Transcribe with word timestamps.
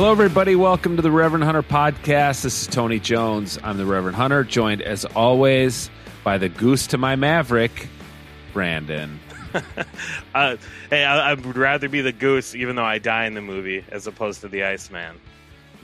Hello, 0.00 0.12
everybody. 0.12 0.56
Welcome 0.56 0.96
to 0.96 1.02
the 1.02 1.10
Reverend 1.10 1.44
Hunter 1.44 1.62
podcast. 1.62 2.40
This 2.40 2.62
is 2.62 2.66
Tony 2.68 2.98
Jones. 2.98 3.58
I'm 3.62 3.76
the 3.76 3.84
Reverend 3.84 4.16
Hunter, 4.16 4.44
joined 4.44 4.80
as 4.80 5.04
always 5.04 5.90
by 6.24 6.38
the 6.38 6.48
goose 6.48 6.86
to 6.86 6.96
my 6.96 7.16
maverick, 7.16 7.86
Brandon. 8.54 9.20
uh, 10.34 10.56
hey, 10.88 11.04
I, 11.04 11.32
I, 11.32 11.34
would 11.34 11.54
rather 11.54 11.90
be 11.90 12.00
the 12.00 12.12
goose, 12.12 12.54
even 12.54 12.76
though 12.76 12.84
I 12.84 12.96
die 12.96 13.26
in 13.26 13.34
the 13.34 13.42
movie, 13.42 13.84
as 13.90 14.06
opposed 14.06 14.40
to 14.40 14.48
the 14.48 14.64
Iceman. 14.64 15.20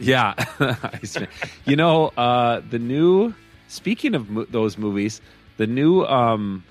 Yeah, 0.01 0.33
Iceman. 0.83 1.29
you 1.67 1.77
know, 1.77 2.07
uh, 2.17 2.63
the 2.71 2.79
new. 2.79 3.35
Speaking 3.69 4.15
of 4.15 4.31
mo- 4.31 4.47
those 4.49 4.79
movies, 4.79 5.21
the 5.59 5.67
new 5.67 6.07
um, 6.07 6.65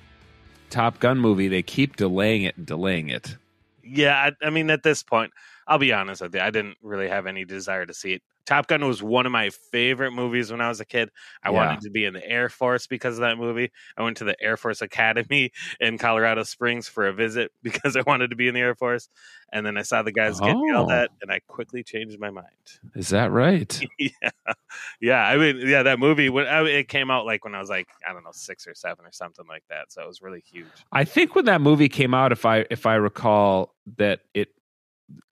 Top 0.71 0.99
Gun 0.99 1.19
movie, 1.19 1.47
they 1.47 1.61
keep 1.61 1.95
delaying 1.95 2.41
it 2.41 2.57
and 2.57 2.65
delaying 2.65 3.09
it. 3.09 3.37
Yeah, 3.83 4.15
I, 4.15 4.47
I 4.47 4.49
mean, 4.49 4.71
at 4.71 4.81
this 4.81 5.03
point, 5.03 5.31
I'll 5.67 5.79
be 5.79 5.93
honest 5.93 6.21
with 6.21 6.35
you, 6.35 6.41
I 6.41 6.51
didn't 6.51 6.77
really 6.81 7.07
have 7.07 7.25
any 7.25 7.45
desire 7.45 7.85
to 7.85 7.93
see 7.93 8.13
it. 8.13 8.21
Top 8.45 8.67
Gun 8.67 8.85
was 8.85 9.01
one 9.01 9.25
of 9.25 9.31
my 9.31 9.49
favorite 9.49 10.11
movies 10.11 10.51
when 10.51 10.61
I 10.61 10.69
was 10.69 10.79
a 10.79 10.85
kid. 10.85 11.09
I 11.43 11.49
yeah. 11.49 11.55
wanted 11.55 11.81
to 11.81 11.89
be 11.89 12.05
in 12.05 12.13
the 12.13 12.23
Air 12.23 12.47
Force 12.47 12.85
because 12.85 13.15
of 13.15 13.21
that 13.21 13.39
movie. 13.39 13.71
I 13.97 14.03
went 14.03 14.17
to 14.17 14.23
the 14.23 14.39
Air 14.39 14.55
Force 14.55 14.81
Academy 14.81 15.51
in 15.79 15.97
Colorado 15.97 16.43
Springs 16.43 16.87
for 16.87 17.07
a 17.07 17.13
visit 17.13 17.51
because 17.63 17.95
I 17.95 18.03
wanted 18.05 18.29
to 18.29 18.35
be 18.35 18.47
in 18.47 18.53
the 18.53 18.59
Air 18.59 18.75
Force. 18.75 19.09
And 19.51 19.65
then 19.65 19.77
I 19.77 19.81
saw 19.81 20.03
the 20.03 20.11
guys 20.11 20.39
oh. 20.41 20.45
get 20.45 20.57
yelled 20.67 20.91
at, 20.91 21.09
and 21.21 21.31
I 21.31 21.39
quickly 21.47 21.81
changed 21.81 22.19
my 22.19 22.29
mind. 22.29 22.47
Is 22.93 23.09
that 23.09 23.31
right? 23.31 23.81
yeah, 23.99 24.53
yeah. 24.99 25.25
I 25.25 25.37
mean, 25.37 25.61
yeah, 25.61 25.83
that 25.83 25.97
movie 25.97 26.29
when 26.29 26.45
I, 26.45 26.61
it 26.67 26.87
came 26.87 27.09
out, 27.09 27.25
like 27.25 27.45
when 27.45 27.55
I 27.55 27.59
was 27.59 27.69
like 27.69 27.87
I 28.07 28.13
don't 28.13 28.23
know 28.23 28.31
six 28.33 28.67
or 28.67 28.75
seven 28.75 29.05
or 29.05 29.11
something 29.11 29.45
like 29.47 29.63
that. 29.69 29.91
So 29.91 30.03
it 30.03 30.07
was 30.07 30.21
really 30.21 30.43
huge. 30.51 30.67
I 30.91 31.03
think 31.03 31.35
when 31.35 31.45
that 31.45 31.61
movie 31.61 31.89
came 31.89 32.13
out, 32.13 32.31
if 32.31 32.45
I 32.45 32.65
if 32.69 32.85
I 32.85 32.95
recall, 32.95 33.73
that 33.97 34.21
it 34.33 34.49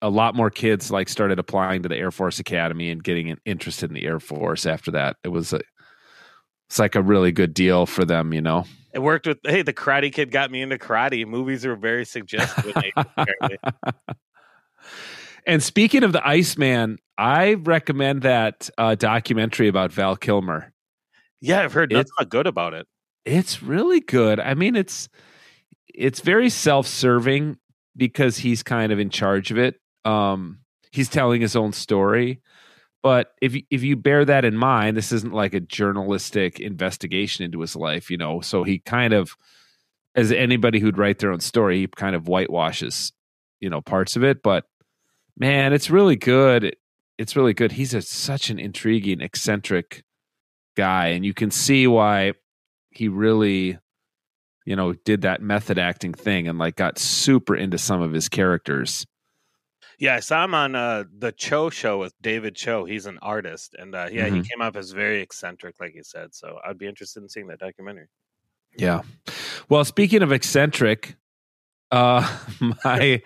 a 0.01 0.09
lot 0.09 0.35
more 0.35 0.49
kids 0.49 0.91
like 0.91 1.09
started 1.09 1.39
applying 1.39 1.83
to 1.83 1.89
the 1.89 1.97
Air 1.97 2.11
Force 2.11 2.39
Academy 2.39 2.89
and 2.89 3.03
getting 3.03 3.37
interested 3.45 3.89
in 3.89 3.95
the 3.95 4.05
Air 4.05 4.19
Force 4.19 4.65
after 4.65 4.91
that. 4.91 5.17
It 5.23 5.29
was 5.29 5.53
a 5.53 5.61
it's 6.69 6.79
like 6.79 6.95
a 6.95 7.01
really 7.01 7.31
good 7.31 7.53
deal 7.53 7.85
for 7.85 8.05
them, 8.05 8.33
you 8.33 8.41
know. 8.41 8.65
It 8.93 8.99
worked 8.99 9.27
with 9.27 9.39
hey, 9.43 9.61
the 9.61 9.73
Karate 9.73 10.11
Kid 10.11 10.31
got 10.31 10.51
me 10.51 10.61
into 10.61 10.77
karate. 10.77 11.25
Movies 11.25 11.65
are 11.65 11.75
very 11.75 12.05
suggestive. 12.05 12.75
and 15.47 15.61
speaking 15.61 16.03
of 16.03 16.13
the 16.13 16.27
Iceman, 16.27 16.97
I 17.17 17.55
recommend 17.55 18.23
that 18.23 18.69
uh, 18.77 18.95
documentary 18.95 19.67
about 19.67 19.91
Val 19.91 20.15
Kilmer. 20.15 20.73
Yeah, 21.41 21.61
I've 21.61 21.73
heard 21.73 21.91
nothing 21.91 22.11
but 22.17 22.29
good 22.29 22.47
about 22.47 22.73
it. 22.73 22.87
It's 23.25 23.61
really 23.61 23.99
good. 23.99 24.39
I 24.39 24.53
mean, 24.53 24.75
it's 24.75 25.09
it's 25.93 26.21
very 26.21 26.49
self-serving 26.49 27.57
because 27.95 28.37
he's 28.37 28.63
kind 28.63 28.91
of 28.91 28.99
in 28.99 29.09
charge 29.09 29.51
of 29.51 29.57
it. 29.57 29.79
Um, 30.05 30.59
he's 30.91 31.09
telling 31.09 31.41
his 31.41 31.55
own 31.55 31.73
story. 31.73 32.41
But 33.01 33.33
if 33.41 33.55
if 33.69 33.83
you 33.83 33.97
bear 33.97 34.23
that 34.23 34.45
in 34.45 34.55
mind, 34.55 34.95
this 34.95 35.11
isn't 35.11 35.33
like 35.33 35.53
a 35.53 35.59
journalistic 35.59 36.59
investigation 36.59 37.43
into 37.43 37.59
his 37.59 37.75
life, 37.75 38.09
you 38.09 38.17
know. 38.17 38.39
So 38.39 38.63
he 38.63 38.79
kind 38.79 39.13
of, 39.13 39.35
as 40.15 40.31
anybody 40.31 40.79
who'd 40.79 40.97
write 40.97 41.19
their 41.19 41.31
own 41.31 41.41
story, 41.41 41.79
he 41.79 41.87
kind 41.87 42.15
of 42.15 42.27
whitewashes, 42.27 43.11
you 43.59 43.69
know, 43.69 43.81
parts 43.81 44.15
of 44.15 44.23
it. 44.23 44.41
But 44.41 44.65
man, 45.37 45.73
it's 45.73 45.89
really 45.89 46.15
good. 46.15 46.77
It's 47.17 47.35
really 47.35 47.53
good. 47.53 47.73
He's 47.73 47.93
a, 47.93 48.01
such 48.01 48.49
an 48.49 48.57
intriguing, 48.57 49.19
eccentric 49.19 50.03
guy, 50.75 51.07
and 51.07 51.25
you 51.25 51.33
can 51.33 51.51
see 51.51 51.87
why 51.87 52.33
he 52.89 53.09
really 53.09 53.79
you 54.65 54.75
know, 54.75 54.93
did 54.93 55.21
that 55.21 55.41
method 55.41 55.77
acting 55.77 56.13
thing 56.13 56.47
and 56.47 56.57
like 56.57 56.75
got 56.75 56.97
super 56.97 57.55
into 57.55 57.77
some 57.77 58.01
of 58.01 58.13
his 58.13 58.29
characters. 58.29 59.05
Yeah, 59.99 60.15
I 60.15 60.21
saw 60.21 60.43
him 60.43 60.55
on 60.55 60.75
uh, 60.75 61.03
the 61.17 61.31
Choe 61.31 61.69
show 61.69 61.99
with 61.99 62.13
David 62.21 62.55
Choe. 62.55 62.85
He's 62.85 63.05
an 63.05 63.19
artist, 63.21 63.75
and 63.77 63.93
uh, 63.93 64.07
yeah, 64.11 64.25
mm-hmm. 64.25 64.37
he 64.37 64.41
came 64.41 64.61
up 64.61 64.75
as 64.75 64.91
very 64.91 65.21
eccentric, 65.21 65.75
like 65.79 65.93
you 65.95 66.03
said. 66.03 66.33
So 66.33 66.57
I'd 66.65 66.77
be 66.77 66.87
interested 66.87 67.21
in 67.21 67.29
seeing 67.29 67.47
that 67.47 67.59
documentary. 67.59 68.07
Yeah. 68.75 69.01
Well, 69.69 69.85
speaking 69.85 70.23
of 70.23 70.31
eccentric, 70.31 71.15
uh, 71.91 72.27
my 72.83 73.21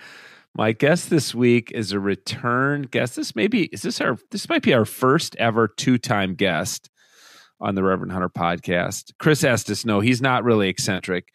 my 0.56 0.72
guest 0.74 1.10
this 1.10 1.34
week 1.34 1.72
is 1.72 1.94
a 1.94 2.00
return 2.00 2.84
guest. 2.84 3.16
This 3.16 3.36
maybe 3.36 3.66
is 3.66 3.82
this 3.82 4.02
our 4.02 4.18
this 4.32 4.50
might 4.50 4.64
be 4.64 4.74
our 4.74 4.86
first 4.86 5.36
ever 5.38 5.68
two 5.68 5.98
time 5.98 6.36
guest 6.36 6.90
on 7.60 7.76
the 7.76 7.84
Reverend 7.84 8.12
Hunter 8.12 8.30
podcast. 8.30 9.12
Chris 9.20 9.44
Estus, 9.44 9.86
no, 9.86 10.00
he's 10.00 10.22
not 10.22 10.44
really 10.44 10.70
eccentric. 10.70 11.30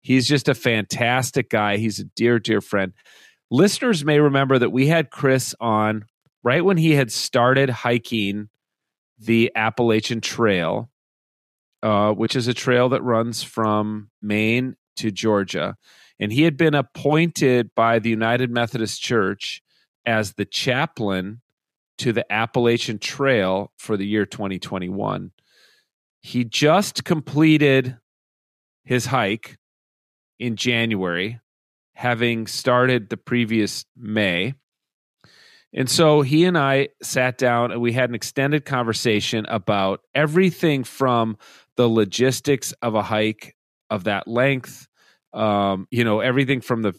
He's 0.00 0.26
just 0.26 0.48
a 0.48 0.54
fantastic 0.54 1.50
guy. 1.50 1.76
He's 1.76 2.00
a 2.00 2.04
dear, 2.04 2.38
dear 2.38 2.60
friend. 2.60 2.92
Listeners 3.50 4.04
may 4.04 4.20
remember 4.20 4.58
that 4.58 4.70
we 4.70 4.86
had 4.86 5.10
Chris 5.10 5.54
on 5.60 6.04
right 6.42 6.64
when 6.64 6.76
he 6.76 6.92
had 6.92 7.10
started 7.10 7.70
hiking 7.70 8.48
the 9.18 9.50
Appalachian 9.54 10.20
Trail, 10.20 10.90
uh, 11.82 12.12
which 12.12 12.36
is 12.36 12.48
a 12.48 12.54
trail 12.54 12.88
that 12.90 13.02
runs 13.02 13.42
from 13.42 14.10
Maine 14.22 14.76
to 14.96 15.10
Georgia. 15.10 15.76
And 16.20 16.32
he 16.32 16.42
had 16.42 16.56
been 16.56 16.74
appointed 16.74 17.74
by 17.74 17.98
the 17.98 18.10
United 18.10 18.50
Methodist 18.50 19.00
Church 19.00 19.62
as 20.04 20.34
the 20.34 20.44
chaplain 20.44 21.40
to 21.98 22.12
the 22.12 22.30
Appalachian 22.32 22.98
Trail 22.98 23.72
for 23.76 23.96
the 23.96 24.06
year 24.06 24.24
2021. 24.24 25.32
He 26.20 26.44
just 26.44 27.04
completed 27.04 27.96
his 28.84 29.06
hike 29.06 29.58
in 30.38 30.56
January, 30.56 31.40
having 31.94 32.46
started 32.46 33.08
the 33.08 33.16
previous 33.16 33.84
May. 33.96 34.54
And 35.72 35.90
so 35.90 36.22
he 36.22 36.44
and 36.44 36.56
I 36.56 36.88
sat 37.02 37.36
down 37.36 37.72
and 37.72 37.80
we 37.80 37.92
had 37.92 38.08
an 38.08 38.14
extended 38.14 38.64
conversation 38.64 39.44
about 39.46 40.00
everything 40.14 40.84
from 40.84 41.36
the 41.76 41.88
logistics 41.88 42.72
of 42.82 42.94
a 42.94 43.02
hike 43.02 43.54
of 43.90 44.04
that 44.04 44.26
length, 44.26 44.88
um, 45.34 45.86
you 45.90 46.04
know, 46.04 46.20
everything 46.20 46.60
from 46.60 46.82
the, 46.82 46.94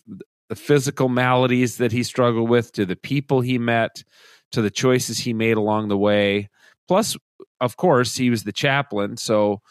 the 0.49 0.55
physical 0.55 1.09
maladies 1.09 1.77
that 1.77 1.91
he 1.91 2.03
struggled 2.03 2.49
with 2.49 2.71
to 2.73 2.85
the 2.85 2.95
people 2.95 3.41
he 3.41 3.57
met 3.57 4.03
to 4.51 4.61
the 4.61 4.71
choices 4.71 5.19
he 5.19 5.33
made 5.33 5.57
along 5.57 5.87
the 5.87 5.97
way. 5.97 6.49
Plus, 6.87 7.17
of 7.61 7.77
course, 7.77 8.15
he 8.15 8.29
was 8.29 8.43
the 8.43 8.51
chaplain. 8.51 9.17
So 9.17 9.61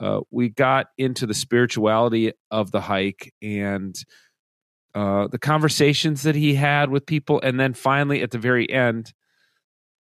uh, 0.00 0.20
we 0.30 0.48
got 0.48 0.88
into 0.96 1.26
the 1.26 1.34
spirituality 1.34 2.32
of 2.50 2.70
the 2.70 2.80
hike 2.80 3.32
and 3.42 3.96
uh, 4.94 5.28
the 5.28 5.38
conversations 5.38 6.22
that 6.22 6.34
he 6.34 6.54
had 6.54 6.90
with 6.90 7.06
people. 7.06 7.40
And 7.42 7.58
then 7.58 7.74
finally, 7.74 8.22
at 8.22 8.30
the 8.30 8.38
very 8.38 8.70
end, 8.70 9.12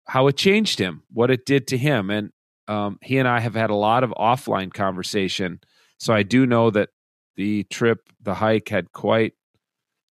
how 0.06 0.26
it 0.28 0.36
changed 0.36 0.78
him, 0.78 1.02
what 1.12 1.30
it 1.30 1.44
did 1.44 1.66
to 1.68 1.78
him. 1.78 2.10
And 2.10 2.30
um, 2.68 2.98
he 3.02 3.18
and 3.18 3.28
I 3.28 3.40
have 3.40 3.54
had 3.54 3.70
a 3.70 3.74
lot 3.74 4.04
of 4.04 4.10
offline 4.10 4.72
conversation. 4.72 5.60
So 5.98 6.12
I 6.12 6.22
do 6.22 6.46
know 6.46 6.70
that 6.70 6.90
the 7.36 7.64
trip, 7.64 8.00
the 8.20 8.34
hike 8.34 8.68
had 8.68 8.92
quite 8.92 9.34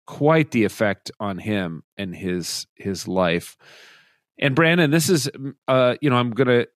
quite 0.06 0.50
the 0.50 0.65
effect 0.65 1.10
on 1.21 1.39
him 1.39 1.83
and 1.97 2.15
his 2.15 2.66
his 2.75 3.06
life. 3.06 3.56
And 4.39 4.54
Brandon, 4.54 4.91
this 4.91 5.09
is, 5.09 5.31
uh, 5.69 5.94
you 6.00 6.10
know, 6.10 6.16
I'm 6.16 6.31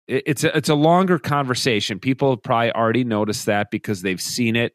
gonna. 0.09 0.23
It's 0.27 0.45
a, 0.45 0.57
it's 0.57 0.69
a 0.69 0.75
longer 0.75 1.19
conversation. 1.19 1.99
People 1.99 2.31
have 2.31 2.43
probably 2.43 2.73
already 2.73 3.05
noticed 3.05 3.47
that 3.47 3.71
because 3.71 4.03
they've 4.03 4.21
seen 4.21 4.57
it, 4.57 4.75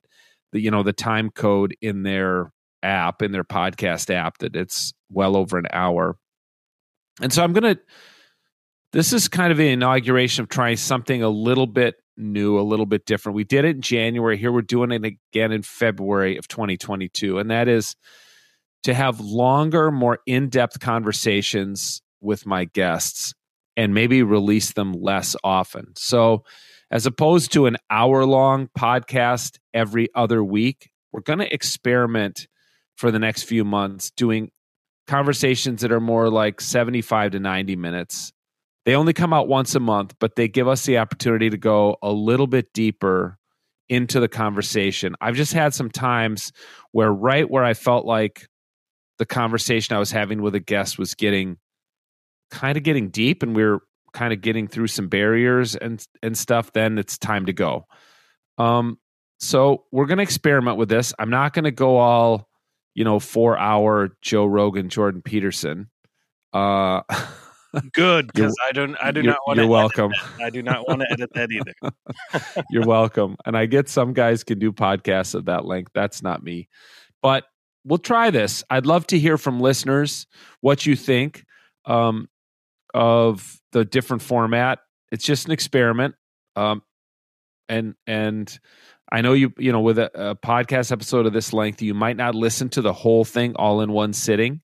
the 0.52 0.60
you 0.60 0.72
know 0.72 0.84
the 0.84 0.94
time 0.94 1.30
code 1.30 1.76
in 1.82 2.04
their 2.04 2.52
app 2.84 3.22
in 3.22 3.32
their 3.32 3.44
podcast 3.44 4.14
app 4.14 4.38
that 4.40 4.56
it's 4.56 4.94
well 5.12 5.36
over 5.36 5.58
an 5.58 5.66
hour. 5.72 6.18
And 7.22 7.32
so 7.32 7.44
I'm 7.44 7.54
gonna. 7.54 7.78
This 8.94 9.12
is 9.12 9.28
kind 9.28 9.51
of 9.51 9.60
an 9.60 9.66
inauguration 9.66 10.44
of 10.44 10.50
trying 10.50 10.78
something 10.78 11.22
a 11.22 11.30
little 11.30 11.68
bit 11.68 11.96
new, 12.16 12.57
a 12.57 12.62
little 12.62 12.86
bit 12.86 13.06
different. 13.06 13.36
We 13.36 13.44
did 13.44 13.66
it 13.66 13.75
in 13.75 13.81
January. 13.81 14.38
Here 14.38 14.51
we're 14.51 14.62
doing 14.62 14.92
it 14.92 15.04
again 15.04 15.51
in 15.51 15.62
February 15.62 16.38
of 16.38 16.48
2022, 16.48 17.38
and 17.38 17.51
that 17.51 17.68
is 17.68 17.96
to 18.84 18.94
have 18.94 19.19
longer, 19.19 19.92
more 19.92 20.19
in 20.25 20.50
depth 20.50 20.80
conversations 20.80 22.01
with 22.22 22.46
my 22.46 22.66
guests 22.66 23.34
and 23.77 23.94
maybe 23.94 24.24
release 24.24 24.74
them 24.74 24.91
less 24.91 25.35
often. 25.44 25.94
So, 25.95 26.44
as 26.89 27.06
opposed 27.06 27.51
to 27.53 27.65
an 27.65 27.77
hour 27.89 28.25
long 28.25 28.69
podcast 28.77 29.57
every 29.74 30.09
other 30.15 30.44
week, 30.44 30.89
we're 31.12 31.21
going 31.21 31.39
to 31.39 31.53
experiment 31.53 32.47
for 32.95 33.12
the 33.12 33.19
next 33.19 33.44
few 33.44 33.63
months 33.63 34.09
doing 34.12 34.51
conversations 35.06 35.81
that 35.81 35.91
are 35.91 36.00
more 36.00 36.29
like 36.29 36.59
75 36.59 37.31
to 37.31 37.39
90 37.39 37.75
minutes. 37.75 38.33
They 38.85 38.95
only 38.95 39.13
come 39.13 39.33
out 39.33 39.47
once 39.47 39.75
a 39.75 39.79
month, 39.79 40.15
but 40.19 40.35
they 40.35 40.47
give 40.47 40.68
us 40.68 40.85
the 40.85 40.97
opportunity 40.97 41.50
to 41.50 41.57
go 41.57 41.97
a 42.01 42.12
little 42.12 42.47
bit 42.47 42.71
deeper 42.74 43.38
into 43.89 44.19
the 44.19 44.29
conversation. 44.29 45.15
I've 45.21 45.35
just 45.35 45.53
had 45.53 45.74
some 45.74 45.89
times 45.89 46.51
where, 46.91 47.12
right 47.12 47.50
where 47.50 47.63
I 47.63 47.74
felt 47.74 48.06
like 48.06 48.47
the 49.18 49.25
conversation 49.25 49.95
I 49.95 50.00
was 50.00 50.12
having 50.12 50.41
with 50.41 50.56
a 50.56 50.59
guest 50.59 50.97
was 50.97 51.15
getting 51.15 51.57
kind 52.52 52.78
of 52.78 52.84
getting 52.84 53.10
deep 53.10 53.44
and 53.44 53.56
we're 53.56 53.80
kind 54.14 54.34
of 54.34 54.42
getting 54.42 54.68
through 54.68 54.88
some 54.88 55.08
barriers 55.08 55.76
and 55.76 56.06
and 56.22 56.38
stuff, 56.38 56.74
then 56.74 56.98
it's 56.98 57.18
time 57.18 57.46
to 57.46 57.54
go. 57.54 57.86
Um, 58.58 58.98
so 59.40 59.86
we're 59.92 60.08
going 60.08 60.18
to 60.18 60.24
experiment 60.24 60.78
with 60.78 60.90
this. 60.90 61.14
I'm 61.20 61.30
not 61.30 61.54
going 61.54 61.66
to 61.66 61.72
go 61.72 61.98
all, 61.98 62.50
you 62.96 63.04
know, 63.04 63.20
four 63.20 63.58
hour 63.58 64.18
Joe 64.22 64.46
Rogan, 64.46 64.90
Jordan 64.90 65.22
Peterson. 65.22 65.90
Uh, 66.54 67.02
Good, 67.94 68.28
because 68.28 68.56
I 68.68 68.72
don't. 68.72 68.96
I 69.02 69.12
do 69.12 69.22
not 69.22 69.38
want. 69.46 69.60
You're 69.60 69.68
welcome. 69.68 70.12
I 70.42 70.50
do 70.50 70.64
not 70.64 70.88
want 70.88 71.02
to 71.02 71.08
edit 71.12 71.32
that 71.34 71.52
either. 71.52 72.64
you're 72.70 72.86
welcome. 72.86 73.36
And 73.46 73.58
I 73.58 73.66
get 73.66 73.90
some 73.90 74.14
guys 74.14 74.44
can 74.44 74.58
do 74.58 74.72
podcasts 74.72 75.36
of 75.36 75.46
that 75.46 75.66
length. 75.66 75.92
That's 75.94 76.24
not 76.24 76.44
me, 76.44 76.70
but 77.22 77.44
we'll 77.84 78.00
try 78.00 78.32
this. 78.32 78.64
I'd 78.70 78.86
love 78.86 79.06
to 79.08 79.20
hear 79.20 79.38
from 79.38 79.60
listeners 79.60 80.28
what 80.62 80.86
you 80.86 80.96
think 80.96 81.46
um, 81.86 82.30
of 82.98 83.62
the 83.72 83.86
different 83.86 84.24
format. 84.24 84.80
It's 85.12 85.24
just 85.24 85.46
an 85.46 85.52
experiment, 85.52 86.16
um, 86.56 86.82
and 87.70 87.96
and 88.06 88.60
I 89.12 89.22
know 89.22 89.34
you 89.34 89.54
you 89.58 89.72
know 89.72 89.82
with 89.82 90.00
a, 90.00 90.12
a 90.32 90.36
podcast 90.36 90.92
episode 90.92 91.26
of 91.26 91.34
this 91.34 91.54
length, 91.54 91.82
you 91.82 91.94
might 91.94 92.18
not 92.18 92.36
listen 92.36 92.70
to 92.70 92.82
the 92.82 92.94
whole 92.94 93.24
thing 93.24 93.56
all 93.56 93.82
in 93.82 93.92
one 93.92 94.14
sitting 94.14 94.62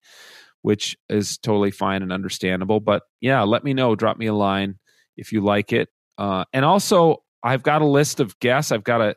which 0.64 0.98
is 1.10 1.38
totally 1.38 1.72
fine 1.72 2.02
and 2.02 2.12
understandable. 2.12 2.80
But 2.80 3.04
yeah, 3.22 3.44
let 3.44 3.64
me 3.64 3.74
know. 3.74 3.96
Drop 3.96 4.18
me 4.18 4.28
a 4.28 4.34
line 4.34 4.80
if 5.18 5.32
you 5.32 5.42
like 5.42 5.72
it. 5.72 5.90
Uh, 6.18 6.46
and 6.54 6.66
also, 6.66 7.24
I've 7.44 7.64
got 7.64 7.82
a 7.82 7.86
list 7.86 8.20
of 8.20 8.40
guests. 8.40 8.72
I've 8.72 8.84
got 8.84 9.02
a, 9.02 9.16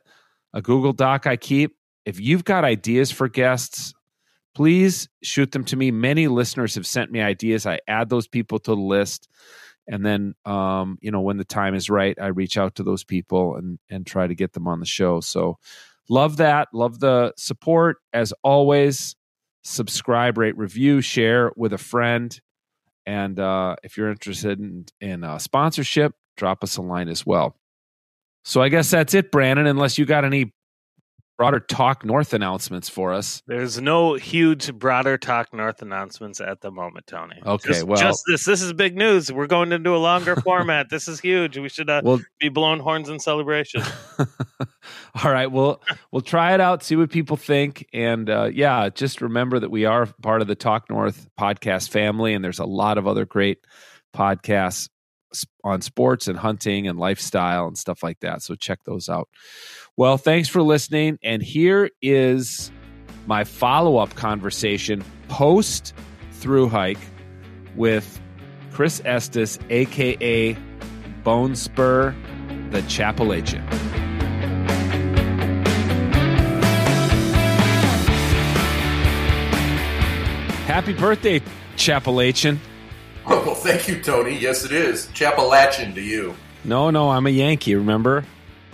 a 0.52 0.60
Google 0.60 0.92
Doc 0.92 1.26
I 1.26 1.36
keep. 1.36 1.76
If 2.04 2.20
you've 2.20 2.44
got 2.44 2.64
ideas 2.64 3.12
for 3.12 3.28
guests, 3.28 3.94
please 4.56 5.06
shoot 5.22 5.52
them 5.52 5.64
to 5.64 5.76
me. 5.76 5.90
Many 5.90 6.28
listeners 6.28 6.76
have 6.76 6.86
sent 6.86 7.12
me 7.12 7.20
ideas. 7.20 7.66
I 7.66 7.78
add 7.86 8.08
those 8.08 8.26
people 8.26 8.58
to 8.60 8.70
the 8.70 8.80
list. 8.80 9.28
And 9.86 10.04
then, 10.04 10.34
um, 10.46 10.96
you 11.02 11.10
know, 11.10 11.20
when 11.20 11.36
the 11.36 11.44
time 11.44 11.74
is 11.74 11.90
right, 11.90 12.16
I 12.18 12.28
reach 12.28 12.56
out 12.56 12.76
to 12.76 12.82
those 12.82 13.04
people 13.04 13.56
and, 13.56 13.78
and 13.90 14.06
try 14.06 14.26
to 14.26 14.34
get 14.34 14.54
them 14.54 14.66
on 14.66 14.80
the 14.80 14.86
show. 14.86 15.20
So, 15.20 15.58
love 16.08 16.38
that. 16.38 16.68
Love 16.72 17.00
the 17.00 17.34
support. 17.36 17.98
As 18.14 18.32
always, 18.42 19.14
subscribe, 19.62 20.38
rate, 20.38 20.56
review, 20.56 21.02
share 21.02 21.52
with 21.54 21.74
a 21.74 21.78
friend. 21.78 22.40
And 23.04 23.38
uh, 23.38 23.76
if 23.82 23.98
you're 23.98 24.10
interested 24.10 24.58
in, 24.58 24.86
in 25.02 25.22
uh, 25.22 25.36
sponsorship, 25.36 26.14
drop 26.38 26.64
us 26.64 26.78
a 26.78 26.82
line 26.82 27.10
as 27.10 27.26
well. 27.26 27.56
So 28.42 28.62
I 28.62 28.70
guess 28.70 28.90
that's 28.90 29.12
it, 29.12 29.30
Brandon, 29.30 29.66
unless 29.66 29.98
you 29.98 30.06
got 30.06 30.24
any 30.24 30.54
broader 31.36 31.60
Talk 31.60 32.04
North 32.04 32.32
announcements 32.32 32.88
for 32.88 33.12
us. 33.12 33.42
There's 33.46 33.80
no 33.80 34.14
huge 34.14 34.72
broader 34.74 35.18
Talk 35.18 35.52
North 35.52 35.82
announcements 35.82 36.40
at 36.40 36.60
the 36.60 36.70
moment, 36.70 37.06
Tony. 37.06 37.36
Okay, 37.44 37.68
just, 37.68 37.84
well, 37.84 38.00
just 38.00 38.22
this. 38.28 38.44
This 38.44 38.62
is 38.62 38.72
big 38.72 38.96
news. 38.96 39.30
We're 39.30 39.46
going 39.46 39.72
into 39.72 39.94
a 39.94 39.98
longer 39.98 40.36
format. 40.42 40.88
This 40.90 41.08
is 41.08 41.20
huge. 41.20 41.58
We 41.58 41.68
should 41.68 41.90
uh, 41.90 42.02
well, 42.04 42.20
be 42.40 42.48
blowing 42.48 42.80
horns 42.80 43.08
in 43.08 43.18
celebration. 43.18 43.82
All 45.24 45.30
right, 45.30 45.50
well, 45.50 45.82
we'll 46.10 46.22
try 46.22 46.54
it 46.54 46.60
out, 46.60 46.82
see 46.82 46.96
what 46.96 47.10
people 47.10 47.36
think, 47.36 47.86
and 47.92 48.30
uh, 48.30 48.50
yeah, 48.52 48.88
just 48.88 49.20
remember 49.20 49.58
that 49.58 49.70
we 49.70 49.84
are 49.84 50.06
part 50.22 50.42
of 50.42 50.48
the 50.48 50.54
Talk 50.54 50.88
North 50.90 51.28
podcast 51.38 51.90
family, 51.90 52.34
and 52.34 52.44
there's 52.44 52.58
a 52.58 52.66
lot 52.66 52.98
of 52.98 53.06
other 53.06 53.24
great 53.24 53.58
podcasts 54.14 54.88
on 55.64 55.80
sports 55.82 56.28
and 56.28 56.38
hunting 56.38 56.86
and 56.86 56.98
lifestyle 56.98 57.66
and 57.66 57.76
stuff 57.76 58.02
like 58.02 58.20
that. 58.20 58.42
So 58.42 58.54
check 58.54 58.84
those 58.84 59.08
out. 59.08 59.28
Well, 59.96 60.16
thanks 60.18 60.48
for 60.48 60.62
listening. 60.62 61.18
And 61.22 61.42
here 61.42 61.90
is 62.00 62.70
my 63.26 63.44
follow 63.44 63.96
up 63.98 64.14
conversation 64.14 65.04
post 65.28 65.94
through 66.32 66.68
hike 66.68 66.98
with 67.74 68.20
Chris 68.72 69.00
Estus, 69.00 69.58
aka 69.70 70.56
Bonespur, 71.24 72.14
the 72.70 72.82
Chappalachian. 72.82 73.66
Happy 80.66 80.92
birthday, 80.92 81.40
Chappalachian. 81.76 82.58
Oh, 83.28 83.44
well, 83.44 83.56
thank 83.56 83.88
you, 83.88 84.00
Tony. 84.00 84.38
Yes, 84.38 84.64
it 84.64 84.70
is. 84.70 85.06
Chappalachian 85.08 85.96
to 85.96 86.00
you. 86.00 86.36
No, 86.62 86.90
no, 86.90 87.10
I'm 87.10 87.26
a 87.26 87.30
Yankee, 87.30 87.74
remember? 87.74 88.24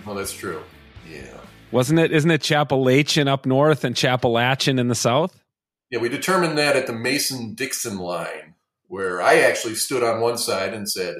Well, 0.05 0.13
that's 0.13 0.31
true. 0.31 0.61
Yeah. 1.09 1.39
Wasn't 1.71 1.97
it? 1.97 2.11
Isn't 2.11 2.29
it 2.29 2.41
Chappalachian 2.41 3.27
up 3.27 3.47
north 3.47 3.83
and 3.83 3.95
Chappalachian 3.95 4.79
in 4.79 4.89
the 4.89 4.95
south? 4.95 5.43
Yeah, 5.89 5.97
we 5.99 6.07
determined 6.07 6.59
that 6.59 6.75
at 6.75 6.85
the 6.85 6.93
Mason 6.93 7.55
Dixon 7.55 7.97
line, 7.97 8.53
where 8.89 9.23
I 9.23 9.39
actually 9.39 9.73
stood 9.73 10.03
on 10.03 10.21
one 10.21 10.37
side 10.37 10.75
and 10.75 10.87
said 10.87 11.15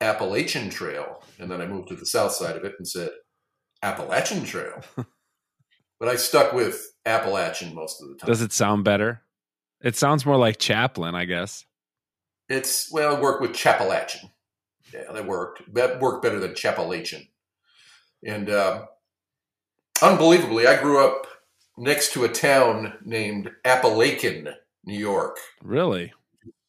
Appalachian 0.00 0.70
Trail. 0.70 1.20
And 1.40 1.50
then 1.50 1.60
I 1.60 1.66
moved 1.66 1.88
to 1.88 1.96
the 1.96 2.06
south 2.06 2.30
side 2.30 2.54
of 2.54 2.64
it 2.64 2.74
and 2.78 2.86
said 2.86 3.10
Appalachian 3.82 4.44
Trail. 4.44 4.82
but 5.98 6.08
I 6.08 6.14
stuck 6.14 6.52
with 6.52 6.80
Appalachian 7.04 7.74
most 7.74 8.00
of 8.00 8.08
the 8.08 8.14
time. 8.14 8.28
Does 8.28 8.40
it 8.40 8.52
sound 8.52 8.84
better? 8.84 9.22
It 9.80 9.96
sounds 9.96 10.24
more 10.24 10.36
like 10.36 10.58
Chaplin, 10.58 11.16
I 11.16 11.24
guess. 11.24 11.64
It's 12.48 12.92
well, 12.92 13.16
I 13.16 13.20
worked 13.20 13.40
with 13.40 13.52
Chappalachian. 13.52 14.30
Yeah, 14.92 15.12
that 15.12 15.26
worked. 15.26 15.62
That 15.74 16.00
worked 16.00 16.22
better 16.22 16.38
than 16.38 16.52
Chappalachian. 16.52 17.28
And 18.24 18.48
uh, 18.48 18.86
unbelievably, 20.02 20.66
I 20.66 20.80
grew 20.80 21.04
up 21.04 21.26
next 21.76 22.12
to 22.12 22.24
a 22.24 22.28
town 22.28 22.94
named 23.04 23.50
Apalachin, 23.64 24.54
New 24.84 24.98
York. 24.98 25.38
Really? 25.62 26.12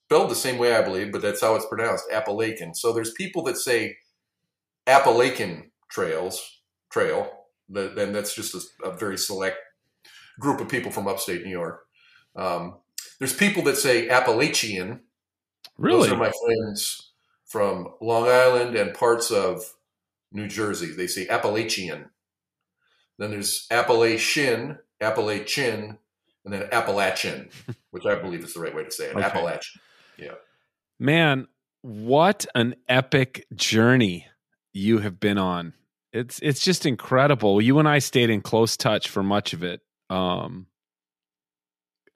Spelled 0.07 0.29
the 0.29 0.35
same 0.35 0.57
way, 0.57 0.75
I 0.75 0.81
believe, 0.81 1.11
but 1.11 1.21
that's 1.21 1.41
how 1.41 1.55
it's 1.55 1.65
pronounced, 1.65 2.05
Appalachian. 2.11 2.75
So 2.75 2.93
there's 2.93 3.11
people 3.13 3.43
that 3.43 3.57
say 3.57 3.97
Appalachian 4.87 5.71
trails, 5.89 6.61
trail, 6.91 7.31
then 7.69 8.13
that's 8.13 8.35
just 8.35 8.53
a, 8.53 8.89
a, 8.89 8.95
very 8.95 9.17
select 9.17 9.57
group 10.39 10.61
of 10.61 10.69
people 10.69 10.91
from 10.91 11.07
upstate 11.07 11.43
New 11.43 11.49
York. 11.49 11.81
Um, 12.35 12.77
there's 13.17 13.35
people 13.35 13.63
that 13.63 13.77
say 13.77 14.09
Appalachian, 14.09 15.01
Really? 15.77 16.09
Those 16.09 16.11
are 16.13 16.17
my 16.17 16.31
friends 16.45 17.11
from 17.45 17.89
Long 18.01 18.27
Island 18.27 18.75
and 18.75 18.93
parts 18.93 19.31
of 19.31 19.73
New 20.31 20.47
Jersey. 20.47 20.91
They 20.91 21.07
say 21.07 21.27
Appalachian. 21.27 22.09
Then 23.17 23.31
there's 23.31 23.65
Appalachian, 23.71 24.79
Appalachian, 24.99 25.97
and 26.43 26.53
then 26.53 26.67
Appalachian, 26.71 27.49
which 27.91 28.05
I 28.05 28.15
believe 28.15 28.43
is 28.43 28.53
the 28.53 28.59
right 28.59 28.75
way 28.75 28.83
to 28.83 28.91
say 28.91 29.05
it. 29.05 29.15
Okay. 29.15 29.25
Appalachian. 29.25 29.81
Yeah. 30.17 30.35
Man, 30.99 31.47
what 31.81 32.45
an 32.55 32.75
epic 32.87 33.45
journey 33.53 34.27
you 34.73 34.99
have 34.99 35.19
been 35.19 35.37
on. 35.37 35.73
It's 36.11 36.39
it's 36.41 36.61
just 36.61 36.85
incredible. 36.85 37.61
You 37.61 37.79
and 37.79 37.87
I 37.87 37.99
stayed 37.99 38.29
in 38.29 38.41
close 38.41 38.77
touch 38.77 39.09
for 39.09 39.21
much 39.21 39.53
of 39.53 39.63
it. 39.63 39.81
Um 40.09 40.67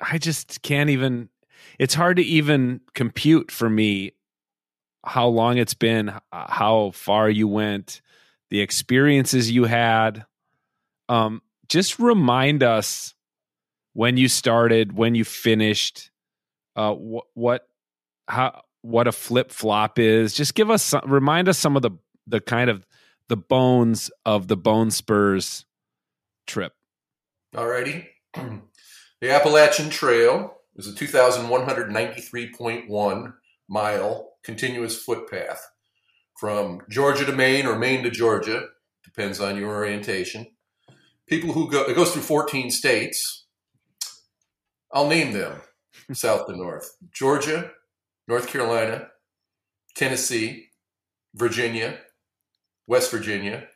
I 0.02 0.18
just 0.18 0.62
can't 0.62 0.90
even 0.90 1.30
it's 1.78 1.94
hard 1.94 2.18
to 2.18 2.24
even 2.24 2.82
compute 2.94 3.52
for 3.52 3.70
me 3.70 4.14
how 5.06 5.28
long 5.28 5.58
it's 5.58 5.74
been, 5.74 6.14
how 6.32 6.92
far 6.94 7.30
you 7.30 7.48
went, 7.48 8.02
the 8.50 8.60
experiences 8.60 9.50
you 9.50 9.66
had. 9.66 10.26
Um, 11.08 11.42
just 11.68 12.00
remind 12.00 12.64
us 12.64 13.14
when 13.94 14.18
you 14.18 14.28
started, 14.28 14.96
when 14.96 15.16
you 15.16 15.24
finished, 15.24 16.12
uh, 16.76 16.94
what, 16.94 17.26
what, 17.34 17.68
how, 18.28 18.62
what 18.82 19.08
a 19.08 19.12
flip 19.12 19.52
flop 19.52 20.00
is. 20.00 20.34
Just 20.34 20.54
give 20.54 20.70
us, 20.70 20.84
some, 20.84 21.02
remind 21.06 21.48
us 21.48 21.58
some 21.58 21.76
of 21.76 21.82
the 21.82 21.92
the 22.30 22.40
kind 22.40 22.70
of 22.70 22.86
the 23.28 23.38
bones 23.38 24.10
of 24.26 24.48
the 24.48 24.56
Bone 24.56 24.92
Spurs 24.92 25.66
trip. 26.48 26.74
Alrighty, 27.56 28.08
the 28.34 29.32
Appalachian 29.32 29.90
Trail 29.90 30.56
is 30.80 30.88
a 30.88 30.94
2,193.1 30.94 33.34
mile 33.68 34.32
continuous 34.46 35.04
footpath 35.04 35.62
from 36.40 36.80
Georgia 36.90 37.26
to 37.26 37.34
Maine 37.34 37.66
or 37.66 37.78
Maine 37.78 38.02
to 38.04 38.10
Georgia, 38.10 38.70
depends 39.04 39.42
on 39.42 39.58
your 39.58 39.76
orientation. 39.76 40.48
People 41.28 41.52
who 41.52 41.70
go, 41.70 41.84
it 41.84 41.98
goes 41.98 42.14
through 42.14 42.22
14 42.22 42.72
states. 42.72 43.48
I'll 44.94 45.10
name 45.10 45.34
them 45.34 45.60
south 46.14 46.48
to 46.48 46.56
north 46.56 46.96
Georgia, 47.14 47.72
North 48.30 48.48
Carolina, 48.48 49.10
Tennessee, 49.98 50.70
Virginia, 51.36 52.00
West 52.88 53.12
Virginia, 53.12 53.68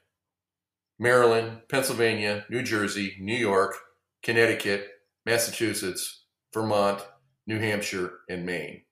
Maryland, 0.98 1.64
Pennsylvania, 1.70 2.46
New 2.50 2.64
Jersey, 2.64 3.18
New 3.20 3.36
York, 3.36 3.76
Connecticut, 4.24 4.88
Massachusetts, 5.26 6.23
Vermont, 6.54 7.06
New 7.48 7.60
Hampshire, 7.60 8.12
and 8.30 8.46
Maine. 8.46 8.84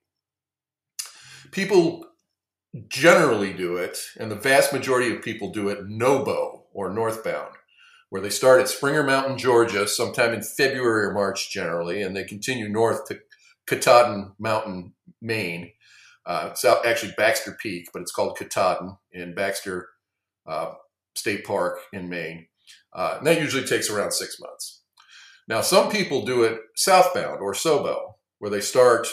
People 1.51 2.05
generally 2.87 3.53
do 3.53 3.77
it, 3.77 3.97
and 4.17 4.31
the 4.31 4.35
vast 4.35 4.73
majority 4.73 5.13
of 5.13 5.21
people 5.21 5.51
do 5.51 5.69
it 5.69 5.87
NOBO 5.87 6.63
or 6.73 6.93
northbound, 6.93 7.55
where 8.09 8.21
they 8.21 8.29
start 8.29 8.61
at 8.61 8.69
Springer 8.69 9.03
Mountain, 9.03 9.37
Georgia, 9.37 9.87
sometime 9.87 10.33
in 10.33 10.41
February 10.41 11.07
or 11.07 11.13
March 11.13 11.51
generally, 11.51 12.01
and 12.01 12.15
they 12.15 12.23
continue 12.23 12.69
north 12.69 13.05
to 13.07 13.19
Katahdin 13.67 14.31
Mountain, 14.39 14.93
Maine. 15.21 15.71
Uh, 16.25 16.49
it's 16.51 16.65
out, 16.65 16.85
actually 16.85 17.13
Baxter 17.17 17.57
Peak, 17.61 17.89
but 17.93 18.01
it's 18.01 18.11
called 18.11 18.37
Katahdin 18.37 18.97
in 19.11 19.33
Baxter 19.33 19.89
uh, 20.47 20.73
State 21.15 21.45
Park 21.45 21.79
in 21.93 22.09
Maine. 22.09 22.47
Uh, 22.93 23.15
and 23.17 23.27
that 23.27 23.39
usually 23.39 23.65
takes 23.65 23.89
around 23.89 24.11
six 24.11 24.39
months. 24.39 24.80
Now, 25.47 25.61
some 25.61 25.89
people 25.89 26.23
do 26.23 26.43
it 26.43 26.59
southbound 26.75 27.41
or 27.41 27.53
SOBO, 27.53 28.13
where 28.39 28.51
they 28.51 28.61
start 28.61 29.07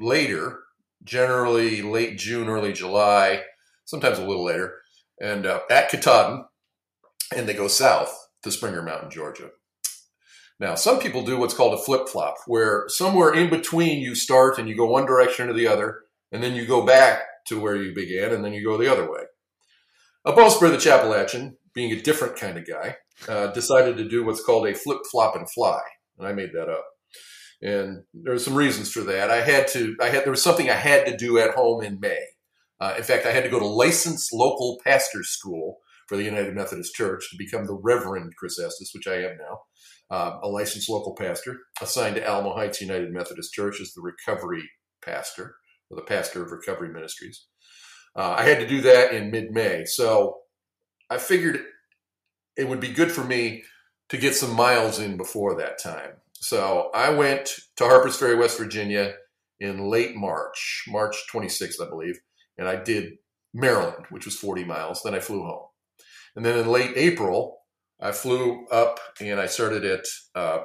later 0.00 0.60
generally 1.04 1.82
late 1.82 2.18
June, 2.18 2.48
early 2.48 2.72
July, 2.72 3.42
sometimes 3.84 4.18
a 4.18 4.24
little 4.24 4.44
later, 4.44 4.78
and 5.20 5.46
uh, 5.46 5.60
at 5.70 5.90
Katahdin, 5.90 6.44
and 7.34 7.48
they 7.48 7.54
go 7.54 7.68
south 7.68 8.28
to 8.42 8.50
Springer 8.50 8.82
Mountain, 8.82 9.10
Georgia. 9.10 9.50
Now, 10.58 10.74
some 10.76 11.00
people 11.00 11.24
do 11.24 11.36
what's 11.36 11.54
called 11.54 11.74
a 11.74 11.82
flip 11.82 12.08
flop, 12.08 12.36
where 12.46 12.84
somewhere 12.88 13.34
in 13.34 13.50
between 13.50 14.00
you 14.00 14.14
start 14.14 14.58
and 14.58 14.68
you 14.68 14.76
go 14.76 14.86
one 14.86 15.04
direction 15.04 15.48
or 15.48 15.52
the 15.52 15.66
other, 15.66 16.02
and 16.32 16.42
then 16.42 16.54
you 16.54 16.66
go 16.66 16.86
back 16.86 17.22
to 17.46 17.60
where 17.60 17.76
you 17.76 17.94
began, 17.94 18.32
and 18.32 18.44
then 18.44 18.52
you 18.52 18.64
go 18.64 18.78
the 18.78 18.90
other 18.90 19.10
way. 19.10 19.20
A 20.24 20.32
Bonespur 20.32 20.70
the 20.70 20.78
Chappalachian, 20.78 21.56
being 21.74 21.92
a 21.92 22.00
different 22.00 22.36
kind 22.36 22.56
of 22.56 22.66
guy, 22.66 22.96
uh, 23.28 23.48
decided 23.48 23.96
to 23.96 24.08
do 24.08 24.24
what's 24.24 24.44
called 24.44 24.66
a 24.66 24.74
flip 24.74 25.00
flop 25.10 25.36
and 25.36 25.50
fly, 25.50 25.80
and 26.18 26.26
I 26.26 26.32
made 26.32 26.50
that 26.52 26.68
up. 26.68 26.84
And 27.62 28.04
there 28.12 28.34
are 28.34 28.38
some 28.38 28.54
reasons 28.54 28.90
for 28.90 29.00
that. 29.02 29.30
I 29.30 29.40
had 29.40 29.68
to. 29.68 29.96
I 30.00 30.08
had 30.08 30.24
there 30.24 30.30
was 30.30 30.42
something 30.42 30.68
I 30.68 30.74
had 30.74 31.06
to 31.06 31.16
do 31.16 31.38
at 31.38 31.54
home 31.54 31.82
in 31.82 32.00
May. 32.00 32.24
Uh, 32.80 32.94
in 32.96 33.02
fact, 33.02 33.26
I 33.26 33.30
had 33.30 33.44
to 33.44 33.50
go 33.50 33.58
to 33.58 33.66
licensed 33.66 34.32
local 34.32 34.78
pastor 34.84 35.22
school 35.22 35.78
for 36.08 36.16
the 36.16 36.24
United 36.24 36.54
Methodist 36.54 36.94
Church 36.94 37.30
to 37.30 37.36
become 37.38 37.66
the 37.66 37.78
Reverend 37.82 38.34
Chris 38.36 38.60
Estus, 38.60 38.92
which 38.94 39.06
I 39.06 39.22
am 39.22 39.38
now, 39.38 39.60
uh, 40.10 40.38
a 40.42 40.48
licensed 40.48 40.90
local 40.90 41.14
pastor 41.14 41.58
assigned 41.80 42.16
to 42.16 42.26
Alamo 42.26 42.54
Heights 42.54 42.80
United 42.80 43.10
Methodist 43.12 43.52
Church 43.52 43.80
as 43.80 43.92
the 43.92 44.02
recovery 44.02 44.68
pastor 45.02 45.56
or 45.90 45.96
the 45.96 46.02
pastor 46.02 46.44
of 46.44 46.50
recovery 46.50 46.92
ministries. 46.92 47.46
Uh, 48.16 48.34
I 48.36 48.42
had 48.42 48.58
to 48.60 48.66
do 48.66 48.80
that 48.82 49.12
in 49.12 49.30
mid 49.30 49.50
May. 49.50 49.84
So 49.86 50.38
I 51.10 51.18
figured 51.18 51.60
it 52.56 52.68
would 52.68 52.80
be 52.80 52.92
good 52.92 53.10
for 53.10 53.24
me 53.24 53.64
to 54.08 54.16
get 54.16 54.34
some 54.34 54.54
miles 54.54 54.98
in 54.98 55.16
before 55.16 55.56
that 55.56 55.82
time. 55.82 56.12
So 56.34 56.90
I 56.94 57.10
went 57.10 57.54
to 57.76 57.84
Harpers 57.84 58.16
Ferry, 58.16 58.36
West 58.36 58.58
Virginia 58.58 59.14
in 59.60 59.88
late 59.88 60.14
March, 60.14 60.84
March 60.88 61.16
26th, 61.32 61.80
I 61.80 61.88
believe, 61.88 62.20
and 62.58 62.68
I 62.68 62.76
did 62.76 63.14
Maryland, 63.52 64.06
which 64.10 64.26
was 64.26 64.36
40 64.36 64.64
miles. 64.64 65.02
Then 65.02 65.14
I 65.14 65.20
flew 65.20 65.42
home. 65.42 65.66
And 66.36 66.44
then 66.44 66.58
in 66.58 66.68
late 66.68 66.92
April, 66.96 67.60
I 68.00 68.12
flew 68.12 68.66
up 68.66 68.98
and 69.20 69.40
I 69.40 69.46
started 69.46 69.84
at 69.84 70.04
uh, 70.34 70.64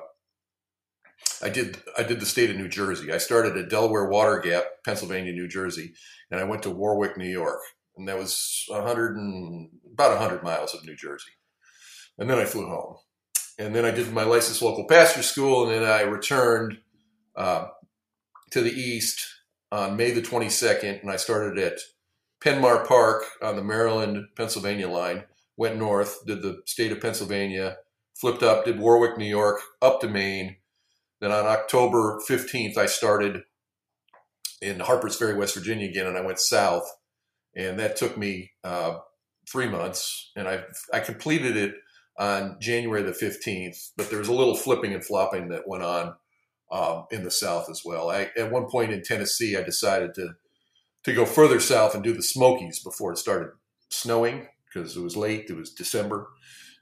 I 1.41 1.49
did 1.49 1.77
I 1.97 2.03
did 2.03 2.19
the 2.19 2.25
state 2.25 2.49
of 2.49 2.57
New 2.57 2.67
Jersey. 2.67 3.11
I 3.11 3.17
started 3.17 3.55
at 3.55 3.69
Delaware 3.69 4.09
Water 4.09 4.39
Gap, 4.39 4.65
Pennsylvania, 4.83 5.31
New 5.31 5.47
Jersey, 5.47 5.93
and 6.31 6.39
I 6.39 6.43
went 6.43 6.63
to 6.63 6.71
Warwick, 6.71 7.17
New 7.17 7.29
York, 7.29 7.61
and 7.99 8.07
that 8.07 8.17
was 8.17 8.65
a 8.69 8.73
100 8.73 9.15
and 9.17 9.69
about 9.93 10.17
100 10.17 10.43
miles 10.43 10.73
of 10.73 10.85
New 10.85 10.95
Jersey. 10.95 11.31
And 12.17 12.29
then 12.29 12.39
I 12.39 12.45
flew 12.45 12.67
home, 12.67 12.95
and 13.59 13.75
then 13.75 13.85
I 13.85 13.91
did 13.91 14.11
my 14.11 14.23
licensed 14.23 14.61
local 14.61 14.85
pastor 14.85 15.21
school, 15.21 15.63
and 15.63 15.71
then 15.71 15.89
I 15.89 16.01
returned 16.01 16.79
uh, 17.35 17.67
to 18.51 18.61
the 18.61 18.71
east 18.71 19.25
on 19.71 19.95
May 19.95 20.11
the 20.11 20.21
22nd, 20.21 21.01
and 21.01 21.11
I 21.11 21.17
started 21.17 21.59
at 21.59 21.79
Penmar 22.43 22.87
Park 22.87 23.23
on 23.41 23.55
the 23.55 23.63
Maryland 23.63 24.25
Pennsylvania 24.35 24.89
line. 24.89 25.25
Went 25.55 25.77
north, 25.77 26.25
did 26.25 26.41
the 26.41 26.61
state 26.65 26.91
of 26.91 27.01
Pennsylvania, 27.01 27.77
flipped 28.15 28.43
up, 28.43 28.65
did 28.65 28.79
Warwick, 28.79 29.17
New 29.17 29.25
York, 29.25 29.59
up 29.81 29.99
to 30.01 30.07
Maine, 30.07 30.55
then 31.19 31.31
on 31.31 31.45
October 31.45 32.21
15th, 32.27 32.77
I 32.77 32.85
started 32.85 33.43
in 34.61 34.79
Harpers 34.79 35.17
Ferry, 35.17 35.35
West 35.35 35.55
Virginia 35.55 35.89
again, 35.89 36.07
and 36.07 36.17
I 36.17 36.21
went 36.21 36.39
south. 36.39 36.89
And 37.59 37.77
that 37.79 37.97
took 37.97 38.17
me 38.17 38.51
uh, 38.63 38.97
three 39.51 39.67
months. 39.67 40.31
And 40.35 40.47
I, 40.47 40.63
I 40.93 41.01
completed 41.01 41.57
it 41.57 41.75
on 42.17 42.57
January 42.59 43.03
the 43.03 43.11
15th, 43.11 43.91
but 43.97 44.09
there 44.09 44.19
was 44.19 44.27
a 44.27 44.33
little 44.33 44.55
flipping 44.55 44.93
and 44.93 45.03
flopping 45.03 45.49
that 45.49 45.67
went 45.67 45.83
on 45.83 46.13
um, 46.71 47.05
in 47.11 47.23
the 47.23 47.31
south 47.31 47.69
as 47.69 47.81
well. 47.83 48.09
I, 48.09 48.29
at 48.37 48.51
one 48.51 48.67
point 48.69 48.91
in 48.91 49.03
Tennessee, 49.03 49.57
I 49.57 49.63
decided 49.63 50.13
to, 50.15 50.31
to 51.03 51.13
go 51.13 51.25
further 51.25 51.59
south 51.59 51.95
and 51.95 52.03
do 52.03 52.13
the 52.13 52.23
Smokies 52.23 52.83
before 52.83 53.11
it 53.11 53.17
started 53.17 53.49
snowing 53.89 54.47
because 54.65 54.95
it 54.95 55.01
was 55.01 55.17
late, 55.17 55.49
it 55.49 55.55
was 55.55 55.71
December 55.71 56.29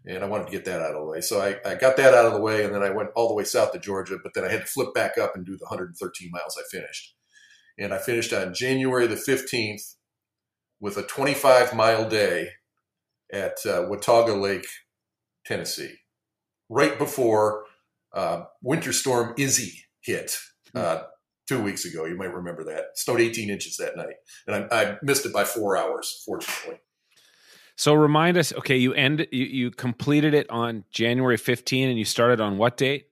and 0.08 0.24
I 0.24 0.28
wanted 0.28 0.46
to 0.46 0.52
get 0.52 0.66
that 0.66 0.82
out 0.82 0.96
of 0.96 1.02
the 1.02 1.06
way. 1.06 1.22
So 1.22 1.42
I, 1.42 1.58
I, 1.70 1.76
got 1.76 1.98
that 1.98 2.14
out 2.14 2.26
of 2.26 2.34
the 2.34 2.40
way, 2.40 2.64
and 2.64 2.74
then 2.74 2.82
I 2.82 2.92
went 2.92 3.10
all 3.16 3.28
the 3.28 3.34
way 3.34 3.44
south 3.44 3.74
to 3.74 3.80
Georgia, 3.80 4.18
but 4.24 4.34
then 4.34 4.46
I 4.46 4.52
had 4.52 4.62
to 4.62 4.68
flip 4.68 4.94
back 4.94 5.18
up 5.18 5.36
and 5.36 5.46
do 5.46 5.58
the 5.58 5.66
113 5.66 6.32
miles 6.32 6.58
I 6.58 6.64
finished. 6.72 7.16
And 7.78 7.94
I 7.94 7.98
finished 7.98 8.32
on 8.32 8.54
January 8.54 9.06
the 9.06 9.16
15th 9.16 9.96
with 10.80 10.98
a 10.98 11.04
25 11.04 11.74
mile 11.74 12.08
day 12.08 12.50
at 13.32 13.58
uh, 13.66 13.86
Watauga 13.90 14.34
Lake, 14.34 14.68
Tennessee, 15.46 15.96
right 16.70 16.98
before 16.98 17.66
uh, 18.14 18.44
Winter 18.62 18.94
Storm 18.94 19.34
Izzy 19.38 19.84
hit. 20.02 20.38
Hmm. 20.74 20.78
Uh, 20.78 20.98
two 21.48 21.62
weeks 21.62 21.86
ago, 21.86 22.06
you 22.06 22.18
might 22.18 22.34
remember 22.34 22.64
that. 22.66 22.80
It 22.80 22.86
snowed 22.96 23.22
18 23.22 23.50
inches 23.50 23.78
that 23.78 23.96
night, 23.96 24.16
and 24.48 24.68
I, 24.72 24.82
I 24.82 24.98
missed 25.02 25.26
it 25.26 25.34
by 25.34 25.46
four 25.46 25.78
hours, 25.78 26.22
fortunately. 26.26 26.80
So 27.78 27.94
remind 27.94 28.38
us, 28.38 28.52
okay, 28.54 28.76
you 28.76 28.94
end 28.94 29.28
you, 29.32 29.46
you 29.46 29.72
completed 29.72 30.34
it 30.34 30.50
on 30.50 30.84
January 30.90 31.38
15 31.38 31.90
and 31.90 31.98
you 31.98 32.06
started 32.06 32.42
on 32.42 32.58
what 32.58 32.76
date? 32.76 33.10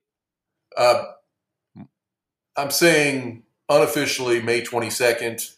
Uh, 0.76 1.04
I'm 2.56 2.72
saying 2.72 3.44
unofficially 3.68 4.42
May 4.42 4.62
22nd, 4.62 5.54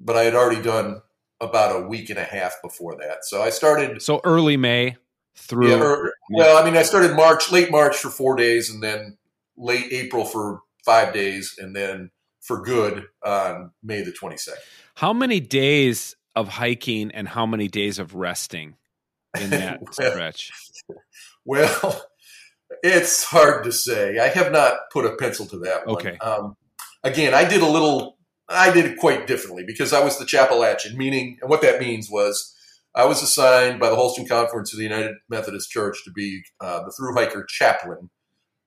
but 0.00 0.16
I 0.16 0.22
had 0.22 0.34
already 0.34 0.62
done 0.62 1.02
about 1.40 1.76
a 1.76 1.86
week 1.86 2.10
and 2.10 2.18
a 2.18 2.24
half 2.24 2.56
before 2.62 2.96
that. 2.96 3.24
So 3.24 3.42
I 3.42 3.50
started 3.50 4.02
So 4.02 4.20
early 4.24 4.56
May 4.56 4.96
through 5.36 5.70
yeah, 5.70 5.82
or, 5.82 6.12
Well, 6.30 6.60
I 6.60 6.64
mean 6.64 6.76
I 6.76 6.82
started 6.82 7.14
March, 7.14 7.52
late 7.52 7.70
March 7.70 7.96
for 7.96 8.10
4 8.10 8.36
days 8.36 8.70
and 8.70 8.82
then 8.82 9.16
late 9.56 9.92
April 9.92 10.24
for 10.24 10.62
5 10.84 11.12
days 11.12 11.56
and 11.58 11.74
then 11.74 12.10
for 12.40 12.62
good 12.62 13.04
on 13.24 13.72
May 13.82 14.02
the 14.02 14.12
22nd. 14.12 14.54
How 14.96 15.12
many 15.12 15.40
days 15.40 16.16
of 16.34 16.48
hiking 16.48 17.10
and 17.12 17.28
how 17.28 17.46
many 17.46 17.68
days 17.68 17.98
of 17.98 18.14
resting 18.14 18.76
in 19.40 19.50
that 19.50 19.80
well, 19.82 19.92
stretch? 19.92 20.50
Well, 21.44 22.04
it's 22.82 23.24
hard 23.24 23.64
to 23.64 23.72
say. 23.72 24.18
I 24.18 24.28
have 24.28 24.52
not 24.52 24.90
put 24.92 25.06
a 25.06 25.16
pencil 25.16 25.46
to 25.46 25.60
that 25.60 25.86
one. 25.86 25.96
Okay. 25.96 26.18
Um, 26.18 26.58
again, 27.02 27.32
I 27.32 27.48
did 27.48 27.62
a 27.62 27.66
little. 27.66 28.17
I 28.48 28.72
did 28.72 28.86
it 28.86 28.98
quite 28.98 29.26
differently 29.26 29.64
because 29.66 29.92
I 29.92 30.02
was 30.02 30.18
the 30.18 30.24
Chappalachian, 30.24 30.94
meaning, 30.94 31.38
and 31.40 31.50
what 31.50 31.62
that 31.62 31.80
means 31.80 32.10
was 32.10 32.54
I 32.94 33.04
was 33.04 33.22
assigned 33.22 33.78
by 33.78 33.90
the 33.90 33.96
Holston 33.96 34.26
Conference 34.26 34.72
of 34.72 34.78
the 34.78 34.84
United 34.84 35.16
Methodist 35.28 35.70
Church 35.70 36.02
to 36.04 36.10
be 36.10 36.42
uh, 36.60 36.84
the 36.84 36.90
through 36.90 37.14
hiker 37.14 37.44
chaplain 37.44 38.10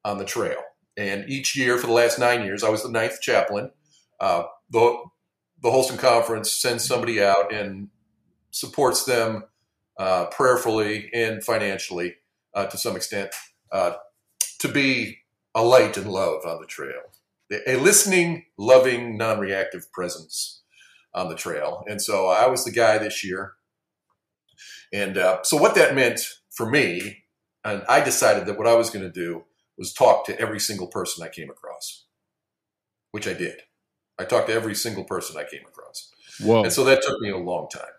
on 0.05 0.17
the 0.17 0.25
trail. 0.25 0.61
And 0.97 1.27
each 1.29 1.55
year 1.55 1.77
for 1.77 1.88
the 1.88 1.93
last 1.93 2.19
nine 2.19 2.45
years, 2.45 2.63
I 2.63 2.69
was 2.69 2.83
the 2.83 2.91
ninth 2.91 3.21
chaplain. 3.21 3.71
Uh, 4.19 4.43
the 4.69 4.97
the 5.61 5.71
Holston 5.71 5.97
Conference 5.97 6.51
sends 6.51 6.85
somebody 6.85 7.21
out 7.21 7.53
and 7.53 7.89
supports 8.51 9.05
them 9.05 9.43
uh, 10.00 10.25
prayerfully 10.25 11.09
and 11.13 11.43
financially 11.43 12.15
uh, 12.53 12.65
to 12.65 12.77
some 12.77 12.95
extent 12.95 13.31
uh, 13.71 13.93
to 14.59 14.67
be 14.67 15.19
a 15.53 15.63
light 15.63 15.97
and 15.97 16.09
love 16.09 16.45
on 16.45 16.59
the 16.59 16.67
trail, 16.67 17.01
a 17.67 17.75
listening, 17.77 18.46
loving, 18.58 19.17
non 19.17 19.39
reactive 19.39 19.91
presence 19.91 20.62
on 21.13 21.29
the 21.29 21.36
trail. 21.36 21.84
And 21.88 22.01
so 22.01 22.27
I 22.27 22.48
was 22.48 22.63
the 22.63 22.72
guy 22.72 22.98
this 22.98 23.24
year. 23.24 23.53
And 24.93 25.17
uh, 25.17 25.43
so 25.43 25.58
what 25.58 25.75
that 25.75 25.96
meant 25.96 26.22
for 26.50 26.70
me, 26.70 27.24
and 27.63 27.84
I 27.88 28.01
decided 28.01 28.46
that 28.46 28.58
what 28.58 28.67
I 28.67 28.75
was 28.75 28.89
going 28.89 29.03
to 29.03 29.12
do 29.12 29.43
was 29.77 29.93
talk 29.93 30.25
to 30.25 30.39
every 30.39 30.60
single 30.60 30.88
person 30.88 31.24
I 31.24 31.29
came 31.29 31.50
across, 31.50 32.05
which 33.12 33.27
I 33.27 33.34
did. 33.34 33.62
I 34.20 34.25
talked 34.25 34.48
to 34.48 34.53
every 34.53 34.75
single 34.75 35.03
person 35.03 35.38
I 35.38 35.43
came 35.50 35.65
across. 35.67 36.12
Whoa! 36.39 36.63
And 36.63 36.74
so 36.74 36.84
that 36.84 37.01
took 37.01 37.20
me 37.22 37.29
a 37.29 37.38
long 37.38 37.67
time. 37.70 37.91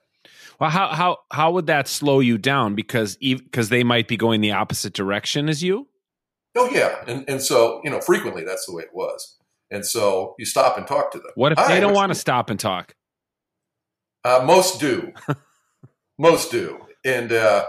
Well, 0.60 0.70
how 0.70 0.88
how 0.88 1.18
how 1.32 1.50
would 1.52 1.66
that 1.66 1.88
slow 1.88 2.20
you 2.20 2.38
down? 2.38 2.74
Because 2.74 3.16
because 3.16 3.68
they 3.68 3.82
might 3.82 4.06
be 4.06 4.16
going 4.16 4.40
the 4.40 4.52
opposite 4.52 4.92
direction 4.92 5.48
as 5.48 5.62
you. 5.62 5.88
Oh 6.56 6.68
yeah, 6.70 7.02
and 7.06 7.28
and 7.28 7.40
so 7.40 7.80
you 7.82 7.90
know 7.90 8.00
frequently 8.00 8.44
that's 8.44 8.66
the 8.66 8.74
way 8.74 8.82
it 8.84 8.94
was, 8.94 9.38
and 9.72 9.84
so 9.84 10.34
you 10.38 10.44
stop 10.44 10.76
and 10.76 10.86
talk 10.86 11.10
to 11.12 11.18
them. 11.18 11.32
What 11.34 11.52
if 11.52 11.66
they 11.66 11.80
don't 11.80 11.94
want 11.94 12.10
to 12.10 12.14
stop 12.14 12.50
and 12.50 12.60
talk? 12.60 12.94
Uh, 14.24 14.42
most 14.44 14.78
do, 14.78 15.12
most 16.18 16.52
do, 16.52 16.78
and 17.04 17.32
uh, 17.32 17.64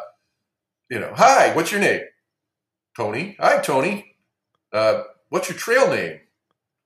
you 0.92 1.00
know, 1.00 1.12
hi, 1.16 1.56
what's 1.56 1.72
your 1.72 1.82
name? 1.82 2.02
Tony. 2.96 3.36
Hi, 3.40 3.60
Tony. 3.60 4.18
Uh, 4.72 5.04
what's 5.30 5.50
your 5.50 5.58
trail 5.58 5.90
name? 5.90 6.20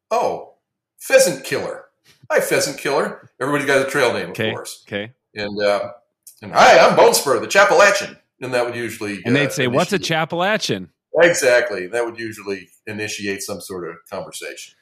Oh, 0.09 0.53
Pheasant 0.99 1.43
Killer. 1.43 1.85
Hi, 2.31 2.39
Pheasant 2.39 2.77
Killer. 2.77 3.29
Everybody's 3.41 3.67
got 3.67 3.85
a 3.85 3.89
trail 3.89 4.13
name, 4.13 4.29
okay. 4.29 4.49
of 4.49 4.55
course. 4.55 4.85
Okay. 4.87 5.11
And 5.35 5.61
uh, 5.61 5.91
and 6.41 6.53
hi, 6.53 6.77
I'm 6.79 6.95
Bonespur, 6.95 7.41
the 7.41 7.47
Chappalachian. 7.47 8.17
And 8.39 8.53
that 8.53 8.65
would 8.65 8.75
usually 8.75 9.21
and 9.25 9.35
they'd 9.35 9.47
uh, 9.47 9.49
say, 9.49 9.63
initiate. 9.63 9.75
"What's 9.75 9.93
a 9.93 9.99
Chappalachian?" 9.99 10.89
Exactly. 11.19 11.87
That 11.87 12.05
would 12.05 12.19
usually 12.19 12.69
initiate 12.85 13.41
some 13.41 13.59
sort 13.59 13.89
of 13.89 13.95
conversation. 14.09 14.75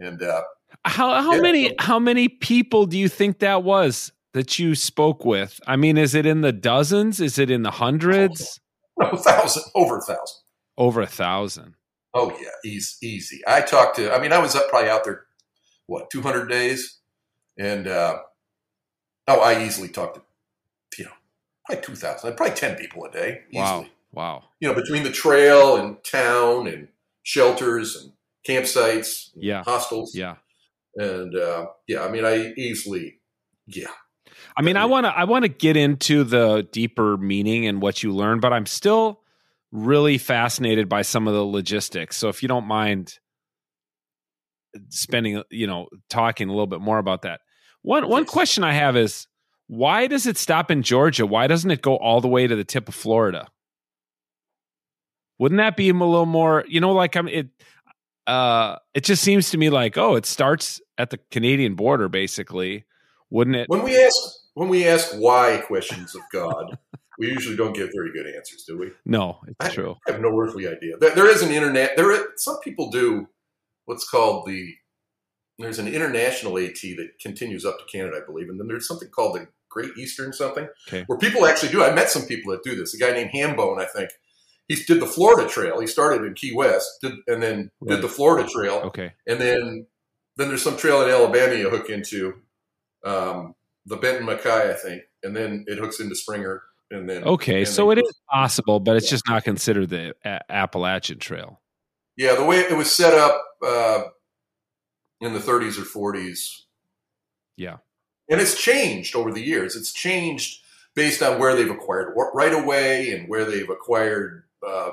And 0.00 0.22
uh, 0.22 0.42
how 0.84 1.20
how 1.22 1.34
yeah, 1.34 1.40
many 1.40 1.68
so, 1.68 1.74
how 1.78 1.98
many 1.98 2.28
people 2.28 2.86
do 2.86 2.98
you 2.98 3.08
think 3.08 3.38
that 3.40 3.62
was 3.62 4.12
that 4.32 4.58
you 4.58 4.74
spoke 4.74 5.24
with? 5.24 5.60
I 5.66 5.76
mean, 5.76 5.98
is 5.98 6.14
it 6.14 6.26
in 6.26 6.40
the 6.40 6.52
dozens? 6.52 7.20
Is 7.20 7.38
it 7.38 7.50
in 7.50 7.62
the 7.62 7.70
hundreds? 7.70 8.60
No, 8.98 9.16
thousand 9.16 9.62
over 9.74 9.98
a 9.98 10.02
thousand. 10.02 10.40
Over 10.76 11.00
a 11.02 11.06
thousand. 11.06 11.74
Oh 12.14 12.36
yeah, 12.40 12.48
easy, 12.64 13.06
easy. 13.06 13.40
I 13.46 13.60
talked 13.60 13.96
to. 13.96 14.12
I 14.12 14.20
mean, 14.20 14.32
I 14.32 14.38
was 14.38 14.56
up 14.56 14.68
probably 14.68 14.90
out 14.90 15.04
there 15.04 15.24
what 15.86 16.08
200 16.10 16.48
days 16.48 17.00
And 17.58 17.86
uh, 17.88 18.18
oh, 19.26 19.40
I 19.40 19.64
easily 19.64 19.88
talked 19.88 20.16
to 20.16 20.22
you 20.98 21.04
know 21.04 21.10
probably 21.66 21.84
two 21.84 21.94
thousand, 21.94 22.36
probably 22.36 22.54
ten 22.54 22.76
people 22.76 23.04
a 23.04 23.10
day. 23.10 23.42
Easily. 23.50 23.60
Wow, 23.62 23.86
wow. 24.12 24.44
You 24.60 24.68
know, 24.68 24.74
between 24.74 25.02
the 25.02 25.10
trail 25.10 25.76
and 25.76 26.02
town 26.04 26.66
and 26.66 26.88
shelters 27.22 27.96
and 27.96 28.12
campsites, 28.48 29.30
yeah, 29.34 29.62
hostels, 29.62 30.14
yeah, 30.14 30.36
and 30.96 31.34
uh, 31.36 31.66
yeah. 31.86 32.04
I 32.04 32.10
mean, 32.10 32.24
I 32.24 32.52
easily, 32.56 33.20
yeah. 33.66 33.90
I 34.56 34.62
mean, 34.62 34.76
I 34.76 34.86
want 34.86 35.06
to 35.06 35.10
I 35.10 35.24
want 35.24 35.44
to 35.44 35.48
get 35.48 35.76
into 35.76 36.24
the 36.24 36.66
deeper 36.72 37.16
meaning 37.16 37.66
and 37.66 37.80
what 37.80 38.02
you 38.02 38.12
learn, 38.14 38.40
but 38.40 38.52
I'm 38.52 38.66
still 38.66 39.20
really 39.72 40.18
fascinated 40.18 40.88
by 40.88 41.02
some 41.02 41.28
of 41.28 41.34
the 41.34 41.44
logistics. 41.44 42.16
So 42.16 42.28
if 42.28 42.42
you 42.42 42.48
don't 42.48 42.66
mind 42.66 43.18
spending, 44.88 45.42
you 45.50 45.66
know, 45.66 45.88
talking 46.08 46.48
a 46.48 46.52
little 46.52 46.66
bit 46.66 46.80
more 46.80 46.98
about 46.98 47.22
that. 47.22 47.40
One 47.82 48.08
one 48.08 48.24
question 48.24 48.64
I 48.64 48.72
have 48.72 48.96
is 48.96 49.26
why 49.66 50.06
does 50.06 50.26
it 50.26 50.36
stop 50.36 50.70
in 50.70 50.82
Georgia? 50.82 51.26
Why 51.26 51.46
doesn't 51.46 51.70
it 51.70 51.82
go 51.82 51.96
all 51.96 52.20
the 52.20 52.28
way 52.28 52.46
to 52.46 52.56
the 52.56 52.64
tip 52.64 52.88
of 52.88 52.94
Florida? 52.94 53.48
Wouldn't 55.38 55.58
that 55.58 55.76
be 55.76 55.88
a 55.88 55.94
little 55.94 56.26
more, 56.26 56.64
you 56.68 56.80
know, 56.80 56.92
like 56.92 57.16
I'm 57.16 57.28
it 57.28 57.48
uh 58.30 58.76
it 58.94 59.04
just 59.04 59.22
seems 59.22 59.50
to 59.50 59.58
me 59.58 59.70
like, 59.70 59.98
oh, 59.98 60.16
it 60.16 60.26
starts 60.26 60.80
at 60.98 61.10
the 61.10 61.18
Canadian 61.30 61.74
border 61.74 62.08
basically. 62.08 62.84
Wouldn't 63.30 63.56
it? 63.56 63.68
When 63.68 63.82
we 63.82 64.02
ask 64.02 64.16
when 64.54 64.68
we 64.68 64.86
ask 64.86 65.12
why 65.12 65.62
questions 65.66 66.14
of 66.14 66.22
God, 66.32 66.78
we 67.18 67.28
usually 67.28 67.56
don't 67.56 67.74
get 67.74 67.90
very 67.94 68.12
good 68.12 68.26
answers, 68.26 68.64
do 68.66 68.78
we? 68.78 68.90
No, 69.04 69.40
it's 69.46 69.66
I, 69.66 69.68
true. 69.68 69.96
I 70.08 70.12
have 70.12 70.20
no 70.20 70.36
earthly 70.38 70.66
idea. 70.66 70.96
There, 70.98 71.14
there 71.14 71.30
is 71.30 71.42
an 71.42 71.50
internet. 71.50 71.96
There, 71.96 72.10
is, 72.10 72.22
some 72.36 72.58
people 72.60 72.90
do 72.90 73.28
what's 73.84 74.08
called 74.08 74.46
the. 74.46 74.74
There's 75.58 75.78
an 75.78 75.88
international 75.88 76.56
AT 76.58 76.80
that 76.80 77.10
continues 77.20 77.66
up 77.66 77.78
to 77.78 77.84
Canada, 77.84 78.20
I 78.22 78.24
believe, 78.24 78.48
and 78.48 78.58
then 78.58 78.66
there's 78.66 78.88
something 78.88 79.08
called 79.08 79.36
the 79.36 79.46
Great 79.68 79.90
Eastern 79.98 80.32
something, 80.32 80.66
okay. 80.88 81.04
where 81.06 81.18
people 81.18 81.44
actually 81.46 81.68
do. 81.68 81.84
I 81.84 81.92
met 81.94 82.10
some 82.10 82.26
people 82.26 82.50
that 82.52 82.62
do 82.64 82.74
this. 82.74 82.94
A 82.94 82.98
guy 82.98 83.12
named 83.12 83.30
Hambone, 83.30 83.78
I 83.78 83.84
think, 83.84 84.10
he 84.70 84.76
did 84.84 85.00
the 85.00 85.06
Florida 85.06 85.48
Trail. 85.48 85.80
He 85.80 85.88
started 85.88 86.24
in 86.24 86.34
Key 86.34 86.54
West, 86.54 86.88
did, 87.02 87.14
and 87.26 87.42
then 87.42 87.72
right. 87.80 87.96
did 87.96 88.02
the 88.02 88.08
Florida 88.08 88.48
Trail. 88.48 88.74
Okay, 88.84 89.12
and 89.26 89.40
then 89.40 89.86
then 90.36 90.48
there's 90.48 90.62
some 90.62 90.76
trail 90.76 91.02
in 91.02 91.10
Alabama 91.10 91.56
you 91.56 91.68
hook 91.68 91.90
into, 91.90 92.34
um, 93.04 93.54
the 93.84 93.96
Benton 93.96 94.26
MacKaye, 94.26 94.70
I 94.70 94.74
think, 94.74 95.02
and 95.24 95.34
then 95.34 95.64
it 95.66 95.78
hooks 95.78 95.98
into 95.98 96.14
Springer, 96.14 96.62
and 96.88 97.08
then 97.08 97.24
okay. 97.24 97.58
and 97.58 97.68
so 97.68 97.90
it 97.90 97.98
is 97.98 98.20
possible, 98.30 98.78
but 98.78 98.94
it's 98.94 99.06
yeah. 99.06 99.10
just 99.10 99.28
not 99.28 99.42
considered 99.42 99.88
the 99.88 100.14
a- 100.24 100.40
Appalachian 100.48 101.18
Trail. 101.18 101.60
Yeah, 102.16 102.36
the 102.36 102.44
way 102.44 102.60
it 102.60 102.76
was 102.76 102.94
set 102.94 103.12
up 103.12 103.42
uh, 103.66 104.02
in 105.20 105.32
the 105.32 105.40
30s 105.40 105.78
or 105.80 106.12
40s. 106.12 106.62
Yeah, 107.56 107.78
and 108.28 108.40
it's 108.40 108.56
changed 108.56 109.16
over 109.16 109.32
the 109.32 109.42
years. 109.42 109.74
It's 109.74 109.92
changed 109.92 110.62
based 110.94 111.22
on 111.24 111.40
where 111.40 111.56
they've 111.56 111.70
acquired 111.70 112.14
right 112.34 112.54
away 112.54 113.10
and 113.10 113.28
where 113.28 113.44
they've 113.44 113.68
acquired 113.68 114.44
uh, 114.66 114.92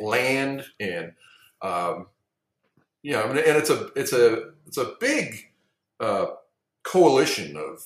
land 0.00 0.64
and 0.78 1.12
um, 1.62 2.06
you 3.02 3.12
know, 3.12 3.24
and 3.24 3.38
it's 3.38 3.70
a 3.70 3.90
it's 3.96 4.12
a 4.12 4.50
it's 4.66 4.76
a 4.76 4.94
big 5.00 5.50
uh, 6.00 6.26
coalition 6.82 7.56
of 7.56 7.82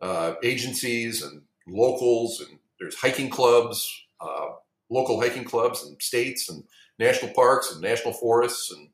uh, 0.00 0.34
agencies 0.42 1.22
and 1.22 1.42
locals, 1.66 2.40
and 2.40 2.58
there's 2.80 2.96
hiking 2.96 3.30
clubs, 3.30 3.88
uh, 4.20 4.48
local 4.90 5.20
hiking 5.20 5.44
clubs, 5.44 5.84
and 5.84 6.00
states, 6.02 6.48
and 6.48 6.64
national 6.98 7.32
parks, 7.34 7.72
and 7.72 7.80
national 7.80 8.14
forests, 8.14 8.72
and 8.72 8.88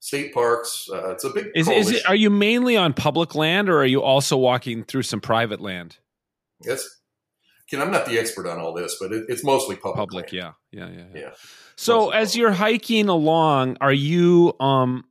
state 0.00 0.34
parks. 0.34 0.88
Uh, 0.92 1.10
it's 1.12 1.24
a 1.24 1.30
big. 1.30 1.46
Is, 1.54 1.68
is, 1.68 1.90
it? 1.92 2.06
Are 2.08 2.16
you 2.16 2.30
mainly 2.30 2.76
on 2.76 2.92
public 2.92 3.34
land, 3.34 3.68
or 3.68 3.78
are 3.78 3.86
you 3.86 4.02
also 4.02 4.36
walking 4.36 4.82
through 4.82 5.02
some 5.02 5.20
private 5.20 5.60
land? 5.60 5.98
Yes. 6.64 6.97
Ken, 7.70 7.82
I'm 7.82 7.90
not 7.90 8.06
the 8.06 8.18
expert 8.18 8.46
on 8.46 8.58
all 8.58 8.72
this, 8.72 8.96
but 8.98 9.12
it, 9.12 9.26
it's 9.28 9.44
mostly 9.44 9.76
public. 9.76 9.96
Public, 9.96 10.32
land. 10.32 10.54
yeah, 10.72 10.88
yeah, 10.88 10.96
yeah, 10.96 11.20
yeah. 11.20 11.30
So, 11.76 12.06
mostly 12.06 12.16
as 12.16 12.36
you're 12.36 12.52
hiking 12.52 13.08
along, 13.08 13.76
are 13.80 13.92
you 13.92 14.54
um 14.58 15.04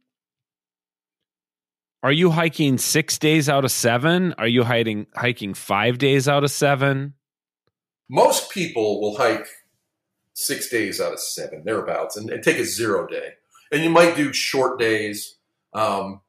are 2.04 2.12
you 2.12 2.32
hiking 2.32 2.78
six 2.78 3.18
days 3.18 3.50
out 3.50 3.66
of 3.66 3.72
seven? 3.72 4.34
Are 4.38 4.48
you 4.48 4.64
hiking 4.64 5.08
hiking 5.16 5.54
five 5.54 5.98
days 5.98 6.28
out 6.28 6.44
of 6.44 6.52
seven? 6.52 7.14
Most 8.10 8.52
people 8.52 9.02
will 9.02 9.18
hike 9.18 9.48
six 10.34 10.70
days 10.70 11.02
out 11.02 11.14
of 11.14 11.20
seven, 11.20 11.64
thereabouts, 11.66 12.16
and, 12.16 12.30
and 12.30 12.44
take 12.44 12.58
a 12.58 12.64
zero 12.64 13.08
day. 13.08 13.34
And 13.72 13.84
you 13.84 13.90
might 13.90 14.16
do 14.16 14.32
short 14.32 14.80
days. 14.80 15.36
Um, 15.74 16.22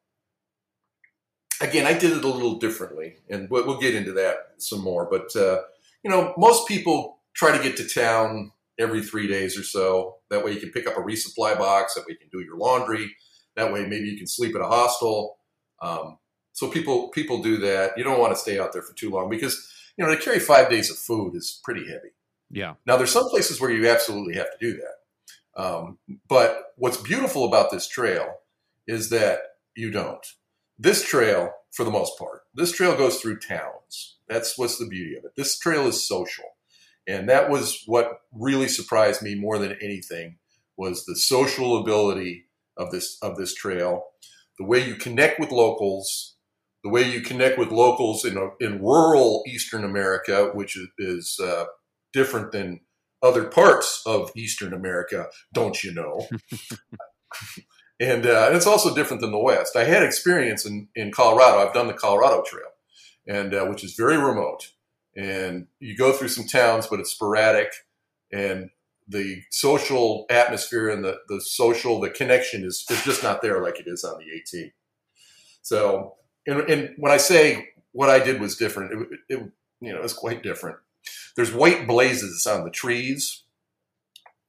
again, 1.61 1.87
I 1.87 1.93
did 1.93 2.13
it 2.13 2.25
a 2.25 2.29
little 2.29 2.59
differently, 2.59 3.19
and 3.29 3.49
we'll, 3.49 3.67
we'll 3.67 3.79
get 3.79 3.95
into 3.95 4.13
that 4.13 4.55
some 4.57 4.81
more. 4.81 5.07
But 5.09 5.37
uh, 5.37 5.61
you 6.03 6.11
know, 6.11 6.35
most 6.37 6.69
people 6.69 7.21
try 7.35 7.57
to 7.57 7.63
get 7.63 7.77
to 7.77 7.89
town 7.89 8.53
every 8.79 9.03
three 9.03 9.27
days 9.27 9.59
or 9.59 9.63
so. 9.63 10.17
That 10.31 10.45
way, 10.45 10.53
you 10.53 10.61
can 10.61 10.71
pick 10.71 10.87
up 10.87 10.97
a 10.97 11.01
resupply 11.01 11.59
box. 11.59 11.95
That 11.95 12.03
way, 12.03 12.13
you 12.13 12.19
can 12.19 12.29
do 12.31 12.45
your 12.45 12.57
laundry. 12.57 13.15
That 13.57 13.73
way, 13.73 13.87
maybe 13.87 14.09
you 14.09 14.17
can 14.17 14.27
sleep 14.27 14.55
at 14.55 14.61
a 14.61 14.67
hostel. 14.67 15.39
Um, 15.81 16.19
so 16.53 16.69
people 16.69 17.09
people 17.11 17.43
do 17.43 17.57
that. 17.59 17.93
You 17.97 18.05
don't 18.05 18.21
want 18.21 18.33
to 18.33 18.39
stay 18.39 18.59
out 18.59 18.73
there 18.73 18.83
for 18.83 18.93
too 18.95 19.11
long 19.11 19.31
because 19.31 19.71
you 19.97 20.05
know 20.05 20.15
to 20.15 20.21
carry 20.21 20.41
five 20.41 20.69
days 20.69 20.91
of 20.91 20.97
food 20.97 21.35
is 21.37 21.61
pretty 21.63 21.87
heavy. 21.87 22.11
Yeah. 22.51 22.75
Now 22.87 22.97
there's 22.97 23.13
some 23.13 23.29
places 23.29 23.61
where 23.61 23.71
you 23.71 23.89
absolutely 23.89 24.35
have 24.35 24.51
to 24.51 24.59
do 24.61 24.77
that. 24.77 25.63
Um, 25.63 25.99
but 26.29 26.73
what's 26.77 26.97
beautiful 26.97 27.45
about 27.45 27.71
this 27.71 27.89
trail 27.89 28.27
is 28.87 29.11
that 29.11 29.41
you 29.77 29.91
don't. 29.91 30.25
This 30.79 31.05
trail, 31.05 31.53
for 31.73 31.85
the 31.85 31.91
most 31.91 32.19
part, 32.19 32.43
this 32.55 32.73
trail 32.73 32.97
goes 32.97 33.21
through 33.21 33.41
towns. 33.41 34.18
That's 34.29 34.59
what's 34.59 34.79
the 34.79 34.87
beauty 34.87 35.17
of 35.17 35.25
it. 35.25 35.33
This 35.37 35.59
trail 35.59 35.87
is 35.87 36.07
social. 36.07 36.45
And 37.07 37.29
that 37.29 37.49
was 37.49 37.83
what 37.87 38.21
really 38.33 38.69
surprised 38.69 39.23
me 39.23 39.35
more 39.35 39.59
than 39.59 39.77
anything 39.83 40.37
was 40.77 41.05
the 41.05 41.17
social 41.17 41.81
ability 41.81 42.45
of 42.77 42.91
this 42.91 43.19
of 43.23 43.37
this 43.37 43.55
trail 43.55 44.05
the 44.59 44.65
way 44.65 44.85
you 44.85 44.97
connect 44.97 45.41
with 45.41 45.51
locals, 45.51 46.35
the 46.83 46.91
way 46.91 47.09
you 47.09 47.21
connect 47.21 47.59
with 47.59 47.71
locals 47.71 48.25
in, 48.25 48.37
a, 48.37 48.49
in 48.61 48.83
rural 48.83 49.45
Eastern 49.47 49.85
America, 49.85 50.51
which 50.53 50.77
is, 50.77 50.89
is 50.99 51.41
uh, 51.43 51.65
different 52.13 52.53
than 52.53 52.81
other 53.23 53.45
parts 53.45 54.03
of 54.05 54.31
Eastern 54.37 54.73
America, 54.73 55.27
don't 55.53 55.83
you 55.83 55.95
know? 55.95 56.27
and, 58.01 58.27
uh, 58.27 58.47
and 58.49 58.57
it's 58.57 58.67
also 58.67 58.95
different 58.95 59.21
than 59.21 59.33
the 59.33 59.39
West. 59.39 59.77
I 59.77 59.85
had 59.85 60.03
experience 60.03 60.67
in, 60.67 60.89
in 60.95 61.13
Colorado. 61.13 61.59
I've 61.59 61.75
done 61.75 61.87
the 61.87 61.95
Colorado 61.95 62.43
Trail, 62.47 62.69
and 63.29 63.55
uh, 63.55 63.67
which 63.67 63.85
is 63.85 63.95
very 63.95 64.17
remote. 64.17 64.73
And 65.17 65.67
you 65.79 65.97
go 65.97 66.13
through 66.13 66.29
some 66.29 66.47
towns, 66.47 66.87
but 66.87 67.01
it's 67.01 67.13
sporadic. 67.13 67.73
And 68.33 68.71
the 69.07 69.43
social 69.51 70.27
atmosphere 70.31 70.89
and 70.89 71.05
the, 71.05 71.19
the 71.29 71.41
social 71.41 72.01
the 72.01 72.11
connection 72.11 72.65
is, 72.65 72.85
is 72.91 73.03
just 73.03 73.23
not 73.23 73.43
there 73.43 73.63
like 73.63 73.79
it 73.79 73.87
is 73.87 74.05
on 74.05 74.19
the 74.19 74.37
AT. 74.37 74.71
So, 75.63 76.15
and, 76.47 76.61
and 76.61 76.95
when 76.99 77.13
I 77.13 77.17
say 77.17 77.71
what 77.93 78.11
I 78.11 78.19
did 78.19 78.41
was 78.41 78.57
different, 78.57 78.93
it, 78.93 79.19
it 79.29 79.53
you 79.81 79.93
know 79.93 80.03
it's 80.03 80.13
quite 80.13 80.43
different. 80.43 80.79
There's 81.37 81.53
white 81.53 81.87
blazes 81.87 82.47
on 82.47 82.65
the 82.65 82.71
trees 82.71 83.45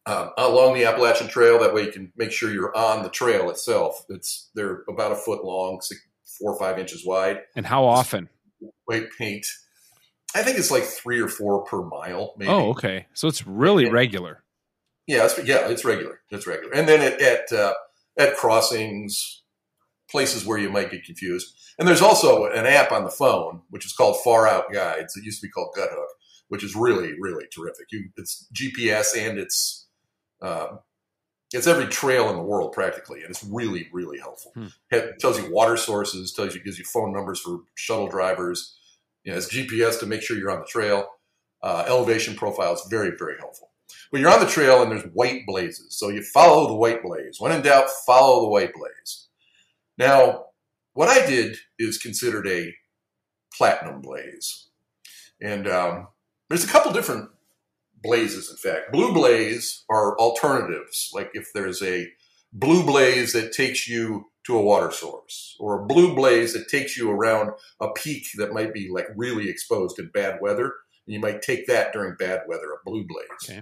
uh, 0.06 0.30
along 0.38 0.74
the 0.74 0.86
Appalachian 0.86 1.28
Trail. 1.28 1.60
That 1.60 1.74
way, 1.74 1.84
you 1.84 1.92
can 1.92 2.12
make 2.16 2.32
sure 2.32 2.52
you're 2.52 2.76
on 2.76 3.04
the 3.04 3.10
trail 3.10 3.50
itself. 3.50 4.06
It's 4.10 4.50
they're 4.56 4.84
about 4.90 5.12
a 5.12 5.16
foot 5.16 5.44
long, 5.44 5.82
six, 5.82 6.02
four 6.26 6.54
or 6.54 6.60
five 6.60 6.80
inches 6.80 7.06
wide. 7.06 7.42
And 7.56 7.66
how 7.66 7.86
often? 7.86 8.30
White 8.86 9.10
paint. 9.18 9.46
I 10.36 10.44
think 10.44 10.58
it's 10.58 10.72
like 10.72 10.84
three 10.84 11.20
or 11.20 11.28
four 11.28 11.64
per 11.64 11.82
mile. 11.82 12.34
Maybe. 12.38 12.52
Oh, 12.52 12.70
okay. 12.72 13.08
So 13.14 13.28
it's 13.28 13.48
really 13.48 13.86
and, 13.86 13.94
regular. 13.94 14.44
Yeah, 15.08 15.26
it's, 15.26 15.38
yeah, 15.44 15.68
it's 15.70 15.84
regular. 15.84 16.20
It's 16.30 16.46
regular. 16.46 16.74
And 16.74 16.88
then 16.88 17.02
at 17.02 17.20
at, 17.22 17.52
uh, 17.52 17.74
at 18.18 18.36
crossings, 18.36 19.44
places 20.10 20.46
where 20.46 20.58
you 20.58 20.70
might 20.70 20.92
get 20.92 21.04
confused. 21.04 21.56
And 21.78 21.88
there's 21.88 22.02
also 22.02 22.46
an 22.46 22.66
app 22.66 22.92
on 22.92 23.06
the 23.06 23.10
phone 23.10 23.62
which 23.70 23.86
is 23.86 23.94
called 23.94 24.22
Far 24.24 24.48
Out 24.48 24.72
Guides. 24.72 25.16
It 25.16 25.24
used 25.24 25.42
to 25.42 25.48
be 25.48 25.52
called 25.52 25.74
Guthook, 25.78 26.08
which 26.50 26.64
is 26.64 26.76
really 26.76 27.14
really 27.20 27.46
terrific. 27.54 27.88
You, 27.92 28.10
it's 28.18 28.48
GPS 28.54 29.18
and 29.18 29.40
it's 29.40 29.88
uh, 30.42 30.78
it's 31.54 31.68
every 31.68 31.88
trail 31.88 32.30
in 32.30 32.36
the 32.36 32.44
world 32.44 32.74
practically, 32.74 33.22
and 33.22 33.30
it's 33.30 33.44
really 33.44 33.90
really 33.92 34.20
helpful. 34.20 34.52
Hmm. 34.54 34.68
It 34.92 35.20
tells 35.20 35.40
you 35.40 35.54
water 35.54 35.78
sources, 35.78 36.34
tells 36.34 36.56
you 36.56 36.62
gives 36.62 36.80
you 36.80 36.86
phone 36.86 37.14
numbers 37.14 37.40
for 37.40 37.62
shuttle 37.76 38.08
drivers. 38.08 38.76
You 39.24 39.32
know, 39.32 39.38
it's 39.38 39.54
GPS 39.54 40.00
to 40.00 40.06
make 40.06 40.22
sure 40.22 40.38
you're 40.38 40.52
on 40.52 40.60
the 40.60 40.66
trail. 40.66 41.08
Uh, 41.62 41.84
elevation 41.88 42.36
profiles 42.36 42.88
very 42.90 43.12
very 43.18 43.38
helpful. 43.38 43.70
But 44.12 44.22
you're 44.22 44.32
on 44.32 44.40
the 44.40 44.46
trail 44.46 44.82
and 44.82 44.92
there's 44.92 45.12
white 45.14 45.46
blazes. 45.46 45.96
So 45.98 46.10
you 46.10 46.22
follow 46.22 46.68
the 46.68 46.76
white 46.76 47.04
blaze. 47.04 47.38
When 47.40 47.52
in 47.52 47.62
doubt, 47.62 47.90
follow 48.06 48.42
the 48.42 48.50
white 48.50 48.74
blaze. 48.74 49.28
Now, 49.98 50.46
what 50.94 51.10
I 51.10 51.26
did 51.26 51.58
is 51.78 51.98
considered 51.98 52.48
a 52.48 52.74
platinum 53.54 54.02
blaze. 54.02 54.70
And 55.42 55.68
um, 55.68 56.08
there's 56.50 56.64
a 56.64 56.68
couple 56.68 56.92
different 56.92 57.30
blazes, 58.02 58.50
in 58.50 58.58
fact. 58.58 58.92
Blue 58.92 59.14
blaze 59.14 59.84
are 59.90 60.18
alternatives. 60.18 61.10
Like 61.14 61.32
if 61.34 61.50
there's 61.54 61.82
a 61.82 62.08
blue 62.52 62.84
blaze 62.84 63.34
that 63.34 63.54
takes 63.54 63.88
you 63.88 64.26
to 64.46 64.58
a 64.58 64.62
water 64.62 64.92
source, 64.92 65.56
or 65.60 65.80
a 65.80 65.86
blue 65.86 66.16
blaze 66.16 66.54
that 66.54 66.70
takes 66.70 66.98
you 66.98 67.12
around 67.12 67.52
a 67.80 67.92
peak 67.92 68.26
that 68.38 68.54
might 68.54 68.74
be 68.74 68.90
like 68.92 69.06
really 69.16 69.50
exposed 69.50 70.00
in 70.00 70.10
bad 70.14 70.40
weather. 70.42 70.74
And 71.06 71.14
you 71.14 71.20
might 71.20 71.42
take 71.42 71.68
that 71.68 71.94
during 71.94 72.16
bad 72.18 72.42
weather, 72.48 72.72
a 72.72 72.90
blue 72.90 73.06
blaze. 73.06 73.28
Okay. 73.44 73.62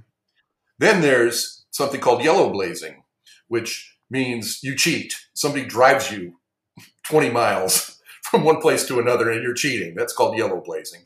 Then 0.80 1.02
there's 1.02 1.66
something 1.72 2.00
called 2.00 2.24
yellow 2.24 2.52
blazing, 2.52 3.04
which 3.48 3.98
means 4.10 4.60
you 4.64 4.76
cheat. 4.76 5.14
Somebody 5.34 5.66
drives 5.66 6.12
you 6.12 6.40
20 7.10 7.32
miles 7.32 8.00
from 8.24 8.44
one 8.44 8.62
place 8.62 8.86
to 8.88 9.00
another 9.00 9.30
and 9.30 9.42
you're 9.44 9.54
cheating. 9.54 9.96
That's 9.96 10.14
called 10.14 10.38
yellow 10.38 10.62
blazing. 10.62 11.06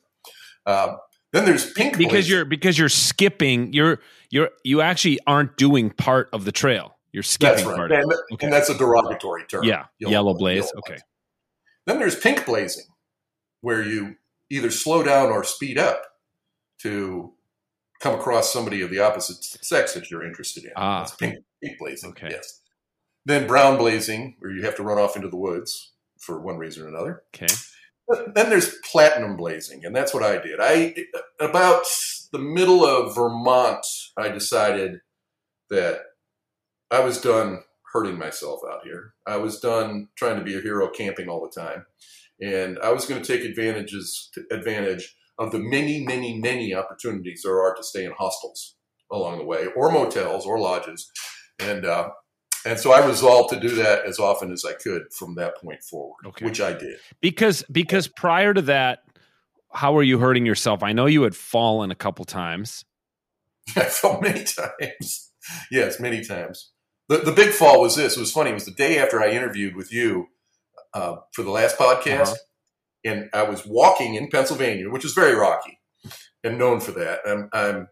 Um, 0.66 0.98
then 1.34 1.46
there's 1.46 1.72
pink 1.72 1.98
because 1.98 2.30
you're 2.30 2.46
because 2.46 2.78
you're 2.78 2.90
skipping. 2.90 3.74
You're 3.74 4.00
you're 4.30 4.50
you 4.64 4.82
actually 4.82 5.20
aren't 5.28 5.58
doing 5.58 5.90
part 5.90 6.30
of 6.34 6.46
the 6.46 6.52
trail. 6.52 6.98
You're 7.12 7.24
skipping 7.24 7.56
That's 7.58 7.68
right. 7.68 7.76
part. 7.76 7.92
And, 7.92 8.14
Okay. 8.34 8.46
and 8.46 8.54
that's 8.54 8.70
a 8.70 8.78
derogatory 8.78 9.44
term. 9.46 9.64
Yeah, 9.66 9.86
yellow, 10.00 10.34
blaze. 10.34 10.64
yellow 10.64 10.72
okay. 10.88 10.98
Then 11.86 12.00
there's 12.00 12.18
pink 12.18 12.46
blazing, 12.46 12.86
where 13.62 13.82
you 13.84 14.16
either 14.50 14.70
slow 14.70 15.04
down 15.04 15.30
or 15.30 15.44
speed 15.44 15.78
up 15.78 16.04
to 16.82 17.34
come 18.00 18.16
across 18.16 18.52
somebody 18.52 18.82
of 18.82 18.90
the 18.90 19.00
opposite 19.00 19.44
sex 19.44 19.94
that 19.94 20.10
you're 20.10 20.24
interested 20.24 20.64
in. 20.64 20.72
Ah. 20.76 21.00
That's 21.00 21.16
pink, 21.16 21.36
pink 21.64 21.78
blazing. 21.80 22.12
Okay. 22.12 22.30
Yes. 22.32 22.60
Then 23.26 23.46
brown 23.48 23.78
blazing, 23.78 24.36
where 24.40 24.52
you 24.52 24.64
have 24.64 24.76
to 24.78 24.84
run 24.84 24.98
off 24.98 25.16
into 25.16 25.28
the 25.30 25.38
woods 25.38 25.92
for 26.20 26.40
one 26.42 26.58
reason 26.58 26.84
or 26.84 26.88
another. 26.88 27.24
Okay. 27.36 27.54
Then 28.34 28.50
there's 28.50 28.76
platinum 28.90 29.38
blazing, 29.38 29.86
and 29.86 29.96
that's 29.96 30.14
what 30.14 30.24
I 30.24 30.38
did. 30.38 30.60
I 30.60 30.96
about 31.40 31.86
the 32.32 32.40
middle 32.40 32.86
of 32.86 33.16
Vermont, 33.16 33.86
I 34.18 34.30
decided 34.30 35.02
that 35.70 36.02
I 36.90 37.02
was 37.02 37.20
done 37.20 37.64
hurting 37.94 38.18
myself 38.18 38.62
out 38.70 38.82
here. 38.84 39.14
I 39.28 39.38
was 39.38 39.60
done 39.60 40.10
trying 40.16 40.38
to 40.38 40.44
be 40.44 40.58
a 40.58 40.62
hero 40.62 40.90
camping 40.90 41.30
all 41.30 41.42
the 41.42 41.62
time, 41.62 41.86
and 42.42 42.80
I 42.80 42.92
was 42.92 43.06
going 43.06 43.22
to 43.22 43.28
take 43.28 43.46
advantages 43.46 44.32
advantage 44.52 45.16
of 45.38 45.52
the 45.52 45.60
many, 45.60 46.06
many, 46.06 46.40
many 46.40 46.74
opportunities 46.74 47.42
there 47.44 47.62
are 47.62 47.76
to 47.76 47.84
stay 47.84 48.06
in 48.06 48.12
hostels 48.12 48.76
along 49.12 49.40
the 49.40 49.46
way, 49.46 49.68
or 49.76 49.92
motels, 49.92 50.46
or 50.46 50.60
lodges, 50.60 51.12
and 51.60 51.86
uh, 51.86 52.10
and 52.66 52.80
so 52.80 52.92
I 52.92 53.06
resolved 53.06 53.50
to 53.54 53.60
do 53.60 53.76
that 53.76 54.06
as 54.06 54.20
often 54.20 54.52
as 54.52 54.64
I 54.66 54.74
could 54.74 55.12
from 55.14 55.36
that 55.36 55.58
point 55.58 55.84
forward, 55.84 56.26
Okay. 56.28 56.46
which 56.46 56.62
I 56.62 56.74
did. 56.74 56.98
Because 57.22 57.64
because 57.72 58.08
prior 58.08 58.54
to 58.54 58.62
that, 58.64 59.00
how 59.74 59.94
were 59.94 60.04
you 60.04 60.20
hurting 60.20 60.46
yourself? 60.46 60.84
I 60.84 60.94
know 60.94 61.06
you 61.06 61.24
had 61.24 61.36
fallen 61.36 61.92
a 61.92 61.96
couple 61.96 62.26
times. 62.26 62.86
I 63.76 63.86
fell 63.86 64.20
many 64.22 64.44
times. 64.44 65.32
Yes, 65.72 66.00
many 66.00 66.24
times. 66.24 66.72
The 67.10 67.18
the 67.20 67.32
big 67.32 67.50
fall 67.52 67.82
was 67.82 67.96
this. 67.96 68.16
It 68.18 68.20
was 68.20 68.32
funny. 68.32 68.52
It 68.52 68.56
was 68.56 68.66
the 68.66 68.72
day 68.72 68.98
after 69.00 69.22
I 69.22 69.32
interviewed 69.32 69.76
with 69.76 69.92
you 69.94 70.28
uh, 70.94 71.18
for 71.34 71.44
the 71.44 71.52
last 71.52 71.78
podcast, 71.78 72.22
Uh-huh. 72.32 72.36
and 73.06 73.30
I 73.34 73.44
was 73.44 73.66
walking 73.66 74.16
in 74.16 74.30
Pennsylvania, 74.30 74.90
which 74.90 75.06
is 75.06 75.14
very 75.14 75.34
rocky 75.36 75.80
and 76.44 76.58
known 76.58 76.80
for 76.80 76.92
that. 76.92 77.20
I'm, 77.26 77.50
I'm 77.54 77.88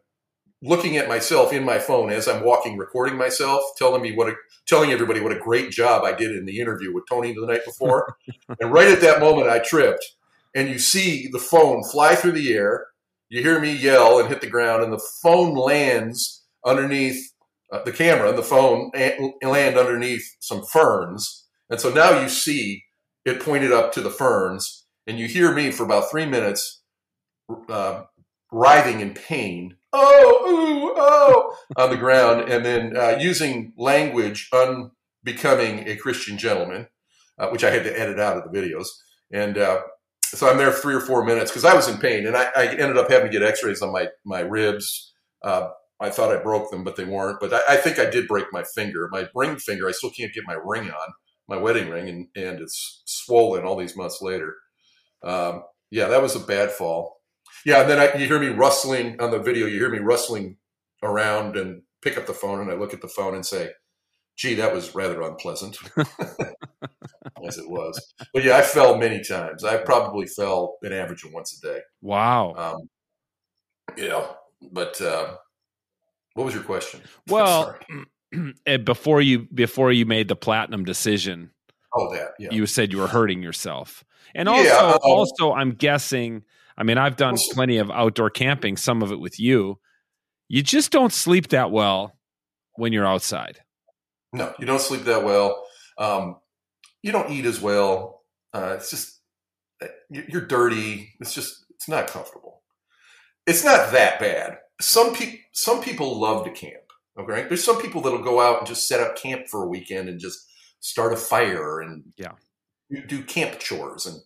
looking 0.61 0.97
at 0.97 1.07
myself 1.07 1.53
in 1.53 1.63
my 1.63 1.79
phone 1.79 2.11
as 2.11 2.27
I'm 2.27 2.43
walking, 2.43 2.77
recording 2.77 3.17
myself, 3.17 3.61
telling 3.77 4.01
me 4.01 4.13
what 4.13 4.29
a, 4.29 4.35
telling 4.67 4.91
everybody 4.91 5.19
what 5.19 5.31
a 5.31 5.39
great 5.39 5.71
job 5.71 6.03
I 6.03 6.13
did 6.13 6.35
in 6.35 6.45
the 6.45 6.59
interview 6.59 6.93
with 6.93 7.05
Tony 7.09 7.33
the 7.33 7.45
night 7.45 7.65
before. 7.65 8.15
and 8.59 8.71
right 8.71 8.87
at 8.87 9.01
that 9.01 9.19
moment, 9.19 9.49
I 9.49 9.59
tripped, 9.59 10.05
and 10.53 10.69
you 10.69 10.79
see 10.79 11.29
the 11.31 11.39
phone 11.39 11.83
fly 11.83 12.15
through 12.15 12.33
the 12.33 12.53
air. 12.53 12.87
You 13.29 13.41
hear 13.41 13.59
me 13.59 13.71
yell 13.73 14.19
and 14.19 14.27
hit 14.27 14.41
the 14.41 14.49
ground, 14.49 14.83
and 14.83 14.91
the 14.91 15.03
phone 15.21 15.55
lands 15.55 16.43
underneath 16.65 17.31
uh, 17.71 17.83
the 17.83 17.91
camera, 17.91 18.29
and 18.29 18.37
the 18.37 18.43
phone 18.43 18.91
a- 18.95 19.31
land 19.43 19.77
underneath 19.77 20.35
some 20.39 20.63
ferns. 20.63 21.45
And 21.69 21.79
so 21.79 21.93
now 21.93 22.19
you 22.19 22.27
see 22.27 22.83
it 23.25 23.39
pointed 23.39 23.71
up 23.71 23.93
to 23.93 24.01
the 24.01 24.09
ferns, 24.09 24.85
and 25.07 25.19
you 25.19 25.27
hear 25.27 25.53
me 25.53 25.71
for 25.71 25.83
about 25.83 26.09
three 26.09 26.25
minutes 26.25 26.81
uh, 27.69 28.03
writhing 28.51 28.99
in 28.99 29.13
pain. 29.13 29.75
Oh, 29.91 30.45
ooh, 30.47 30.93
oh, 30.97 31.55
on 31.75 31.89
the 31.89 31.97
ground, 31.97 32.49
and 32.49 32.63
then 32.63 32.95
uh, 32.95 33.17
using 33.19 33.73
language 33.77 34.49
unbecoming 34.53 35.87
a 35.87 35.95
Christian 35.95 36.37
gentleman, 36.37 36.87
uh, 37.39 37.49
which 37.49 37.63
I 37.63 37.71
had 37.71 37.83
to 37.83 37.99
edit 37.99 38.19
out 38.19 38.37
of 38.37 38.43
the 38.43 38.57
videos. 38.59 38.87
And 39.31 39.57
uh, 39.57 39.81
so 40.23 40.49
I'm 40.49 40.57
there 40.57 40.71
three 40.71 40.93
or 40.93 41.01
four 41.01 41.25
minutes 41.25 41.49
because 41.51 41.65
I 41.65 41.73
was 41.73 41.87
in 41.87 41.97
pain, 41.97 42.27
and 42.27 42.37
I, 42.37 42.49
I 42.55 42.67
ended 42.67 42.97
up 42.97 43.09
having 43.09 43.31
to 43.31 43.37
get 43.37 43.47
X-rays 43.47 43.81
on 43.81 43.91
my 43.91 44.09
my 44.25 44.41
ribs. 44.41 45.13
Uh, 45.43 45.69
I 45.99 46.09
thought 46.09 46.35
I 46.35 46.41
broke 46.41 46.71
them, 46.71 46.83
but 46.83 46.95
they 46.95 47.05
weren't. 47.05 47.39
But 47.39 47.53
I, 47.53 47.61
I 47.69 47.77
think 47.77 47.99
I 47.99 48.09
did 48.09 48.27
break 48.27 48.45
my 48.51 48.63
finger, 48.63 49.09
my 49.11 49.27
ring 49.35 49.57
finger. 49.57 49.87
I 49.87 49.91
still 49.91 50.11
can't 50.11 50.33
get 50.33 50.43
my 50.45 50.57
ring 50.63 50.89
on, 50.89 51.13
my 51.47 51.57
wedding 51.57 51.89
ring, 51.89 52.09
and, 52.09 52.27
and 52.35 52.61
it's 52.61 53.01
swollen 53.05 53.65
all 53.65 53.75
these 53.75 53.97
months 53.97 54.21
later. 54.21 54.55
Um, 55.23 55.63
yeah, 55.91 56.07
that 56.07 56.21
was 56.21 56.35
a 56.35 56.39
bad 56.39 56.71
fall. 56.71 57.18
Yeah, 57.65 57.81
and 57.81 57.89
then 57.89 57.99
I, 57.99 58.17
you 58.17 58.27
hear 58.27 58.39
me 58.39 58.47
rustling 58.47 59.19
on 59.21 59.31
the 59.31 59.39
video. 59.39 59.67
You 59.67 59.79
hear 59.79 59.89
me 59.89 59.99
rustling 59.99 60.57
around 61.03 61.57
and 61.57 61.81
pick 62.01 62.17
up 62.17 62.25
the 62.25 62.33
phone, 62.33 62.61
and 62.61 62.71
I 62.71 62.75
look 62.75 62.93
at 62.93 63.01
the 63.01 63.07
phone 63.07 63.35
and 63.35 63.45
say, 63.45 63.71
"Gee, 64.35 64.55
that 64.55 64.73
was 64.73 64.95
rather 64.95 65.21
unpleasant." 65.21 65.77
As 67.47 67.57
it 67.57 67.69
was, 67.69 68.13
but 68.33 68.43
yeah, 68.43 68.57
I 68.57 68.61
fell 68.61 68.97
many 68.97 69.23
times. 69.23 69.63
I 69.63 69.77
probably 69.77 70.27
fell 70.27 70.77
an 70.81 70.93
average 70.93 71.23
of 71.23 71.31
once 71.31 71.57
a 71.57 71.67
day. 71.67 71.79
Wow. 72.01 72.53
Um, 72.55 72.89
yeah, 73.97 74.27
but 74.71 74.99
uh, 75.01 75.35
what 76.33 76.45
was 76.45 76.53
your 76.53 76.63
question? 76.63 77.01
well, 77.27 77.77
before 78.83 79.21
you 79.21 79.47
before 79.53 79.91
you 79.91 80.05
made 80.05 80.27
the 80.27 80.35
platinum 80.35 80.85
decision, 80.85 81.51
oh, 81.95 82.13
that 82.13 82.31
yeah. 82.39 82.49
you 82.51 82.65
said 82.65 82.91
you 82.91 82.99
were 82.99 83.07
hurting 83.07 83.41
yourself. 83.43 84.03
And 84.35 84.47
Yeah, 84.47 84.53
also 84.53 84.91
um, 84.91 84.99
also 85.03 85.53
I'm 85.53 85.71
guessing, 85.71 86.43
I 86.79 86.83
mean, 86.83 86.97
I've 86.97 87.17
done 87.17 87.35
plenty 87.51 87.77
of 87.77 87.91
outdoor 87.91 88.29
camping, 88.29 88.77
some 88.77 89.01
of 89.03 89.11
it 89.11 89.19
with 89.19 89.39
you. 89.39 89.79
You 90.47 90.63
just 90.63 90.91
don't 90.91 91.11
sleep 91.13 91.49
that 91.49 91.71
well 91.71 92.17
when 92.75 92.93
you're 92.93 93.05
outside. 93.05 93.59
No, 94.33 94.53
you 94.59 94.65
don't 94.65 94.81
sleep 94.81 95.03
that 95.03 95.23
well. 95.23 95.63
Um, 95.97 96.37
you 97.03 97.11
don't 97.11 97.29
eat 97.31 97.45
as 97.45 97.59
well. 97.61 98.23
Uh, 98.53 98.75
it's 98.77 98.89
just 98.89 99.19
you- 100.09 100.25
you're 100.29 100.45
dirty. 100.45 101.13
It's 101.19 101.33
just 101.33 101.65
it's 101.71 101.87
not 101.87 102.07
comfortable. 102.07 102.63
It's 103.45 103.63
not 103.63 103.91
that 103.91 104.19
bad. 104.19 104.57
Some 104.81 105.13
people 105.13 105.39
some 105.53 105.81
people 105.81 106.19
love 106.19 106.45
to 106.45 106.51
camp. 106.51 106.83
Okay, 107.19 107.43
there's 107.47 107.63
some 107.63 107.81
people 107.81 108.01
that'll 108.01 108.23
go 108.23 108.39
out 108.39 108.59
and 108.59 108.67
just 108.67 108.87
set 108.87 109.01
up 109.01 109.17
camp 109.17 109.47
for 109.49 109.63
a 109.63 109.67
weekend 109.67 110.07
and 110.07 110.19
just 110.19 110.39
start 110.79 111.11
a 111.11 111.17
fire 111.17 111.81
and 111.81 112.03
Yeah. 112.15 112.33
do 113.07 113.23
camp 113.23 113.59
chores 113.59 114.05
and 114.05 114.21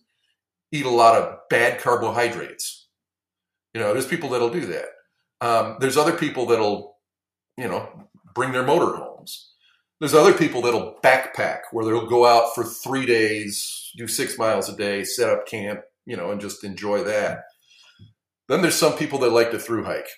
eat 0.74 0.86
a 0.86 0.90
lot 0.90 1.20
of 1.20 1.38
bad 1.48 1.80
carbohydrates. 1.80 2.88
You 3.72 3.80
know, 3.80 3.92
there's 3.92 4.06
people 4.06 4.30
that'll 4.30 4.50
do 4.50 4.66
that. 4.66 4.86
Um, 5.40 5.76
there's 5.80 5.96
other 5.96 6.16
people 6.16 6.46
that'll, 6.46 6.96
you 7.56 7.68
know, 7.68 8.08
bring 8.34 8.52
their 8.52 8.64
motorhomes. 8.64 9.46
There's 10.00 10.14
other 10.14 10.34
people 10.34 10.62
that'll 10.62 10.96
backpack 11.04 11.60
where 11.70 11.84
they'll 11.84 12.06
go 12.06 12.26
out 12.26 12.54
for 12.54 12.64
three 12.64 13.06
days, 13.06 13.92
do 13.96 14.08
six 14.08 14.36
miles 14.36 14.68
a 14.68 14.76
day, 14.76 15.04
set 15.04 15.30
up 15.30 15.46
camp, 15.46 15.80
you 16.06 16.16
know, 16.16 16.32
and 16.32 16.40
just 16.40 16.64
enjoy 16.64 17.04
that. 17.04 17.44
Then 18.48 18.60
there's 18.60 18.74
some 18.74 18.96
people 18.96 19.20
that 19.20 19.30
like 19.30 19.52
to 19.52 19.58
through 19.58 19.84
hike. 19.84 20.08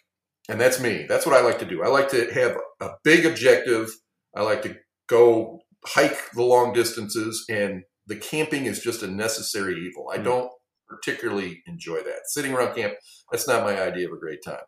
And 0.48 0.60
that's 0.60 0.80
me. 0.80 1.04
That's 1.08 1.26
what 1.26 1.36
I 1.36 1.42
like 1.42 1.58
to 1.58 1.64
do. 1.66 1.82
I 1.82 1.88
like 1.88 2.08
to 2.10 2.32
have 2.32 2.56
a 2.80 2.90
big 3.04 3.26
objective. 3.26 3.90
I 4.34 4.42
like 4.42 4.62
to 4.62 4.76
go 5.08 5.60
hike 5.84 6.30
the 6.32 6.42
long 6.42 6.72
distances, 6.72 7.44
and 7.48 7.82
the 8.06 8.16
camping 8.16 8.66
is 8.66 8.80
just 8.82 9.02
a 9.02 9.06
necessary 9.08 9.76
evil. 9.86 10.10
I 10.12 10.18
Mm. 10.18 10.24
don't 10.24 10.52
particularly 10.88 11.62
enjoy 11.66 11.98
that. 12.02 12.22
Sitting 12.28 12.52
around 12.54 12.74
camp, 12.76 12.94
that's 13.32 13.48
not 13.48 13.64
my 13.64 13.80
idea 13.80 14.06
of 14.06 14.12
a 14.12 14.18
great 14.20 14.42
time. 14.44 14.64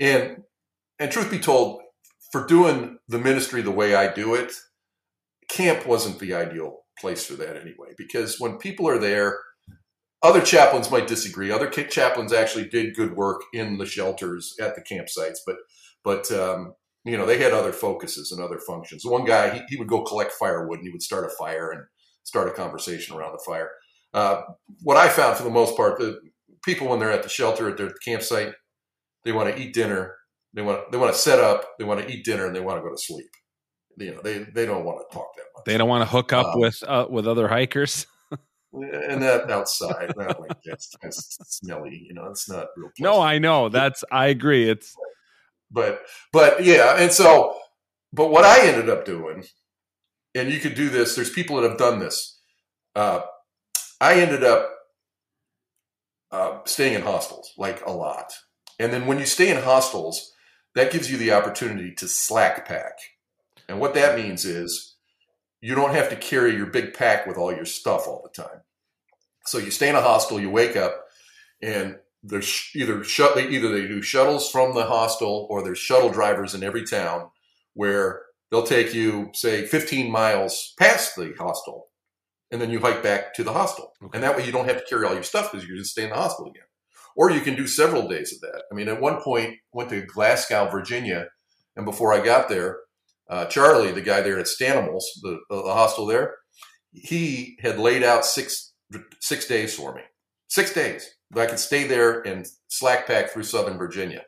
And 0.00 0.44
and 0.98 1.12
truth 1.12 1.30
be 1.30 1.38
told, 1.38 1.82
for 2.32 2.46
doing 2.46 2.98
the 3.08 3.18
ministry 3.18 3.62
the 3.62 3.70
way 3.70 3.94
I 3.94 4.12
do 4.12 4.34
it, 4.34 4.52
camp 5.48 5.86
wasn't 5.86 6.18
the 6.18 6.34
ideal 6.34 6.80
place 6.98 7.24
for 7.24 7.34
that 7.34 7.56
anyway. 7.56 7.94
Because 7.96 8.40
when 8.40 8.58
people 8.58 8.88
are 8.88 8.98
there, 8.98 9.40
other 10.22 10.40
chaplains 10.40 10.90
might 10.90 11.06
disagree. 11.06 11.50
Other 11.50 11.70
chaplains 11.70 12.32
actually 12.32 12.68
did 12.68 12.96
good 12.96 13.14
work 13.16 13.42
in 13.52 13.78
the 13.78 13.86
shelters 13.86 14.54
at 14.60 14.74
the 14.74 14.82
campsites, 14.82 15.38
but 15.46 15.56
but 16.04 16.30
um, 16.32 16.74
you 17.04 17.16
know 17.16 17.26
they 17.26 17.38
had 17.38 17.52
other 17.52 17.72
focuses 17.72 18.32
and 18.32 18.42
other 18.42 18.58
functions. 18.58 19.04
One 19.04 19.24
guy 19.24 19.54
he, 19.54 19.62
he 19.68 19.76
would 19.76 19.88
go 19.88 20.02
collect 20.02 20.32
firewood 20.32 20.78
and 20.78 20.86
he 20.86 20.92
would 20.92 21.02
start 21.02 21.24
a 21.24 21.36
fire 21.36 21.70
and 21.70 21.82
start 22.28 22.48
a 22.48 22.52
conversation 22.52 23.16
around 23.16 23.32
the 23.32 23.42
fire. 23.44 23.70
Uh, 24.12 24.42
what 24.82 24.98
I 24.98 25.08
found 25.08 25.36
for 25.36 25.44
the 25.44 25.50
most 25.50 25.76
part, 25.76 25.98
the 25.98 26.20
people 26.62 26.88
when 26.88 26.98
they're 26.98 27.10
at 27.10 27.22
the 27.22 27.28
shelter 27.28 27.68
at 27.68 27.78
their 27.78 27.92
campsite, 28.04 28.52
they 29.24 29.32
want 29.32 29.54
to 29.54 29.60
eat 29.60 29.72
dinner, 29.72 30.14
they 30.52 30.62
want 30.62 30.92
they 30.92 30.98
want 30.98 31.12
to 31.12 31.18
set 31.18 31.38
up, 31.38 31.64
they 31.78 31.84
want 31.84 32.00
to 32.00 32.10
eat 32.12 32.24
dinner, 32.24 32.46
and 32.46 32.54
they 32.54 32.60
want 32.60 32.78
to 32.78 32.82
go 32.82 32.90
to 32.94 33.00
sleep. 33.00 33.30
You 33.96 34.14
know, 34.14 34.20
they 34.22 34.38
they 34.54 34.66
don't 34.66 34.84
want 34.84 35.00
to 35.00 35.14
talk 35.14 35.34
that 35.36 35.44
much. 35.56 35.64
They 35.64 35.78
don't 35.78 35.88
want 35.88 36.02
to 36.02 36.10
hook 36.10 36.32
up 36.32 36.54
Um, 36.54 36.60
with 36.60 36.82
uh, 36.86 37.06
with 37.08 37.26
other 37.26 37.48
hikers. 37.48 38.06
and 38.72 39.22
that 39.22 39.50
outside, 39.50 40.12
not 40.16 40.38
like 40.40 40.52
that's, 40.64 40.94
that's 41.02 41.38
smelly. 41.56 42.04
You 42.06 42.14
know, 42.14 42.26
it's 42.26 42.48
not 42.48 42.66
real. 42.76 42.90
No. 43.00 43.20
I 43.20 43.38
know. 43.38 43.70
That's 43.70 44.04
I 44.12 44.26
agree. 44.26 44.68
It's 44.68 44.94
but 45.70 46.02
but 46.32 46.62
yeah, 46.64 46.96
and 46.98 47.10
so 47.10 47.56
but 48.12 48.30
what 48.30 48.44
I 48.44 48.66
ended 48.66 48.88
up 48.88 49.04
doing 49.04 49.44
and 50.38 50.50
you 50.50 50.60
could 50.60 50.74
do 50.74 50.88
this. 50.88 51.14
There's 51.14 51.30
people 51.30 51.56
that 51.56 51.68
have 51.68 51.78
done 51.78 51.98
this. 51.98 52.40
Uh, 52.94 53.22
I 54.00 54.20
ended 54.20 54.44
up 54.44 54.70
uh, 56.30 56.58
staying 56.64 56.94
in 56.94 57.02
hostels 57.02 57.52
like 57.56 57.84
a 57.84 57.90
lot, 57.90 58.32
and 58.78 58.92
then 58.92 59.06
when 59.06 59.18
you 59.18 59.26
stay 59.26 59.50
in 59.50 59.62
hostels, 59.62 60.32
that 60.74 60.92
gives 60.92 61.10
you 61.10 61.18
the 61.18 61.32
opportunity 61.32 61.92
to 61.96 62.08
slack 62.08 62.66
pack. 62.66 62.98
And 63.68 63.80
what 63.80 63.94
that 63.94 64.16
means 64.16 64.44
is 64.44 64.96
you 65.60 65.74
don't 65.74 65.94
have 65.94 66.08
to 66.10 66.16
carry 66.16 66.54
your 66.54 66.66
big 66.66 66.94
pack 66.94 67.26
with 67.26 67.36
all 67.36 67.54
your 67.54 67.64
stuff 67.64 68.06
all 68.06 68.22
the 68.22 68.42
time. 68.42 68.60
So 69.44 69.58
you 69.58 69.70
stay 69.70 69.88
in 69.88 69.96
a 69.96 70.02
hostel, 70.02 70.40
you 70.40 70.50
wake 70.50 70.76
up, 70.76 71.06
and 71.62 71.98
there's 72.22 72.70
either 72.74 73.02
shut 73.04 73.38
either 73.38 73.68
they 73.68 73.86
do 73.86 74.02
shuttles 74.02 74.50
from 74.50 74.74
the 74.74 74.84
hostel 74.84 75.46
or 75.50 75.62
there's 75.62 75.78
shuttle 75.78 76.10
drivers 76.10 76.54
in 76.54 76.62
every 76.62 76.84
town 76.84 77.30
where 77.74 78.22
they'll 78.50 78.62
take 78.62 78.94
you 78.94 79.30
say 79.34 79.66
15 79.66 80.10
miles 80.10 80.74
past 80.78 81.16
the 81.16 81.34
hostel 81.38 81.86
and 82.50 82.60
then 82.60 82.70
you 82.70 82.80
hike 82.80 83.02
back 83.02 83.34
to 83.34 83.44
the 83.44 83.52
hostel. 83.52 83.92
Okay. 84.02 84.16
and 84.16 84.24
that 84.24 84.36
way 84.36 84.46
you 84.46 84.52
don't 84.52 84.68
have 84.68 84.78
to 84.78 84.88
carry 84.88 85.06
all 85.06 85.14
your 85.14 85.22
stuff 85.22 85.52
because 85.52 85.66
you 85.66 85.76
just 85.76 85.90
stay 85.90 86.04
in 86.04 86.10
the 86.10 86.16
hostel 86.16 86.46
again. 86.46 86.62
Or 87.16 87.30
you 87.30 87.40
can 87.40 87.56
do 87.56 87.66
several 87.66 88.08
days 88.08 88.32
of 88.32 88.40
that. 88.40 88.62
I 88.70 88.74
mean 88.74 88.88
at 88.88 89.00
one 89.00 89.20
point 89.20 89.56
went 89.72 89.90
to 89.90 90.02
glasgow 90.02 90.70
virginia 90.70 91.26
and 91.76 91.84
before 91.84 92.12
i 92.12 92.24
got 92.24 92.48
there 92.48 92.78
uh, 93.30 93.44
charlie 93.46 93.92
the 93.92 94.00
guy 94.00 94.20
there 94.20 94.38
at 94.38 94.46
stanimals 94.46 95.04
the, 95.22 95.38
the, 95.50 95.56
the 95.62 95.74
hostel 95.74 96.06
there 96.06 96.36
he 96.92 97.58
had 97.60 97.78
laid 97.78 98.02
out 98.02 98.24
six 98.24 98.68
six 99.20 99.46
days 99.46 99.74
for 99.74 99.94
me. 99.94 100.02
Six 100.48 100.72
days 100.72 101.08
that 101.30 101.40
I 101.40 101.46
could 101.46 101.58
stay 101.58 101.86
there 101.86 102.20
and 102.22 102.46
slack 102.68 103.06
pack 103.06 103.30
through 103.30 103.42
Southern 103.42 103.76
Virginia, 103.76 104.22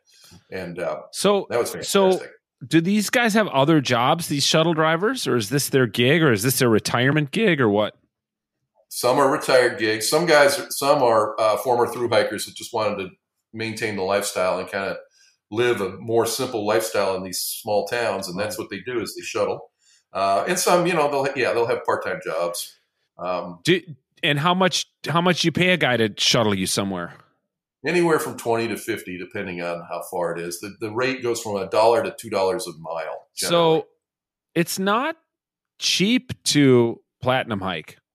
and 0.51 0.79
uh, 0.79 1.01
so 1.13 1.47
that 1.49 1.59
was 1.59 1.71
fantastic. 1.71 2.21
So, 2.21 2.27
do 2.67 2.81
these 2.81 3.11
guys 3.11 3.35
have 3.35 3.49
other 3.49 3.81
jobs? 3.81 4.29
These 4.29 4.45
shuttle 4.45 4.75
drivers, 4.75 5.27
or 5.27 5.37
is 5.37 5.49
this 5.49 5.69
their 5.69 5.87
gig, 5.87 6.23
or 6.23 6.33
is 6.33 6.43
this 6.43 6.59
their 6.59 6.69
retirement 6.69 7.31
gig, 7.31 7.61
or 7.61 7.69
what? 7.69 7.97
Some 8.89 9.19
are 9.19 9.31
retired 9.31 9.79
gigs. 9.79 10.09
Some 10.09 10.27
guys, 10.27 10.61
some 10.77 11.03
are 11.03 11.41
uh, 11.41 11.57
former 11.59 11.87
through 11.87 12.09
hikers 12.09 12.47
that 12.47 12.57
just 12.57 12.75
wanted 12.75 12.97
to 12.97 13.11
maintain 13.53 13.97
the 13.97 14.03
lifestyle 14.03 14.59
and 14.59 14.69
kind 14.69 14.91
of 14.91 14.97
live 15.51 15.81
a 15.81 15.97
more 15.99 16.27
simple 16.27 16.67
lifestyle 16.67 17.17
in 17.17 17.23
these 17.23 17.41
small 17.41 17.87
towns, 17.87 18.29
and 18.29 18.39
that's 18.39 18.59
what 18.59 18.69
they 18.71 18.81
do 18.81 19.01
is 19.01 19.15
they 19.15 19.23
shuttle. 19.23 19.71
Uh, 20.13 20.45
and 20.49 20.59
some, 20.59 20.87
you 20.87 20.93
know, 20.93 21.11
they'll 21.11 21.37
yeah 21.37 21.53
they'll 21.53 21.67
have 21.67 21.85
part 21.85 22.05
time 22.05 22.21
jobs. 22.25 22.79
Um, 23.19 23.61
do 23.65 23.81
and 24.23 24.39
how 24.39 24.55
much 24.55 24.87
how 25.09 25.21
much 25.21 25.45
you 25.45 25.53
pay 25.53 25.71
a 25.71 25.77
guy 25.77 25.97
to 25.97 26.13
shuttle 26.19 26.55
you 26.55 26.67
somewhere? 26.67 27.15
Anywhere 27.87 28.19
from 28.19 28.37
twenty 28.37 28.69
to 28.69 28.77
fifty, 28.77 29.17
depending 29.17 29.63
on 29.63 29.83
how 29.89 30.03
far 30.11 30.37
it 30.37 30.41
is. 30.41 30.61
The 30.61 30.75
the 30.81 30.91
rate 30.91 31.23
goes 31.23 31.41
from 31.41 31.57
a 31.57 31.69
dollar 31.69 32.03
to 32.03 32.15
two 32.19 32.29
dollars 32.29 32.67
a 32.67 32.73
mile. 32.79 33.27
Generally. 33.35 33.81
So 33.81 33.87
it's 34.55 34.79
not 34.79 35.17
cheap 35.79 36.33
to 36.45 37.01
platinum 37.23 37.61
hike. 37.61 37.97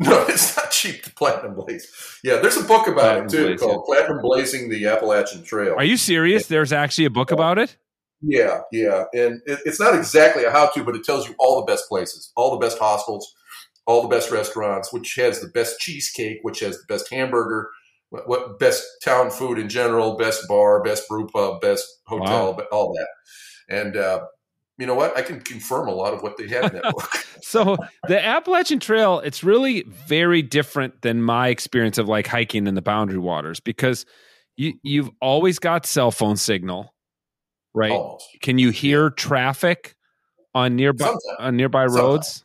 No, 0.00 0.26
it's 0.28 0.56
not 0.56 0.72
cheap 0.72 1.04
to 1.04 1.14
platinum 1.14 1.54
blaze. 1.54 1.88
Yeah, 2.24 2.38
there's 2.38 2.56
a 2.56 2.64
book 2.64 2.88
about 2.88 3.02
platinum 3.02 3.26
it 3.26 3.30
too 3.30 3.46
blaze, 3.46 3.60
called 3.60 3.84
yeah. 3.88 3.94
"Platinum 3.94 4.22
Blazing 4.22 4.68
the 4.68 4.86
Appalachian 4.88 5.44
Trail." 5.44 5.76
Are 5.76 5.84
you 5.84 5.96
serious? 5.96 6.48
There's 6.48 6.72
actually 6.72 7.04
a 7.04 7.10
book 7.10 7.30
about 7.30 7.60
it. 7.60 7.76
Yeah, 8.20 8.62
yeah, 8.72 9.04
and 9.12 9.40
it, 9.46 9.60
it's 9.64 9.78
not 9.78 9.94
exactly 9.94 10.42
a 10.42 10.50
how-to, 10.50 10.82
but 10.82 10.96
it 10.96 11.04
tells 11.04 11.28
you 11.28 11.36
all 11.38 11.60
the 11.60 11.70
best 11.70 11.88
places, 11.88 12.32
all 12.34 12.50
the 12.50 12.56
best 12.56 12.78
hostels, 12.78 13.34
all 13.86 14.02
the 14.02 14.08
best 14.08 14.32
restaurants, 14.32 14.92
which 14.92 15.14
has 15.14 15.40
the 15.40 15.48
best 15.48 15.78
cheesecake, 15.78 16.38
which 16.42 16.58
has 16.58 16.78
the 16.78 16.86
best 16.88 17.08
hamburger, 17.12 17.70
what, 18.14 18.28
what 18.28 18.58
best 18.60 18.84
town 19.04 19.30
food 19.30 19.58
in 19.58 19.68
general, 19.68 20.16
best 20.16 20.46
bar, 20.46 20.82
best 20.82 21.08
brew 21.08 21.26
pub, 21.26 21.60
best 21.60 21.84
hotel, 22.06 22.54
wow. 22.54 22.66
all 22.70 22.94
that. 22.94 23.08
And 23.68 23.96
uh, 23.96 24.26
you 24.78 24.86
know 24.86 24.94
what? 24.94 25.16
I 25.16 25.22
can 25.22 25.40
confirm 25.40 25.88
a 25.88 25.92
lot 25.92 26.14
of 26.14 26.22
what 26.22 26.36
they 26.36 26.46
have 26.48 26.66
in 26.66 26.74
that 26.74 26.92
book. 26.94 27.10
so 27.42 27.76
the 28.06 28.24
Appalachian 28.24 28.78
Trail, 28.78 29.18
it's 29.20 29.42
really 29.42 29.82
very 29.82 30.42
different 30.42 31.02
than 31.02 31.22
my 31.22 31.48
experience 31.48 31.98
of 31.98 32.08
like 32.08 32.28
hiking 32.28 32.68
in 32.68 32.74
the 32.74 32.82
Boundary 32.82 33.18
Waters 33.18 33.58
because 33.58 34.06
you 34.56 34.74
you've 34.84 35.10
always 35.20 35.58
got 35.58 35.84
cell 35.84 36.12
phone 36.12 36.36
signal, 36.36 36.94
right? 37.74 37.90
Almost. 37.90 38.26
Can 38.42 38.58
you 38.58 38.70
hear 38.70 39.10
traffic 39.10 39.96
on 40.54 40.76
nearby 40.76 41.06
Sometimes. 41.06 41.36
on 41.40 41.56
nearby 41.56 41.86
roads? 41.86 42.28
Sometimes. 42.28 42.43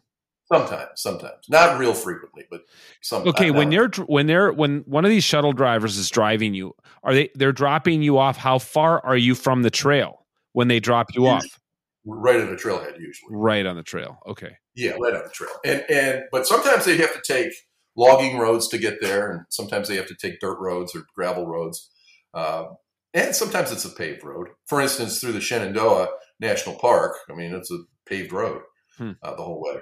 Sometimes, 0.52 0.90
sometimes, 0.96 1.46
not 1.48 1.78
real 1.78 1.94
frequently, 1.94 2.44
but 2.50 2.62
sometimes. 3.02 3.36
Okay, 3.36 3.52
when 3.52 3.72
you're 3.72 3.90
when 4.08 4.26
they're 4.26 4.52
when 4.52 4.80
one 4.88 5.06
of 5.06 5.12
these 5.12 5.24
shuttle 5.24 5.54
drivers 5.54 5.96
is 5.98 6.10
driving 6.10 6.56
you, 6.56 6.74
are 7.04 7.14
they 7.14 7.30
they're 7.36 7.52
dropping 7.52 8.02
you 8.02 8.18
off? 8.18 8.36
How 8.36 8.58
far 8.58 9.06
are 9.06 9.18
you 9.18 9.36
from 9.36 9.62
the 9.62 9.70
trail 9.70 10.26
when 10.54 10.68
they 10.68 10.80
drop 10.80 11.14
you 11.14 11.28
usually, 11.28 11.50
off? 11.50 11.60
Right 12.04 12.40
on 12.40 12.50
the 12.50 12.56
trailhead, 12.56 13.00
usually. 13.00 13.30
Right 13.36 13.64
on 13.64 13.76
the 13.76 13.84
trail. 13.84 14.18
Okay. 14.26 14.58
Yeah, 14.74 14.94
right 15.00 15.14
on 15.14 15.22
the 15.24 15.30
trail, 15.30 15.52
and 15.64 15.86
and 15.88 16.24
but 16.32 16.48
sometimes 16.48 16.86
they 16.86 16.98
have 16.98 17.14
to 17.14 17.22
take 17.24 17.54
logging 17.96 18.40
roads 18.40 18.68
to 18.70 18.80
get 18.80 19.02
there, 19.02 19.30
and 19.32 19.42
sometimes 19.50 19.88
they 19.88 19.98
have 19.98 20.08
to 20.08 20.16
take 20.16 20.40
dirt 20.40 20.58
roads 20.60 20.96
or 20.96 21.04
gravel 21.14 21.46
roads, 21.46 21.92
uh, 22.34 22.66
and 23.14 23.36
sometimes 23.36 23.72
it's 23.72 23.86
a 23.86 23.90
paved 23.92 24.24
road. 24.24 24.48
For 24.66 24.82
instance, 24.82 25.20
through 25.20 25.34
the 25.34 25.42
Shenandoah 25.42 26.08
National 26.40 26.76
Park, 26.76 27.18
I 27.30 27.36
mean, 27.36 27.54
it's 27.54 27.70
a 27.70 27.78
paved 28.08 28.34
road 28.34 28.64
hmm. 29.00 29.12
uh, 29.24 29.36
the 29.36 29.44
whole 29.44 29.62
way. 29.62 29.82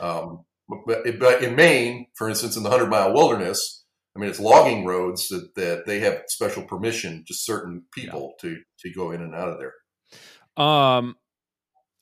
Um, 0.00 0.44
but, 0.86 1.18
but, 1.18 1.42
in 1.42 1.56
Maine, 1.56 2.06
for 2.14 2.28
instance, 2.28 2.56
in 2.56 2.62
the 2.62 2.70
Hundred 2.70 2.90
Mile 2.90 3.12
Wilderness, 3.12 3.84
I 4.14 4.20
mean, 4.20 4.30
it's 4.30 4.38
logging 4.38 4.84
roads 4.84 5.28
that, 5.28 5.54
that 5.56 5.86
they 5.86 6.00
have 6.00 6.22
special 6.28 6.62
permission 6.62 7.24
to 7.26 7.34
certain 7.34 7.84
people 7.92 8.34
yeah. 8.42 8.50
to 8.50 8.56
to 8.80 8.94
go 8.94 9.10
in 9.10 9.22
and 9.22 9.34
out 9.34 9.48
of 9.48 9.58
there. 9.58 9.74
Um. 10.64 11.16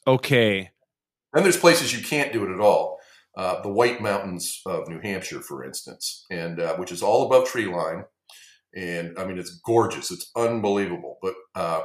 Okay. 0.06 0.70
And 1.34 1.44
there's 1.44 1.56
places 1.56 1.92
you 1.92 2.04
can't 2.04 2.32
do 2.32 2.44
it 2.44 2.54
at 2.54 2.60
all. 2.60 2.98
Uh, 3.36 3.60
the 3.60 3.68
White 3.68 4.00
Mountains 4.00 4.62
of 4.64 4.88
New 4.88 5.00
Hampshire, 5.00 5.42
for 5.42 5.62
instance, 5.62 6.24
and 6.30 6.58
uh, 6.58 6.76
which 6.76 6.90
is 6.90 7.02
all 7.02 7.26
above 7.26 7.46
tree 7.46 7.66
line, 7.66 8.04
and 8.74 9.18
I 9.18 9.26
mean 9.26 9.38
it's 9.38 9.60
gorgeous, 9.64 10.10
it's 10.10 10.30
unbelievable. 10.34 11.18
But 11.20 11.34
uh, 11.54 11.82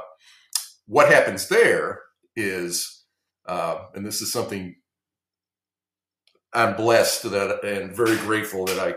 what 0.86 1.12
happens 1.12 1.48
there 1.48 2.00
is, 2.34 3.01
uh, 3.46 3.86
and 3.94 4.04
this 4.04 4.22
is 4.22 4.32
something 4.32 4.76
I'm 6.52 6.76
blessed 6.76 7.30
that 7.30 7.64
and 7.64 7.94
very 7.94 8.16
grateful 8.18 8.66
that 8.66 8.78
I 8.78 8.96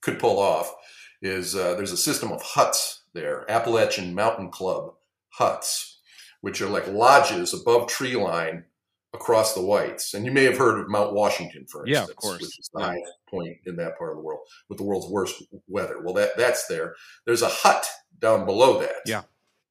could 0.00 0.18
pull 0.18 0.38
off 0.38 0.74
is 1.20 1.54
uh, 1.54 1.74
there's 1.74 1.92
a 1.92 1.96
system 1.96 2.32
of 2.32 2.42
huts 2.42 3.04
there, 3.12 3.50
Appalachian 3.50 4.14
Mountain 4.14 4.50
Club 4.50 4.94
huts, 5.30 6.00
which 6.40 6.60
are 6.62 6.68
like 6.68 6.86
lodges 6.88 7.52
above 7.52 7.88
tree 7.88 8.16
line 8.16 8.64
across 9.12 9.54
the 9.54 9.62
Whites. 9.62 10.14
And 10.14 10.24
you 10.24 10.32
may 10.32 10.44
have 10.44 10.58
heard 10.58 10.78
of 10.78 10.88
Mount 10.88 11.12
Washington, 11.12 11.66
for 11.66 11.86
instance, 11.86 12.08
yeah, 12.08 12.10
of 12.10 12.16
course. 12.16 12.40
which 12.40 12.58
is 12.58 12.70
the 12.72 12.80
yeah. 12.80 12.86
highest 12.86 13.12
point 13.28 13.56
in 13.66 13.76
that 13.76 13.98
part 13.98 14.12
of 14.12 14.16
the 14.16 14.22
world 14.22 14.40
with 14.68 14.78
the 14.78 14.84
world's 14.84 15.10
worst 15.10 15.42
weather. 15.68 16.00
Well, 16.02 16.14
that 16.14 16.36
that's 16.36 16.66
there. 16.66 16.94
There's 17.24 17.42
a 17.42 17.48
hut 17.48 17.86
down 18.18 18.46
below 18.46 18.80
that, 18.80 19.02
yeah, 19.04 19.22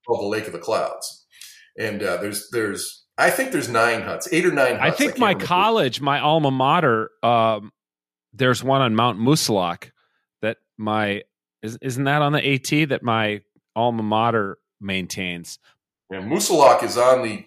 called 0.05 0.21
the 0.21 0.27
Lake 0.27 0.47
of 0.47 0.53
the 0.53 0.59
Clouds, 0.59 1.25
and 1.77 2.03
uh, 2.03 2.17
there's 2.17 2.49
there's 2.51 3.04
I 3.17 3.29
think 3.29 3.51
there's 3.51 3.69
nine 3.69 4.01
huts, 4.01 4.27
eight 4.31 4.45
or 4.45 4.51
nine. 4.51 4.77
Huts. 4.77 4.81
I 4.81 4.91
think 4.91 5.15
I 5.15 5.19
my 5.19 5.33
college, 5.35 6.01
my 6.01 6.19
alma 6.19 6.51
mater, 6.51 7.11
um, 7.23 7.71
there's 8.33 8.63
one 8.63 8.81
on 8.81 8.95
Mount 8.95 9.19
Moosilauke 9.19 9.91
that 10.41 10.57
my 10.77 11.23
is, 11.63 11.77
isn't 11.81 12.03
that 12.03 12.21
on 12.21 12.33
the 12.33 12.53
AT 12.53 12.89
that 12.89 13.03
my 13.03 13.41
alma 13.75 14.03
mater 14.03 14.57
maintains. 14.81 15.59
Yeah, 16.11 16.21
Moosilauke 16.21 16.83
is 16.83 16.97
on 16.97 17.23
the 17.23 17.45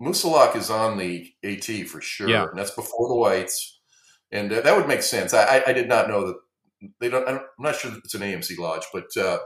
Moosilauke 0.00 0.56
is 0.56 0.70
on 0.70 0.96
the 0.96 1.32
AT 1.44 1.86
for 1.88 2.00
sure, 2.00 2.28
yeah. 2.28 2.46
and 2.48 2.58
that's 2.58 2.70
before 2.70 3.08
the 3.08 3.14
whites, 3.14 3.80
and 4.32 4.52
uh, 4.52 4.60
that 4.62 4.76
would 4.76 4.88
make 4.88 5.02
sense. 5.02 5.34
I, 5.34 5.58
I, 5.58 5.62
I, 5.66 5.72
did 5.72 5.88
not 5.88 6.08
know 6.08 6.28
that 6.28 6.36
they 7.00 7.10
don't. 7.10 7.28
I'm 7.28 7.40
not 7.58 7.76
sure 7.76 7.90
that 7.90 8.00
it's 8.04 8.14
an 8.14 8.22
AMC 8.22 8.56
lodge, 8.58 8.86
but 8.92 9.14
uh, 9.20 9.38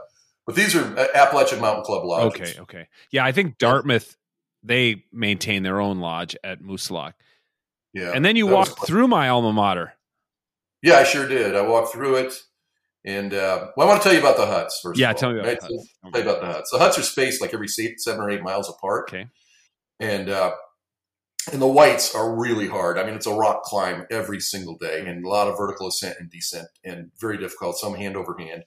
but 0.45 0.55
these 0.55 0.75
are 0.75 0.97
uh, 0.97 1.07
Appalachian 1.13 1.59
Mountain 1.59 1.83
Club 1.83 2.05
lodges. 2.05 2.51
Okay, 2.51 2.61
okay, 2.61 2.87
yeah. 3.11 3.25
I 3.25 3.33
think 3.33 3.57
Dartmouth 3.57 4.15
they 4.65 5.03
maintain 5.11 5.63
their 5.63 5.79
own 5.79 5.99
lodge 5.99 6.35
at 6.43 6.61
Moosilauke. 6.61 7.13
Yeah. 7.93 8.11
And 8.13 8.25
then 8.25 8.35
you 8.35 8.47
walked 8.47 8.85
through 8.85 9.07
my 9.07 9.29
alma 9.29 9.53
mater. 9.53 9.93
Yeah, 10.81 10.97
I 10.97 11.03
sure 11.03 11.27
did. 11.27 11.55
I 11.55 11.61
walked 11.61 11.93
through 11.93 12.15
it. 12.17 12.33
And 13.05 13.33
uh, 13.33 13.67
well, 13.77 13.87
I 13.87 13.89
want 13.91 14.01
to 14.01 14.07
tell 14.07 14.13
you 14.13 14.19
about 14.19 14.37
the 14.37 14.47
huts 14.47 14.79
first. 14.81 14.99
Yeah, 14.99 15.13
tell 15.13 15.31
me 15.31 15.39
about, 15.39 15.47
right? 15.47 15.59
the 15.59 15.67
huts. 15.67 15.95
Tell 16.11 16.23
you 16.23 16.29
about 16.29 16.41
the 16.41 16.47
huts. 16.47 16.71
The 16.71 16.79
huts 16.79 16.97
are 16.97 17.03
spaced 17.03 17.41
like 17.41 17.53
every 17.53 17.67
seven 17.67 18.21
or 18.21 18.29
eight 18.31 18.41
miles 18.41 18.69
apart. 18.69 19.09
Okay. 19.09 19.27
And 19.99 20.29
uh, 20.29 20.53
and 21.51 21.61
the 21.61 21.67
whites 21.67 22.15
are 22.15 22.35
really 22.35 22.67
hard. 22.67 22.97
I 22.97 23.03
mean, 23.03 23.13
it's 23.13 23.27
a 23.27 23.33
rock 23.33 23.63
climb 23.63 24.05
every 24.09 24.39
single 24.39 24.77
day, 24.77 25.05
and 25.05 25.23
a 25.23 25.29
lot 25.29 25.47
of 25.47 25.57
vertical 25.57 25.87
ascent 25.87 26.17
and 26.19 26.29
descent, 26.29 26.67
and 26.83 27.11
very 27.19 27.37
difficult. 27.37 27.77
Some 27.77 27.93
hand 27.93 28.17
over 28.17 28.35
hand, 28.37 28.63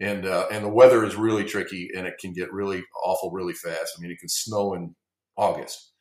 and 0.00 0.24
uh, 0.24 0.46
and 0.50 0.64
the 0.64 0.70
weather 0.70 1.04
is 1.04 1.14
really 1.14 1.44
tricky, 1.44 1.90
and 1.94 2.06
it 2.06 2.14
can 2.18 2.32
get 2.32 2.52
really 2.52 2.82
awful 3.04 3.30
really 3.30 3.52
fast. 3.52 3.92
I 3.96 4.00
mean, 4.00 4.10
it 4.10 4.18
can 4.18 4.30
snow 4.30 4.72
in 4.74 4.94
August. 5.36 5.92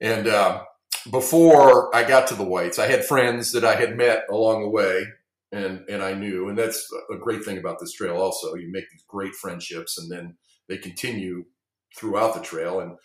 And 0.00 0.26
uh, 0.28 0.62
before 1.10 1.94
I 1.96 2.04
got 2.06 2.26
to 2.28 2.34
the 2.34 2.44
Whites, 2.44 2.78
I 2.78 2.86
had 2.86 3.04
friends 3.04 3.52
that 3.52 3.64
I 3.64 3.74
had 3.76 3.96
met 3.96 4.24
along 4.30 4.62
the 4.62 4.70
way, 4.70 5.04
and 5.52 5.84
and 5.88 6.02
I 6.02 6.14
knew, 6.14 6.48
and 6.48 6.58
that's 6.58 6.88
a 7.10 7.16
great 7.16 7.44
thing 7.44 7.58
about 7.58 7.78
this 7.80 7.92
trail. 7.92 8.16
Also, 8.16 8.54
you 8.54 8.70
make 8.72 8.90
these 8.90 9.04
great 9.08 9.34
friendships, 9.34 9.98
and 9.98 10.10
then 10.10 10.36
they 10.68 10.78
continue 10.78 11.44
throughout 11.96 12.34
the 12.34 12.40
trail. 12.40 12.80
And 12.80 12.96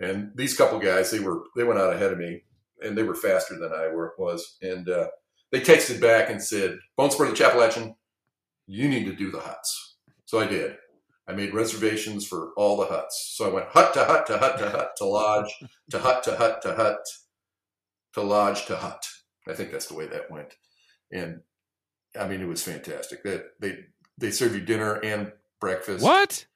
and 0.00 0.30
these 0.36 0.56
couple 0.56 0.78
guys, 0.78 1.10
they 1.10 1.20
were 1.20 1.42
they 1.56 1.64
went 1.64 1.80
out 1.80 1.92
ahead 1.92 2.12
of 2.12 2.18
me. 2.18 2.42
and 2.82 2.96
they 2.96 3.02
were 3.02 3.14
faster 3.14 3.58
than 3.58 3.72
I 3.72 3.88
were, 3.88 4.14
was. 4.18 4.56
And 4.62 4.88
uh, 4.88 5.08
they 5.50 5.60
texted 5.60 6.00
back 6.00 6.30
and 6.30 6.42
said, 6.42 6.78
Bonespur 6.98 7.28
the 7.28 7.36
Chappalachian, 7.44 7.94
you 8.66 8.88
need 8.88 9.04
to 9.06 9.14
do 9.14 9.30
the 9.30 9.40
huts. 9.40 9.96
So 10.26 10.38
I 10.40 10.46
did. 10.46 10.76
I 11.28 11.32
made 11.32 11.52
reservations 11.52 12.26
for 12.26 12.52
all 12.56 12.78
the 12.78 12.86
huts. 12.86 13.34
So 13.36 13.48
I 13.48 13.52
went 13.52 13.68
hut 13.68 13.92
to 13.94 14.04
hut 14.04 14.26
to 14.28 14.38
hut 14.38 14.58
to 14.58 14.70
hut 14.70 14.96
to 14.96 15.04
lodge 15.04 15.54
to 15.90 15.98
hut 15.98 16.22
to 16.24 16.36
hut 16.36 16.62
to 16.62 16.74
hut 16.74 17.06
to 18.14 18.22
lodge 18.22 18.66
to 18.66 18.76
hut. 18.76 19.06
I 19.46 19.52
think 19.52 19.70
that's 19.70 19.86
the 19.86 19.94
way 19.94 20.06
that 20.06 20.30
went. 20.30 20.54
And 21.12 21.40
I 22.18 22.26
mean, 22.26 22.40
it 22.40 22.48
was 22.48 22.62
fantastic. 22.62 23.22
That 23.22 23.44
they, 23.60 23.68
they 23.68 23.78
they 24.16 24.30
serve 24.30 24.54
you 24.54 24.60
dinner 24.60 24.94
and 24.94 25.32
breakfast. 25.60 26.02
What? 26.02 26.46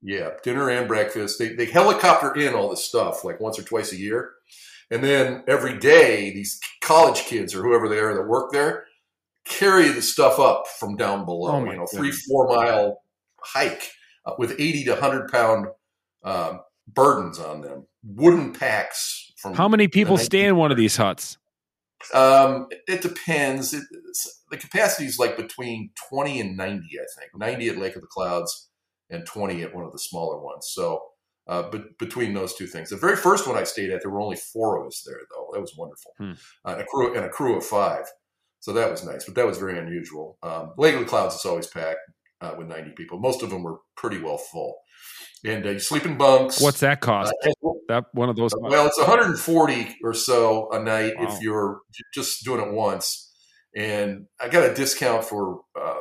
Yeah, 0.00 0.30
dinner 0.42 0.70
and 0.70 0.88
breakfast. 0.88 1.38
They 1.38 1.50
they 1.50 1.66
helicopter 1.66 2.34
in 2.34 2.54
all 2.54 2.70
this 2.70 2.84
stuff 2.84 3.24
like 3.24 3.40
once 3.40 3.58
or 3.58 3.62
twice 3.62 3.92
a 3.92 3.98
year, 3.98 4.32
and 4.90 5.02
then 5.02 5.44
every 5.48 5.78
day 5.78 6.32
these 6.32 6.60
college 6.80 7.22
kids 7.22 7.54
or 7.54 7.62
whoever 7.62 7.88
they 7.88 7.98
are 7.98 8.14
that 8.14 8.28
work 8.28 8.52
there 8.52 8.84
carry 9.44 9.88
the 9.88 10.02
stuff 10.02 10.38
up 10.38 10.66
from 10.78 10.96
down 10.96 11.24
below. 11.24 11.52
Oh 11.52 11.64
you 11.64 11.76
know, 11.76 11.86
three 11.86 12.12
four 12.12 12.46
mile 12.48 13.02
hike 13.40 13.90
uh, 14.24 14.32
with 14.38 14.52
eighty 14.58 14.84
to 14.84 14.96
hundred 14.96 15.30
pound 15.30 15.66
um, 16.24 16.60
burdens 16.86 17.38
on 17.38 17.60
them, 17.60 17.86
wooden 18.04 18.52
packs. 18.52 19.32
From 19.36 19.54
how 19.54 19.68
many 19.68 19.88
people 19.88 20.18
stay 20.18 20.44
in 20.44 20.56
one 20.56 20.70
of 20.70 20.76
these 20.76 20.96
huts? 20.96 21.38
Um, 22.14 22.68
it 22.86 23.02
depends. 23.02 23.72
It, 23.72 23.84
the 24.50 24.56
capacity 24.56 25.06
is 25.06 25.18
like 25.18 25.36
between 25.36 25.90
20 26.10 26.40
and 26.40 26.56
90, 26.56 26.86
I 26.94 27.04
think. 27.18 27.30
90 27.36 27.68
at 27.68 27.78
Lake 27.78 27.96
of 27.96 28.02
the 28.02 28.08
Clouds 28.08 28.70
and 29.10 29.26
20 29.26 29.62
at 29.62 29.74
one 29.74 29.84
of 29.84 29.92
the 29.92 29.98
smaller 29.98 30.40
ones. 30.40 30.68
So, 30.72 31.02
uh, 31.48 31.64
but 31.70 31.98
between 31.98 32.34
those 32.34 32.54
two 32.54 32.66
things, 32.66 32.90
the 32.90 32.96
very 32.96 33.16
first 33.16 33.46
one 33.46 33.56
I 33.56 33.64
stayed 33.64 33.90
at, 33.90 34.02
there 34.02 34.10
were 34.10 34.20
only 34.20 34.36
four 34.36 34.80
of 34.80 34.86
us 34.86 35.02
there, 35.06 35.18
though. 35.30 35.48
That 35.52 35.60
was 35.60 35.74
wonderful, 35.76 36.12
hmm. 36.18 36.32
uh, 36.64 36.72
and 36.72 36.80
a 36.82 36.84
crew 36.84 37.14
and 37.14 37.24
a 37.24 37.28
crew 37.28 37.56
of 37.56 37.64
five. 37.64 38.04
So 38.60 38.72
that 38.74 38.90
was 38.90 39.04
nice, 39.04 39.24
but 39.24 39.34
that 39.34 39.46
was 39.46 39.58
very 39.58 39.76
unusual. 39.76 40.38
Um, 40.42 40.72
Lake 40.78 40.94
of 40.94 41.00
the 41.00 41.06
Clouds 41.06 41.34
is 41.34 41.44
always 41.44 41.66
packed 41.66 41.98
uh, 42.42 42.54
with 42.58 42.66
90 42.66 42.92
people. 42.92 43.18
Most 43.18 43.42
of 43.42 43.50
them 43.50 43.62
were 43.62 43.78
pretty 43.96 44.18
well 44.18 44.38
full 44.38 44.76
and 45.44 45.66
uh, 45.66 45.70
you 45.70 45.78
sleep 45.78 46.04
in 46.04 46.16
bunks. 46.16 46.60
What's 46.60 46.80
that 46.80 47.00
cost? 47.00 47.32
Uh, 47.44 47.70
that 47.88 48.04
one 48.12 48.28
of 48.28 48.36
those? 48.36 48.52
Well, 48.56 48.86
it's 48.86 48.98
140 48.98 49.96
or 50.04 50.14
so 50.14 50.70
a 50.70 50.78
night 50.78 51.14
wow. 51.18 51.26
if 51.28 51.42
you're 51.42 51.80
just 52.14 52.44
doing 52.44 52.60
it 52.60 52.72
once, 52.72 53.32
and 53.76 54.26
I 54.40 54.48
got 54.48 54.70
a 54.70 54.74
discount 54.74 55.24
for 55.24 55.62
uh, 55.80 56.00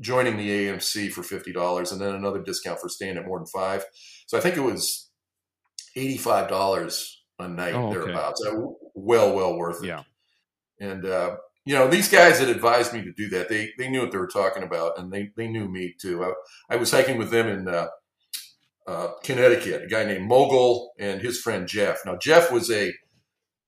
joining 0.00 0.36
the 0.36 0.48
AMC 0.48 1.10
for 1.10 1.22
fifty 1.22 1.52
dollars, 1.52 1.92
and 1.92 2.00
then 2.00 2.14
another 2.14 2.42
discount 2.42 2.80
for 2.80 2.88
staying 2.88 3.16
at 3.16 3.26
more 3.26 3.38
than 3.38 3.46
five. 3.46 3.84
So 4.26 4.38
I 4.38 4.40
think 4.40 4.56
it 4.56 4.62
was 4.62 5.10
eighty-five 5.96 6.48
dollars 6.48 7.22
a 7.38 7.48
night 7.48 7.74
oh, 7.74 7.86
okay. 7.86 7.98
thereabouts. 7.98 8.42
So 8.44 8.76
well, 8.94 9.34
well 9.34 9.56
worth 9.56 9.82
it. 9.82 9.88
Yeah, 9.88 10.02
and. 10.80 11.04
Uh, 11.04 11.36
you 11.68 11.74
know, 11.74 11.86
these 11.86 12.08
guys 12.08 12.38
that 12.38 12.48
advised 12.48 12.94
me 12.94 13.04
to 13.04 13.12
do 13.12 13.28
that, 13.28 13.50
they, 13.50 13.72
they 13.76 13.90
knew 13.90 14.00
what 14.00 14.10
they 14.10 14.16
were 14.16 14.26
talking 14.26 14.62
about, 14.62 14.98
and 14.98 15.12
they, 15.12 15.32
they 15.36 15.46
knew 15.46 15.68
me 15.68 15.94
too. 16.00 16.24
I, 16.24 16.32
I 16.70 16.76
was 16.76 16.90
hiking 16.90 17.18
with 17.18 17.30
them 17.30 17.46
in 17.46 17.68
uh, 17.68 17.88
uh, 18.86 19.08
Connecticut, 19.22 19.82
a 19.82 19.86
guy 19.86 20.04
named 20.04 20.26
Mogul 20.26 20.94
and 20.98 21.20
his 21.20 21.38
friend 21.38 21.68
Jeff. 21.68 21.98
Now, 22.06 22.16
Jeff 22.16 22.50
was 22.50 22.70
a 22.70 22.94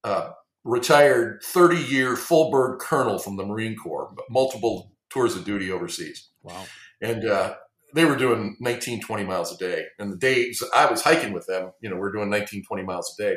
uh, 0.03 0.31
retired 0.65 1.43
30 1.45 1.77
year 1.77 2.17
full 2.17 2.51
bird 2.51 2.79
colonel 2.81 3.19
from 3.19 3.37
the 3.37 3.45
Marine 3.45 3.77
Corps, 3.77 4.15
multiple 4.31 4.93
tours 5.11 5.37
of 5.37 5.45
duty 5.45 5.71
overseas. 5.71 6.31
Wow. 6.43 6.65
And 7.03 7.27
uh, 7.27 7.57
they 7.95 8.07
were 8.07 8.17
doing 8.17 8.57
19, 8.61 9.03
20 9.03 9.25
miles 9.25 9.53
a 9.53 9.59
day. 9.59 9.85
And 9.99 10.11
the 10.11 10.17
days 10.17 10.63
I 10.75 10.91
was 10.91 11.03
hiking 11.03 11.35
with 11.35 11.45
them, 11.45 11.73
you 11.83 11.91
know, 11.91 11.97
we 11.97 12.09
are 12.09 12.13
doing 12.13 12.31
19, 12.31 12.65
20 12.65 12.83
miles 12.83 13.15
a 13.19 13.23
day. 13.23 13.37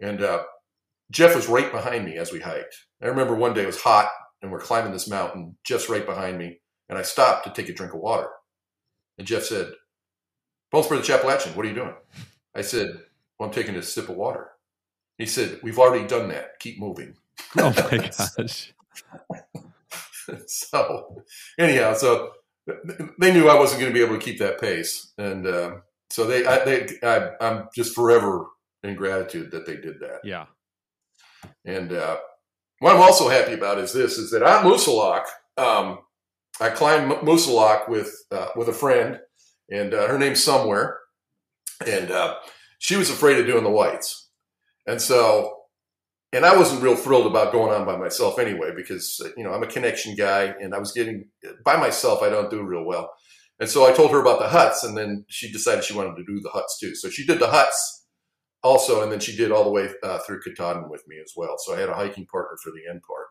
And 0.00 0.22
uh, 0.22 0.44
Jeff 1.14 1.34
was 1.34 1.48
right 1.48 1.72
behind 1.72 2.04
me 2.04 2.16
as 2.16 2.32
we 2.32 2.40
hiked. 2.40 2.76
I 3.00 3.06
remember 3.06 3.34
one 3.34 3.54
day 3.54 3.62
it 3.62 3.66
was 3.66 3.80
hot 3.80 4.10
and 4.42 4.50
we're 4.50 4.60
climbing 4.60 4.92
this 4.92 5.08
mountain, 5.08 5.56
Jeff's 5.64 5.88
right 5.88 6.04
behind 6.04 6.36
me. 6.38 6.60
And 6.88 6.98
I 6.98 7.02
stopped 7.02 7.44
to 7.44 7.50
take 7.52 7.70
a 7.70 7.74
drink 7.74 7.94
of 7.94 8.00
water. 8.00 8.28
And 9.16 9.26
Jeff 9.26 9.44
said, 9.44 9.72
for 10.82 10.96
the 10.96 11.02
Chappalachian, 11.02 11.54
what 11.54 11.64
are 11.64 11.68
you 11.68 11.74
doing? 11.74 11.94
I 12.54 12.62
said, 12.62 12.98
Well, 13.38 13.48
I'm 13.48 13.54
taking 13.54 13.76
a 13.76 13.82
sip 13.82 14.08
of 14.08 14.16
water. 14.16 14.50
He 15.18 15.26
said, 15.26 15.60
We've 15.62 15.78
already 15.78 16.06
done 16.06 16.28
that. 16.28 16.58
Keep 16.58 16.80
moving. 16.80 17.14
Oh 17.56 17.72
my 17.90 17.98
gosh. 18.38 18.72
so, 20.46 21.22
anyhow, 21.58 21.94
so 21.94 22.32
they 23.20 23.32
knew 23.32 23.48
I 23.48 23.58
wasn't 23.58 23.80
going 23.80 23.92
to 23.92 23.98
be 23.98 24.04
able 24.04 24.18
to 24.18 24.24
keep 24.24 24.38
that 24.40 24.60
pace. 24.60 25.12
And 25.18 25.46
uh, 25.46 25.76
so 26.10 26.26
they, 26.26 26.44
I, 26.46 26.64
they 26.64 26.88
I, 27.02 27.30
am 27.40 27.68
just 27.74 27.94
forever 27.94 28.46
in 28.82 28.96
gratitude 28.96 29.52
that 29.52 29.66
they 29.66 29.76
did 29.76 30.00
that. 30.00 30.20
Yeah. 30.24 30.46
And 31.64 31.92
uh, 31.92 32.18
what 32.80 32.94
I'm 32.94 33.02
also 33.02 33.28
happy 33.28 33.54
about 33.54 33.78
is 33.78 33.92
this: 33.92 34.18
is 34.18 34.30
that 34.30 34.42
on 34.42 34.64
Moosilauke, 34.64 35.26
um, 35.56 35.98
I 36.60 36.70
climbed 36.70 37.10
Moosilauke 37.22 37.88
with 37.88 38.14
uh, 38.30 38.48
with 38.56 38.68
a 38.68 38.72
friend 38.72 39.20
and 39.70 39.94
uh, 39.94 40.06
her 40.08 40.18
name's 40.18 40.42
Somewhere, 40.42 40.98
and 41.86 42.10
uh, 42.10 42.36
she 42.78 42.96
was 42.96 43.10
afraid 43.10 43.38
of 43.38 43.46
doing 43.46 43.64
the 43.64 43.70
whites, 43.70 44.28
and 44.86 45.00
so, 45.00 45.56
and 46.32 46.44
I 46.44 46.56
wasn't 46.56 46.82
real 46.82 46.96
thrilled 46.96 47.26
about 47.26 47.52
going 47.52 47.72
on 47.72 47.86
by 47.86 47.96
myself 47.96 48.38
anyway 48.38 48.72
because 48.76 49.20
uh, 49.24 49.30
you 49.36 49.44
know 49.44 49.52
I'm 49.52 49.62
a 49.62 49.68
connection 49.68 50.14
guy, 50.14 50.54
and 50.60 50.74
I 50.74 50.78
was 50.78 50.92
getting 50.92 51.26
by 51.64 51.76
myself 51.76 52.22
I 52.22 52.28
don't 52.28 52.50
do 52.50 52.62
real 52.62 52.84
well, 52.84 53.10
and 53.58 53.68
so 53.68 53.86
I 53.86 53.92
told 53.92 54.10
her 54.10 54.20
about 54.20 54.40
the 54.40 54.48
huts, 54.48 54.84
and 54.84 54.96
then 54.96 55.24
she 55.28 55.50
decided 55.50 55.84
she 55.84 55.96
wanted 55.96 56.16
to 56.16 56.24
do 56.24 56.40
the 56.40 56.50
huts 56.50 56.78
too, 56.78 56.94
so 56.94 57.08
she 57.08 57.24
did 57.24 57.38
the 57.38 57.48
huts 57.50 58.03
also, 58.64 59.02
and 59.02 59.12
then 59.12 59.20
she 59.20 59.36
did 59.36 59.52
all 59.52 59.62
the 59.62 59.70
way 59.70 59.88
uh, 60.02 60.18
through 60.26 60.40
Katahdin 60.40 60.88
with 60.88 61.04
me 61.06 61.16
as 61.22 61.32
well, 61.36 61.56
so 61.58 61.74
I 61.74 61.80
had 61.80 61.88
a 61.88 61.94
hiking 61.94 62.26
partner 62.26 62.56
for 62.62 62.70
the 62.70 62.90
end 62.90 63.02
part. 63.06 63.26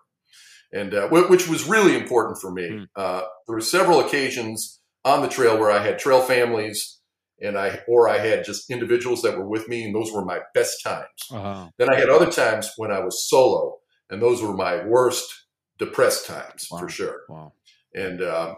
And 0.71 0.93
uh, 0.93 1.07
which 1.09 1.47
was 1.47 1.67
really 1.67 1.95
important 1.95 2.39
for 2.39 2.51
me. 2.51 2.63
Mm. 2.69 2.87
there 2.95 3.55
were 3.55 3.61
several 3.61 3.99
occasions 3.99 4.81
on 5.05 5.21
the 5.21 5.27
trail 5.27 5.59
where 5.59 5.69
I 5.69 5.83
had 5.83 5.99
trail 5.99 6.21
families 6.21 6.99
and 7.41 7.57
I 7.57 7.81
or 7.87 8.09
I 8.09 8.19
had 8.19 8.45
just 8.45 8.69
individuals 8.69 9.21
that 9.21 9.37
were 9.37 9.47
with 9.47 9.67
me, 9.67 9.83
and 9.83 9.93
those 9.93 10.11
were 10.11 10.23
my 10.23 10.39
best 10.53 10.81
times. 10.83 11.07
Uh-huh. 11.29 11.69
Then 11.77 11.93
I 11.93 11.99
had 11.99 12.09
other 12.09 12.31
times 12.31 12.71
when 12.77 12.91
I 12.91 12.99
was 12.99 13.27
solo, 13.27 13.79
and 14.09 14.21
those 14.21 14.41
were 14.41 14.53
my 14.53 14.83
worst 14.85 15.45
depressed 15.77 16.25
times 16.25 16.67
wow. 16.71 16.79
for 16.79 16.89
sure. 16.89 17.21
Wow. 17.27 17.53
And 17.93 18.21
uh, 18.21 18.55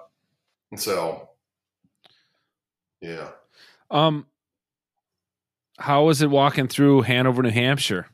and 0.71 0.79
so, 0.79 1.29
yeah. 3.01 3.29
Um, 3.89 4.27
how 5.79 6.05
was 6.05 6.21
it 6.21 6.29
walking 6.29 6.67
through 6.67 7.01
Hanover, 7.01 7.43
New 7.43 7.49
Hampshire? 7.49 8.07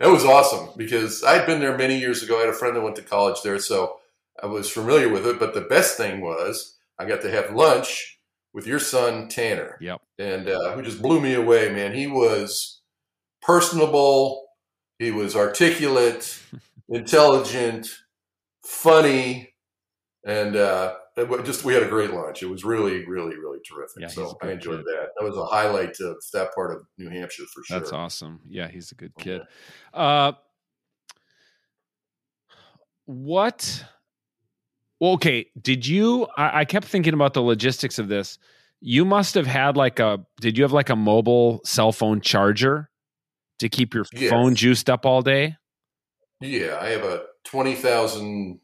That 0.00 0.10
was 0.10 0.24
awesome 0.24 0.70
because 0.76 1.22
I'd 1.22 1.46
been 1.46 1.60
there 1.60 1.78
many 1.78 1.98
years 1.98 2.22
ago. 2.22 2.36
I 2.36 2.40
had 2.40 2.48
a 2.48 2.54
friend 2.54 2.74
that 2.74 2.82
went 2.82 2.96
to 2.96 3.02
college 3.02 3.42
there, 3.42 3.58
so 3.58 3.96
I 4.42 4.46
was 4.46 4.70
familiar 4.70 5.08
with 5.08 5.26
it. 5.26 5.38
But 5.38 5.54
the 5.54 5.60
best 5.60 5.96
thing 5.96 6.20
was 6.20 6.76
I 6.98 7.04
got 7.04 7.22
to 7.22 7.30
have 7.30 7.54
lunch 7.54 8.18
with 8.52 8.66
your 8.66 8.80
son 8.80 9.28
Tanner. 9.28 9.78
Yep. 9.80 10.00
And 10.18 10.48
uh, 10.48 10.72
who 10.72 10.82
just 10.82 11.00
blew 11.00 11.20
me 11.20 11.34
away, 11.34 11.72
man. 11.72 11.94
He 11.94 12.06
was 12.06 12.80
personable. 13.42 14.46
He 14.98 15.10
was 15.10 15.36
articulate, 15.36 16.40
intelligent, 16.88 17.88
funny, 18.64 19.54
and 20.24 20.56
uh, 20.56 20.94
just 21.44 21.64
we 21.64 21.74
had 21.74 21.82
a 21.82 21.88
great 21.88 22.12
lunch. 22.12 22.42
It 22.42 22.46
was 22.46 22.64
really, 22.64 23.04
really, 23.06 23.36
really 23.36 23.58
terrific. 23.68 24.02
Yeah, 24.02 24.08
so 24.08 24.36
I 24.42 24.50
enjoyed 24.50 24.78
kid. 24.78 24.86
that. 24.86 25.08
That 25.18 25.24
was 25.24 25.36
a 25.36 25.44
highlight 25.44 25.98
of 26.00 26.16
that 26.32 26.54
part 26.54 26.76
of 26.76 26.86
New 26.98 27.08
Hampshire 27.08 27.44
for 27.52 27.62
sure. 27.64 27.78
That's 27.78 27.92
awesome. 27.92 28.40
Yeah, 28.48 28.68
he's 28.68 28.90
a 28.92 28.94
good 28.94 29.14
kid. 29.16 29.42
Uh, 29.92 30.32
what 33.06 33.84
well, 35.00 35.12
okay. 35.12 35.46
Did 35.60 35.86
you? 35.86 36.26
I, 36.36 36.60
I 36.60 36.64
kept 36.64 36.86
thinking 36.86 37.14
about 37.14 37.34
the 37.34 37.42
logistics 37.42 37.98
of 37.98 38.08
this. 38.08 38.38
You 38.80 39.04
must 39.04 39.34
have 39.34 39.46
had 39.46 39.76
like 39.76 40.00
a. 40.00 40.24
Did 40.40 40.56
you 40.56 40.64
have 40.64 40.72
like 40.72 40.90
a 40.90 40.96
mobile 40.96 41.60
cell 41.64 41.92
phone 41.92 42.20
charger 42.20 42.90
to 43.58 43.68
keep 43.68 43.94
your 43.94 44.04
yes. 44.12 44.30
phone 44.30 44.54
juiced 44.54 44.88
up 44.88 45.04
all 45.04 45.22
day? 45.22 45.56
Yeah, 46.40 46.78
I 46.80 46.88
have 46.88 47.02
a 47.02 47.24
twenty 47.44 47.74
thousand 47.74 48.60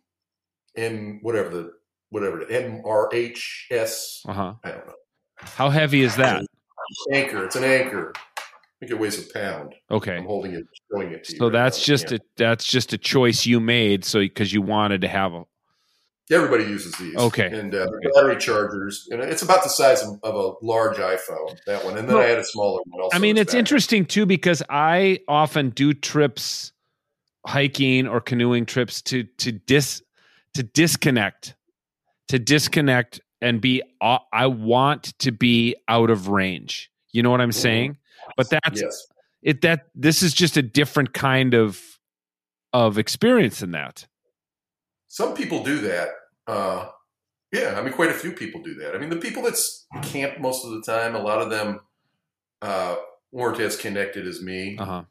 M 0.76 1.18
whatever 1.22 1.51
the 1.51 1.72
whatever 2.11 2.40
it 2.40 2.50
is, 2.50 2.82
MRHS. 2.82 4.20
Uh 4.28 4.32
huh. 4.32 4.54
I 4.62 4.70
don't 4.70 4.86
know. 4.86 4.94
How 5.36 5.70
heavy 5.70 6.02
is 6.02 6.16
that? 6.16 6.44
Anker. 7.12 7.44
It's 7.44 7.56
an 7.56 7.64
anchor. 7.64 8.12
I 8.16 8.40
think 8.80 8.92
it 8.92 8.98
weighs 8.98 9.18
a 9.18 9.32
pound. 9.32 9.74
Okay. 9.90 10.16
I'm 10.16 10.24
holding 10.24 10.54
it, 10.54 10.64
showing 10.90 11.12
it 11.12 11.24
to 11.24 11.32
you. 11.32 11.38
So 11.38 11.44
right 11.46 11.52
that's 11.52 11.78
now. 11.78 11.84
just 11.84 12.11
yeah. 12.11 12.16
a 12.16 12.20
that's 12.36 12.66
just 12.66 12.92
a 12.92 12.98
choice 12.98 13.46
you 13.46 13.61
made. 13.61 14.04
So 14.04 14.20
because 14.20 14.52
you 14.52 14.62
wanted 14.62 15.02
to 15.02 15.08
have 15.08 15.32
a, 15.32 15.44
Everybody 16.30 16.64
uses 16.64 16.94
these. 16.94 17.16
Okay. 17.16 17.46
And 17.46 17.74
uh, 17.74 17.88
battery 18.14 18.36
chargers, 18.36 19.08
and 19.11 19.20
it's 19.20 19.42
about 19.42 19.64
the 19.64 19.68
size 19.68 20.02
of, 20.02 20.20
of 20.22 20.34
a 20.36 20.64
large 20.64 20.96
iPhone. 20.96 21.58
That 21.66 21.84
one, 21.84 21.98
and 21.98 22.08
then 22.08 22.16
well, 22.16 22.24
I 22.24 22.28
had 22.28 22.38
a 22.38 22.44
smaller 22.44 22.80
one. 22.86 23.02
Also 23.02 23.16
I 23.16 23.20
mean, 23.20 23.36
it's 23.36 23.52
interesting 23.52 24.04
too 24.04 24.26
because 24.26 24.62
I 24.70 25.20
often 25.26 25.70
do 25.70 25.92
trips, 25.92 26.72
hiking 27.44 28.06
or 28.06 28.20
canoeing 28.20 28.64
trips 28.64 29.02
to 29.02 29.24
to 29.24 29.50
dis 29.50 30.02
to 30.54 30.62
disconnect, 30.62 31.56
to 32.30 32.38
disconnect 32.38 33.20
and 33.40 33.60
be. 33.60 33.82
Uh, 34.00 34.18
I 34.32 34.46
want 34.46 35.18
to 35.18 35.32
be 35.32 35.74
out 35.88 36.10
of 36.10 36.28
range. 36.28 36.90
You 37.12 37.24
know 37.24 37.30
what 37.30 37.40
I'm 37.40 37.50
mm-hmm. 37.50 37.60
saying? 37.60 37.96
But 38.36 38.50
that's 38.50 38.80
yes. 38.80 39.06
it 39.42 39.62
that 39.62 39.88
this 39.96 40.22
is 40.22 40.32
just 40.32 40.56
a 40.56 40.62
different 40.62 41.12
kind 41.12 41.54
of 41.54 41.80
of 42.72 42.98
experience 42.98 43.60
than 43.60 43.72
that. 43.72 44.06
Some 45.08 45.34
people 45.34 45.64
do 45.64 45.80
that. 45.80 46.08
Uh, 46.46 46.88
yeah, 47.52 47.74
I 47.76 47.82
mean, 47.82 47.92
quite 47.92 48.10
a 48.10 48.14
few 48.14 48.30
people 48.30 48.62
do 48.62 48.74
that. 48.76 48.94
I 48.94 48.98
mean, 48.98 49.10
the 49.10 49.16
people 49.16 49.42
that 49.42 49.58
camp 50.02 50.38
most 50.38 50.64
of 50.64 50.70
the 50.70 50.82
time, 50.82 51.16
a 51.16 51.20
lot 51.20 51.42
of 51.42 51.50
them 51.50 51.80
uh, 52.62 52.94
weren't 53.32 53.58
as 53.58 53.76
connected 53.76 54.24
as 54.24 54.40
me. 54.40 54.76
Uh-huh. 54.78 55.02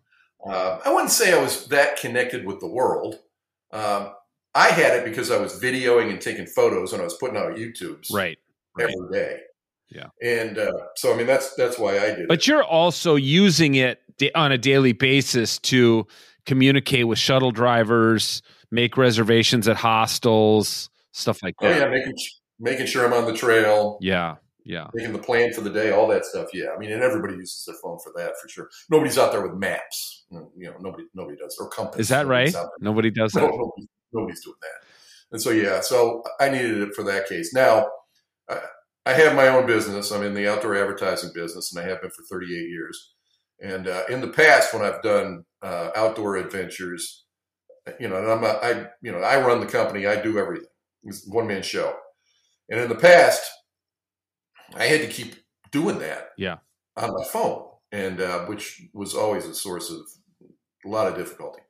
Uh, 0.48 0.80
I 0.86 0.94
wouldn't 0.94 1.12
say 1.12 1.38
I 1.38 1.42
was 1.42 1.68
that 1.68 1.98
connected 1.98 2.46
with 2.46 2.62
the 2.62 2.68
world. 2.68 3.20
Um, 3.74 4.14
I 4.60 4.72
had 4.72 4.94
it 4.98 5.06
because 5.06 5.32
I 5.32 5.38
was 5.38 5.58
videoing 5.58 6.10
and 6.10 6.20
taking 6.20 6.46
photos 6.46 6.92
and 6.92 7.02
I 7.02 7.06
was 7.06 7.14
putting 7.16 7.38
out 7.38 7.56
YouTubes 7.56 8.12
right 8.12 8.38
every 8.78 8.94
day. 9.12 9.40
Yeah, 9.90 10.08
and 10.22 10.58
uh, 10.58 10.72
so 10.96 11.14
I 11.14 11.18
mean 11.18 11.28
that's 11.28 11.56
that's 11.56 11.80
why 11.80 11.98
I 11.98 12.08
did. 12.10 12.20
It. 12.20 12.28
But 12.28 12.40
it. 12.40 12.48
you're 12.48 12.64
also 12.64 13.16
using 13.16 13.76
it 13.76 14.02
on 14.36 14.52
a 14.52 14.58
daily 14.58 14.92
basis 14.92 15.60
to 15.60 16.06
communicate 16.46 17.08
with 17.08 17.18
shuttle 17.18 17.52
drivers, 17.52 18.42
make 18.70 18.98
reservations 18.98 19.68
at 19.68 19.78
hostels, 19.78 20.90
stuff 21.14 21.42
like 21.42 21.56
that. 21.62 21.76
Oh 21.76 21.86
yeah, 21.86 21.90
making 21.90 22.14
making 22.60 22.86
sure 22.88 23.06
I'm 23.06 23.14
on 23.14 23.26
the 23.26 23.38
trail. 23.38 23.98
Yeah, 24.02 24.36
yeah. 24.66 24.88
Making 24.94 25.14
the 25.14 25.20
plan 25.20 25.54
for 25.54 25.62
the 25.62 25.70
day, 25.70 25.92
all 25.92 26.08
that 26.10 26.26
stuff. 26.26 26.50
Yeah, 26.54 26.68
I 26.76 26.78
mean, 26.78 26.92
and 26.92 27.02
everybody 27.02 27.36
uses 27.36 27.64
their 27.66 27.76
phone 27.82 27.98
for 28.04 28.12
that 28.18 28.34
for 28.42 28.50
sure. 28.50 28.70
Nobody's 28.90 29.18
out 29.18 29.32
there 29.32 29.42
with 29.42 29.58
maps. 29.58 30.26
You 30.32 30.50
know, 30.58 30.74
nobody 30.82 31.06
nobody 31.16 31.38
does 31.38 31.58
or 31.60 31.70
compass. 31.70 32.02
Is 32.02 32.10
that 32.10 32.28
right? 32.28 32.54
Nobody 32.82 33.10
does 33.10 33.32
that. 33.32 33.42
No, 33.42 33.48
nobody, 33.48 33.88
nobody's 34.14 34.44
doing 34.44 34.58
that. 34.62 34.88
And 35.32 35.42
so 35.42 35.52
yeah, 35.52 35.82
so 35.82 36.24
I 36.40 36.50
needed 36.50 36.82
it 36.82 36.96
for 36.96 37.04
that 37.04 37.28
case. 37.28 37.54
Now. 37.54 37.88
I 39.06 39.14
have 39.14 39.36
my 39.36 39.48
own 39.48 39.66
business. 39.66 40.12
I'm 40.12 40.24
in 40.24 40.36
the 40.36 40.48
outdoor 40.48 40.76
advertising 40.76 41.32
business, 41.34 41.74
and 41.74 41.84
I 41.84 41.88
have 41.88 42.02
been 42.02 42.12
for 42.12 42.22
38 42.30 42.70
years. 42.70 43.14
And 43.62 43.88
uh, 43.88 44.04
in 44.10 44.22
the 44.22 44.28
past, 44.28 44.74
when 44.74 44.84
I've 44.84 45.02
done 45.02 45.46
uh, 45.62 45.90
outdoor 45.96 46.38
adventures, 46.38 47.26
you 48.00 48.08
know, 48.08 48.18
and 48.18 48.32
I'm 48.32 48.44
a, 48.44 48.48
I, 48.48 48.88
you 49.02 49.12
know, 49.12 49.20
I 49.20 49.42
run 49.42 49.60
the 49.60 49.66
company. 49.66 50.06
I 50.06 50.22
do 50.22 50.38
everything. 50.38 50.68
It's 51.04 51.28
one 51.28 51.48
man 51.48 51.64
show. 51.64 51.94
And 52.70 52.80
in 52.80 52.88
the 52.88 52.96
past, 52.96 53.42
I 54.76 54.86
had 54.86 55.02
to 55.02 55.08
keep 55.08 55.36
doing 55.72 56.00
that. 56.00 56.30
Yeah. 56.38 56.58
On 56.96 57.10
my 57.12 57.26
phone, 57.32 57.66
and 57.92 58.22
uh, 58.22 58.46
which 58.46 58.82
was 58.94 59.16
always 59.16 59.46
a 59.46 59.56
source 59.56 59.90
of 59.90 60.02
a 60.86 60.88
lot 60.88 61.08
of 61.08 61.16
difficulty. 61.16 61.62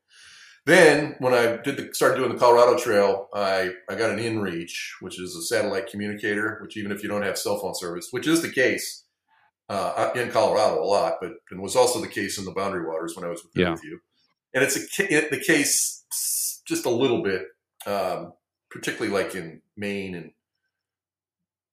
Then, 0.66 1.16
when 1.20 1.34
I 1.34 1.58
did 1.58 1.78
the, 1.78 1.94
started 1.94 2.18
doing 2.18 2.32
the 2.32 2.40
Colorado 2.40 2.78
Trail, 2.78 3.28
I, 3.34 3.72
I 3.90 3.96
got 3.96 4.12
an 4.12 4.20
InReach, 4.20 4.72
which 5.02 5.20
is 5.20 5.36
a 5.36 5.42
satellite 5.42 5.88
communicator. 5.88 6.60
Which 6.62 6.78
even 6.78 6.92
if 6.92 7.02
you 7.02 7.10
don't 7.10 7.24
have 7.24 7.38
cell 7.38 7.60
phone 7.60 7.76
service, 7.76 8.08
which 8.12 8.28
is 8.28 8.42
the 8.42 8.52
case 8.52 9.06
uh, 9.70 10.12
in 10.16 10.32
Colorado 10.32 10.82
a 10.82 10.86
lot, 10.86 11.16
but 11.22 11.32
it 11.52 11.60
was 11.60 11.76
also 11.76 12.02
the 12.02 12.08
case 12.08 12.38
in 12.38 12.46
the 12.46 12.52
Boundary 12.52 12.86
Waters 12.86 13.16
when 13.16 13.26
I 13.26 13.30
was 13.30 13.44
with, 13.44 13.54
yeah. 13.56 13.72
with 13.72 13.84
you. 13.84 14.00
And 14.54 14.64
it's 14.64 14.78
a, 14.78 15.30
the 15.30 15.44
case 15.46 16.04
just 16.68 16.86
a 16.86 16.90
little 16.90 17.24
bit, 17.24 17.44
um, 17.86 18.34
particularly 18.70 19.12
like 19.12 19.36
in 19.36 19.62
Maine 19.78 20.16
and 20.16 20.32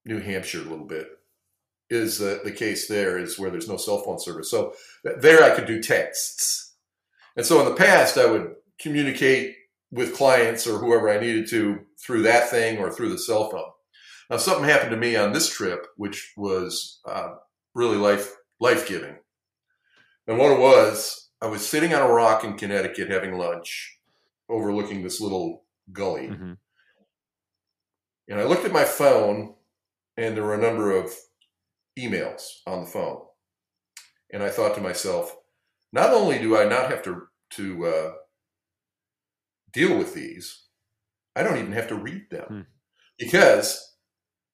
New 0.05 0.20
Hampshire, 0.20 0.61
a 0.61 0.70
little 0.70 0.87
bit 0.87 1.09
is 1.89 2.20
uh, 2.20 2.39
the 2.45 2.53
case 2.53 2.89
there 2.89 3.18
is 3.18 3.39
where 3.39 3.51
there's 3.51 3.68
no 3.68 3.76
cell 3.76 4.03
phone 4.03 4.18
service. 4.18 4.51
So 4.51 4.74
there 5.05 5.43
I 5.43 5.55
could 5.55 5.66
do 5.66 5.80
texts. 5.80 6.74
And 7.37 7.47
so 7.47 7.61
in 7.61 7.66
the 7.66 7.74
past, 7.74 8.18
I 8.18 8.26
would 8.26 8.55
communicate 8.80 9.56
with 9.90 10.16
clients 10.16 10.66
or 10.66 10.78
whoever 10.78 11.08
I 11.08 11.20
needed 11.20 11.48
to 11.50 11.80
through 11.98 12.22
that 12.22 12.50
thing 12.50 12.78
or 12.78 12.90
through 12.90 13.10
the 13.10 13.18
cell 13.18 13.50
phone. 13.50 13.70
Now, 14.28 14.38
something 14.38 14.64
happened 14.64 14.90
to 14.90 14.96
me 14.96 15.16
on 15.16 15.32
this 15.32 15.48
trip, 15.48 15.86
which 15.96 16.32
was 16.36 17.00
uh, 17.06 17.34
really 17.74 17.96
life 17.96 18.34
life 18.58 18.88
giving. 18.88 19.16
And 20.26 20.38
what 20.38 20.52
it 20.52 20.58
was, 20.58 21.30
I 21.40 21.46
was 21.46 21.66
sitting 21.66 21.94
on 21.94 22.02
a 22.02 22.12
rock 22.12 22.42
in 22.42 22.56
Connecticut 22.56 23.10
having 23.10 23.38
lunch, 23.38 23.98
overlooking 24.48 25.02
this 25.02 25.20
little 25.20 25.64
gully, 25.92 26.28
mm-hmm. 26.28 26.54
and 28.28 28.40
I 28.40 28.44
looked 28.44 28.64
at 28.64 28.72
my 28.72 28.84
phone, 28.84 29.54
and 30.16 30.36
there 30.36 30.42
were 30.42 30.54
a 30.54 30.60
number 30.60 30.90
of 30.90 31.12
emails 31.96 32.60
on 32.66 32.80
the 32.80 32.90
phone, 32.90 33.20
and 34.32 34.42
I 34.42 34.48
thought 34.48 34.74
to 34.74 34.80
myself, 34.80 35.36
not 35.92 36.12
only 36.12 36.38
do 36.38 36.58
I 36.58 36.64
not 36.64 36.90
have 36.90 37.02
to 37.04 37.28
to 37.50 37.86
uh, 37.86 38.12
deal 39.76 39.96
with 39.96 40.14
these, 40.14 40.64
I 41.36 41.42
don't 41.42 41.58
even 41.58 41.72
have 41.72 41.88
to 41.88 41.94
read 41.94 42.30
them 42.30 42.46
hmm. 42.48 42.60
because 43.18 43.94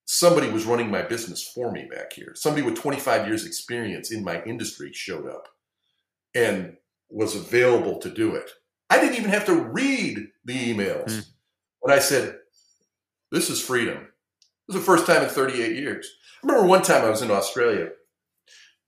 somebody 0.04 0.50
was 0.50 0.66
running 0.66 0.90
my 0.90 1.02
business 1.02 1.48
for 1.54 1.70
me 1.70 1.88
back 1.90 2.12
here. 2.12 2.32
Somebody 2.34 2.66
with 2.66 2.74
25 2.74 3.26
years 3.28 3.46
experience 3.46 4.10
in 4.10 4.24
my 4.24 4.42
industry 4.42 4.92
showed 4.92 5.28
up 5.28 5.48
and 6.34 6.76
was 7.08 7.36
available 7.36 7.98
to 8.00 8.10
do 8.10 8.34
it. 8.34 8.50
I 8.90 8.98
didn't 8.98 9.16
even 9.16 9.30
have 9.30 9.46
to 9.46 9.54
read 9.54 10.18
the 10.44 10.74
emails. 10.74 11.06
Mm. 11.06 11.26
And 11.84 11.92
I 11.92 12.00
said, 12.00 12.36
this 13.30 13.48
is 13.48 13.64
freedom. 13.64 14.08
This 14.66 14.76
is 14.76 14.82
the 14.82 14.86
first 14.86 15.06
time 15.06 15.22
in 15.22 15.28
38 15.28 15.76
years. 15.76 16.10
I 16.42 16.46
remember 16.46 16.68
one 16.68 16.82
time 16.82 17.04
I 17.04 17.10
was 17.10 17.22
in 17.22 17.30
Australia 17.30 17.90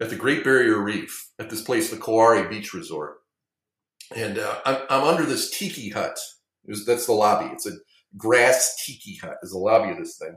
at 0.00 0.10
the 0.10 0.16
Great 0.16 0.42
Barrier 0.42 0.78
Reef 0.78 1.30
at 1.38 1.48
this 1.48 1.62
place, 1.62 1.90
the 1.90 1.96
Kewarra 1.96 2.50
Beach 2.50 2.74
Resort. 2.74 3.18
And 4.14 4.38
uh, 4.38 4.60
I'm, 4.64 4.78
I'm, 4.90 5.04
under 5.04 5.24
this 5.24 5.50
tiki 5.50 5.90
hut. 5.90 6.18
Was, 6.66 6.84
that's 6.84 7.06
the 7.06 7.12
lobby. 7.12 7.50
It's 7.52 7.66
a 7.66 7.72
grass 8.16 8.82
tiki 8.84 9.16
hut 9.16 9.36
is 9.42 9.50
the 9.50 9.58
lobby 9.58 9.92
of 9.92 9.98
this 9.98 10.18
thing. 10.18 10.36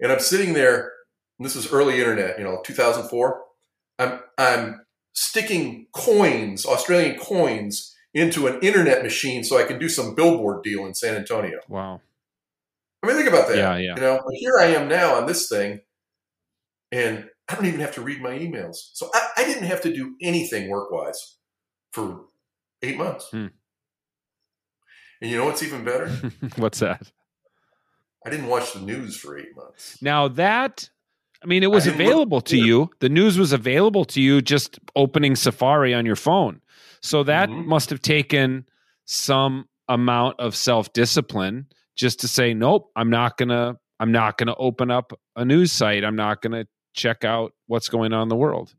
And 0.00 0.12
I'm 0.12 0.20
sitting 0.20 0.52
there, 0.52 0.92
this 1.38 1.56
is 1.56 1.72
early 1.72 1.98
internet, 1.98 2.38
you 2.38 2.44
know, 2.44 2.60
2004. 2.64 3.42
I'm, 3.98 4.20
I'm 4.36 4.80
sticking 5.12 5.86
coins, 5.92 6.66
Australian 6.66 7.18
coins, 7.18 7.94
into 8.14 8.46
an 8.46 8.60
internet 8.60 9.02
machine 9.02 9.44
so 9.44 9.58
I 9.58 9.64
can 9.64 9.78
do 9.78 9.88
some 9.88 10.14
billboard 10.14 10.62
deal 10.62 10.86
in 10.86 10.94
San 10.94 11.14
Antonio. 11.14 11.60
Wow. 11.68 12.00
I 13.02 13.06
mean, 13.06 13.16
think 13.16 13.28
about 13.28 13.48
that. 13.48 13.56
Yeah, 13.56 13.76
yeah. 13.76 13.94
You 13.94 14.00
know, 14.00 14.20
but 14.24 14.34
here 14.34 14.58
I 14.58 14.66
am 14.66 14.88
now 14.88 15.14
on 15.14 15.26
this 15.26 15.48
thing, 15.48 15.80
and 16.90 17.28
I 17.48 17.54
don't 17.54 17.66
even 17.66 17.80
have 17.80 17.94
to 17.94 18.00
read 18.00 18.20
my 18.20 18.36
emails. 18.36 18.90
So 18.92 19.08
I, 19.14 19.28
I 19.38 19.44
didn't 19.44 19.64
have 19.64 19.82
to 19.82 19.92
do 19.92 20.16
anything 20.20 20.68
work 20.68 20.90
wise 20.90 21.36
for 21.92 22.24
eight 22.82 22.96
months. 22.96 23.28
Hmm. 23.30 23.46
And 25.20 25.30
you 25.30 25.36
know 25.36 25.46
what's 25.46 25.62
even 25.62 25.84
better? 25.84 26.08
what's 26.56 26.78
that? 26.78 27.10
I 28.24 28.30
didn't 28.30 28.46
watch 28.46 28.72
the 28.72 28.80
news 28.80 29.16
for 29.16 29.38
eight 29.38 29.56
months. 29.56 30.00
Now 30.02 30.28
that 30.28 30.88
I 31.42 31.46
mean, 31.46 31.62
it 31.62 31.70
was 31.70 31.86
available 31.86 32.40
to 32.42 32.56
you. 32.56 32.90
The 32.98 33.08
news 33.08 33.38
was 33.38 33.52
available 33.52 34.04
to 34.06 34.20
you 34.20 34.42
just 34.42 34.78
opening 34.96 35.36
Safari 35.36 35.94
on 35.94 36.04
your 36.04 36.16
phone. 36.16 36.60
So 37.00 37.22
that 37.24 37.48
mm-hmm. 37.48 37.68
must 37.68 37.90
have 37.90 38.02
taken 38.02 38.66
some 39.04 39.68
amount 39.88 40.40
of 40.40 40.56
self 40.56 40.92
discipline 40.92 41.66
just 41.96 42.20
to 42.20 42.28
say, 42.28 42.54
nope, 42.54 42.90
I'm 42.96 43.10
not 43.10 43.36
gonna, 43.36 43.76
I'm 44.00 44.10
not 44.10 44.36
gonna 44.36 44.54
open 44.58 44.90
up 44.90 45.12
a 45.36 45.44
news 45.44 45.70
site. 45.70 46.04
I'm 46.04 46.16
not 46.16 46.42
gonna 46.42 46.66
check 46.94 47.24
out 47.24 47.52
what's 47.66 47.88
going 47.88 48.12
on 48.12 48.22
in 48.22 48.28
the 48.28 48.36
world. 48.36 48.74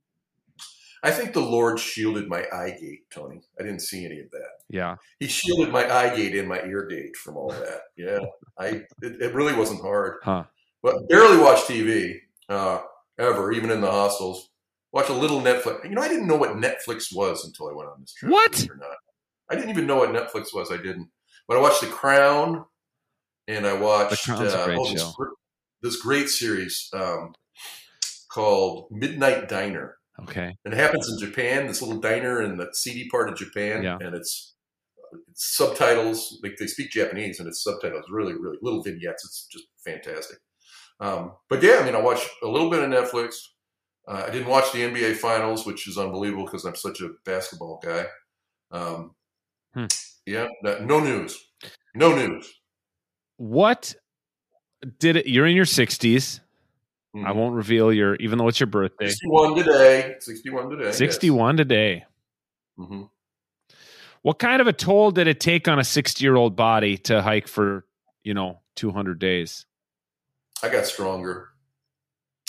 I 1.03 1.11
think 1.11 1.33
the 1.33 1.39
Lord 1.39 1.79
shielded 1.79 2.27
my 2.27 2.45
eye 2.51 2.77
gate, 2.79 3.09
Tony. 3.09 3.41
I 3.59 3.63
didn't 3.63 3.81
see 3.81 4.05
any 4.05 4.19
of 4.19 4.31
that. 4.31 4.49
Yeah, 4.69 4.95
He 5.19 5.27
shielded 5.27 5.71
my 5.71 5.89
eye 5.89 6.15
gate 6.15 6.35
and 6.35 6.47
my 6.47 6.61
ear 6.63 6.87
gate 6.87 7.15
from 7.15 7.37
all 7.37 7.49
that. 7.49 7.81
Yeah, 7.97 8.19
I 8.57 8.67
it, 9.01 9.21
it 9.21 9.33
really 9.33 9.53
wasn't 9.53 9.81
hard. 9.81 10.17
Huh. 10.23 10.43
But 10.83 11.07
barely 11.09 11.37
watch 11.37 11.59
TV 11.59 12.19
uh, 12.49 12.79
ever, 13.17 13.51
even 13.51 13.71
in 13.71 13.81
the 13.81 13.91
hostels. 13.91 14.49
Watch 14.91 15.09
a 15.09 15.13
little 15.13 15.41
Netflix. 15.41 15.83
You 15.83 15.91
know, 15.91 16.01
I 16.01 16.07
didn't 16.07 16.27
know 16.27 16.35
what 16.35 16.51
Netflix 16.51 17.15
was 17.15 17.45
until 17.45 17.69
I 17.69 17.73
went 17.73 17.89
on 17.89 18.01
this 18.01 18.13
trip. 18.13 18.31
What? 18.31 18.67
Or 18.69 18.75
not. 18.75 18.97
I 19.49 19.55
didn't 19.55 19.69
even 19.69 19.87
know 19.87 19.97
what 19.97 20.09
Netflix 20.09 20.53
was. 20.53 20.71
I 20.71 20.77
didn't. 20.77 21.09
But 21.47 21.57
I 21.57 21.61
watched 21.61 21.81
The 21.81 21.87
Crown, 21.87 22.65
and 23.47 23.65
I 23.65 23.73
watched 23.73 24.29
uh, 24.29 24.65
great 24.65 24.77
oh, 24.79 24.91
this, 24.91 25.13
this 25.81 26.01
great 26.01 26.29
series 26.29 26.89
um, 26.93 27.33
called 28.31 28.87
Midnight 28.91 29.49
Diner. 29.49 29.98
Okay. 30.23 30.55
And 30.65 30.73
it 30.73 30.77
happens 30.77 31.09
in 31.09 31.19
Japan, 31.19 31.67
this 31.67 31.81
little 31.81 31.99
diner 31.99 32.41
in 32.41 32.57
the 32.57 32.69
seedy 32.73 33.07
part 33.09 33.29
of 33.29 33.37
Japan, 33.37 33.83
yeah. 33.83 33.97
and 34.01 34.15
it's, 34.15 34.55
it's 35.29 35.55
subtitles. 35.57 36.39
Like 36.43 36.57
they 36.59 36.67
speak 36.67 36.91
Japanese, 36.91 37.39
and 37.39 37.47
it's 37.47 37.63
subtitles. 37.63 38.05
Really, 38.09 38.33
really 38.33 38.57
little 38.61 38.83
vignettes. 38.83 39.25
It's 39.25 39.47
just 39.51 39.65
fantastic. 39.85 40.37
Um, 40.99 41.33
but 41.49 41.63
yeah, 41.63 41.77
I 41.81 41.85
mean, 41.85 41.95
I 41.95 42.01
watched 42.01 42.29
a 42.43 42.47
little 42.47 42.69
bit 42.69 42.83
of 42.83 42.89
Netflix. 42.89 43.35
Uh, 44.07 44.23
I 44.27 44.29
didn't 44.29 44.47
watch 44.47 44.71
the 44.71 44.79
NBA 44.79 45.17
Finals, 45.17 45.65
which 45.65 45.87
is 45.87 45.97
unbelievable 45.97 46.45
because 46.45 46.65
I'm 46.65 46.75
such 46.75 47.01
a 47.01 47.09
basketball 47.25 47.79
guy. 47.83 48.05
Um, 48.71 49.15
hmm. 49.73 49.85
Yeah, 50.25 50.47
no 50.63 50.99
news. 50.99 51.39
No 51.95 52.15
news. 52.15 52.51
What 53.37 53.95
did 54.99 55.15
it? 55.15 55.27
You're 55.27 55.47
in 55.47 55.55
your 55.55 55.65
60s. 55.65 56.39
Mm-hmm. 57.15 57.25
I 57.25 57.31
won't 57.31 57.55
reveal 57.55 57.91
your, 57.91 58.15
even 58.15 58.37
though 58.37 58.47
it's 58.47 58.59
your 58.59 58.67
birthday. 58.67 59.09
61 59.09 59.55
today. 59.55 60.15
61 60.19 60.69
today. 60.69 60.91
61 60.91 61.57
yes. 61.57 61.63
today. 61.63 62.05
Mm-hmm. 62.77 63.03
What 64.21 64.37
kind 64.37 64.61
of 64.61 64.67
a 64.67 64.73
toll 64.73 65.11
did 65.11 65.27
it 65.27 65.39
take 65.39 65.67
on 65.67 65.79
a 65.79 65.83
60 65.83 66.23
year 66.23 66.35
old 66.35 66.55
body 66.55 66.97
to 66.97 67.21
hike 67.21 67.47
for, 67.47 67.85
you 68.23 68.33
know, 68.33 68.59
200 68.75 69.17
days? 69.17 69.65
I 70.61 70.69
got 70.69 70.85
stronger. 70.85 71.49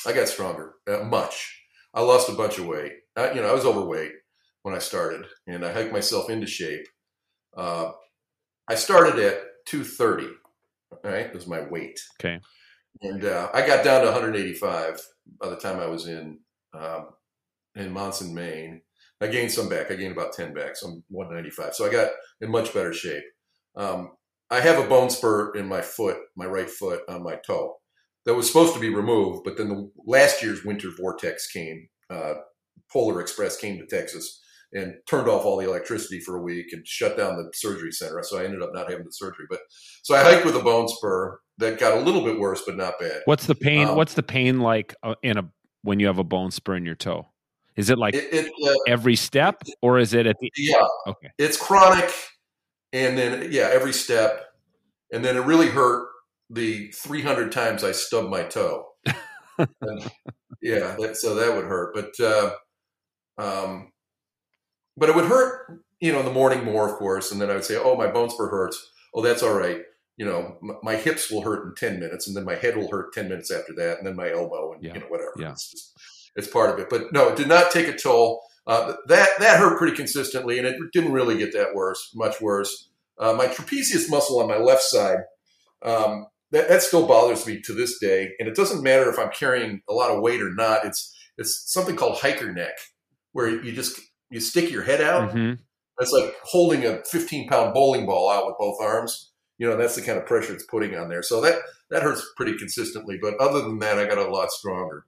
I 0.07 0.13
got 0.13 0.29
stronger. 0.29 0.75
Uh, 0.87 1.05
much. 1.05 1.63
I 1.95 2.03
lost 2.03 2.29
a 2.29 2.33
bunch 2.33 2.59
of 2.59 2.67
weight. 2.67 2.93
Uh, 3.17 3.31
you 3.35 3.41
know, 3.41 3.49
I 3.49 3.53
was 3.53 3.65
overweight. 3.65 4.13
when 4.63 4.75
I 4.75 4.79
started, 4.79 5.25
and 5.47 5.65
I 5.65 5.73
hiked 5.73 5.93
myself 5.93 6.29
into 6.29 6.47
shape. 6.47 6.87
Uh, 7.57 7.93
I 8.69 8.75
started 8.75 9.19
at 9.19 9.41
230. 9.67 10.29
Right, 11.03 11.33
was 11.33 11.47
my 11.47 11.63
weight. 11.63 11.99
Okay. 12.21 12.41
And 13.03 13.25
uh, 13.25 13.49
I 13.55 13.67
got 13.67 13.85
down 13.85 14.03
to 14.03 14.11
185 14.11 15.01
by 15.41 15.49
the 15.49 15.57
time 15.57 15.81
I 15.81 15.87
was 15.87 16.07
in 16.07 16.39
um, 16.75 17.09
in 17.75 17.93
Monson, 17.93 18.35
Maine. 18.35 18.83
I 19.21 19.27
gained 19.27 19.53
some 19.53 19.69
back. 19.69 19.91
I 19.91 19.97
gained 19.97 20.13
about 20.13 20.33
10 20.33 20.55
back, 20.55 20.77
so 20.77 20.89
I'm 20.89 21.05
195. 21.09 21.75
So 21.75 21.87
I 21.87 21.93
got 21.93 22.11
in 22.41 22.51
much 22.51 22.73
better 22.73 22.93
shape. 22.93 23.25
Um, 23.77 24.13
I 24.51 24.61
have 24.61 24.85
a 24.85 24.89
bone 24.89 25.11
spur 25.11 25.55
in 25.55 25.69
my 25.69 25.81
foot, 25.81 26.19
my 26.37 26.47
right 26.47 26.71
foot 26.71 27.03
on 27.09 27.23
my 27.23 27.37
toe, 27.47 27.77
that 28.27 28.35
was 28.35 28.47
supposed 28.47 28.75
to 28.75 28.81
be 28.81 28.95
removed, 28.95 29.45
but 29.45 29.57
then 29.57 29.69
the 29.69 29.91
last 30.07 30.43
year's 30.43 30.65
winter 30.65 30.89
vortex 30.97 31.51
came. 31.51 31.89
Uh, 32.09 32.35
Polar 32.93 33.21
Express 33.21 33.57
came 33.57 33.79
to 33.79 33.87
Texas 33.87 34.41
and 34.73 34.95
turned 35.09 35.29
off 35.29 35.45
all 35.45 35.57
the 35.57 35.69
electricity 35.69 36.21
for 36.21 36.37
a 36.37 36.43
week 36.43 36.67
and 36.73 36.87
shut 36.87 37.17
down 37.17 37.37
the 37.37 37.51
surgery 37.55 37.93
center. 37.93 38.23
So 38.23 38.39
I 38.39 38.45
ended 38.45 38.63
up 38.63 38.71
not 38.73 38.91
having 38.91 39.05
the 39.05 39.13
surgery. 39.13 39.47
But 39.49 39.61
so 40.03 40.15
I 40.15 40.23
hiked 40.23 40.45
with 40.45 40.57
a 40.57 40.63
bone 40.63 40.89
spur 40.89 41.41
that 41.61 41.79
got 41.79 41.97
a 41.97 42.01
little 42.01 42.25
bit 42.25 42.39
worse, 42.39 42.63
but 42.67 42.77
not 42.77 42.99
bad. 42.99 43.23
What's 43.25 43.47
the 43.47 43.55
pain? 43.55 43.89
Um, 43.89 43.97
what's 43.97 44.15
the 44.15 44.23
pain 44.23 44.61
like 44.61 44.95
uh, 45.03 45.15
in 45.23 45.39
a 45.39 45.49
when 45.83 46.01
you 46.01 46.07
have 46.09 46.19
a 46.19 46.25
bone 46.25 46.51
spur 46.51 46.77
in 46.77 46.85
your 46.85 46.97
toe? 46.97 47.29
Is 47.77 47.89
it 47.89 47.99
like 47.99 48.15
it, 48.15 48.29
it, 48.33 48.53
uh, 48.67 48.75
every 48.89 49.17
step, 49.17 49.63
or 49.81 49.99
is 49.99 50.13
it 50.13 50.27
at 50.27 50.37
the? 50.41 50.51
Yeah. 50.57 50.87
Okay. 51.07 51.29
It's 51.39 51.57
chronic, 51.57 52.13
and 52.93 53.17
then 53.17 53.53
yeah, 53.53 53.71
every 53.73 53.93
step, 53.93 54.45
and 55.13 55.25
then 55.25 55.37
it 55.37 55.41
really 55.41 55.69
hurt 55.69 56.09
the 56.51 56.89
300 56.89 57.53
times 57.53 57.85
I 57.85 57.93
stubbed 57.93 58.29
my 58.29 58.43
toe. 58.43 58.89
and, 59.59 60.11
yeah, 60.61 60.97
that, 60.99 61.17
so 61.17 61.37
that 61.37 61.55
would 61.55 61.65
hurt, 61.65 61.95
but 61.95 62.21
uh, 62.21 62.55
um, 63.39 63.93
but 64.97 65.09
it 65.09 65.15
would 65.15 65.27
hurt, 65.27 65.81
you 66.01 66.13
know, 66.13 66.19
in 66.19 66.27
the 66.27 66.33
morning 66.33 66.65
more, 66.65 66.89
of 66.89 66.97
course, 66.97 67.33
and 67.33 67.41
then 67.41 67.51
I 67.51 67.55
would 67.55 67.65
say, 67.65 67.77
"Oh, 67.77 67.97
my 67.97 68.09
bone 68.09 68.31
spur 68.31 68.49
hurts." 68.49 68.91
Oh, 69.15 69.23
that's 69.23 69.43
all 69.43 69.55
right. 69.55 69.83
You 70.17 70.27
know, 70.27 70.59
m- 70.63 70.79
my 70.83 70.97
hips 70.97 71.31
will 71.31 71.43
hurt 71.43 71.67
in 71.67 71.75
10 71.75 72.01
minutes, 72.01 72.27
and 72.27 72.37
then 72.37 72.45
my 72.45 72.55
head 72.55 72.77
will 72.77 72.91
hurt 72.91 73.13
10 73.13 73.29
minutes 73.29 73.51
after 73.51 73.73
that, 73.75 73.99
and 73.99 74.07
then 74.07 74.17
my 74.17 74.31
elbow, 74.31 74.73
and 74.73 74.83
yeah. 74.83 74.95
you 74.95 75.01
know, 75.01 75.07
whatever. 75.07 75.33
Yeah. 75.39 75.53
It's 75.53 75.71
just 75.71 75.93
it's 76.37 76.49
part 76.49 76.71
of 76.71 76.79
it. 76.79 76.89
But 76.89 77.13
no, 77.13 77.29
it 77.29 77.37
did 77.37 77.49
not 77.49 77.71
take 77.71 77.89
a 77.89 77.97
toll. 77.97 78.43
Uh, 78.67 78.95
that 79.07 79.29
that 79.39 79.59
hurt 79.59 79.79
pretty 79.79 79.97
consistently, 79.97 80.59
and 80.59 80.67
it 80.67 80.77
didn't 80.93 81.13
really 81.13 81.39
get 81.39 81.53
that 81.53 81.75
worse, 81.75 82.11
much 82.15 82.41
worse. 82.41 82.89
Uh, 83.19 83.33
my 83.33 83.47
trapezius 83.47 84.09
muscle 84.09 84.41
on 84.41 84.49
my 84.49 84.57
left 84.57 84.83
side, 84.83 85.19
um, 85.83 86.27
that, 86.53 86.69
that 86.69 86.83
still 86.83 87.07
bothers 87.07 87.47
me 87.47 87.61
to 87.63 87.73
this 87.73 87.99
day, 87.99 88.31
and 88.39 88.49
it 88.49 88.55
doesn't 88.55 88.83
matter 88.83 89.11
if 89.11 89.19
I'm 89.19 89.31
carrying 89.31 89.83
a 89.89 89.93
lot 89.93 90.11
of 90.11 90.23
weight 90.23 90.43
or 90.43 90.53
not. 90.55 90.85
It's 90.85 91.15
it's 91.37 91.73
something 91.73 91.97
called 91.97 92.19
hiker 92.19 92.53
neck, 92.53 92.75
where 93.33 93.49
you 93.49 93.73
just 93.73 94.01
you 94.31 94.41
stick 94.41 94.71
your 94.71 94.83
head 94.83 95.01
out. 95.01 95.31
Mm-hmm. 95.31 95.61
It's 95.99 96.13
like 96.13 96.35
holding 96.45 96.87
a 96.87 97.03
15 97.05 97.49
pound 97.49 97.75
bowling 97.75 98.07
ball 98.07 98.31
out 98.31 98.47
with 98.47 98.57
both 98.59 98.81
arms. 98.81 99.30
You 99.61 99.69
know, 99.69 99.77
that's 99.77 99.95
the 99.95 100.01
kind 100.01 100.17
of 100.17 100.25
pressure 100.25 100.55
it's 100.55 100.65
putting 100.65 100.97
on 100.97 101.11
there. 101.11 101.23
So 101.23 101.43
that 101.43 101.57
that 101.91 102.03
hurts 102.03 102.27
pretty 102.35 102.57
consistently. 102.57 103.19
But 103.21 103.37
other 103.39 103.61
than 103.61 103.79
that, 103.81 103.99
I 103.99 104.07
got 104.07 104.17
a 104.17 104.31
lot 104.31 104.51
stronger. 104.51 105.05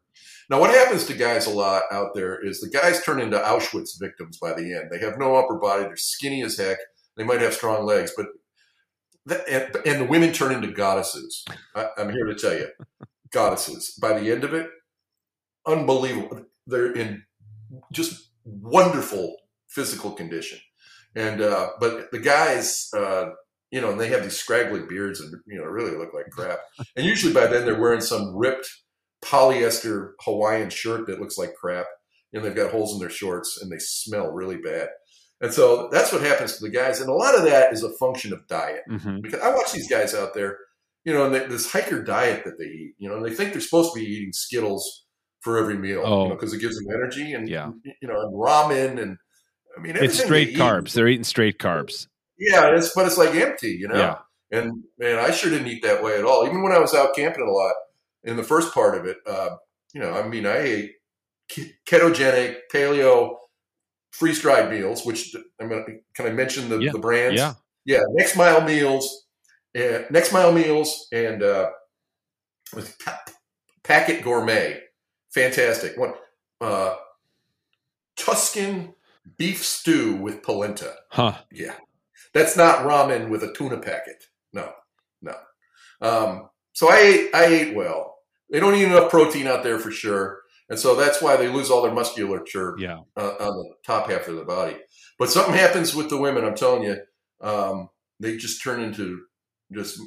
Now, 0.51 0.61
what 0.61 0.69
happens 0.69 1.07
to 1.07 1.15
guys 1.15 1.47
a 1.47 1.51
lot 1.51 1.85
out 1.91 2.15
there 2.15 2.39
is 2.45 2.61
the 2.61 2.69
guys 2.69 3.03
turn 3.03 3.19
into 3.19 3.39
Auschwitz 3.39 3.99
victims 3.99 4.37
by 4.37 4.53
the 4.53 4.75
end. 4.75 4.91
They 4.91 4.99
have 4.99 5.19
no 5.19 5.37
upper 5.37 5.55
body. 5.55 5.85
They're 5.85 5.97
skinny 5.97 6.43
as 6.43 6.59
heck. 6.59 6.77
They 7.17 7.25
might 7.25 7.41
have 7.41 7.55
strong 7.55 7.87
legs, 7.87 8.13
but 8.15 8.27
and, 9.49 9.75
and, 9.87 10.01
the 10.03 10.07
women 10.11 10.33
turn 10.33 10.53
into 10.53 10.69
goddesses. 10.69 11.47
I, 11.75 11.87
I'm 11.97 12.11
here 12.11 12.27
to 12.27 12.35
tell 12.35 12.55
you, 12.55 12.69
goddesses. 13.31 13.97
By 14.03 14.19
the 14.19 14.31
end 14.31 14.45
of 14.45 14.53
it, 14.53 14.69
unbelievable. 15.67 16.45
They're 16.67 16.93
in 16.93 17.23
just 17.91 18.29
wonderful 18.45 19.37
physical 19.69 20.11
condition. 20.13 20.59
And 21.15 21.41
uh, 21.41 21.71
but 21.81 22.11
the 22.11 22.19
guys, 22.19 22.91
uh, 22.95 23.31
you 23.73 23.81
know, 23.81 23.91
and 23.91 23.99
they 23.99 24.09
have 24.09 24.23
these 24.23 24.39
scraggly 24.39 24.83
beards 24.89 25.20
and 25.20 25.35
you 25.47 25.59
know 25.59 25.64
really 25.64 25.97
look 25.97 26.14
like 26.14 26.31
crap. 26.31 26.61
And 26.95 27.05
usually 27.05 27.33
by 27.33 27.47
then 27.47 27.64
they're 27.64 27.81
wearing 27.81 28.03
some 28.03 28.37
ripped 28.37 28.68
polyester 29.25 30.12
Hawaiian 30.20 30.70
shirt 30.70 31.07
that 31.07 31.20
looks 31.20 31.39
like 31.39 31.55
crap. 31.55 31.87
And 32.35 32.45
they've 32.45 32.55
got 32.55 32.70
holes 32.70 32.95
in 32.95 33.01
their 33.01 33.11
shorts 33.11 33.59
and 33.61 33.70
they 33.70 33.79
smell 33.79 34.31
really 34.31 34.57
bad. 34.57 34.89
And 35.41 35.53
so 35.53 35.89
that's 35.91 36.12
what 36.12 36.23
happens 36.23 36.57
to 36.57 36.64
the 36.64 36.70
guys. 36.70 37.01
And 37.01 37.11
a 37.11 37.14
lot 37.14 37.35
of 37.35 37.45
that 37.45 37.73
is 37.73 37.83
a 37.83 37.93
function 37.99 38.33
of 38.33 38.47
diet. 38.47 38.83
Mm-hmm. 38.89 39.20
Because 39.20 39.41
I 39.41 39.55
watch 39.55 39.73
these 39.73 39.91
guys 39.91 40.14
out 40.14 40.33
there, 40.35 40.57
you 41.05 41.12
know, 41.12 41.27
and 41.27 41.35
they, 41.35 41.47
this 41.47 41.70
hiker 41.70 42.03
diet 42.03 42.45
that 42.45 42.59
they 42.59 42.64
eat, 42.64 42.95
you 42.99 43.09
know, 43.09 43.16
and 43.16 43.25
they 43.25 43.35
think 43.35 43.53
they're 43.53 43.61
supposed 43.61 43.93
to 43.93 44.01
be 44.01 44.07
eating 44.07 44.33
Skittles 44.33 45.05
for 45.41 45.59
every 45.59 45.77
meal, 45.77 46.03
oh. 46.05 46.23
you 46.23 46.29
know, 46.31 46.35
because 46.37 46.55
it 46.55 46.61
gives 46.61 46.77
them 46.77 46.87
energy 46.95 47.33
and, 47.33 47.49
yeah. 47.49 47.70
you 48.01 48.09
know, 48.09 48.18
and 48.20 48.35
ramen 48.35 49.03
and, 49.03 49.18
I 49.77 49.81
mean, 49.81 49.97
it's 49.97 50.23
straight 50.23 50.55
carbs. 50.55 50.89
Eat, 50.89 50.93
they're 50.95 51.09
eating 51.09 51.25
straight 51.25 51.59
carbs. 51.59 52.07
Yeah, 52.39 52.74
it's, 52.74 52.95
but 52.95 53.07
it's 53.07 53.18
like 53.18 53.35
empty, 53.35 53.70
you 53.70 53.89
know? 53.89 53.97
Yeah. 53.97 54.18
And 54.51 54.85
man, 54.99 55.18
I 55.18 55.30
sure 55.30 55.51
didn't 55.51 55.68
eat 55.68 55.83
that 55.83 56.03
way 56.03 56.18
at 56.18 56.24
all. 56.24 56.47
Even 56.47 56.62
when 56.62 56.72
I 56.72 56.78
was 56.78 56.95
out 56.95 57.14
camping 57.14 57.47
a 57.47 57.51
lot 57.51 57.72
in 58.24 58.37
the 58.37 58.43
first 58.43 58.74
part 58.74 58.97
of 58.97 59.07
it, 59.07 59.16
uh, 59.26 59.57
you 59.95 60.01
know, 60.01 60.12
I 60.12 60.26
mean, 60.28 60.47
I 60.47 60.59
ate 60.59 60.93
ketogenic, 61.87 62.57
paleo, 62.72 63.37
freeze 64.11 64.41
dried 64.41 64.70
meals, 64.70 65.05
which 65.05 65.35
I'm 65.61 65.68
gonna 65.68 65.85
can 66.14 66.26
I 66.26 66.30
mention 66.30 66.68
the, 66.68 66.78
yeah. 66.78 66.93
the 66.93 66.99
brands? 66.99 67.41
Yeah, 67.41 67.55
yeah. 67.85 68.01
Next 68.11 68.37
Mile 68.37 68.61
Meals, 68.61 69.26
uh, 69.76 70.03
Next 70.11 70.33
Mile 70.33 70.53
Meals, 70.53 71.09
and 71.12 71.43
uh, 71.43 71.70
with 72.74 72.97
Packit 73.83 74.22
Gourmet, 74.22 74.80
fantastic 75.35 75.97
one. 75.97 76.12
Uh, 76.61 76.95
Tuscan 78.16 78.95
beef 79.37 79.64
stew 79.64 80.16
with 80.16 80.43
polenta. 80.43 80.95
Huh? 81.11 81.35
Yeah, 81.51 81.74
that's 82.35 82.57
not 82.57 82.80
ramen 82.80 83.28
with 83.28 83.43
a 83.43 83.53
tuna 83.53 83.78
packet. 83.78 84.24
No, 84.53 84.72
no. 85.20 85.35
Um, 86.01 86.49
so 86.72 86.91
I 86.91 86.99
ate, 86.99 87.35
I 87.35 87.45
ate 87.45 87.74
well. 87.74 88.16
They 88.51 88.61
don't 88.61 88.74
eat 88.74 88.85
enough 88.85 89.11
protein 89.11 89.47
out 89.47 89.62
there 89.62 89.78
for 89.78 89.91
sure. 89.91 90.41
And 90.68 90.78
so 90.78 90.95
that's 90.95 91.20
why 91.20 91.37
they 91.37 91.49
lose 91.49 91.70
all 91.70 91.83
their 91.83 91.93
musculature 91.93 92.76
yeah. 92.78 93.01
uh, 93.16 93.35
on 93.41 93.57
the 93.57 93.74
top 93.85 94.11
half 94.11 94.28
of 94.28 94.37
the 94.37 94.45
body. 94.45 94.76
But 95.18 95.30
something 95.30 95.55
happens 95.55 95.95
with 95.95 96.09
the 96.09 96.16
women, 96.16 96.45
I'm 96.45 96.55
telling 96.55 96.83
you. 96.83 96.99
Um, 97.41 97.89
they 98.20 98.37
just 98.37 98.62
turn 98.62 98.83
into 98.83 99.22
just, 99.72 99.99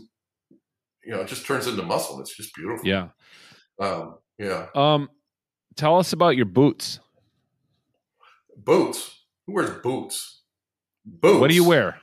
you 1.03 1.11
know, 1.11 1.21
it 1.21 1.27
just 1.27 1.45
turns 1.45 1.67
into 1.67 1.83
muscle. 1.83 2.19
It's 2.19 2.35
just 2.35 2.55
beautiful. 2.55 2.87
Yeah. 2.87 3.09
Um, 3.79 4.15
yeah. 4.39 4.67
Um, 4.73 5.09
tell 5.75 5.97
us 5.99 6.13
about 6.13 6.35
your 6.35 6.45
boots. 6.45 6.99
Boots? 8.57 9.23
Who 9.45 9.53
wears 9.53 9.69
boots? 9.81 10.41
Boots. 11.05 11.39
What 11.39 11.49
do 11.49 11.55
you 11.55 11.67
wear? 11.67 11.99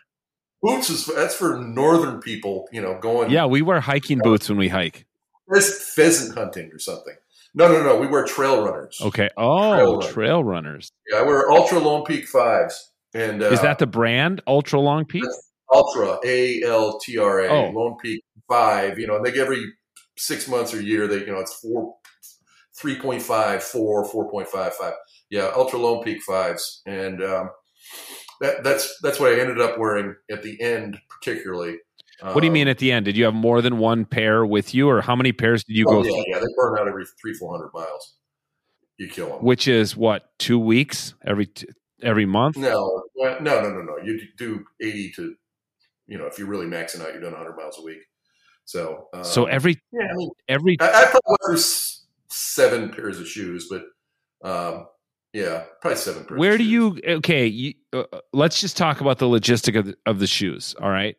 Boots 0.62 0.90
is 0.90 1.06
that's 1.06 1.34
for 1.34 1.58
northern 1.58 2.20
people, 2.20 2.68
you 2.72 2.80
know, 2.80 2.98
going. 2.98 3.30
Yeah, 3.30 3.46
we 3.46 3.62
wear 3.62 3.80
hiking 3.80 4.20
boots 4.22 4.48
when 4.48 4.58
we 4.58 4.68
hike. 4.68 5.06
There's 5.48 5.82
pheasant 5.94 6.38
hunting 6.38 6.70
or 6.72 6.78
something. 6.78 7.14
No, 7.54 7.68
no, 7.68 7.82
no. 7.82 7.96
We 7.96 8.06
wear 8.06 8.24
trail 8.24 8.64
runners. 8.64 8.98
Okay. 9.00 9.28
Oh, 9.36 9.74
trail, 9.74 9.96
runner. 9.96 10.12
trail 10.12 10.44
runners. 10.44 10.92
Yeah, 11.10 11.18
I 11.18 11.22
wear 11.22 11.50
Altra 11.50 11.80
Lone 11.80 12.04
Peak 12.04 12.26
fives. 12.26 12.92
And 13.12 13.42
uh, 13.42 13.46
is 13.46 13.60
that 13.60 13.78
the 13.78 13.86
brand 13.86 14.40
Ultra 14.46 14.80
Long 14.80 15.04
Peak? 15.04 15.24
Altra 15.68 16.18
A 16.24 16.62
L 16.62 16.98
T 16.98 17.18
R 17.18 17.40
A 17.40 17.48
oh. 17.48 17.70
Lone 17.70 17.96
Peak 18.00 18.22
five. 18.48 18.98
You 18.98 19.08
know, 19.08 19.16
and 19.16 19.26
they 19.26 19.38
every 19.38 19.64
six 20.16 20.46
months 20.46 20.72
or 20.72 20.80
year 20.80 21.08
they 21.08 21.20
you 21.20 21.32
know 21.32 21.40
it's 21.40 21.54
four. 21.54 21.96
3.5, 22.82 23.62
4, 23.62 24.08
4.55. 24.08 24.92
Yeah, 25.30 25.50
Altra 25.54 25.78
Lone 25.78 26.02
Peak 26.02 26.22
fives. 26.22 26.82
And 26.86 27.22
um, 27.22 27.50
that, 28.42 28.62
that's 28.62 28.98
that's 29.00 29.18
what 29.18 29.32
I 29.32 29.40
ended 29.40 29.60
up 29.60 29.78
wearing 29.78 30.14
at 30.30 30.42
the 30.42 30.60
end, 30.60 30.98
particularly. 31.08 31.78
What 32.20 32.40
do 32.40 32.46
you 32.46 32.52
mean 32.52 32.68
Um, 32.68 32.70
at 32.72 32.78
the 32.78 32.92
end? 32.92 33.04
Did 33.06 33.16
you 33.16 33.24
have 33.24 33.34
more 33.34 33.60
than 33.62 33.78
one 33.78 34.04
pair 34.04 34.46
with 34.46 34.74
you, 34.74 34.88
or 34.88 35.00
how 35.00 35.16
many 35.16 35.32
pairs 35.32 35.64
did 35.64 35.76
you 35.76 35.86
oh, 35.88 35.90
go 35.90 36.04
yeah, 36.04 36.10
through? 36.10 36.24
yeah, 36.28 36.38
they 36.38 36.46
burn 36.56 36.78
out 36.78 36.86
every 36.86 37.04
three, 37.20 37.34
four 37.34 37.50
hundred 37.56 37.70
miles. 37.74 38.14
You 38.98 39.08
kill 39.08 39.28
them. 39.28 39.44
Which 39.44 39.66
is 39.66 39.96
what 39.96 40.30
two 40.38 40.58
weeks 40.58 41.14
every 41.26 41.46
t- 41.46 41.66
every 42.00 42.26
month? 42.26 42.56
No, 42.58 43.02
no, 43.16 43.38
no, 43.40 43.60
no, 43.60 43.82
no. 43.82 43.96
You 44.04 44.20
do 44.36 44.64
eighty 44.80 45.10
to, 45.16 45.34
you 46.06 46.18
know, 46.18 46.26
if 46.26 46.38
you're 46.38 46.46
really 46.46 46.66
maxing 46.66 47.00
out, 47.00 47.12
you're 47.12 47.20
doing 47.20 47.34
hundred 47.34 47.56
miles 47.56 47.78
a 47.80 47.82
week. 47.82 48.02
So, 48.66 49.08
um, 49.12 49.24
So 49.24 49.46
every 49.46 49.80
yeah, 49.90 50.06
I 50.08 50.14
mean, 50.14 50.30
every 50.46 50.76
I, 50.80 50.86
I 50.86 51.04
probably 51.06 51.36
wear 51.48 51.58
seven 52.28 52.90
pairs 52.90 53.18
of 53.18 53.26
shoes, 53.26 53.68
but 53.68 53.82
um, 54.48 54.86
yeah, 55.32 55.64
probably 55.80 55.96
seven. 55.96 56.24
Where 56.36 56.58
do 56.58 56.64
shoes. 56.64 57.00
you 57.04 57.14
okay 57.16 57.46
you, 57.46 57.74
uh, 57.92 58.04
let's 58.32 58.60
just 58.60 58.76
talk 58.76 59.00
about 59.00 59.18
the 59.18 59.26
logistic 59.26 59.78
of 59.78 59.86
the, 59.86 59.96
of 60.06 60.18
the 60.18 60.26
shoes 60.26 60.74
all 60.80 60.90
right 60.90 61.16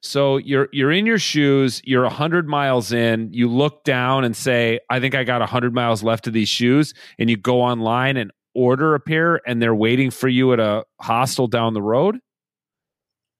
so 0.00 0.36
you're 0.36 0.68
you're 0.72 0.92
in 0.92 1.06
your 1.06 1.18
shoes 1.18 1.80
you're 1.84 2.02
100 2.02 2.46
miles 2.48 2.92
in 2.92 3.32
you 3.32 3.48
look 3.50 3.84
down 3.84 4.24
and 4.24 4.36
say 4.36 4.78
i 4.90 5.00
think 5.00 5.14
i 5.14 5.24
got 5.24 5.40
100 5.40 5.72
miles 5.74 6.02
left 6.02 6.26
of 6.26 6.32
these 6.32 6.48
shoes 6.48 6.92
and 7.18 7.30
you 7.30 7.36
go 7.38 7.62
online 7.62 8.16
and 8.18 8.30
order 8.54 8.94
a 8.94 9.00
pair 9.00 9.40
and 9.48 9.60
they're 9.62 9.74
waiting 9.74 10.10
for 10.10 10.28
you 10.28 10.52
at 10.52 10.60
a 10.60 10.84
hostel 11.00 11.46
down 11.46 11.72
the 11.74 11.82
road 11.82 12.18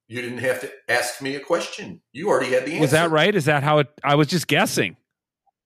You 0.09 0.21
didn't 0.23 0.39
have 0.39 0.61
to 0.61 0.71
ask 0.89 1.21
me 1.23 1.35
a 1.35 1.41
question. 1.41 2.01
You 2.13 2.29
already 2.29 2.53
had 2.53 2.65
the 2.67 2.73
answer. 2.73 2.81
was 2.81 2.91
that 2.93 3.11
right 3.11 3.35
is 3.35 3.45
that 3.45 3.63
how 3.63 3.79
it 3.79 3.89
i 4.03 4.15
was 4.15 4.27
just 4.29 4.47
guessing 4.49 4.97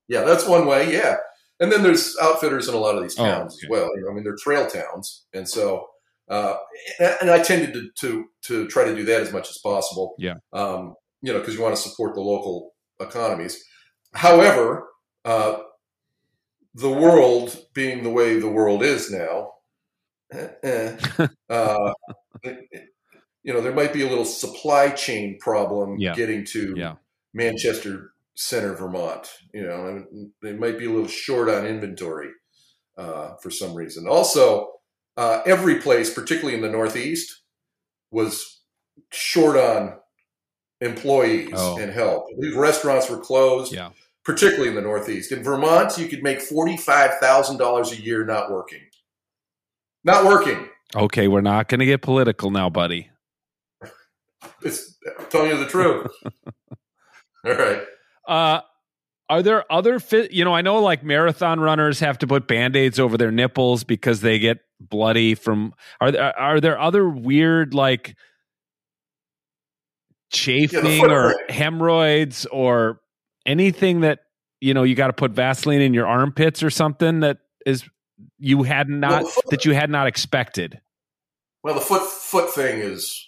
Yeah, 0.09 0.22
that's 0.22 0.47
one 0.47 0.66
way. 0.66 0.93
Yeah, 0.93 1.16
and 1.61 1.73
then 1.73 1.83
there's 1.83 2.17
outfitters 2.23 2.69
in 2.69 2.75
a 2.75 2.79
lot 2.79 2.97
of 2.97 3.03
these 3.03 3.19
Oh, 3.19 3.25
towns 3.25 3.55
okay. 3.55 3.67
as 3.67 3.71
well. 3.71 3.91
You 3.97 4.05
know, 4.05 4.11
I 4.11 4.15
mean, 4.15 4.25
they're 4.25 4.37
trail 4.37 4.67
towns, 4.67 5.27
and 5.33 5.49
so 5.49 5.87
uh, 6.29 6.57
and 7.21 7.31
I 7.31 7.43
tended 7.43 7.73
to, 7.75 7.91
to 8.01 8.25
to 8.43 8.69
try 8.69 8.85
to 8.85 8.95
do 8.95 9.05
that 9.05 9.23
as 9.23 9.33
much 9.33 9.49
as 9.51 9.59
possible. 9.59 10.15
Yeah. 10.19 10.35
Um, 10.53 10.95
you 11.23 11.33
know, 11.33 11.41
because 11.41 11.55
you 11.55 11.63
want 11.63 11.75
to 11.75 11.83
support 11.83 12.15
the 12.15 12.21
local 12.21 12.73
economies. 13.01 13.63
However, 14.15 14.89
uh, 15.25 15.59
the 16.75 16.91
world 16.91 17.59
being 17.75 18.03
the 18.03 18.11
way 18.11 18.39
the 18.39 18.51
world 18.51 18.83
is 18.83 19.11
now, 19.11 19.53
eh, 20.33 20.49
eh, 20.63 20.97
uh, 21.51 21.93
you 23.43 23.53
know, 23.53 23.61
there 23.61 23.75
might 23.75 23.93
be 23.93 24.03
a 24.03 24.09
little 24.09 24.25
supply 24.25 24.91
chain 24.91 25.39
problem 25.41 25.99
yeah. 25.99 26.15
getting 26.15 26.45
to 26.47 26.75
yeah. 26.77 26.95
Manchester 27.35 28.13
Center, 28.39 28.74
Vermont. 28.74 29.28
You 29.53 29.66
know, 29.66 30.05
they 30.43 30.53
might 30.53 30.78
be 30.78 30.86
a 30.86 30.91
little 30.91 31.09
short 31.09 31.49
on 31.49 31.66
inventory 31.66 32.30
uh, 32.97 33.34
for 33.43 33.51
some 33.51 33.74
reason. 33.74 34.07
Also, 34.07 34.70
uh, 35.16 35.41
every 35.45 35.80
place, 35.80 36.12
particularly 36.12 36.55
in 36.55 36.62
the 36.62 36.70
Northeast, 36.70 37.43
was 38.12 38.62
short 39.11 39.57
on 39.57 39.99
employees 40.80 41.51
oh. 41.53 41.78
and 41.78 41.93
help. 41.93 42.26
These 42.39 42.55
restaurants 42.55 43.11
were 43.11 43.18
closed. 43.18 43.72
Yeah 43.72 43.91
particularly 44.28 44.68
in 44.68 44.74
the 44.74 44.82
Northeast. 44.82 45.32
In 45.32 45.43
Vermont, 45.43 45.97
you 45.97 46.07
could 46.07 46.22
make 46.22 46.41
$45,000 46.41 47.93
a 47.93 48.03
year 48.03 48.26
not 48.26 48.51
working. 48.51 48.82
Not 50.05 50.26
working. 50.26 50.68
Okay, 50.95 51.28
we're 51.28 51.41
not 51.41 51.68
going 51.68 51.80
to 51.80 51.86
get 51.86 52.03
political 52.03 52.51
now, 52.51 52.68
buddy. 52.68 53.09
It's 54.61 54.99
I'm 55.18 55.24
telling 55.30 55.51
you 55.53 55.57
the 55.57 55.64
truth. 55.64 56.11
All 57.47 57.55
right. 57.55 57.80
Uh, 58.29 58.61
are 59.31 59.43
there 59.43 59.70
other 59.70 59.99
fit? 59.99 60.33
You 60.33 60.45
know, 60.45 60.55
I 60.55 60.62
know 60.62 60.81
like 60.81 61.03
marathon 61.03 61.61
runners 61.61 62.01
have 62.01 62.18
to 62.18 62.26
put 62.26 62.47
band-aids 62.47 62.99
over 62.99 63.16
their 63.16 63.33
nipples 63.33 63.85
because 63.85 64.20
they 64.20 64.39
get 64.39 64.59
bloody 64.81 65.35
from. 65.35 65.74
Are 66.01 66.12
there 66.12 66.39
are 66.39 66.61
there 66.61 66.79
other 66.79 67.09
weird 67.09 67.74
like 67.74 68.16
chafing 70.31 70.85
yeah, 70.85 71.11
or 71.11 71.35
hemorrhoids 71.49 72.47
or 72.47 73.01
anything 73.47 74.01
that 74.01 74.20
you 74.61 74.74
know 74.74 74.83
you 74.83 74.95
got 74.95 75.09
to 75.09 75.12
put 75.12 75.33
Vaseline 75.33 75.81
in 75.81 75.95
your 75.95 76.07
armpits 76.07 76.62
or 76.62 76.70
something 76.70 77.20
that 77.20 77.39
is 77.66 77.85
you 78.39 78.62
had 78.62 78.89
not 78.89 79.24
well, 79.24 79.33
that 79.51 79.64
you 79.64 79.72
had 79.74 79.91
not 79.91 80.07
expected? 80.07 80.81
Well, 81.62 81.74
the 81.74 81.81
foot 81.81 82.03
foot 82.03 82.55
thing 82.55 82.81
is 82.81 83.26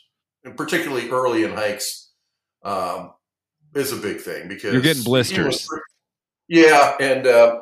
particularly 0.56 1.10
early 1.10 1.44
in 1.44 1.52
hikes 1.52 2.10
um, 2.64 3.12
is 3.74 3.92
a 3.92 3.96
big 3.96 4.20
thing 4.20 4.48
because 4.48 4.72
you're 4.72 4.82
getting 4.82 5.04
blisters. 5.04 5.66
You 6.48 6.66
know, 6.66 6.68
yeah, 6.68 6.96
and 7.00 7.26
uh, 7.26 7.60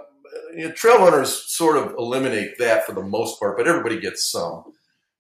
you 0.55 0.69
know, 0.69 0.73
trail 0.73 0.99
runners 0.99 1.45
sort 1.55 1.77
of 1.77 1.95
eliminate 1.99 2.59
that 2.59 2.87
for 2.87 2.93
the 2.93 3.03
most 3.03 3.39
part, 3.39 3.57
but 3.57 3.69
everybody 3.69 4.01
gets 4.01 4.31
some. 4.31 4.65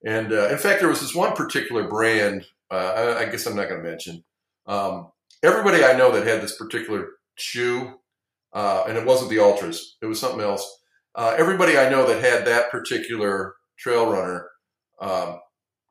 And 0.05 0.33
uh, 0.33 0.49
in 0.49 0.59
fact, 0.59 0.81
there 0.81 0.89
was 0.89 1.01
this 1.01 1.15
one 1.15 1.35
particular 1.35 1.89
brand. 1.89 2.47
Uh, 2.71 2.75
I, 2.75 3.19
I, 3.21 3.25
guess 3.27 3.47
I'm 3.47 3.57
not 3.57 3.69
going 3.69 3.83
to 3.83 3.89
mention. 3.89 4.25
Um, 4.67 5.11
everybody 5.43 5.85
I 5.85 5.97
know 5.97 6.13
that 6.13 6.27
had 6.27 6.41
this 6.41 6.57
particular 6.57 7.09
shoe, 7.37 7.95
uh, 8.53 8.85
and 8.87 8.97
it 8.97 9.07
wasn't 9.07 9.31
the 9.31 9.37
Altras; 9.37 9.79
it 10.01 10.07
was 10.07 10.21
something 10.21 10.41
else. 10.41 10.81
Uh, 11.15 11.35
everybody 11.37 11.79
I 11.79 11.89
know 11.89 12.07
that 12.07 12.23
had 12.23 12.47
that 12.47 12.71
particular 12.71 13.55
trail 13.79 14.11
runner 14.11 14.49
um, 15.01 15.41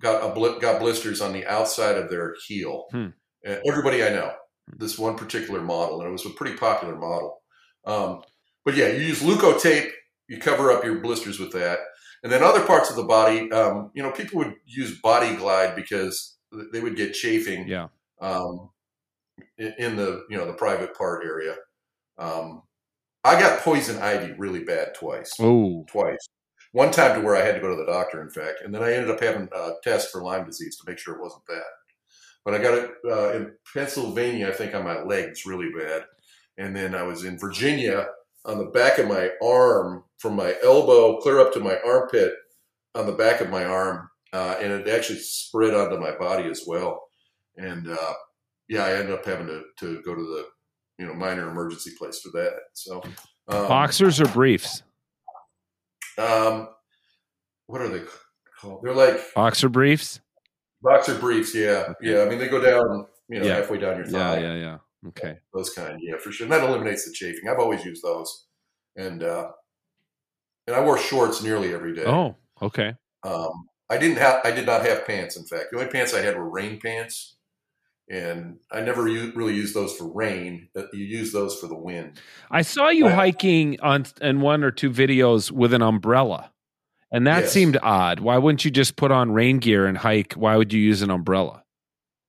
got 0.02 0.24
a 0.24 0.34
bl- 0.34 0.60
got 0.60 0.80
blisters 0.80 1.22
on 1.22 1.34
the 1.34 1.46
outside 1.46 1.98
of 1.98 2.10
their 2.10 2.36
heel. 2.48 2.86
Hmm. 2.92 3.08
everybody 3.44 4.04
I 4.04 4.10
know, 4.10 4.32
this 4.76 4.98
one 4.98 5.16
particular 5.16 5.62
model, 5.62 6.02
and 6.02 6.10
it 6.10 6.12
was 6.12 6.26
a 6.26 6.32
pretty 6.32 6.58
popular 6.58 6.96
model. 6.96 7.42
Um, 7.86 8.22
but 8.66 8.76
yeah, 8.76 8.88
you 8.88 9.00
use 9.00 9.22
Leukotape, 9.22 9.90
you 10.28 10.40
cover 10.40 10.72
up 10.72 10.84
your 10.84 11.00
blisters 11.00 11.40
with 11.40 11.54
that, 11.54 11.80
and 12.24 12.32
then 12.32 12.44
other 12.44 12.66
parts 12.66 12.90
of 12.90 12.96
the 12.96 13.04
body. 13.04 13.52
Um, 13.52 13.92
you 13.94 14.04
know, 14.04 14.12
people 14.12 14.40
would 14.40 14.56
use 14.66 15.00
Body 15.00 15.36
Glide 15.36 15.76
because 15.76 16.38
they 16.74 16.82
would 16.82 16.96
get 16.96 17.14
chafing. 17.14 17.68
Yeah. 17.68 17.88
Um, 18.20 18.72
in 19.58 19.96
the 19.96 20.26
you 20.30 20.38
know 20.38 20.46
the 20.46 20.54
private 20.54 20.96
part 20.96 21.24
area. 21.26 21.56
Um, 22.18 22.64
I 23.24 23.40
got 23.40 23.60
poison 23.60 23.98
ivy 23.98 24.34
really 24.34 24.64
bad 24.64 24.96
twice. 24.96 25.34
Oh, 25.40 25.86
twice. 25.90 26.28
One 26.72 26.92
time 26.92 27.20
to 27.20 27.26
where 27.26 27.36
I 27.36 27.46
had 27.46 27.56
to 27.56 27.62
go 27.62 27.70
to 27.70 27.76
the 27.76 27.92
doctor, 27.92 28.22
in 28.22 28.30
fact, 28.30 28.62
and 28.64 28.74
then 28.74 28.84
I 28.84 28.94
ended 28.94 29.10
up 29.10 29.22
having 29.22 29.50
a 29.54 29.72
test 29.84 30.12
for 30.12 30.22
Lyme 30.22 30.46
disease 30.46 30.78
to 30.78 30.90
make 30.90 30.98
sure 30.98 31.16
it 31.16 31.22
wasn't 31.22 31.46
that. 31.48 31.64
But 32.48 32.56
I 32.56 32.60
got 32.60 32.78
it 32.78 32.92
uh, 33.06 33.34
in 33.34 33.52
Pennsylvania, 33.74 34.48
I 34.48 34.54
think, 34.54 34.74
on 34.74 34.86
my 34.86 35.04
legs 35.04 35.46
really 35.46 35.70
bad, 35.78 36.06
and 36.58 36.74
then 36.74 36.96
I 36.96 37.04
was 37.04 37.26
in 37.26 37.38
Virginia 37.38 38.08
on 38.46 38.58
the 38.58 38.68
back 38.68 39.00
of 39.00 39.10
my 39.10 39.32
arm, 39.44 40.06
from 40.18 40.38
my 40.38 40.56
elbow 40.64 41.18
clear 41.18 41.42
up 41.42 41.52
to 41.56 41.60
my 41.60 41.78
armpit, 41.86 42.34
on 42.96 43.06
the 43.06 43.12
back 43.12 43.42
of 43.42 43.50
my 43.50 43.66
arm, 43.66 44.10
uh, 44.32 44.56
and 44.62 44.72
it 44.72 44.88
actually 44.88 45.20
spread 45.20 45.74
onto 45.74 46.00
my 46.00 46.16
body 46.16 46.48
as 46.50 46.64
well. 46.66 47.10
And 47.58 47.90
uh, 47.90 48.14
yeah, 48.70 48.86
I 48.86 48.94
ended 48.94 49.16
up 49.16 49.26
having 49.26 49.48
to, 49.48 49.64
to 49.80 50.02
go 50.04 50.16
to 50.16 50.22
the 50.22 50.46
you 51.00 51.06
know 51.06 51.16
minor 51.16 51.50
emergency 51.50 51.92
place 51.98 52.22
for 52.22 52.30
that. 52.40 52.54
So 52.72 53.02
um, 53.50 53.68
boxers 53.68 54.22
or 54.22 54.28
briefs? 54.28 54.84
Um, 56.18 56.70
what 57.66 57.82
are 57.82 57.90
they 57.90 58.04
called? 58.62 58.84
They're 58.84 58.94
like 58.94 59.20
boxer 59.36 59.68
briefs. 59.68 60.22
Boxer 60.88 61.20
briefs, 61.20 61.54
yeah, 61.54 61.86
okay. 61.90 61.96
yeah. 62.02 62.22
I 62.22 62.30
mean, 62.30 62.40
they 62.40 62.48
go 62.48 62.62
down, 62.62 63.08
you 63.30 63.40
know, 63.40 63.46
yeah. 63.46 63.56
halfway 63.56 63.78
down 63.78 63.98
your 63.98 64.06
thigh. 64.06 64.40
Yeah, 64.40 64.54
yeah, 64.54 64.60
yeah. 64.60 64.78
Okay, 65.10 65.38
those 65.54 65.70
kind, 65.72 66.00
yeah, 66.02 66.18
for 66.18 66.32
sure. 66.32 66.46
And 66.46 66.54
that 66.54 66.64
eliminates 66.64 67.06
the 67.06 67.14
chafing. 67.14 67.50
I've 67.50 67.60
always 67.60 67.86
used 67.86 68.04
those, 68.04 68.46
and 68.96 69.24
uh, 69.24 69.52
and 70.66 70.76
I 70.76 70.84
wore 70.84 70.98
shorts 70.98 71.44
nearly 71.44 71.74
every 71.74 71.94
day. 71.94 72.06
Oh, 72.06 72.36
okay. 72.62 72.96
Um, 73.24 73.68
I 73.90 73.98
didn't 73.98 74.18
have, 74.18 74.42
I 74.44 74.52
did 74.52 74.66
not 74.66 74.86
have 74.86 75.06
pants. 75.06 75.38
In 75.38 75.46
fact, 75.46 75.68
the 75.72 75.78
only 75.78 75.90
pants 75.90 76.14
I 76.14 76.22
had 76.22 76.36
were 76.36 76.50
rain 76.50 76.80
pants 76.80 77.38
and 78.10 78.60
I 78.72 78.82
never 78.82 79.04
really 79.04 79.56
use 79.56 79.74
those 79.74 79.96
for 79.96 80.08
rain. 80.08 80.70
You 80.76 81.04
use 81.06 81.34
those 81.34 81.60
for 81.60 81.68
the 81.68 81.78
wind. 81.78 82.20
I 82.50 82.62
saw 82.62 82.90
you 82.90 83.10
hiking 83.10 83.80
on 83.82 84.06
in 84.22 84.42
one 84.42 84.64
or 84.64 84.72
two 84.72 84.90
videos 84.90 85.52
with 85.52 85.74
an 85.74 85.82
umbrella, 85.82 86.52
and 87.12 87.28
that 87.28 87.44
yes. 87.44 87.52
seemed 87.52 87.78
odd. 87.82 88.20
Why 88.20 88.38
wouldn't 88.38 88.66
you 88.66 88.72
just 88.72 88.96
put 88.96 89.12
on 89.12 89.32
rain 89.32 89.60
gear 89.60 89.86
and 89.86 89.98
hike? 89.98 90.34
Why 90.34 90.56
would 90.56 90.74
you 90.74 90.82
use 90.82 91.02
an 91.02 91.10
umbrella? 91.10 91.64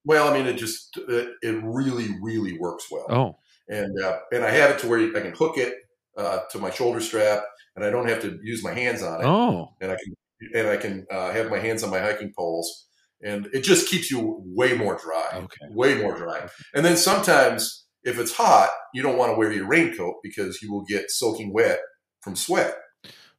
Well, 0.05 0.29
I 0.29 0.37
mean, 0.37 0.47
it 0.47 0.57
just 0.57 0.97
it, 0.97 1.31
it 1.43 1.61
really, 1.63 2.09
really 2.23 2.59
works 2.59 2.87
well. 2.91 3.07
Oh, 3.09 3.39
and 3.69 3.93
uh, 4.03 4.19
and 4.33 4.45
I 4.45 4.51
have 4.51 4.71
it 4.71 4.79
to 4.81 4.89
where 4.89 5.01
I 5.17 5.21
can 5.21 5.35
hook 5.35 5.59
it 5.59 5.75
uh, 6.17 6.41
to 6.53 6.59
my 6.59 6.71
shoulder 6.71 7.01
strap, 7.01 7.43
and 7.77 7.85
I 7.85 7.91
don't 7.91 8.09
have 8.09 8.23
to 8.23 8.39
use 8.43 8.63
my 8.63 8.73
hands 8.73 9.03
on 9.03 9.21
it. 9.21 9.27
Oh, 9.27 9.75
and 9.81 9.93
I 9.93 9.97
can 9.97 10.15
and 10.55 10.69
I 10.69 10.77
can 10.77 11.07
uh, 11.11 11.33
have 11.33 11.51
my 11.51 11.59
hands 11.59 11.83
on 11.83 11.91
my 11.91 11.99
hiking 11.99 12.33
poles 12.37 12.89
and 13.23 13.49
it 13.53 13.63
just 13.63 13.89
keeps 13.89 14.11
you 14.11 14.43
way 14.45 14.75
more 14.75 14.97
dry. 14.97 15.29
Okay. 15.35 15.67
Way 15.71 16.01
more 16.01 16.17
dry. 16.17 16.49
And 16.75 16.85
then 16.85 16.97
sometimes 16.97 17.87
if 18.05 18.19
it's 18.19 18.33
hot, 18.33 18.71
you 18.95 19.03
don't 19.03 19.19
want 19.19 19.33
to 19.33 19.37
wear 19.37 19.53
your 19.53 19.67
raincoat 19.67 20.17
because 20.23 20.63
you 20.63 20.73
will 20.73 20.85
get 20.85 21.11
soaking 21.11 21.53
wet 21.53 21.81
from 22.21 22.37
sweat. 22.37 22.75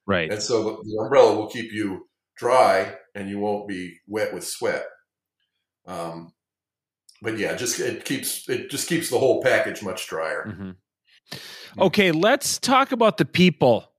Right. 0.10 0.32
And 0.32 0.42
so 0.42 0.82
the, 0.84 0.98
umbrella 1.02 1.36
will 1.36 1.50
keep 1.50 1.72
you 1.72 2.08
dry 2.38 2.96
and 3.16 3.30
you 3.30 3.40
won't 3.40 3.68
be 3.68 3.98
wet 4.08 4.34
with 4.34 4.46
sweat. 4.46 4.86
Um, 5.86 6.34
but 7.22 7.38
yeah, 7.38 7.56
just 7.56 7.80
it 7.80 8.06
keeps 8.06 8.50
it 8.50 8.70
just 8.70 8.88
keeps 8.88 9.10
the 9.10 9.20
whole 9.20 9.42
package 9.42 9.84
much 9.84 10.08
drier. 10.08 10.46
Mm-hmm. 10.48 11.82
Okay, 11.82 12.12
let's 12.12 12.58
talk 12.60 12.92
about 12.92 13.18
the 13.18 13.26
people 13.26 13.90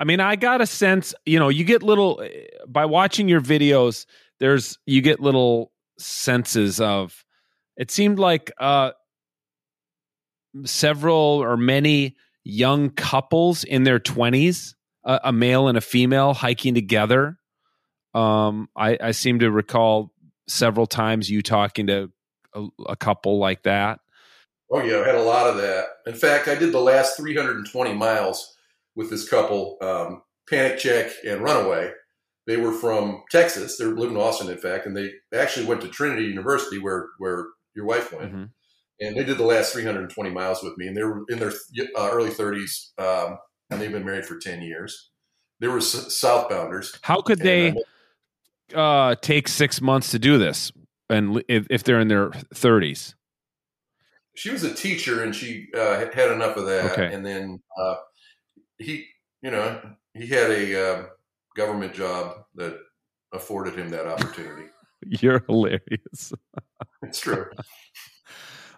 I 0.00 0.04
mean, 0.04 0.18
I 0.18 0.34
got 0.34 0.62
a 0.62 0.66
sense, 0.66 1.14
you 1.26 1.38
know, 1.38 1.50
you 1.50 1.62
get 1.62 1.82
little 1.82 2.26
by 2.66 2.86
watching 2.86 3.28
your 3.28 3.42
videos, 3.42 4.06
there's 4.38 4.78
you 4.86 5.02
get 5.02 5.20
little 5.20 5.72
senses 5.98 6.80
of 6.80 7.22
it 7.76 7.90
seemed 7.90 8.18
like 8.18 8.50
uh 8.58 8.92
several 10.64 11.14
or 11.42 11.58
many 11.58 12.16
young 12.44 12.90
couples 12.90 13.64
in 13.64 13.84
their 13.84 13.98
20s, 13.98 14.74
a, 15.04 15.20
a 15.24 15.32
male 15.32 15.68
and 15.68 15.78
a 15.78 15.82
female 15.82 16.34
hiking 16.34 16.74
together. 16.74 17.38
Um 18.14 18.68
I 18.76 18.98
I 19.00 19.10
seem 19.12 19.38
to 19.40 19.50
recall 19.50 20.12
several 20.48 20.86
times 20.86 21.30
you 21.30 21.42
talking 21.42 21.86
to 21.86 22.10
a, 22.54 22.66
a 22.88 22.96
couple 22.96 23.38
like 23.38 23.62
that. 23.62 24.00
Oh 24.70 24.82
yeah, 24.82 25.00
I 25.00 25.06
had 25.06 25.14
a 25.16 25.22
lot 25.22 25.48
of 25.48 25.56
that. 25.56 25.86
In 26.06 26.14
fact, 26.14 26.48
I 26.48 26.54
did 26.54 26.72
the 26.72 26.80
last 26.80 27.16
320 27.16 27.94
miles 27.94 28.56
with 28.94 29.10
this 29.10 29.28
couple, 29.28 29.76
um, 29.80 30.22
Panic 30.48 30.78
Check 30.78 31.12
and 31.26 31.42
Runaway. 31.42 31.92
They 32.46 32.56
were 32.56 32.72
from 32.72 33.22
Texas. 33.30 33.76
They 33.76 33.84
lived 33.84 34.12
in 34.12 34.18
Austin, 34.18 34.50
in 34.50 34.58
fact, 34.58 34.86
and 34.86 34.96
they 34.96 35.12
actually 35.34 35.66
went 35.66 35.80
to 35.82 35.88
Trinity 35.88 36.24
University, 36.24 36.78
where 36.78 37.08
where 37.18 37.46
your 37.74 37.84
wife 37.84 38.12
went. 38.12 38.32
Mm-hmm. 38.32 38.44
And 39.00 39.16
they 39.16 39.24
did 39.24 39.38
the 39.38 39.44
last 39.44 39.72
320 39.72 40.30
miles 40.30 40.62
with 40.62 40.76
me, 40.76 40.86
and 40.86 40.96
they 40.96 41.02
were 41.02 41.24
in 41.28 41.38
their 41.38 41.52
uh, 41.98 42.10
early 42.12 42.30
30s, 42.30 42.90
um, 42.98 43.38
and 43.70 43.80
they've 43.80 43.90
been 43.90 44.04
married 44.04 44.26
for 44.26 44.38
10 44.38 44.60
years. 44.62 45.10
They 45.60 45.68
were 45.68 45.78
s- 45.78 46.20
southbounders. 46.22 46.98
How 47.02 47.22
could 47.22 47.38
they 47.38 47.74
uh, 48.74 49.14
take 49.16 49.48
six 49.48 49.80
months 49.80 50.10
to 50.10 50.18
do 50.18 50.38
this, 50.38 50.70
and 51.08 51.42
if, 51.48 51.66
if 51.70 51.84
they're 51.84 52.00
in 52.00 52.08
their 52.08 52.30
30s? 52.54 53.14
She 54.34 54.50
was 54.50 54.64
a 54.64 54.74
teacher, 54.74 55.22
and 55.22 55.34
she 55.34 55.68
uh, 55.74 56.06
had 56.14 56.30
enough 56.30 56.56
of 56.56 56.66
that, 56.66 56.92
okay. 56.92 57.14
and 57.14 57.24
then 57.24 57.62
uh, 57.78 57.96
he, 58.78 59.06
you 59.42 59.50
know, 59.50 59.80
he 60.14 60.26
had 60.26 60.50
a 60.50 60.92
uh, 60.92 61.06
government 61.56 61.94
job 61.94 62.44
that 62.54 62.78
afforded 63.32 63.76
him 63.76 63.90
that 63.90 64.06
opportunity. 64.06 64.68
You're 65.06 65.42
hilarious. 65.46 66.32
it's 67.02 67.20
true. 67.20 67.46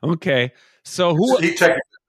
Okay, 0.02 0.52
so 0.84 1.14
who 1.14 1.38
he 1.38 1.56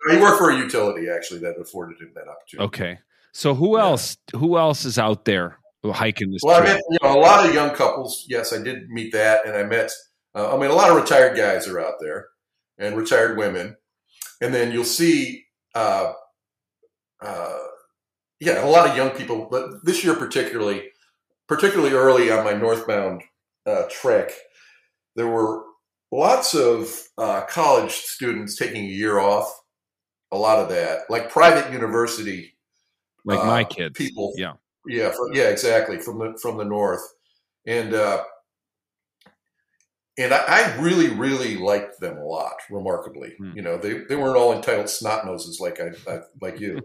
he 0.09 0.17
worked 0.17 0.37
for 0.37 0.51
a 0.51 0.57
utility 0.57 1.09
actually 1.09 1.39
that 1.41 1.55
afforded 1.59 1.99
him 1.99 2.11
that 2.15 2.27
opportunity. 2.27 2.65
Okay, 2.65 2.99
so 3.31 3.53
who 3.53 3.77
else? 3.77 4.17
Who 4.35 4.57
else 4.57 4.85
is 4.85 4.97
out 4.97 5.25
there 5.25 5.57
hiking 5.85 6.31
this? 6.31 6.41
Well, 6.43 6.59
trip? 6.59 6.69
I 6.69 6.73
met 6.73 6.83
you 6.89 6.97
know 7.03 7.19
a 7.19 7.21
lot 7.21 7.47
of 7.47 7.53
young 7.53 7.71
couples. 7.71 8.25
Yes, 8.27 8.53
I 8.53 8.61
did 8.61 8.89
meet 8.89 9.11
that, 9.13 9.45
and 9.45 9.55
I 9.55 9.63
met. 9.63 9.91
Uh, 10.35 10.55
I 10.55 10.59
mean, 10.59 10.71
a 10.71 10.75
lot 10.75 10.89
of 10.89 10.95
retired 10.95 11.37
guys 11.37 11.67
are 11.67 11.79
out 11.79 11.95
there, 11.99 12.27
and 12.77 12.97
retired 12.97 13.37
women, 13.37 13.75
and 14.41 14.53
then 14.53 14.71
you'll 14.71 14.83
see. 14.83 15.45
Uh, 15.75 16.13
uh, 17.21 17.59
yeah, 18.39 18.63
a 18.63 18.67
lot 18.67 18.89
of 18.89 18.97
young 18.97 19.11
people, 19.11 19.47
but 19.49 19.85
this 19.85 20.03
year 20.03 20.15
particularly, 20.15 20.89
particularly 21.47 21.93
early 21.93 22.29
on 22.29 22.43
my 22.43 22.53
northbound 22.53 23.23
uh, 23.65 23.83
trek, 23.89 24.31
there 25.15 25.27
were 25.27 25.63
lots 26.13 26.53
of 26.53 26.89
uh, 27.17 27.41
college 27.41 27.91
students 27.91 28.55
taking 28.55 28.85
a 28.85 28.87
year 28.87 29.19
off. 29.19 29.51
A 30.31 30.37
lot 30.37 30.57
of 30.57 30.69
that, 30.69 31.01
like 31.09 31.29
private 31.29 31.71
university, 31.71 32.55
like 33.23 33.39
uh, 33.39 33.45
my 33.45 33.63
kids, 33.63 33.95
people. 33.95 34.33
Yeah, 34.35 34.53
yeah, 34.87 35.11
from, 35.11 35.31
yeah, 35.33 35.49
exactly 35.49 35.99
from 35.99 36.17
the 36.17 36.39
from 36.41 36.57
the 36.57 36.65
north, 36.65 37.03
and 37.67 37.93
uh, 37.93 38.23
and 40.17 40.33
I, 40.33 40.43
I, 40.47 40.75
really, 40.81 41.09
really 41.09 41.57
liked 41.57 41.99
them 41.99 42.17
a 42.17 42.25
lot. 42.25 42.53
Remarkably, 42.69 43.35
hmm. 43.37 43.51
you 43.55 43.61
know, 43.61 43.77
they, 43.77 43.99
they 44.09 44.15
weren't 44.15 44.37
all 44.37 44.53
entitled 44.53 44.89
snot 44.89 45.25
noses 45.25 45.59
like 45.59 45.79
I, 45.79 45.91
I 46.11 46.21
like 46.41 46.59
you. 46.59 46.81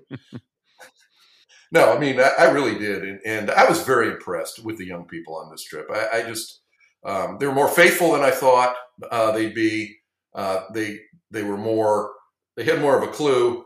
no, 1.72 1.92
I 1.92 1.98
mean, 1.98 2.20
I, 2.20 2.32
I 2.38 2.50
really 2.50 2.78
did, 2.78 3.02
and, 3.02 3.20
and, 3.24 3.50
I 3.50 3.68
was 3.68 3.82
very 3.82 4.08
impressed 4.08 4.62
with 4.62 4.76
the 4.76 4.86
young 4.86 5.06
people 5.06 5.36
on 5.36 5.50
this 5.50 5.64
trip. 5.64 5.88
I, 5.90 6.18
I 6.18 6.22
just 6.22 6.60
um, 7.04 7.38
they 7.38 7.46
were 7.46 7.54
more 7.54 7.68
faithful 7.68 8.12
than 8.12 8.22
I 8.22 8.30
thought 8.30 8.74
uh, 9.10 9.32
they'd 9.32 9.54
be. 9.54 9.96
Uh, 10.34 10.62
they 10.74 10.98
they 11.30 11.42
were 11.42 11.56
more 11.56 12.12
they 12.56 12.64
had 12.64 12.80
more 12.80 12.96
of 12.96 13.08
a 13.08 13.12
clue 13.12 13.64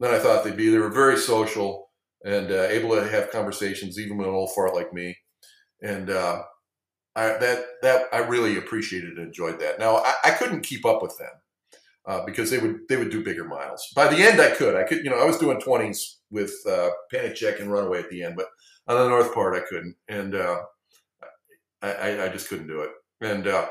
than 0.00 0.14
I 0.14 0.18
thought 0.18 0.44
they'd 0.44 0.56
be. 0.56 0.68
They 0.68 0.78
were 0.78 0.90
very 0.90 1.16
social 1.16 1.90
and 2.24 2.50
uh, 2.50 2.62
able 2.62 2.94
to 2.96 3.08
have 3.08 3.30
conversations, 3.30 3.98
even 3.98 4.16
with 4.16 4.28
an 4.28 4.34
old 4.34 4.54
fart 4.54 4.74
like 4.74 4.92
me, 4.92 5.16
and 5.82 6.10
uh, 6.10 6.42
I, 7.14 7.36
that 7.38 7.64
that 7.82 8.06
I 8.12 8.18
really 8.18 8.56
appreciated 8.56 9.18
and 9.18 9.26
enjoyed 9.26 9.58
that. 9.60 9.78
Now 9.78 9.96
I, 9.96 10.14
I 10.24 10.30
couldn't 10.30 10.62
keep 10.62 10.86
up 10.86 11.02
with 11.02 11.16
them 11.18 11.30
uh, 12.06 12.24
because 12.24 12.50
they 12.50 12.58
would 12.58 12.80
they 12.88 12.96
would 12.96 13.10
do 13.10 13.24
bigger 13.24 13.44
miles. 13.44 13.86
By 13.94 14.08
the 14.08 14.22
end, 14.22 14.40
I 14.40 14.50
could. 14.50 14.76
I 14.76 14.84
could. 14.84 15.04
You 15.04 15.10
know, 15.10 15.18
I 15.18 15.24
was 15.24 15.38
doing 15.38 15.60
twenties 15.60 16.18
with 16.30 16.54
uh, 16.68 16.90
Panic 17.12 17.34
Check 17.34 17.60
and 17.60 17.70
Runaway 17.70 17.98
at 18.00 18.10
the 18.10 18.22
end, 18.22 18.36
but 18.36 18.46
on 18.86 18.96
the 18.96 19.08
north 19.08 19.34
part, 19.34 19.56
I 19.56 19.66
couldn't, 19.68 19.96
and 20.08 20.34
I, 21.82 22.24
I, 22.24 22.28
just 22.28 22.48
couldn't 22.48 22.66
do 22.66 22.80
it. 22.80 22.90
And 23.20 23.46
uh, 23.46 23.68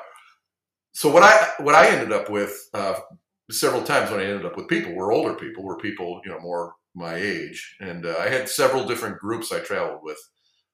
so 0.93 1.11
what 1.11 1.23
I 1.23 1.51
what 1.59 1.75
I 1.75 1.87
ended 1.87 2.13
up 2.13 2.29
with 2.29 2.69
uh, 2.73 2.99
several 3.51 3.83
times 3.83 4.11
when 4.11 4.19
I 4.19 4.25
ended 4.25 4.45
up 4.45 4.55
with 4.55 4.67
people 4.67 4.93
were 4.93 5.11
older 5.11 5.33
people, 5.33 5.63
were 5.63 5.77
people 5.77 6.21
you 6.23 6.31
know 6.31 6.39
more 6.39 6.73
my 6.95 7.15
age, 7.15 7.75
and 7.79 8.05
uh, 8.05 8.15
I 8.19 8.29
had 8.29 8.49
several 8.49 8.85
different 8.85 9.19
groups 9.19 9.51
I 9.51 9.59
traveled 9.59 9.99
with. 10.03 10.17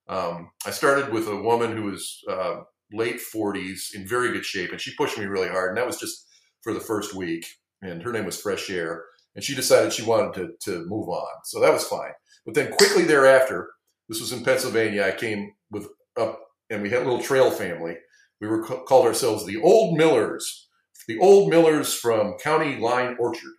Um, 0.08 0.50
I 0.66 0.70
started 0.70 1.12
with 1.12 1.28
a 1.28 1.36
woman 1.36 1.76
who 1.76 1.84
was 1.84 2.22
uh, 2.28 2.60
late 2.92 3.20
40s 3.34 3.94
in 3.94 4.06
very 4.06 4.32
good 4.32 4.44
shape, 4.44 4.70
and 4.70 4.80
she 4.80 4.94
pushed 4.94 5.18
me 5.18 5.24
really 5.24 5.48
hard. 5.48 5.70
And 5.70 5.78
that 5.78 5.86
was 5.86 5.98
just 5.98 6.26
for 6.62 6.72
the 6.72 6.80
first 6.80 7.14
week. 7.14 7.46
And 7.82 8.02
her 8.02 8.12
name 8.12 8.24
was 8.24 8.40
Fresh 8.40 8.70
Air. 8.70 9.04
And 9.34 9.44
she 9.44 9.54
decided 9.54 9.92
she 9.92 10.04
wanted 10.04 10.34
to, 10.34 10.70
to 10.70 10.86
move 10.86 11.08
on. 11.08 11.34
So 11.44 11.60
that 11.60 11.72
was 11.72 11.84
fine. 11.84 12.12
But 12.46 12.54
then 12.54 12.72
quickly 12.72 13.04
thereafter, 13.04 13.70
this 14.08 14.20
was 14.20 14.32
in 14.32 14.44
Pennsylvania, 14.44 15.04
I 15.04 15.12
came 15.12 15.52
with 15.70 15.88
up, 16.18 16.40
and 16.70 16.82
we 16.82 16.90
had 16.90 17.02
a 17.02 17.04
little 17.04 17.22
trail 17.22 17.50
family. 17.50 17.96
We 18.40 18.48
were 18.48 18.62
called 18.62 19.06
ourselves 19.06 19.46
the 19.46 19.60
Old 19.60 19.96
Millers, 19.96 20.68
the 21.08 21.18
Old 21.18 21.50
Millers 21.50 21.94
from 21.94 22.34
County 22.38 22.76
Line 22.76 23.16
Orchard. 23.18 23.54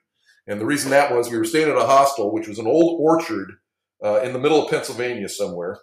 And 0.47 0.61
the 0.61 0.65
reason 0.65 0.91
that 0.91 1.13
was 1.13 1.29
we 1.29 1.37
were 1.37 1.45
staying 1.45 1.69
at 1.69 1.77
a 1.77 1.85
hostel, 1.85 2.31
which 2.31 2.47
was 2.47 2.59
an 2.59 2.67
old 2.67 2.99
orchard 3.01 3.53
uh, 4.03 4.21
in 4.21 4.33
the 4.33 4.39
middle 4.39 4.63
of 4.63 4.69
Pennsylvania 4.69 5.27
somewhere 5.27 5.79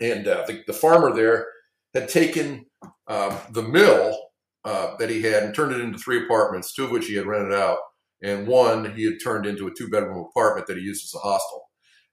and 0.00 0.26
uh, 0.26 0.44
the, 0.46 0.62
the, 0.66 0.72
farmer 0.72 1.14
there 1.14 1.46
had 1.94 2.08
taken 2.08 2.66
um, 3.06 3.36
the 3.50 3.62
mill 3.62 4.18
uh, 4.64 4.96
that 4.98 5.10
he 5.10 5.22
had 5.22 5.42
and 5.42 5.54
turned 5.54 5.72
it 5.72 5.80
into 5.80 5.98
three 5.98 6.24
apartments, 6.24 6.74
two 6.74 6.84
of 6.84 6.90
which 6.90 7.06
he 7.06 7.14
had 7.14 7.26
rented 7.26 7.52
out, 7.52 7.78
and 8.22 8.46
one 8.46 8.94
he 8.96 9.04
had 9.04 9.14
turned 9.22 9.46
into 9.46 9.66
a 9.66 9.74
two 9.76 9.88
bedroom 9.88 10.26
apartment 10.28 10.66
that 10.66 10.76
he 10.76 10.82
used 10.82 11.04
as 11.04 11.14
a 11.14 11.22
hostel. 11.22 11.62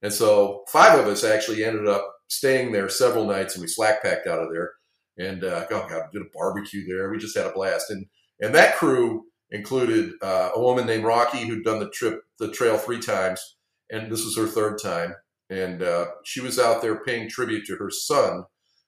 And 0.01 0.13
so 0.13 0.63
five 0.69 0.99
of 0.99 1.07
us 1.07 1.23
actually 1.23 1.63
ended 1.63 1.87
up 1.87 2.07
staying 2.31 2.71
there 2.71 2.89
several 2.89 3.25
nights, 3.25 3.55
and 3.55 3.61
we 3.61 3.67
slack 3.67 4.03
packed 4.03 4.27
out 4.27 4.39
of 4.39 4.51
there. 4.51 4.73
And 5.17 5.43
uh, 5.43 5.65
oh 5.71 5.87
god, 5.89 6.09
we 6.11 6.19
did 6.19 6.27
a 6.27 6.29
barbecue 6.33 6.85
there. 6.87 7.09
We 7.09 7.17
just 7.17 7.37
had 7.37 7.47
a 7.47 7.53
blast, 7.53 7.89
and 7.89 8.05
and 8.39 8.55
that 8.55 8.75
crew 8.75 9.25
included 9.51 10.13
uh, 10.21 10.51
a 10.55 10.61
woman 10.61 10.85
named 10.85 11.03
Rocky 11.03 11.45
who'd 11.45 11.65
done 11.65 11.79
the 11.79 11.89
trip, 11.89 12.21
the 12.39 12.51
trail 12.51 12.77
three 12.77 12.99
times, 12.99 13.57
and 13.89 14.11
this 14.11 14.23
was 14.23 14.37
her 14.37 14.47
third 14.47 14.79
time 14.81 15.15
and 15.51 15.83
uh, 15.83 16.07
she 16.23 16.39
was 16.39 16.57
out 16.57 16.81
there 16.81 17.03
paying 17.03 17.29
tribute 17.29 17.65
to 17.65 17.75
her 17.75 17.91
son 17.91 18.45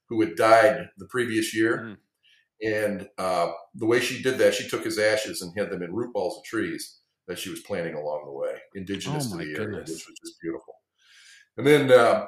who 0.07 0.21
had 0.21 0.35
died 0.35 0.87
the 0.97 1.05
previous 1.07 1.53
year. 1.53 1.77
Mm. 1.83 1.97
And 2.65 3.09
uh, 3.17 3.51
the 3.75 3.85
way 3.85 3.99
she 3.99 4.23
did 4.23 4.37
that, 4.37 4.53
she 4.53 4.69
took 4.69 4.85
his 4.85 4.97
ashes 4.97 5.41
and 5.41 5.51
hid 5.55 5.69
them 5.69 5.83
in 5.83 5.93
root 5.93 6.13
balls 6.13 6.37
of 6.37 6.45
trees 6.45 6.99
that 7.27 7.37
she 7.37 7.49
was 7.49 7.59
planting 7.59 7.95
along 7.95 8.23
the 8.25 8.31
way, 8.31 8.53
indigenous 8.75 9.27
oh, 9.27 9.37
to 9.37 9.37
the 9.43 9.53
goodness. 9.53 9.59
area, 9.59 9.79
which 9.79 9.89
was 9.89 10.19
just 10.23 10.39
beautiful. 10.41 10.73
And 11.57 11.67
then, 11.67 11.91
uh, 11.91 12.27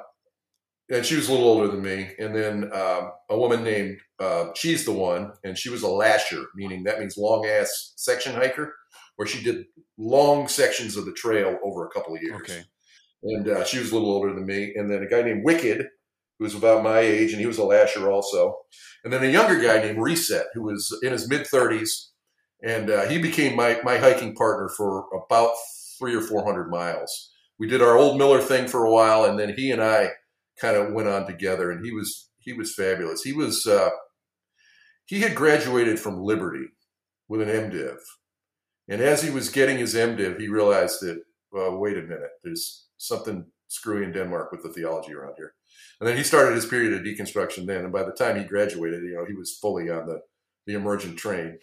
and 0.90 1.04
she 1.04 1.16
was 1.16 1.28
a 1.28 1.32
little 1.32 1.48
older 1.48 1.68
than 1.68 1.82
me. 1.82 2.10
And 2.18 2.34
then 2.34 2.70
um, 2.72 3.12
a 3.28 3.38
woman 3.38 3.64
named 3.64 3.98
uh, 4.20 4.46
She's 4.54 4.84
the 4.84 4.92
One, 4.92 5.32
and 5.44 5.58
she 5.58 5.70
was 5.70 5.82
a 5.82 5.88
lasher, 5.88 6.44
meaning 6.54 6.84
that 6.84 7.00
means 7.00 7.16
long 7.16 7.46
ass 7.46 7.92
section 7.96 8.34
hiker, 8.34 8.74
where 9.16 9.28
she 9.28 9.42
did 9.42 9.66
long 9.98 10.48
sections 10.48 10.96
of 10.96 11.04
the 11.04 11.12
trail 11.12 11.58
over 11.64 11.86
a 11.86 11.90
couple 11.90 12.14
of 12.14 12.22
years. 12.22 12.40
Okay 12.42 12.62
and 13.26 13.48
uh, 13.48 13.64
she 13.64 13.78
was 13.78 13.90
a 13.90 13.94
little 13.94 14.10
older 14.10 14.32
than 14.32 14.46
me. 14.46 14.72
And 14.74 14.90
then 14.90 15.02
a 15.02 15.08
guy 15.08 15.22
named 15.22 15.44
Wicked, 15.44 15.86
who 16.38 16.44
was 16.44 16.54
about 16.54 16.82
my 16.82 17.00
age, 17.00 17.32
and 17.32 17.40
he 17.40 17.46
was 17.46 17.58
a 17.58 17.64
lasher 17.64 18.10
also. 18.10 18.56
And 19.04 19.12
then 19.12 19.24
a 19.24 19.28
younger 19.28 19.60
guy 19.60 19.78
named 19.78 19.98
Reset, 19.98 20.46
who 20.54 20.62
was 20.62 20.96
in 21.02 21.12
his 21.12 21.28
mid 21.28 21.46
30s, 21.46 22.08
and 22.62 22.90
uh, 22.90 23.06
he 23.06 23.18
became 23.18 23.56
my 23.56 23.78
my 23.84 23.98
hiking 23.98 24.34
partner 24.34 24.68
for 24.68 25.06
about 25.14 25.52
three 25.98 26.14
or 26.14 26.20
four 26.20 26.44
hundred 26.44 26.70
miles. 26.70 27.32
We 27.58 27.66
did 27.66 27.82
our 27.82 27.96
old 27.96 28.18
Miller 28.18 28.40
thing 28.40 28.68
for 28.68 28.84
a 28.84 28.90
while, 28.90 29.24
and 29.24 29.38
then 29.38 29.54
he 29.56 29.70
and 29.70 29.82
I 29.82 30.10
kind 30.60 30.76
of 30.76 30.92
went 30.92 31.08
on 31.08 31.26
together, 31.26 31.70
and 31.70 31.84
he 31.84 31.92
was 31.92 32.30
he 32.38 32.52
was 32.52 32.74
fabulous. 32.74 33.22
He 33.22 33.32
was 33.32 33.66
uh, 33.66 33.90
he 35.04 35.20
had 35.20 35.34
graduated 35.34 35.98
from 35.98 36.22
Liberty 36.22 36.66
with 37.28 37.42
an 37.42 37.48
MDiv, 37.48 37.98
and 38.88 39.00
as 39.00 39.22
he 39.22 39.30
was 39.30 39.48
getting 39.48 39.78
his 39.78 39.94
MDiv, 39.94 40.40
he 40.40 40.48
realized 40.48 41.00
that 41.02 41.22
wait 41.52 41.96
a 41.96 42.02
minute, 42.02 42.30
there's 42.44 42.86
something 42.98 43.46
screwy 43.68 44.04
in 44.04 44.12
Denmark 44.12 44.52
with 44.52 44.62
the 44.62 44.68
theology 44.68 45.14
around 45.14 45.34
here. 45.36 45.54
And 46.00 46.08
then 46.08 46.16
he 46.16 46.22
started 46.22 46.54
his 46.54 46.66
period 46.66 46.92
of 46.92 47.02
deconstruction 47.02 47.66
then. 47.66 47.84
And 47.84 47.92
by 47.92 48.02
the 48.02 48.12
time 48.12 48.38
he 48.38 48.44
graduated, 48.44 49.02
you 49.02 49.14
know, 49.14 49.24
he 49.24 49.34
was 49.34 49.56
fully 49.56 49.90
on 49.90 50.06
the, 50.06 50.20
the 50.66 50.74
emergent 50.74 51.16
train. 51.18 51.58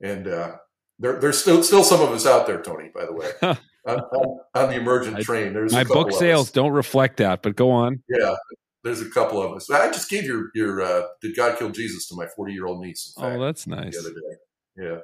And 0.00 0.28
uh, 0.28 0.56
there, 0.98 1.18
there's 1.18 1.40
still 1.40 1.62
still 1.62 1.84
some 1.84 2.00
of 2.00 2.10
us 2.10 2.26
out 2.26 2.46
there, 2.46 2.62
Tony, 2.62 2.90
by 2.94 3.06
the 3.06 3.12
way, 3.12 3.30
on, 3.88 4.38
on, 4.54 4.68
the 4.68 4.76
emergent 4.76 5.20
train. 5.20 5.52
There's 5.52 5.72
My 5.72 5.84
book 5.84 6.12
sales 6.12 6.50
don't 6.50 6.72
reflect 6.72 7.16
that, 7.18 7.42
but 7.42 7.56
go 7.56 7.70
on. 7.70 8.02
Yeah, 8.08 8.36
there's 8.84 9.00
a 9.00 9.10
couple 9.10 9.42
of 9.42 9.52
us. 9.52 9.70
I 9.70 9.90
just 9.90 10.10
gave 10.10 10.24
your 10.24 10.50
your 10.54 10.82
uh, 10.82 11.02
"Did 11.22 11.36
God 11.36 11.58
Kill 11.58 11.70
Jesus" 11.70 12.06
to 12.08 12.16
my 12.16 12.26
40 12.36 12.52
year 12.52 12.66
old 12.66 12.80
niece. 12.80 13.14
Fact, 13.18 13.36
oh, 13.36 13.44
that's 13.44 13.66
nice. 13.66 13.94
The 13.94 14.00
other 14.00 14.14
day, 14.14 15.00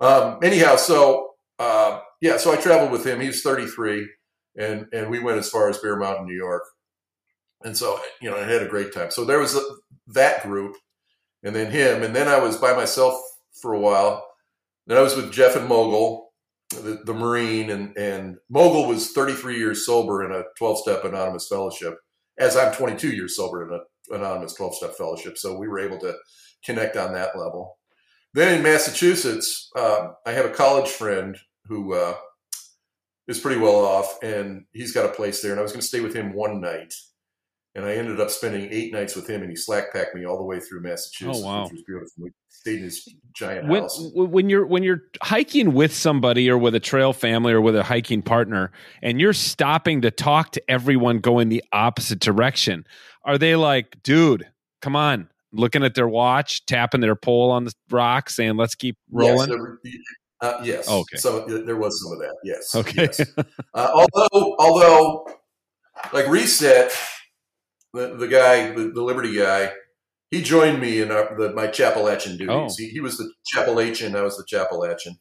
yeah. 0.00 0.06
Um, 0.06 0.38
anyhow, 0.42 0.76
so 0.76 1.30
uh, 1.58 2.00
yeah, 2.20 2.36
so 2.36 2.52
I 2.52 2.56
traveled 2.56 2.92
with 2.92 3.04
him. 3.04 3.20
He 3.20 3.26
was 3.26 3.42
33 3.42 4.08
and 4.58 4.86
and 4.92 5.08
we 5.08 5.20
went 5.20 5.38
as 5.38 5.48
far 5.48 5.70
as 5.70 5.78
Bear 5.78 5.96
Mountain, 5.96 6.26
New 6.26 6.36
York. 6.36 6.64
And 7.64 7.76
so, 7.76 7.98
you 8.20 8.30
know, 8.30 8.36
I 8.36 8.44
had 8.44 8.62
a 8.62 8.68
great 8.68 8.92
time. 8.92 9.10
So 9.10 9.24
there 9.24 9.40
was 9.40 9.56
a, 9.56 9.60
that 10.08 10.42
group, 10.42 10.76
and 11.42 11.54
then 11.54 11.70
him, 11.70 12.02
and 12.02 12.14
then 12.14 12.28
I 12.28 12.38
was 12.38 12.56
by 12.56 12.74
myself 12.74 13.14
for 13.60 13.72
a 13.72 13.80
while. 13.80 14.24
Then 14.86 14.96
I 14.96 15.02
was 15.02 15.16
with 15.16 15.32
Jeff 15.32 15.56
and 15.56 15.68
Mogul, 15.68 16.27
the, 16.70 17.00
the 17.04 17.14
Marine, 17.14 17.70
and 17.70 17.96
and 17.96 18.36
Mogul 18.48 18.86
was 18.86 19.12
33 19.12 19.58
years 19.58 19.86
sober 19.86 20.24
in 20.24 20.32
a 20.32 20.44
12-step 20.60 21.04
anonymous 21.04 21.48
fellowship, 21.48 21.98
as 22.38 22.56
I'm 22.56 22.74
22 22.74 23.10
years 23.10 23.36
sober 23.36 23.66
in 23.66 23.74
an 23.74 23.80
anonymous 24.10 24.56
12-step 24.58 24.94
fellowship. 24.96 25.38
So 25.38 25.56
we 25.56 25.68
were 25.68 25.80
able 25.80 25.98
to 26.00 26.14
connect 26.64 26.96
on 26.96 27.12
that 27.12 27.38
level. 27.38 27.78
Then 28.34 28.56
in 28.56 28.62
Massachusetts, 28.62 29.70
uh, 29.74 30.08
I 30.26 30.32
have 30.32 30.44
a 30.44 30.50
college 30.50 30.88
friend 30.88 31.36
who 31.66 31.94
uh, 31.94 32.14
is 33.26 33.40
pretty 33.40 33.60
well 33.60 33.76
off, 33.76 34.18
and 34.22 34.64
he's 34.72 34.92
got 34.92 35.06
a 35.06 35.14
place 35.14 35.40
there. 35.40 35.52
And 35.52 35.60
I 35.60 35.62
was 35.62 35.72
going 35.72 35.80
to 35.80 35.86
stay 35.86 36.00
with 36.00 36.14
him 36.14 36.34
one 36.34 36.60
night, 36.60 36.94
and 37.78 37.86
I 37.86 37.94
ended 37.94 38.20
up 38.20 38.28
spending 38.28 38.68
eight 38.72 38.92
nights 38.92 39.14
with 39.14 39.30
him, 39.30 39.40
and 39.42 39.50
he 39.50 39.56
slack 39.56 39.92
packed 39.92 40.12
me 40.12 40.26
all 40.26 40.36
the 40.36 40.42
way 40.42 40.58
through 40.58 40.80
Massachusetts, 40.80 41.38
oh, 41.40 41.46
wow. 41.46 41.62
which 41.62 41.74
was 41.74 41.82
beautiful. 41.82 42.24
We 42.24 42.30
stayed 42.48 42.78
in 42.78 42.84
his 42.84 43.08
giant 43.32 43.68
when, 43.68 43.82
house. 43.82 44.10
When 44.14 44.50
you're 44.50 44.66
when 44.66 44.82
you're 44.82 45.02
hiking 45.22 45.74
with 45.74 45.94
somebody, 45.94 46.50
or 46.50 46.58
with 46.58 46.74
a 46.74 46.80
trail 46.80 47.12
family, 47.12 47.52
or 47.52 47.60
with 47.60 47.76
a 47.76 47.84
hiking 47.84 48.20
partner, 48.20 48.72
and 49.00 49.20
you're 49.20 49.32
stopping 49.32 50.00
to 50.02 50.10
talk 50.10 50.50
to 50.52 50.70
everyone 50.70 51.20
going 51.20 51.50
the 51.50 51.62
opposite 51.72 52.18
direction. 52.18 52.84
Are 53.24 53.38
they 53.38 53.54
like, 53.54 54.02
dude, 54.02 54.48
come 54.82 54.96
on, 54.96 55.28
looking 55.52 55.84
at 55.84 55.94
their 55.94 56.08
watch, 56.08 56.66
tapping 56.66 57.00
their 57.00 57.14
pole 57.14 57.52
on 57.52 57.64
the 57.64 57.72
rock, 57.90 58.28
saying, 58.28 58.56
"Let's 58.56 58.74
keep 58.74 58.96
rolling"? 59.12 59.78
Yes, 59.84 59.94
uh, 60.40 60.60
yes. 60.64 60.88
Okay. 60.88 61.16
So 61.16 61.44
there 61.46 61.76
was 61.76 62.02
some 62.02 62.12
of 62.12 62.18
that. 62.18 62.34
Yes. 62.42 62.74
Okay. 62.74 63.02
Yes. 63.02 63.20
Uh, 63.74 63.90
although, 63.92 64.56
although, 64.58 65.28
like 66.12 66.26
Reset, 66.26 66.90
the, 67.92 68.16
the 68.16 68.28
guy, 68.28 68.72
the, 68.72 68.90
the 68.94 69.02
Liberty 69.02 69.36
guy, 69.36 69.72
he 70.30 70.42
joined 70.42 70.80
me 70.80 71.00
in 71.00 71.10
our, 71.10 71.36
the, 71.38 71.52
my 71.52 71.68
Chappalachian 71.68 72.38
duties. 72.38 72.48
Oh. 72.50 72.68
He, 72.76 72.88
he 72.88 73.00
was 73.00 73.16
the 73.16 73.32
Chappalachian, 73.54 74.16
I 74.16 74.22
was 74.22 74.36
the 74.36 74.44
Chappalachian, 74.44 75.18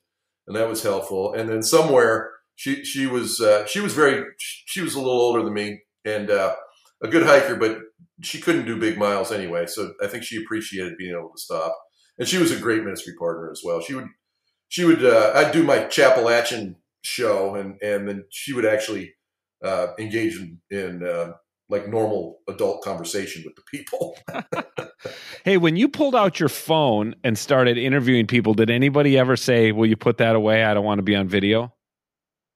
and 0.47 0.55
that 0.55 0.67
was 0.67 0.83
helpful. 0.83 1.33
And 1.33 1.49
then 1.49 1.63
somewhere 1.63 2.31
she 2.55 2.83
she 2.83 3.05
was 3.05 3.39
uh, 3.39 3.65
she 3.67 3.79
was 3.79 3.93
very 3.93 4.25
she 4.39 4.81
was 4.81 4.95
a 4.95 4.99
little 4.99 5.21
older 5.21 5.43
than 5.43 5.53
me 5.53 5.81
and 6.03 6.29
uh, 6.29 6.55
a 7.01 7.07
good 7.07 7.25
hiker, 7.25 7.55
but 7.55 7.79
she 8.21 8.41
couldn't 8.41 8.65
do 8.65 8.79
big 8.79 8.97
miles 8.97 9.31
anyway. 9.31 9.67
So 9.67 9.93
I 10.01 10.07
think 10.07 10.23
she 10.23 10.41
appreciated 10.41 10.97
being 10.97 11.15
able 11.15 11.29
to 11.29 11.41
stop. 11.41 11.77
And 12.17 12.27
she 12.27 12.39
was 12.39 12.51
a 12.51 12.59
great 12.59 12.83
ministry 12.83 13.13
partner 13.17 13.51
as 13.51 13.61
well. 13.63 13.79
She 13.79 13.93
would 13.93 14.07
she 14.69 14.83
would 14.83 15.05
uh, 15.05 15.33
I'd 15.35 15.51
do 15.51 15.63
my 15.63 15.79
Chappalachian 15.85 16.75
show, 17.03 17.55
and 17.55 17.81
and 17.81 18.07
then 18.07 18.25
she 18.29 18.53
would 18.53 18.65
actually 18.65 19.13
uh, 19.63 19.87
engage 19.99 20.35
in, 20.37 20.59
in 20.71 21.03
uh, 21.07 21.33
like 21.69 21.87
normal 21.87 22.39
adult 22.47 22.83
conversation 22.83 23.43
with 23.45 23.55
the 23.55 23.61
people. 23.63 24.17
hey, 25.45 25.57
when 25.57 25.75
you 25.75 25.89
pulled 25.89 26.15
out 26.15 26.39
your 26.39 26.49
phone 26.49 27.15
and 27.23 27.37
started 27.37 27.77
interviewing 27.77 28.27
people, 28.27 28.53
did 28.53 28.69
anybody 28.69 29.17
ever 29.17 29.35
say, 29.35 29.71
"Will 29.71 29.87
you 29.87 29.97
put 29.97 30.17
that 30.17 30.35
away? 30.35 30.63
I 30.63 30.73
don't 30.73 30.85
want 30.85 30.99
to 30.99 31.03
be 31.03 31.15
on 31.15 31.27
video"? 31.27 31.73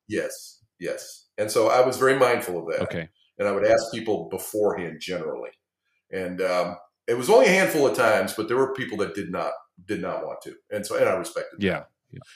yes, 0.08 0.62
yes. 0.80 1.28
And 1.38 1.50
so 1.50 1.70
I 1.70 1.86
was 1.86 1.98
very 1.98 2.20
mindful 2.20 2.60
of 2.60 2.68
that. 2.68 2.82
Okay. 2.84 3.10
and 3.40 3.48
I 3.48 3.52
would 3.52 3.66
ask 3.66 3.92
people 3.94 4.30
beforehand 4.30 5.00
generally. 5.02 5.50
And 6.12 6.42
um, 6.42 6.76
it 7.08 7.18
was 7.18 7.30
only 7.30 7.48
a 7.48 7.50
handful 7.50 7.88
of 7.88 7.96
times, 7.96 8.34
but 8.34 8.48
there 8.48 8.58
were 8.58 8.74
people 8.74 8.98
that 9.00 9.16
did 9.16 9.32
not 9.32 9.54
did 9.88 10.02
not 10.02 10.26
want 10.26 10.42
to, 10.44 10.54
and 10.70 10.86
so 10.86 10.96
and 10.96 11.10
I 11.10 11.14
respected. 11.14 11.60
that. 11.60 11.66
Yeah. 11.66 11.84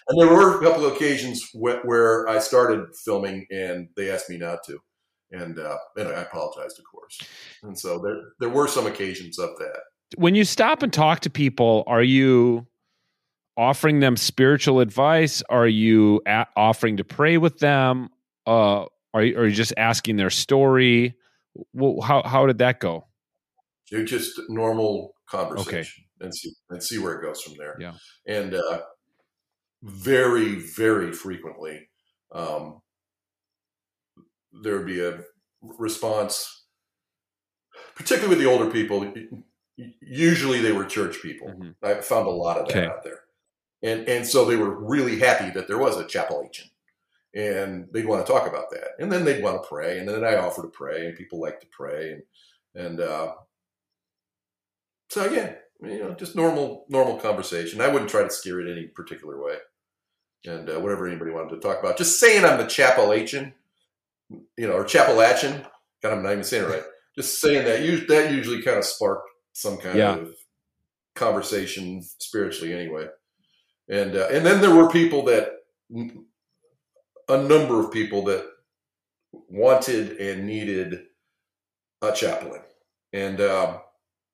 And 0.07 0.19
there 0.19 0.33
were 0.33 0.57
a 0.57 0.63
couple 0.63 0.85
of 0.85 0.93
occasions 0.93 1.49
where, 1.53 1.81
where 1.81 2.27
I 2.29 2.39
started 2.39 2.87
filming 3.03 3.45
and 3.51 3.89
they 3.97 4.09
asked 4.09 4.29
me 4.29 4.37
not 4.37 4.59
to, 4.67 4.79
and 5.35 5.59
uh, 5.59 5.77
and 5.97 6.07
I 6.09 6.21
apologized, 6.21 6.79
of 6.79 6.85
course. 6.85 7.19
And 7.63 7.77
so 7.77 7.99
there 7.99 8.21
there 8.39 8.49
were 8.49 8.67
some 8.67 8.87
occasions 8.87 9.39
of 9.39 9.49
that. 9.59 9.79
When 10.17 10.35
you 10.35 10.45
stop 10.45 10.83
and 10.83 10.93
talk 10.93 11.21
to 11.21 11.29
people, 11.29 11.83
are 11.87 12.03
you 12.03 12.67
offering 13.57 13.99
them 13.99 14.17
spiritual 14.17 14.79
advice? 14.79 15.41
Are 15.49 15.67
you 15.67 16.21
a- 16.27 16.47
offering 16.55 16.97
to 16.97 17.03
pray 17.03 17.37
with 17.37 17.59
them? 17.59 18.09
Uh, 18.45 18.85
are 19.13 19.23
you, 19.23 19.37
are 19.37 19.47
you 19.47 19.55
just 19.55 19.73
asking 19.77 20.17
their 20.17 20.29
story? 20.29 21.15
Well, 21.73 22.01
how 22.01 22.23
how 22.23 22.45
did 22.45 22.57
that 22.59 22.79
go? 22.79 23.07
It's 23.91 24.09
just 24.09 24.39
normal 24.49 25.15
conversation 25.29 26.03
okay. 26.21 26.25
and 26.25 26.35
see 26.35 26.51
and 26.69 26.83
see 26.83 26.97
where 26.99 27.13
it 27.13 27.21
goes 27.21 27.41
from 27.41 27.53
there. 27.57 27.77
Yeah. 27.79 27.93
And 28.27 28.55
uh, 28.55 28.81
very 29.83 30.55
very 30.55 31.13
frequently, 31.13 31.87
um, 32.33 32.81
there 34.63 34.77
would 34.77 34.85
be 34.87 35.01
a 35.05 35.23
response, 35.61 36.65
particularly 37.95 38.29
with 38.35 38.43
the 38.43 38.49
older 38.51 38.69
people. 38.69 39.13
Usually, 40.01 40.61
they 40.61 40.71
were 40.71 40.85
church 40.85 41.21
people. 41.21 41.47
Mhm. 41.49 41.75
I 41.83 41.95
found 42.01 42.27
a 42.27 42.31
lot 42.31 42.57
of 42.57 42.67
that 42.67 42.77
Okay. 42.77 42.87
out 42.87 43.03
there, 43.03 43.25
and 43.81 44.07
and 44.07 44.25
so 44.25 44.45
they 44.45 44.55
were 44.55 44.69
really 44.69 45.19
happy 45.19 45.49
that 45.51 45.67
there 45.67 45.77
was 45.77 45.97
a 45.97 46.05
Chappalachian, 46.05 46.69
and 47.33 47.87
they'd 47.91 48.05
want 48.05 48.25
to 48.25 48.31
talk 48.31 48.47
about 48.47 48.69
that, 48.71 48.91
and 48.99 49.11
then 49.11 49.25
they'd 49.25 49.43
want 49.43 49.61
to 49.61 49.67
pray, 49.67 49.99
and 49.99 50.07
then 50.07 50.23
I 50.23 50.37
offer 50.37 50.61
to 50.61 50.69
pray, 50.69 51.05
and 51.07 51.17
people 51.17 51.41
like 51.41 51.59
to 51.61 51.67
pray, 51.67 52.11
and 52.13 52.23
and 52.73 52.99
uh, 53.01 53.35
so 55.09 55.25
again, 55.25 55.57
you 55.81 55.99
know, 55.99 56.13
just 56.13 56.35
normal 56.35 56.85
normal 56.87 57.17
conversation. 57.17 57.81
I 57.81 57.89
wouldn't 57.89 58.09
try 58.09 58.23
to 58.23 58.29
steer 58.29 58.61
it 58.65 58.71
any 58.71 58.87
particular 58.87 59.41
way, 59.41 59.57
and 60.45 60.69
uh, 60.69 60.79
whatever 60.79 61.05
anybody 61.07 61.31
wanted 61.31 61.49
to 61.55 61.59
talk 61.59 61.79
about, 61.79 61.97
just 61.97 62.17
saying 62.19 62.45
I'm 62.45 62.57
the 62.57 62.65
Chappalachian, 62.65 63.53
you 64.29 64.67
know, 64.67 64.73
or 64.73 64.83
Chapalachian. 64.85 65.65
God, 66.01 66.13
I'm 66.13 66.23
not 66.23 66.31
even 66.33 66.43
saying 66.43 66.63
it 66.65 66.69
right. 66.69 66.83
Just 67.17 67.39
saying 67.39 67.65
that 67.65 68.07
that 68.07 68.31
usually 68.33 68.61
kind 68.61 68.77
of 68.77 68.85
sparked 68.85 69.29
some 69.53 69.77
kind 69.77 69.97
Yeah. 69.97 70.15
of 70.15 70.33
conversation 71.15 72.03
spiritually, 72.19 72.73
anyway. 72.73 73.07
And 73.89 74.15
uh, 74.15 74.27
and 74.31 74.45
then 74.45 74.61
there 74.61 74.75
were 74.75 74.89
people 74.89 75.23
that 75.25 75.51
a 77.29 77.37
number 77.41 77.79
of 77.79 77.91
people 77.91 78.23
that 78.25 78.45
wanted 79.31 80.17
and 80.19 80.45
needed 80.45 81.01
a 82.01 82.11
chaplain, 82.11 82.61
and 83.13 83.39
um, 83.41 83.79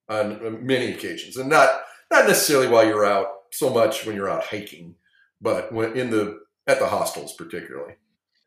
on 0.09 0.65
many 0.65 0.91
occasions, 0.93 1.37
and 1.37 1.49
not 1.49 1.69
not 2.11 2.27
necessarily 2.27 2.67
while 2.67 2.85
you're 2.85 3.05
out 3.05 3.27
so 3.51 3.69
much 3.69 4.05
when 4.05 4.15
you're 4.15 4.29
out 4.29 4.45
hiking, 4.45 4.95
but 5.41 5.71
when 5.71 5.97
in 5.97 6.09
the 6.09 6.39
at 6.67 6.79
the 6.79 6.87
hostels 6.87 7.33
particularly, 7.37 7.95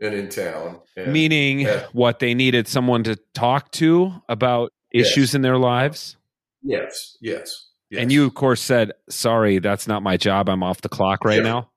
and 0.01 0.15
in 0.15 0.29
town. 0.29 0.81
And, 0.97 1.13
Meaning, 1.13 1.61
yeah. 1.61 1.87
what 1.93 2.19
they 2.19 2.35
needed 2.35 2.69
someone 2.69 3.05
to 3.05 3.17
talk 3.35 3.71
to 3.73 4.13
about 4.29 4.73
Yes. 4.93 5.09
issues 5.09 5.35
in 5.35 5.43
their 5.43 5.59
lives. 5.59 6.17
yes, 6.63 7.17
yes, 7.21 7.67
yes. 7.91 8.01
And 8.03 8.13
you, 8.13 8.25
of 8.27 8.35
course, 8.35 8.61
said, 8.61 8.93
"Sorry, 9.11 9.59
that's 9.59 9.89
not 9.89 10.03
my 10.05 10.17
job. 10.17 10.49
I'm 10.49 10.63
off 10.63 10.81
the 10.83 10.89
clock 10.89 11.25
right 11.25 11.39
Yeah. 11.39 11.43
now." 11.43 11.71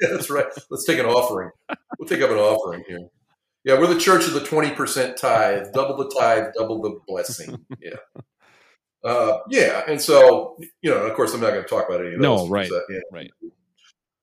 Yeah, 0.00 0.08
that's 0.12 0.30
right. 0.30 0.46
Let's 0.70 0.86
take 0.86 0.98
an 0.98 1.04
offering. 1.06 1.50
We'll 1.98 2.08
take 2.08 2.22
up 2.22 2.30
an 2.30 2.38
offering 2.38 2.84
here. 2.88 3.00
Yeah, 3.64 3.78
we're 3.78 3.92
the 3.92 4.00
church 4.00 4.26
of 4.26 4.32
the 4.32 4.40
twenty 4.44 4.70
percent 4.70 5.18
tithe. 5.18 5.72
Double 5.74 5.96
the 5.96 6.08
tithe, 6.18 6.44
double 6.56 6.80
the 6.80 6.98
blessing. 7.06 7.58
Yeah, 7.82 7.96
uh, 9.04 9.38
yeah. 9.50 9.82
And 9.86 10.00
so, 10.00 10.56
you 10.80 10.90
know, 10.90 10.96
of 11.06 11.14
course, 11.14 11.34
I'm 11.34 11.40
not 11.42 11.50
going 11.50 11.62
to 11.64 11.68
talk 11.68 11.86
about 11.88 12.00
any 12.00 12.14
of 12.14 12.20
No, 12.20 12.48
right, 12.48 12.70
uh, 12.70 12.80
yeah. 12.88 13.00
right. 13.12 13.30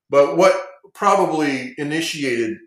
But 0.10 0.36
what 0.38 0.54
probably 0.96 1.76
initiated 1.78 2.58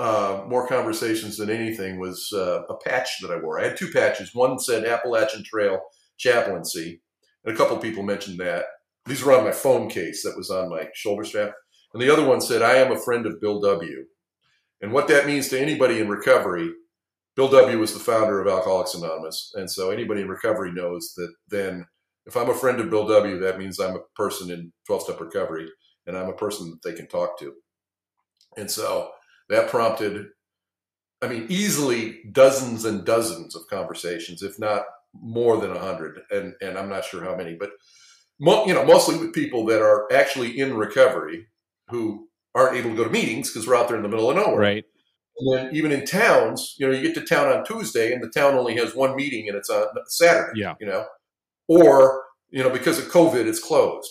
uh, 0.00 0.44
more 0.48 0.66
conversations 0.66 1.36
than 1.36 1.50
anything 1.50 1.98
was 1.98 2.32
uh, 2.32 2.62
a 2.70 2.76
patch 2.78 3.20
that 3.20 3.30
I 3.30 3.38
wore. 3.38 3.60
I 3.60 3.64
had 3.64 3.76
two 3.76 3.90
patches. 3.90 4.34
One 4.34 4.58
said 4.58 4.86
Appalachian 4.86 5.44
Trail 5.44 5.78
Chaplaincy, 6.16 7.02
and 7.44 7.54
a 7.54 7.56
couple 7.56 7.76
people 7.76 8.02
mentioned 8.02 8.38
that. 8.38 8.64
These 9.04 9.22
were 9.22 9.36
on 9.36 9.44
my 9.44 9.52
phone 9.52 9.90
case 9.90 10.22
that 10.22 10.36
was 10.36 10.50
on 10.50 10.70
my 10.70 10.88
shoulder 10.94 11.24
strap. 11.24 11.52
And 11.92 12.02
the 12.02 12.10
other 12.10 12.24
one 12.24 12.40
said, 12.40 12.62
I 12.62 12.76
am 12.76 12.92
a 12.92 12.98
friend 12.98 13.26
of 13.26 13.40
Bill 13.40 13.60
W. 13.60 14.04
And 14.80 14.92
what 14.92 15.08
that 15.08 15.26
means 15.26 15.48
to 15.48 15.60
anybody 15.60 16.00
in 16.00 16.08
recovery, 16.08 16.70
Bill 17.36 17.48
W. 17.48 17.78
was 17.78 17.92
the 17.92 18.00
founder 18.00 18.40
of 18.40 18.48
Alcoholics 18.48 18.94
Anonymous. 18.94 19.52
And 19.54 19.70
so 19.70 19.90
anybody 19.90 20.22
in 20.22 20.28
recovery 20.28 20.72
knows 20.72 21.12
that 21.16 21.32
then 21.48 21.86
if 22.24 22.36
I'm 22.36 22.48
a 22.48 22.54
friend 22.54 22.80
of 22.80 22.88
Bill 22.88 23.06
W., 23.06 23.38
that 23.40 23.58
means 23.58 23.78
I'm 23.78 23.96
a 23.96 24.04
person 24.16 24.50
in 24.50 24.72
12 24.86 25.02
step 25.02 25.20
recovery 25.20 25.68
and 26.06 26.16
I'm 26.16 26.28
a 26.28 26.34
person 26.34 26.70
that 26.70 26.88
they 26.88 26.96
can 26.96 27.06
talk 27.06 27.38
to. 27.40 27.52
And 28.56 28.70
so 28.70 29.10
that 29.50 29.68
prompted, 29.68 30.26
I 31.20 31.28
mean, 31.28 31.46
easily 31.48 32.20
dozens 32.32 32.84
and 32.84 33.04
dozens 33.04 33.54
of 33.54 33.66
conversations, 33.68 34.42
if 34.42 34.58
not 34.58 34.84
more 35.12 35.60
than 35.60 35.72
a 35.72 35.78
hundred. 35.78 36.20
And, 36.30 36.54
and 36.62 36.78
I'm 36.78 36.88
not 36.88 37.04
sure 37.04 37.22
how 37.22 37.36
many, 37.36 37.54
but 37.54 37.70
mo- 38.40 38.64
you 38.64 38.72
know, 38.72 38.84
mostly 38.84 39.18
with 39.18 39.34
people 39.34 39.66
that 39.66 39.82
are 39.82 40.10
actually 40.12 40.58
in 40.58 40.76
recovery 40.76 41.46
who 41.88 42.28
aren't 42.54 42.76
able 42.76 42.90
to 42.90 42.96
go 42.96 43.04
to 43.04 43.10
meetings 43.10 43.50
because 43.50 43.66
we're 43.66 43.76
out 43.76 43.88
there 43.88 43.96
in 43.96 44.02
the 44.02 44.08
middle 44.08 44.30
of 44.30 44.36
nowhere. 44.36 44.58
Right. 44.58 44.84
And 45.38 45.56
then 45.56 45.74
even 45.74 45.92
in 45.92 46.04
towns, 46.04 46.74
you 46.78 46.86
know, 46.86 46.92
you 46.92 47.02
get 47.02 47.14
to 47.14 47.24
town 47.24 47.48
on 47.48 47.64
Tuesday 47.64 48.12
and 48.12 48.22
the 48.22 48.28
town 48.28 48.54
only 48.54 48.76
has 48.76 48.94
one 48.94 49.16
meeting 49.16 49.48
and 49.48 49.56
it's 49.56 49.70
on 49.70 49.86
Saturday. 50.06 50.60
Yeah. 50.60 50.74
You 50.80 50.86
know, 50.86 51.06
or 51.68 52.24
you 52.50 52.62
know 52.62 52.70
because 52.70 52.98
of 52.98 53.06
COVID, 53.06 53.46
it's 53.46 53.60
closed. 53.60 54.10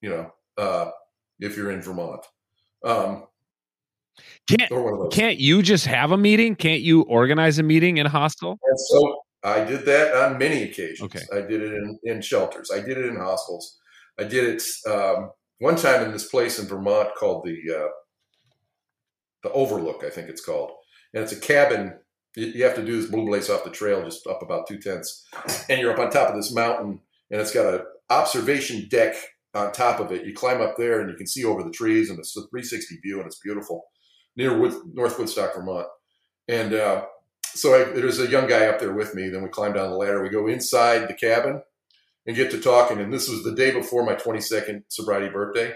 You 0.00 0.10
know, 0.10 0.30
uh, 0.58 0.90
if 1.38 1.56
you're 1.56 1.70
in 1.70 1.82
Vermont, 1.82 2.24
um, 2.84 3.26
Can't 4.48 4.70
or 4.70 4.82
one 4.82 4.92
of 4.94 4.98
those. 5.00 5.14
can't 5.14 5.38
you 5.38 5.62
just 5.62 5.86
have 5.86 6.12
a 6.12 6.16
meeting? 6.16 6.54
Can't 6.54 6.82
you 6.82 7.02
organize 7.02 7.58
a 7.58 7.62
meeting 7.62 7.96
in 7.96 8.06
a 8.06 8.10
hostel? 8.10 8.58
And 8.62 8.80
so 8.80 9.16
I 9.42 9.64
did 9.64 9.84
that 9.86 10.14
on 10.14 10.38
many 10.38 10.62
occasions. 10.62 11.02
Okay. 11.02 11.24
I 11.32 11.42
did 11.42 11.62
it 11.62 11.74
in, 11.74 11.98
in 12.04 12.22
shelters. 12.22 12.70
I 12.72 12.80
did 12.80 12.98
it 12.98 13.06
in 13.06 13.16
hostels. 13.16 13.78
I 14.18 14.24
did 14.24 14.44
it 14.44 14.62
um, 14.90 15.30
one 15.58 15.76
time 15.76 16.02
in 16.02 16.12
this 16.12 16.28
place 16.28 16.58
in 16.58 16.66
Vermont 16.66 17.10
called 17.16 17.44
the 17.44 17.58
uh, 17.74 17.88
the 19.42 19.52
Overlook, 19.52 20.02
I 20.04 20.10
think 20.10 20.28
it's 20.28 20.44
called, 20.44 20.70
and 21.12 21.22
it's 21.22 21.32
a 21.32 21.40
cabin. 21.40 21.98
You 22.36 22.46
you 22.46 22.64
have 22.64 22.76
to 22.76 22.84
do 22.84 23.00
this 23.00 23.10
blue 23.10 23.26
blaze 23.26 23.50
off 23.50 23.64
the 23.64 23.70
trail, 23.70 24.02
just 24.04 24.26
up 24.26 24.42
about 24.42 24.66
two 24.66 24.78
tenths, 24.78 25.26
and 25.68 25.80
you're 25.80 25.92
up 25.92 25.98
on 25.98 26.10
top 26.10 26.30
of 26.30 26.36
this 26.36 26.54
mountain, 26.54 27.00
and 27.30 27.40
it's 27.40 27.52
got 27.52 27.66
a 27.66 27.84
observation 28.10 28.86
deck 28.88 29.14
on 29.54 29.72
top 29.72 30.00
of 30.00 30.12
it. 30.12 30.24
You 30.24 30.34
climb 30.34 30.60
up 30.60 30.76
there, 30.76 31.00
and 31.00 31.10
you 31.10 31.16
can 31.16 31.26
see 31.26 31.44
over 31.44 31.62
the 31.62 31.70
trees, 31.70 32.08
and 32.10 32.18
it's 32.18 32.36
a 32.36 32.40
360 32.40 32.98
view, 33.02 33.18
and 33.18 33.26
it's 33.26 33.40
beautiful 33.40 33.84
near 34.36 34.58
Wood, 34.58 34.74
North 34.92 35.18
Woodstock, 35.18 35.54
Vermont. 35.54 35.86
And 36.48 36.74
uh, 36.74 37.06
so 37.46 37.74
I, 37.74 37.84
there's 37.84 38.20
a 38.20 38.28
young 38.28 38.48
guy 38.48 38.66
up 38.66 38.80
there 38.80 38.92
with 38.92 39.14
me. 39.14 39.28
Then 39.28 39.42
we 39.42 39.48
climb 39.48 39.72
down 39.72 39.90
the 39.90 39.96
ladder. 39.96 40.22
We 40.22 40.28
go 40.28 40.46
inside 40.46 41.08
the 41.08 41.14
cabin 41.14 41.62
and 42.26 42.36
get 42.36 42.50
to 42.50 42.60
talking. 42.60 42.98
And 42.98 43.12
this 43.12 43.28
was 43.28 43.42
the 43.44 43.54
day 43.54 43.70
before 43.70 44.04
my 44.04 44.14
22nd 44.14 44.82
sobriety 44.88 45.28
birthday. 45.28 45.74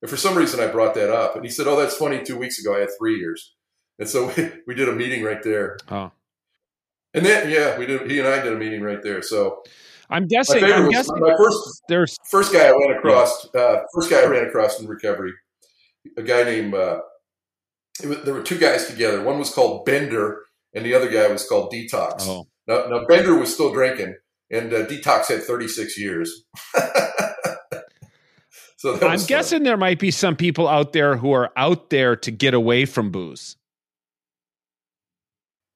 And 0.00 0.10
for 0.10 0.16
some 0.16 0.36
reason, 0.36 0.60
I 0.60 0.66
brought 0.66 0.94
that 0.94 1.10
up. 1.10 1.36
And 1.36 1.44
he 1.44 1.50
said, 1.50 1.68
"Oh, 1.68 1.78
that's 1.78 1.96
funny. 1.96 2.22
Two 2.22 2.36
weeks 2.36 2.58
ago, 2.58 2.76
I 2.76 2.80
had 2.80 2.88
three 2.98 3.18
years." 3.18 3.54
And 3.98 4.08
so 4.08 4.32
we, 4.36 4.50
we 4.66 4.74
did 4.74 4.88
a 4.88 4.92
meeting 4.92 5.22
right 5.22 5.42
there. 5.42 5.78
Oh. 5.88 6.10
And 7.14 7.24
then 7.24 7.50
yeah, 7.50 7.78
we 7.78 7.86
did. 7.86 8.10
He 8.10 8.18
and 8.18 8.26
I 8.26 8.42
did 8.42 8.52
a 8.52 8.56
meeting 8.56 8.82
right 8.82 9.02
there. 9.02 9.22
So 9.22 9.62
I'm 10.10 10.26
guessing. 10.26 10.64
I'm 10.64 10.86
was, 10.86 10.94
guessing 10.94 11.20
my 11.20 11.34
first 11.36 11.82
there's 11.88 12.18
first 12.30 12.52
guy 12.52 12.66
I 12.66 12.70
ran 12.70 12.96
across. 12.96 13.46
Uh, 13.54 13.82
first 13.94 14.10
guy 14.10 14.22
I 14.22 14.26
ran 14.26 14.46
across 14.46 14.80
in 14.80 14.88
recovery, 14.88 15.32
a 16.16 16.22
guy 16.22 16.42
named. 16.42 16.74
Uh, 16.74 17.00
was, 18.04 18.22
there 18.24 18.34
were 18.34 18.42
two 18.42 18.58
guys 18.58 18.86
together. 18.86 19.22
One 19.22 19.38
was 19.38 19.52
called 19.52 19.84
Bender, 19.84 20.42
and 20.74 20.84
the 20.84 20.94
other 20.94 21.10
guy 21.10 21.28
was 21.28 21.46
called 21.46 21.72
Detox. 21.72 22.26
Oh. 22.26 22.46
Now, 22.66 22.86
now 22.86 23.04
Bender 23.06 23.34
was 23.38 23.52
still 23.52 23.72
drinking, 23.72 24.14
and 24.50 24.72
uh, 24.72 24.86
Detox 24.86 25.28
had 25.28 25.42
36 25.42 25.98
years. 25.98 26.44
so 28.76 28.94
I'm 28.94 28.98
fun. 28.98 29.18
guessing 29.26 29.62
there 29.62 29.76
might 29.76 29.98
be 29.98 30.10
some 30.10 30.36
people 30.36 30.68
out 30.68 30.92
there 30.92 31.16
who 31.16 31.32
are 31.32 31.50
out 31.56 31.90
there 31.90 32.16
to 32.16 32.30
get 32.30 32.54
away 32.54 32.84
from 32.84 33.10
booze. 33.10 33.56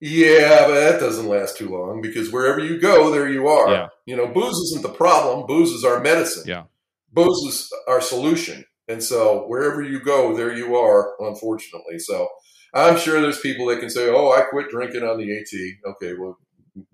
Yeah, 0.01 0.67
but 0.67 0.75
that 0.75 1.01
doesn't 1.01 1.27
last 1.27 1.57
too 1.57 1.71
long 1.71 2.03
because 2.03 2.31
wherever 2.31 2.61
you 2.61 2.79
go, 2.79 3.11
there 3.11 3.29
you 3.29 3.49
are. 3.49 3.71
Yeah. 3.71 3.89
You 4.05 4.17
know, 4.17 4.27
booze 4.27 4.57
isn't 4.71 4.83
the 4.83 4.91
problem. 4.91 5.47
Booze 5.47 5.71
is 5.71 5.85
our 5.85 6.01
medicine. 6.01 6.45
Yeah. 6.47 6.65
Booze 7.13 7.39
is 7.49 7.73
our 7.89 8.03
solution. 8.03 8.65
And 8.89 9.03
so 9.03 9.45
wherever 9.49 9.83
you 9.83 10.01
go, 10.01 10.37
there 10.37 10.57
you 10.57 10.77
are, 10.77 11.15
unfortunately. 11.21 11.99
So 11.99 12.29
I'm 12.75 12.99
sure 12.99 13.21
there's 13.21 13.41
people 13.41 13.67
that 13.67 13.81
can 13.81 13.91
say, 13.91 14.09
oh, 14.09 14.31
I 14.31 14.43
quit 14.43 14.71
drinking 14.71 15.03
on 15.03 15.19
the 15.19 15.37
AT. 15.37 15.93
Okay, 15.93 16.15
well, 16.19 16.39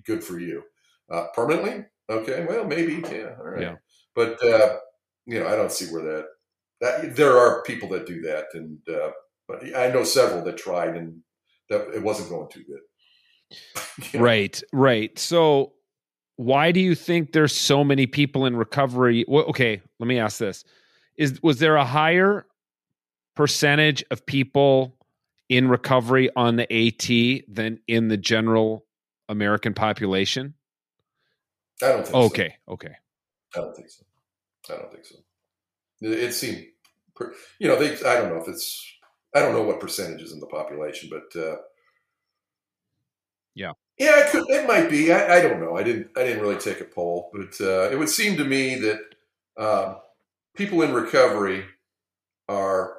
good 0.06 0.24
for 0.24 0.38
you. 0.38 0.62
Uh, 1.10 1.26
permanently? 1.34 1.84
Okay, 2.08 2.46
well, 2.48 2.64
maybe. 2.64 3.02
Yeah, 3.10 3.34
all 3.38 3.44
right. 3.44 3.62
Yeah. 3.62 3.74
But, 4.14 4.42
uh, 4.42 4.76
you 5.26 5.40
know, 5.40 5.48
I 5.48 5.56
don't 5.56 5.72
see 5.72 5.86
where 5.92 6.02
that, 6.02 6.26
that 6.80 7.16
there 7.16 7.38
are 7.38 7.62
people 7.64 7.88
that 7.90 8.06
do 8.06 8.20
that. 8.22 8.46
And 8.54 8.78
uh, 8.88 9.10
but 9.48 9.76
I 9.76 9.88
know 9.88 10.04
several 10.04 10.44
that 10.44 10.56
tried 10.56 10.96
and 10.96 11.20
that 11.68 11.88
it 11.94 12.02
wasn't 12.02 12.30
going 12.30 12.48
too 12.50 12.64
good. 12.64 13.62
you 14.12 14.18
know? 14.18 14.24
Right, 14.24 14.62
right. 14.72 15.18
So, 15.18 15.72
why 16.36 16.72
do 16.72 16.80
you 16.80 16.94
think 16.94 17.32
there's 17.32 17.54
so 17.54 17.84
many 17.84 18.06
people 18.06 18.46
in 18.46 18.56
recovery? 18.56 19.24
Well, 19.28 19.44
okay, 19.46 19.80
let 19.98 20.06
me 20.06 20.18
ask 20.18 20.38
this: 20.38 20.64
Is 21.16 21.42
was 21.42 21.58
there 21.58 21.76
a 21.76 21.84
higher 21.84 22.46
percentage 23.34 24.04
of 24.10 24.24
people 24.26 24.96
in 25.48 25.68
recovery 25.68 26.30
on 26.34 26.56
the 26.56 26.72
AT 26.72 27.44
than 27.54 27.78
in 27.86 28.08
the 28.08 28.16
general 28.16 28.86
American 29.28 29.74
population? 29.74 30.54
I 31.82 31.88
don't 31.88 32.04
think. 32.04 32.14
Okay, 32.14 32.56
so. 32.66 32.72
okay. 32.72 32.86
Okay. 32.86 32.96
I 33.54 33.60
don't 33.60 33.76
think 33.76 33.90
so. 33.90 34.04
I 34.70 34.78
don't 34.78 34.92
think 34.92 35.04
so. 35.04 35.16
It 36.00 36.32
seemed, 36.32 36.64
you 37.58 37.68
know, 37.68 37.76
they. 37.78 37.94
I 38.06 38.16
don't 38.16 38.30
know 38.30 38.40
if 38.40 38.48
it's. 38.48 38.84
I 39.34 39.40
don't 39.40 39.54
know 39.54 39.62
what 39.62 39.80
percentages 39.80 40.32
in 40.32 40.40
the 40.40 40.46
population, 40.46 41.10
but 41.10 41.40
uh, 41.40 41.56
yeah. 43.54 43.72
Yeah, 43.98 44.20
it 44.20 44.30
could. 44.30 44.44
It 44.48 44.66
might 44.66 44.90
be. 44.90 45.12
I, 45.12 45.38
I, 45.38 45.40
don't 45.42 45.60
know. 45.60 45.76
I 45.76 45.82
didn't. 45.82 46.08
I 46.16 46.24
didn't 46.24 46.42
really 46.42 46.58
take 46.58 46.80
a 46.80 46.84
poll, 46.84 47.30
but 47.32 47.60
uh, 47.60 47.90
it 47.90 47.98
would 47.98 48.08
seem 48.08 48.36
to 48.36 48.44
me 48.44 48.76
that 48.76 49.00
uh, 49.56 49.94
people 50.56 50.82
in 50.82 50.92
recovery 50.92 51.64
are 52.48 52.94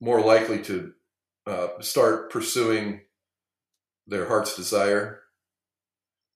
more 0.00 0.20
likely 0.20 0.62
to 0.62 0.92
uh, 1.46 1.68
start 1.80 2.30
pursuing 2.30 3.00
their 4.06 4.26
heart's 4.26 4.56
desire, 4.56 5.20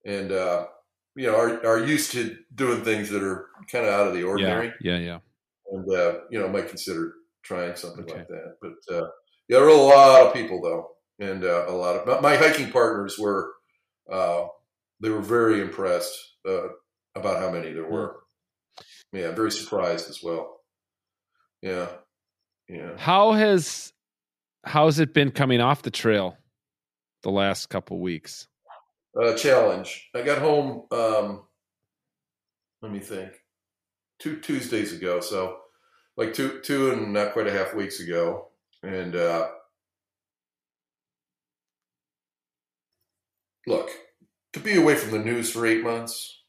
and 0.05 0.33
uh, 0.33 0.67
you 1.15 1.27
know 1.27 1.37
are 1.37 1.67
are 1.67 1.85
used 1.85 2.13
to 2.13 2.37
doing 2.55 2.83
things 2.83 3.11
that 3.11 3.23
are 3.23 3.49
kind 3.71 3.87
of 3.87 3.93
out 3.93 4.07
of 4.07 4.15
the 4.15 4.23
ordinary. 4.23 4.73
Yeah, 4.81 4.97
yeah, 4.97 4.99
yeah. 4.99 5.19
And 5.73 5.93
uh, 5.93 6.21
you 6.31 6.41
know 6.41 6.49
might 6.49 6.69
consider 6.69 7.15
trying 7.43 7.77
something 7.77 8.05
okay. 8.05 8.19
like 8.19 8.29
that. 8.29 8.57
But 8.61 8.95
uh, 8.97 9.07
yeah, 9.49 9.59
there 9.59 9.65
are 9.65 9.69
a 9.69 9.75
lot 9.75 10.27
of 10.27 10.35
people 10.35 10.61
though, 10.63 10.91
and 11.19 11.45
a 11.45 11.73
lot 11.73 11.97
of 11.97 12.23
my 12.23 12.37
hiking 12.37 12.71
partners 12.71 13.19
were 13.19 13.53
uh, 14.11 14.47
they 15.01 15.11
were 15.11 15.21
very 15.21 15.61
impressed 15.61 16.17
uh, 16.49 16.69
about 17.15 17.41
how 17.41 17.51
many 17.51 17.73
there 17.73 17.89
were. 17.89 18.17
Yeah, 19.13 19.31
very 19.33 19.51
surprised 19.51 20.11
as 20.11 20.23
well. 20.23 20.61
Yeah, 21.63 21.89
yeah. 22.69 22.97
How 22.97 23.33
has 23.33 23.93
how's 24.65 24.99
it 24.99 25.15
been 25.15 25.31
coming 25.31 25.61
off 25.61 25.83
the 25.83 25.91
trail 25.91 26.37
the 27.23 27.31
last 27.31 27.69
couple 27.69 28.01
weeks? 28.01 28.49
Uh, 29.21 29.35
challenge. 29.35 30.09
I 30.15 30.23
got 30.23 30.39
home. 30.39 30.83
Um, 30.91 31.43
let 32.83 32.93
me 32.93 32.99
think. 32.99 33.33
Two 34.19 34.41
Tuesdays 34.41 34.93
ago, 34.93 35.21
so 35.21 35.59
like 36.17 36.35
two 36.35 36.61
two 36.63 36.91
and 36.91 37.13
not 37.13 37.33
quite 37.33 37.47
a 37.47 37.53
half 37.53 37.75
weeks 37.75 38.01
ago, 38.01 38.49
and 38.83 39.15
uh, 39.15 39.49
look, 43.67 43.91
to 44.55 44.61
be 44.61 44.77
away 44.77 44.95
from 44.95 45.11
the 45.11 45.25
news 45.25 45.51
for 45.51 45.67
eight 45.67 45.85
months, 45.85 46.43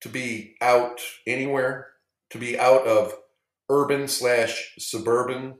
to 0.00 0.08
be 0.08 0.56
out 0.60 1.00
anywhere, 1.26 1.88
to 2.30 2.38
be 2.38 2.58
out 2.58 2.86
of 2.86 3.14
urban 3.68 4.08
slash 4.08 4.74
suburban 4.78 5.54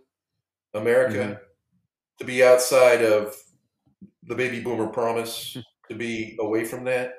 America, 0.74 1.18
mm-hmm. 1.18 1.34
to 2.18 2.24
be 2.24 2.42
outside 2.42 3.02
of 3.02 3.34
the 4.22 4.34
baby 4.34 4.60
boomer 4.60 4.88
promise, 4.88 5.56
to 5.88 5.94
be 5.94 6.36
away 6.40 6.64
from 6.64 6.84
that 6.84 7.14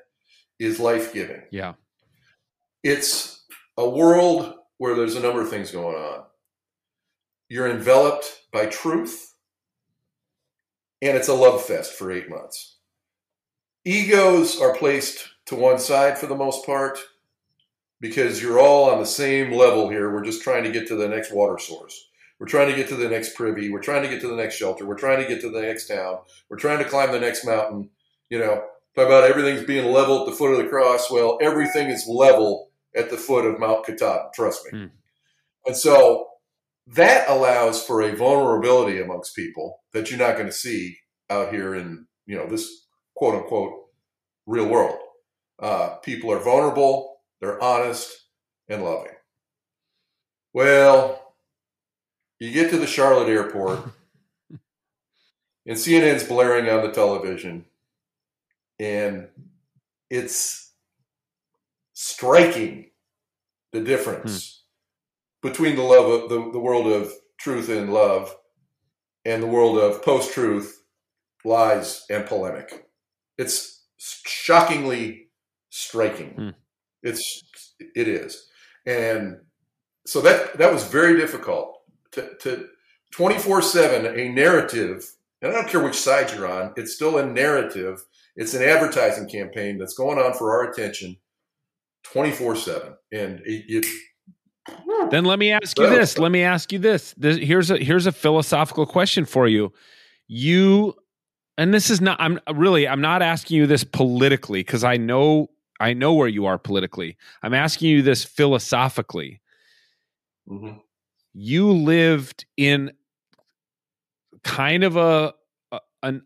is 0.60 0.80
life 0.80 1.14
giving. 1.14 1.42
Yeah. 1.52 1.74
It's 2.84 3.44
a 3.78 3.90
world 3.90 4.54
where 4.78 4.96
there's 4.96 5.16
a 5.16 5.22
number 5.22 5.42
of 5.42 5.50
things 5.50 5.72
going 5.72 5.96
on. 5.96 6.24
You're 7.50 7.70
enveloped 7.70 8.44
by 8.54 8.68
truth, 8.68 9.34
and 11.02 11.18
it's 11.18 11.28
a 11.28 11.34
love 11.34 11.64
fest 11.64 11.94
for 11.94 12.12
eight 12.12 12.30
months 12.30 12.80
egos 13.86 14.60
are 14.62 14.76
placed 14.76 15.30
to 15.46 15.56
one 15.56 15.80
side 15.80 16.18
for 16.18 16.28
the 16.28 16.36
most 16.36 16.66
part 16.66 17.00
because 18.02 18.42
you're 18.42 18.60
all 18.60 18.90
on 18.90 19.00
the 19.00 19.06
same 19.06 19.52
level 19.52 19.90
here. 19.90 20.14
We're 20.14 20.24
just 20.24 20.42
trying 20.42 20.64
to 20.64 20.72
get 20.72 20.88
to 20.88 20.96
the 20.96 21.08
next 21.08 21.34
water 21.34 21.58
source. 21.58 22.10
We're 22.40 22.48
trying 22.48 22.70
to 22.70 22.76
get 22.76 22.88
to 22.90 22.96
the 22.96 23.10
next 23.10 23.36
privy. 23.36 23.70
We're 23.70 23.82
trying 23.82 24.04
to 24.04 24.10
get 24.10 24.22
to 24.22 24.30
the 24.30 24.36
next 24.36 24.56
shelter. 24.56 24.86
We're 24.86 24.96
trying 24.96 25.22
to 25.22 25.28
get 25.28 25.42
to 25.42 25.50
the 25.50 25.62
next 25.62 25.88
town. 25.88 26.20
We're 26.50 26.58
trying 26.58 26.80
to 26.80 26.86
climb 26.86 27.12
the 27.12 27.20
next 27.20 27.46
mountain. 27.46 27.90
You 28.30 28.40
know, 28.40 28.64
talk 28.96 29.08
about 29.08 29.30
everything's 29.30 29.66
being 29.66 29.92
level 29.92 30.22
at 30.22 30.26
the 30.26 30.36
foot 30.36 30.54
of 30.54 30.58
the 30.58 30.70
cross. 30.70 31.12
Well, 31.12 31.38
everything 31.42 31.90
is 31.90 32.08
level 32.08 32.70
at 32.96 33.10
the 33.10 33.18
foot 33.18 33.46
of 33.46 33.60
Mount 33.60 33.86
Katahdin. 33.86 34.30
Trust 34.34 34.62
me. 34.72 34.80
Mm. 34.80 34.92
And 35.66 35.76
so 35.76 36.28
that 36.88 37.30
allows 37.30 37.84
for 37.84 38.02
a 38.02 38.16
vulnerability 38.16 39.02
amongst 39.02 39.36
people 39.36 39.82
that 39.94 40.10
you're 40.10 40.20
not 40.20 40.36
going 40.36 40.48
to 40.48 40.54
see 40.54 40.98
out 41.30 41.52
here 41.54 41.76
in 41.76 42.08
you 42.26 42.36
know 42.36 42.48
this 42.48 42.86
quote 43.16 43.36
unquote 43.36 43.74
real 44.46 44.68
world. 44.68 44.98
Uh, 45.60 45.96
people 45.98 46.32
are 46.32 46.40
vulnerable, 46.40 47.19
they're 47.42 47.62
honest 47.62 48.26
and 48.68 48.84
loving. 48.84 49.12
Well, 50.54 51.34
you 52.40 52.52
get 52.52 52.72
to 52.72 52.78
the 52.78 52.88
Charlotte 52.88 53.30
airport 53.30 53.80
and 55.66 55.78
CNN's 55.78 56.24
blaring 56.24 56.70
on 56.70 56.84
the 56.84 56.92
television, 56.92 57.66
and 58.80 59.28
it's 60.10 60.74
striking 61.94 62.92
the 63.72 63.82
difference 63.82 64.64
hmm. 65.42 65.50
between 65.50 65.76
the 65.76 65.84
love 65.84 66.10
of 66.10 66.30
the, 66.30 66.52
the 66.52 66.60
world 66.60 66.88
of 66.88 67.12
truth 67.38 67.70
and 67.70 67.94
love 67.94 68.36
and 69.26 69.44
the 69.44 69.48
world 69.48 69.78
of 69.78 70.04
post 70.04 70.34
truth, 70.34 70.84
lies, 71.44 72.06
and 72.10 72.26
polemic. 72.26 72.88
It's 73.38 73.84
shockingly 73.98 75.28
striking. 75.70 76.32
Hmm. 76.32 76.50
It's 77.04 77.44
it 77.80 78.08
is, 78.08 78.48
and 78.86 79.38
so 80.06 80.22
that 80.22 80.58
that 80.58 80.74
was 80.74 80.84
very 80.86 81.18
difficult 81.18 81.80
to, 82.12 82.30
to 82.42 82.68
24 83.12 83.62
7 83.62 84.20
a 84.20 84.30
narrative 84.30 85.06
and 85.42 85.52
i 85.52 85.56
don't 85.56 85.68
care 85.68 85.84
which 85.84 85.96
side 85.96 86.32
you're 86.32 86.48
on 86.52 86.74
it's 86.76 86.94
still 86.94 87.18
a 87.18 87.26
narrative. 87.26 88.04
It's 88.36 88.54
an 88.54 88.64
advertising 88.64 89.28
campaign 89.28 89.78
that's 89.78 89.96
going 89.96 90.18
on 90.18 90.34
for 90.34 90.52
our 90.54 90.72
attention 90.72 91.18
24 92.04 92.56
7 92.56 92.94
and 93.12 93.42
it, 93.46 93.86
it, 93.86 93.86
then 95.12 95.26
let 95.26 95.40
me 95.40 95.52
ask 95.52 95.78
you 95.78 95.90
this 95.90 96.18
let 96.18 96.32
me 96.32 96.44
ask 96.44 96.72
you 96.72 96.80
this. 96.80 97.14
this 97.18 97.38
here's 97.38 97.70
a 97.70 97.78
here's 97.78 98.06
a 98.06 98.12
philosophical 98.12 98.86
question 98.86 99.26
for 99.26 99.48
you. 99.48 99.74
You 100.28 100.96
and 101.58 101.74
this 101.74 101.90
is 101.90 102.00
not 102.00 102.18
i'm 102.22 102.40
really 102.54 102.88
i'm 102.88 103.02
not 103.02 103.22
asking 103.22 103.58
you 103.58 103.68
this 103.68 103.84
politically 103.84 104.62
because 104.62 104.84
i 104.84 104.96
know 104.96 105.50
i 105.80 105.94
know 105.94 106.14
where 106.14 106.28
you 106.28 106.46
are 106.46 106.58
politically 106.58 107.18
i'm 107.44 107.54
asking 107.54 107.90
you 107.90 108.02
this 108.02 108.24
philosophically 108.24 109.42
mm-hmm. 110.50 110.78
you 111.34 111.72
lived 111.72 112.46
in 112.58 112.92
kind 114.44 114.84
of 114.84 114.96
a, 114.96 115.34
a 115.72 115.80
an 116.04 116.22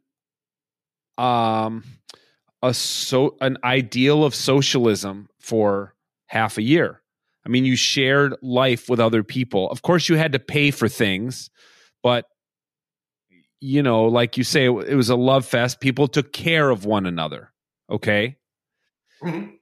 um 1.18 1.84
a 2.62 2.74
so 2.74 3.36
an 3.42 3.58
ideal 3.64 4.24
of 4.24 4.34
socialism 4.34 5.30
for 5.40 5.96
half 6.28 6.58
a 6.58 6.62
year 6.62 7.02
i 7.46 7.50
mean 7.50 7.66
you 7.66 7.76
shared 7.76 8.36
life 8.42 8.90
with 8.90 9.00
other 9.00 9.24
people 9.24 9.70
of 9.70 9.82
course 9.82 10.10
you 10.10 10.16
had 10.16 10.32
to 10.32 10.40
pay 10.40 10.72
for 10.72 10.88
things 10.88 11.50
but 12.02 12.26
you 13.64 13.82
know, 13.82 14.04
like 14.08 14.38
you 14.38 14.44
say, 14.44 14.66
it, 14.66 14.96
was 14.96 15.10
a 15.10 15.16
love 15.16 15.46
fest. 15.46 15.80
People 15.80 16.10
took 16.10 16.34
care 16.34 16.70
of 16.70 16.84
one 16.84 17.06
another. 17.06 17.54
Okay. 17.90 18.36
Mhm. 19.24 19.58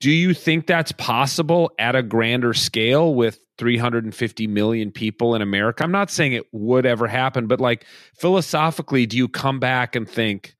Do 0.00 0.10
you 0.10 0.34
think 0.34 0.66
that's 0.66 0.90
possible 0.92 1.70
at 1.78 1.94
a 1.94 2.02
grander 2.02 2.52
scale 2.54 3.14
with 3.14 3.38
350 3.58 4.46
million 4.48 4.90
people 4.90 5.34
in 5.36 5.42
America? 5.42 5.84
I'm 5.84 5.92
not 5.92 6.10
saying 6.10 6.32
it 6.32 6.46
would 6.52 6.84
ever 6.86 7.06
happen, 7.06 7.46
but 7.46 7.60
like 7.60 7.84
philosophically, 8.18 9.06
do 9.06 9.16
you 9.16 9.28
come 9.28 9.60
back 9.60 9.94
and 9.94 10.08
think 10.08 10.56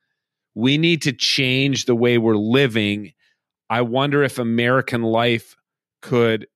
we 0.54 0.78
need 0.78 1.02
to 1.02 1.12
change 1.12 1.86
the 1.86 1.96
way 1.96 2.18
we're 2.18 2.36
living? 2.36 3.12
I 3.70 3.82
wonder 3.82 4.22
if 4.22 4.38
American 4.38 5.02
life 5.02 5.56
could 6.02 6.46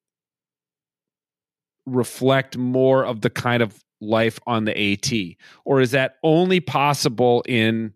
reflect 1.86 2.56
more 2.56 3.04
of 3.04 3.20
the 3.20 3.30
kind 3.30 3.62
of 3.62 3.82
life 4.00 4.38
on 4.46 4.64
the 4.64 4.78
AT, 4.78 5.36
or 5.64 5.80
is 5.80 5.90
that 5.90 6.16
only 6.22 6.60
possible 6.60 7.42
in 7.46 7.92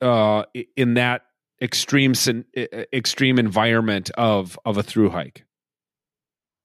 uh, 0.00 0.44
in 0.76 0.94
that 0.94 1.22
extreme 1.60 2.14
extreme 2.92 3.38
environment 3.38 4.10
of 4.16 4.58
of 4.64 4.76
a 4.76 4.82
through 4.82 5.10
hike? 5.10 5.44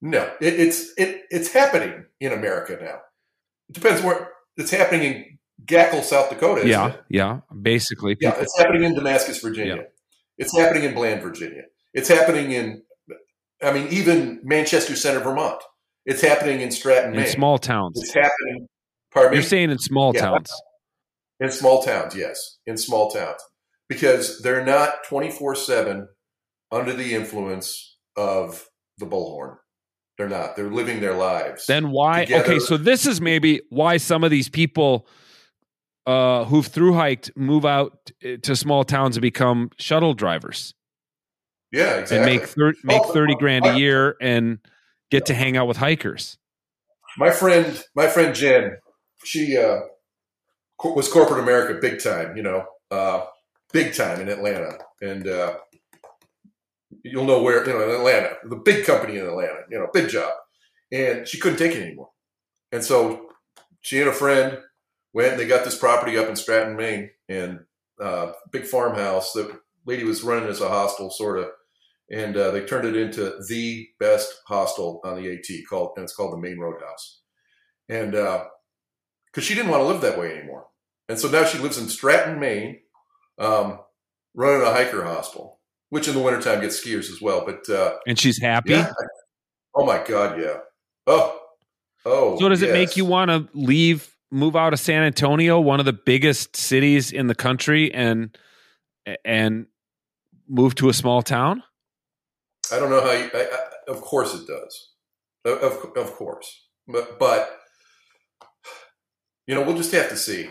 No, 0.02 0.24
it, 0.42 0.60
it's 0.60 0.92
it, 0.98 1.24
it's 1.30 1.54
happening 1.54 2.06
in 2.20 2.32
America 2.34 2.78
now. 2.82 3.00
It 3.70 3.74
depends 3.74 4.02
where 4.02 4.30
it's 4.58 4.72
happening 4.72 5.04
in 5.04 5.38
Gackle, 5.66 6.04
South 6.04 6.30
Dakota. 6.30 6.68
yeah, 6.68 6.90
it? 6.90 7.02
yeah. 7.10 7.40
Basically, 7.62 8.18
yeah, 8.20 8.36
it's 8.40 8.58
happening 8.58 8.84
in 8.84 8.96
Damascus, 8.96 9.40
Virginia. 9.40 9.76
Yeah. 9.76 9.82
It's 10.38 10.58
happening 10.58 10.84
in 10.84 10.96
Bland, 10.96 11.22
Virginia. 11.22 11.64
It's 11.94 12.10
happening 12.10 12.52
in, 12.52 12.82
I 13.62 13.72
mean, 13.72 13.88
even 13.90 14.40
Manchester 14.44 14.96
Center, 14.96 15.20
Vermont. 15.20 15.62
It's 16.06 16.22
happening 16.22 16.62
in 16.62 16.72
Stratton, 16.72 17.12
in 17.14 17.20
Maine. 17.20 17.28
small 17.30 17.60
towns. 17.60 18.02
It's 18.02 18.14
happening. 18.14 18.68
Pardon 19.14 19.34
You're 19.34 19.44
saying 19.44 19.70
in 19.70 19.78
small 19.78 20.14
Yeah. 20.16 20.22
towns. 20.22 20.52
In 21.40 21.52
small 21.52 21.84
towns, 21.84 22.16
yes, 22.16 22.58
in 22.66 22.78
small 22.78 23.12
towns, 23.12 23.42
because 23.92 24.42
they're 24.42 24.64
not 24.64 25.04
twenty 25.08 25.30
four 25.30 25.54
seven 25.54 26.08
under 26.72 26.94
the 26.94 27.14
influence 27.14 27.98
of 28.16 28.66
the 28.98 29.06
bullhorn. 29.06 29.58
They're 30.18 30.30
not. 30.30 30.56
They're 30.56 30.72
living 30.72 31.02
their 31.02 31.16
lives. 31.16 31.66
Then 31.66 31.92
why? 31.92 32.26
together. 32.26 32.44
Okay, 32.46 32.60
so 32.60 32.78
this 32.78 33.06
is 33.06 33.20
maybe 33.20 33.62
why 33.70 33.98
some 33.98 34.24
of 34.24 34.32
these 34.32 34.48
people 34.48 35.08
uh, 36.08 36.46
who've 36.46 36.66
through 36.66 36.94
hiked 36.94 37.32
move 37.36 37.66
out 37.66 38.12
uh, 38.24 38.38
to 38.44 38.56
small 38.56 38.84
towns 38.86 39.18
and 39.18 39.22
become 39.22 39.72
shuttle 39.78 40.14
drivers 40.14 40.74
yeah, 41.72 41.96
exactly. 41.98 42.18
and 42.18 42.26
make 42.26 42.48
thir- 42.50 42.74
make 42.84 43.02
Oh, 43.04 43.12
thirty 43.14 43.36
grand 43.36 43.66
a 43.66 43.78
year 43.78 44.16
and 44.22 44.60
get 45.10 45.26
to 45.26 45.34
hang 45.34 45.58
out 45.58 45.68
with 45.68 45.78
hikers. 45.78 46.38
my 47.18 47.30
friend, 47.32 47.84
my 47.96 48.08
friend 48.08 48.34
Jen, 48.34 48.78
she 49.26 49.58
uh, 49.58 49.80
was 50.84 51.08
corporate 51.10 51.42
America 51.42 51.78
big 51.82 52.02
time. 52.02 52.38
You 52.38 52.44
know, 52.44 52.66
uh, 52.90 53.26
big 53.74 53.94
time 53.94 54.22
in 54.22 54.30
Atlanta, 54.30 54.78
and 55.02 55.28
uh, 55.28 55.58
you'll 57.04 57.26
know 57.26 57.42
where 57.42 57.66
you 57.66 57.74
know 57.74 57.90
in 57.90 57.96
Atlanta, 57.96 58.36
the 58.46 58.56
big 58.56 58.86
company 58.86 59.18
in 59.18 59.26
Atlanta. 59.26 59.62
You 59.70 59.80
know, 59.80 59.88
big 59.94 60.10
job, 60.10 60.32
and 60.92 61.28
she 61.28 61.40
couldn't 61.40 61.60
take 61.60 61.76
it 61.76 61.84
anymore, 61.84 62.10
and 62.72 62.84
so 62.84 63.30
she 63.82 64.00
and 64.00 64.10
a 64.10 64.14
friend 64.14 64.60
went 65.14 65.32
and 65.32 65.40
they 65.40 65.48
got 65.48 65.66
this 65.66 65.78
property 65.78 66.18
up 66.18 66.30
in 66.30 66.36
Stratton, 66.36 66.76
Maine, 66.76 67.10
and 67.28 67.60
uh, 68.02 68.32
big 68.52 68.66
farmhouse. 68.66 69.34
The 69.34 69.60
lady 69.86 70.04
was 70.04 70.24
running 70.24 70.50
as 70.50 70.62
a 70.62 70.70
hostel, 70.70 71.10
sort 71.10 71.40
of. 71.40 71.48
And 72.10 72.36
uh, 72.36 72.52
they 72.52 72.66
turned 72.66 72.86
it 72.86 72.98
into 72.98 73.42
the 73.48 73.88
best 73.98 74.42
hostel 74.46 75.00
on 75.06 75.16
the 75.16 75.32
AT, 75.32 75.48
called 75.70 75.94
and 75.96 76.04
it's 76.04 76.14
called 76.14 76.34
the 76.34 76.38
Maine 76.38 76.60
Roadhouse 76.60 77.22
and 77.92 78.12
because 78.12 79.44
she 79.44 79.54
didn't 79.54 79.70
want 79.70 79.82
to 79.82 79.88
live 79.88 80.02
that 80.02 80.18
way 80.18 80.38
anymore, 80.38 80.68
and 81.10 81.20
so 81.20 81.30
now 81.30 81.44
she 81.44 81.58
lives 81.60 81.78
in 81.78 81.90
Stratton, 81.90 82.40
Maine, 82.40 82.80
um, 83.38 83.80
running 84.34 84.62
a 84.66 84.72
hiker 84.72 85.04
hostel, 85.04 85.60
which 85.90 86.08
in 86.08 86.14
the 86.16 86.22
wintertime 86.22 86.62
gets 86.62 86.84
skiers 86.84 87.10
as 87.12 87.22
well. 87.22 87.46
But 87.46 87.70
uh, 87.70 87.98
And 88.08 88.18
she's 88.18 88.42
happy. 88.42 88.72
yeah, 88.72 88.92
oh 89.76 89.86
my 89.86 90.04
god, 90.04 90.40
yeah, 90.40 90.58
oh, 91.08 91.40
oh. 92.06 92.40
So 92.40 92.50
does 92.50 92.62
it 92.62 92.72
make 92.72 92.98
you 92.98 93.06
want 93.06 93.30
to 93.32 93.48
leave, 93.54 94.16
move 94.32 94.56
out 94.56 94.74
of 94.74 94.80
San 94.80 95.04
Antonio, 95.04 95.60
one 95.60 95.80
of 95.80 95.86
the 95.86 95.94
biggest 95.94 96.56
cities 96.56 97.12
in 97.12 97.28
the 97.28 97.36
country, 97.36 97.94
and 97.94 98.38
and 99.26 99.66
move 100.48 100.76
to 100.76 100.90
a 100.90 100.94
small 100.94 101.22
town? 101.22 101.64
I 102.72 102.80
don't 102.80 102.90
know 102.90 103.02
how. 103.02 103.12
You, 103.12 103.30
I, 103.34 103.48
I, 103.52 103.92
of 103.92 104.02
course, 104.02 104.34
it 104.34 104.48
does. 104.48 104.90
Of, 105.44 105.58
of 105.64 105.98
of 105.98 106.14
course, 106.14 106.68
but 106.88 107.18
but 107.18 107.58
you 109.48 109.56
know, 109.56 109.64
we'll 109.64 109.76
just 109.76 109.92
have 109.92 110.10
to 110.10 110.16
see. 110.16 110.50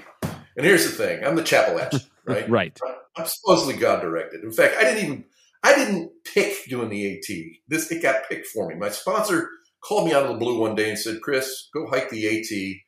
And 0.57 0.67
here's 0.67 0.85
the 0.85 0.93
thing: 0.93 1.25
I'm 1.25 1.37
the 1.37 1.43
Chappalachian, 1.43 2.09
right? 2.25 2.49
Right. 2.49 2.79
I'm 3.17 3.27
supposedly 3.27 3.77
God 3.77 4.01
directed. 4.01 4.43
In 4.45 4.53
fact, 4.53 4.77
I 4.79 4.85
didn't 4.85 5.05
even 5.05 5.25
I 5.63 5.75
didn't 5.75 6.13
pick 6.25 6.69
doing 6.69 6.89
the 6.89 7.17
AT. 7.17 7.37
This 7.69 7.91
it 7.91 8.03
got 8.03 8.29
picked 8.29 8.47
for 8.47 8.69
me. 8.69 8.75
My 8.75 8.89
sponsor 8.89 9.51
called 9.83 10.07
me 10.07 10.15
out 10.15 10.25
of 10.25 10.31
the 10.31 10.39
blue 10.39 10.59
one 10.59 10.75
day 10.75 10.91
and 10.91 10.99
said, 10.99 11.21
"Chris, 11.23 11.69
go 11.73 11.87
hike 11.89 12.11
the 12.11 12.27
AT. 12.27 12.81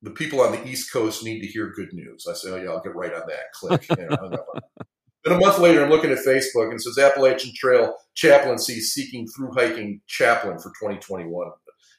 The 0.00 0.10
people 0.10 0.40
on 0.40 0.52
the 0.52 0.66
East 0.66 0.92
Coast 0.92 1.24
need 1.24 1.40
to 1.40 1.46
hear 1.46 1.72
good 1.74 1.92
news." 1.92 2.26
I 2.28 2.34
said, 2.34 2.52
"Oh 2.52 2.56
yeah, 2.56 2.70
I'll 2.70 2.80
get 2.80 2.94
right 2.94 3.12
on 3.12 3.22
that." 3.28 3.52
Click. 3.54 3.88
Know, 3.90 4.16
hung 4.16 4.34
up 4.34 4.46
on 4.54 4.58
it. 4.58 4.64
Then 5.24 5.36
a 5.36 5.40
month 5.40 5.58
later, 5.58 5.84
I'm 5.84 5.90
looking 5.90 6.12
at 6.12 6.18
Facebook 6.18 6.66
and 6.66 6.74
it 6.74 6.80
says 6.80 6.96
Appalachian 6.96 7.52
Trail 7.54 7.92
chaplaincy 8.14 8.80
seeking 8.80 9.26
through 9.26 9.50
hiking 9.52 10.00
chaplain 10.06 10.58
for 10.58 10.68
2021. 10.80 11.50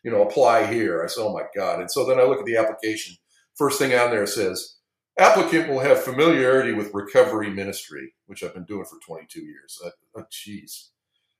You 0.04 0.12
know, 0.12 0.24
apply 0.24 0.72
here. 0.72 1.04
I 1.04 1.08
said, 1.08 1.22
"Oh 1.24 1.34
my 1.34 1.44
God!" 1.56 1.82
And 1.82 1.92
so 1.92 2.06
then 2.06 2.18
I 2.18 2.24
look 2.24 2.40
at 2.40 2.46
the 2.46 2.56
application. 2.56 3.18
First 3.56 3.78
thing 3.78 3.94
on 3.94 4.10
there 4.10 4.26
says 4.26 4.79
applicant 5.20 5.70
will 5.70 5.80
have 5.80 6.04
familiarity 6.04 6.74
with 6.74 6.94
recovery 6.94 7.50
ministry, 7.50 8.14
which 8.28 8.44
I've 8.44 8.54
been 8.54 8.66
doing 8.66 8.86
for 8.86 9.00
22 9.06 9.42
years. 9.42 9.82
Oh, 10.16 10.24
jeez. 10.32 10.90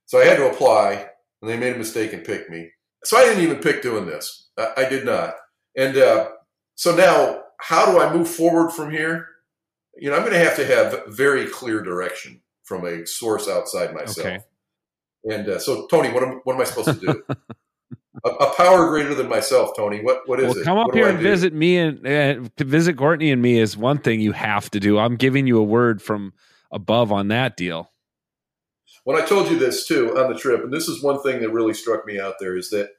so 0.06 0.20
I 0.20 0.26
had 0.26 0.38
to 0.38 0.50
apply, 0.50 1.08
and 1.42 1.50
they 1.50 1.58
made 1.58 1.76
a 1.76 1.80
mistake 1.80 2.14
and 2.14 2.24
picked 2.24 2.50
me. 2.50 2.72
So 3.04 3.18
I 3.18 3.24
didn't 3.24 3.44
even 3.44 3.58
pick 3.58 3.82
doing 3.82 4.06
this. 4.06 4.50
I, 4.58 4.74
I 4.78 4.90
did 4.90 5.06
not. 5.06 5.36
And 5.78 5.98
uh, 5.98 6.30
so 6.76 6.96
now, 6.96 7.44
how 7.60 7.92
do 7.92 8.00
I 8.00 8.14
move 8.14 8.30
forward 8.30 8.72
from 8.72 8.92
here? 8.92 9.28
You 9.98 10.10
know, 10.10 10.16
I'm 10.16 10.22
going 10.22 10.34
to 10.34 10.40
have 10.40 10.56
to 10.58 10.66
have 10.66 11.04
very 11.08 11.46
clear 11.48 11.82
direction 11.82 12.42
from 12.64 12.86
a 12.86 13.06
source 13.06 13.48
outside 13.48 13.94
myself. 13.94 14.28
Okay. 14.28 14.40
And 15.26 15.50
uh, 15.50 15.60
so, 15.60 15.88
Tony, 15.88 16.12
what 16.12 16.24
am, 16.24 16.42
what 16.44 16.56
am 16.56 16.62
I 16.62 16.66
supposed 16.66 17.00
to 17.02 17.06
do? 17.06 17.24
a, 18.26 18.30
a 18.30 18.56
power 18.56 18.90
greater 18.90 19.16
than 19.16 19.30
myself, 19.30 19.72
Tony. 19.78 20.02
What 20.04 20.22
what 20.28 20.40
is 20.40 20.56
Well, 20.56 20.58
it? 20.58 20.66
come 20.66 20.78
up 20.78 20.94
What 20.94 20.96
here 20.96 21.10
and 21.10 21.20
do? 21.20 21.24
visit 21.24 21.54
me 21.54 21.78
and 21.78 22.06
uh, 22.08 22.50
to 22.58 22.66
visit 22.66 22.98
Courtney 22.98 23.32
and 23.32 23.42
me 23.42 23.60
is 23.60 23.78
one 23.78 24.00
thing 24.00 24.22
you 24.22 24.34
have 24.34 24.70
to 24.72 24.80
do. 24.80 25.00
I'm 25.00 25.18
giving 25.18 25.48
you 25.48 25.60
a 25.60 25.64
word 25.64 26.02
from 26.02 26.34
above 26.72 27.12
on 27.12 27.30
that 27.30 27.58
deal. 27.58 27.92
when 29.06 29.22
I 29.22 29.26
told 29.26 29.50
you 29.50 29.60
this 29.60 29.88
too 29.88 30.18
on 30.18 30.32
the 30.32 30.40
trip, 30.40 30.64
and 30.64 30.74
this 30.74 30.88
is 30.88 31.04
one 31.04 31.22
thing 31.24 31.42
that 31.42 31.52
really 31.52 31.74
struck 31.74 32.06
me 32.06 32.20
out 32.20 32.36
there 32.40 32.58
is 32.58 32.70
that 32.72 32.90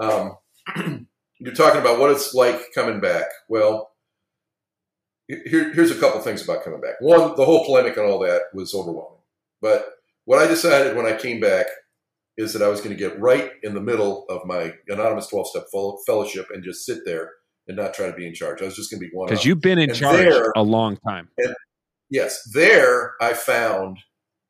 um, 0.00 0.36
you're 1.40 1.54
talking 1.54 1.80
about 1.80 1.98
what 2.00 2.10
it's 2.10 2.34
like 2.34 2.72
coming 2.74 3.00
back. 3.00 3.26
Well, 3.48 3.90
here, 5.28 5.72
here's 5.74 5.90
a 5.90 5.96
couple 6.00 6.20
things 6.20 6.42
about 6.44 6.64
coming 6.64 6.80
back. 6.80 6.96
One, 7.00 7.36
the 7.36 7.44
whole 7.44 7.64
polemic 7.64 7.96
and 7.96 8.06
all 8.06 8.18
that 8.20 8.42
was 8.54 8.74
overwhelming. 8.74 9.18
But 9.60 9.86
what 10.24 10.40
I 10.40 10.46
decided 10.46 10.96
when 10.96 11.06
I 11.06 11.16
came 11.16 11.40
back 11.40 11.66
is 12.36 12.52
that 12.52 12.62
I 12.62 12.68
was 12.68 12.80
going 12.80 12.96
to 12.96 12.96
get 12.96 13.18
right 13.20 13.50
in 13.62 13.74
the 13.74 13.80
middle 13.80 14.24
of 14.28 14.44
my 14.44 14.72
anonymous 14.88 15.28
12 15.28 15.48
step 15.48 15.64
fellowship 16.06 16.48
and 16.52 16.62
just 16.62 16.84
sit 16.84 16.98
there 17.04 17.32
and 17.68 17.76
not 17.76 17.94
try 17.94 18.06
to 18.06 18.12
be 18.12 18.26
in 18.26 18.34
charge. 18.34 18.60
I 18.62 18.66
was 18.66 18.76
just 18.76 18.90
going 18.90 19.00
to 19.00 19.08
be 19.08 19.14
one 19.14 19.26
Because 19.28 19.44
you've 19.44 19.60
been 19.60 19.78
in 19.78 19.90
And 19.90 19.98
charge 19.98 20.18
there- 20.18 20.52
a 20.54 20.62
long 20.62 20.96
time. 20.98 21.28
Yes, 22.10 22.40
there 22.52 23.14
I 23.20 23.32
found 23.32 23.98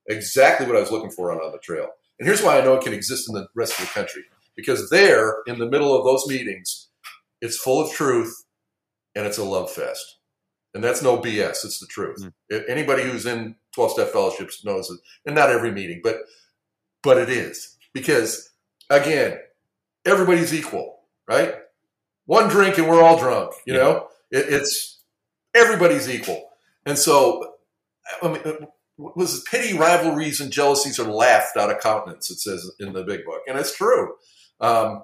exactly 0.08 0.66
what 0.66 0.76
I 0.76 0.80
was 0.80 0.90
looking 0.90 1.10
for 1.10 1.32
on, 1.32 1.38
on 1.38 1.52
the 1.52 1.58
trail. 1.58 1.88
And 2.18 2.26
here's 2.26 2.42
why 2.42 2.58
I 2.58 2.64
know 2.64 2.74
it 2.74 2.82
can 2.84 2.92
exist 2.92 3.28
in 3.28 3.34
the 3.34 3.46
rest 3.54 3.78
of 3.78 3.86
the 3.86 3.92
country. 3.92 4.22
Because 4.56 4.90
there, 4.90 5.36
in 5.46 5.58
the 5.58 5.68
middle 5.68 5.96
of 5.96 6.04
those 6.04 6.26
meetings, 6.26 6.88
it's 7.40 7.58
full 7.58 7.82
of 7.84 7.92
truth 7.92 8.34
and 9.14 9.26
it's 9.26 9.38
a 9.38 9.44
love 9.44 9.70
fest. 9.70 10.18
And 10.74 10.84
that's 10.84 11.02
no 11.02 11.18
BS, 11.18 11.64
it's 11.64 11.80
the 11.80 11.86
truth. 11.86 12.22
Mm. 12.50 12.64
Anybody 12.68 13.02
who's 13.02 13.24
in 13.24 13.56
12 13.74 13.92
step 13.92 14.08
fellowships 14.12 14.64
knows 14.64 14.90
it. 14.90 14.98
And 15.24 15.34
not 15.34 15.50
every 15.50 15.72
meeting, 15.72 16.00
but 16.02 16.16
but 17.02 17.16
it 17.18 17.28
is. 17.30 17.75
Because 17.96 18.50
again, 18.90 19.38
everybody's 20.04 20.52
equal, 20.52 20.98
right? 21.26 21.54
One 22.26 22.48
drink 22.50 22.76
and 22.76 22.88
we're 22.90 23.02
all 23.02 23.18
drunk, 23.18 23.54
you 23.64 23.72
Yeah. 23.74 23.80
know? 23.80 24.08
It, 24.30 24.52
it's 24.52 25.00
everybody's 25.54 26.10
equal. 26.10 26.50
And 26.84 26.98
so 26.98 27.54
I 28.22 28.28
mean, 28.28 28.42
was 28.98 29.42
pity, 29.50 29.76
rivalries, 29.76 30.40
and 30.42 30.52
jealousies 30.52 30.98
are 30.98 31.10
laughed 31.10 31.56
out 31.56 31.70
of 31.70 31.80
countenance. 31.80 32.30
It 32.30 32.38
says 32.38 32.70
in 32.78 32.92
the 32.92 33.02
big 33.02 33.24
book, 33.24 33.40
and 33.48 33.58
it's 33.58 33.74
true. 33.74 34.14
Um, 34.60 35.02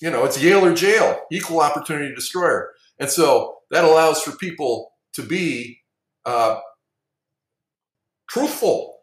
you 0.00 0.10
know, 0.10 0.24
it's 0.24 0.42
Yale 0.42 0.64
or 0.66 0.74
jail, 0.74 1.20
equal 1.30 1.60
opportunity 1.60 2.12
destroyer, 2.14 2.70
and 2.98 3.08
so 3.08 3.58
that 3.70 3.84
allows 3.84 4.20
for 4.20 4.32
people 4.36 4.92
to 5.14 5.22
be 5.22 5.80
uh, 6.24 6.58
truthful 8.28 8.98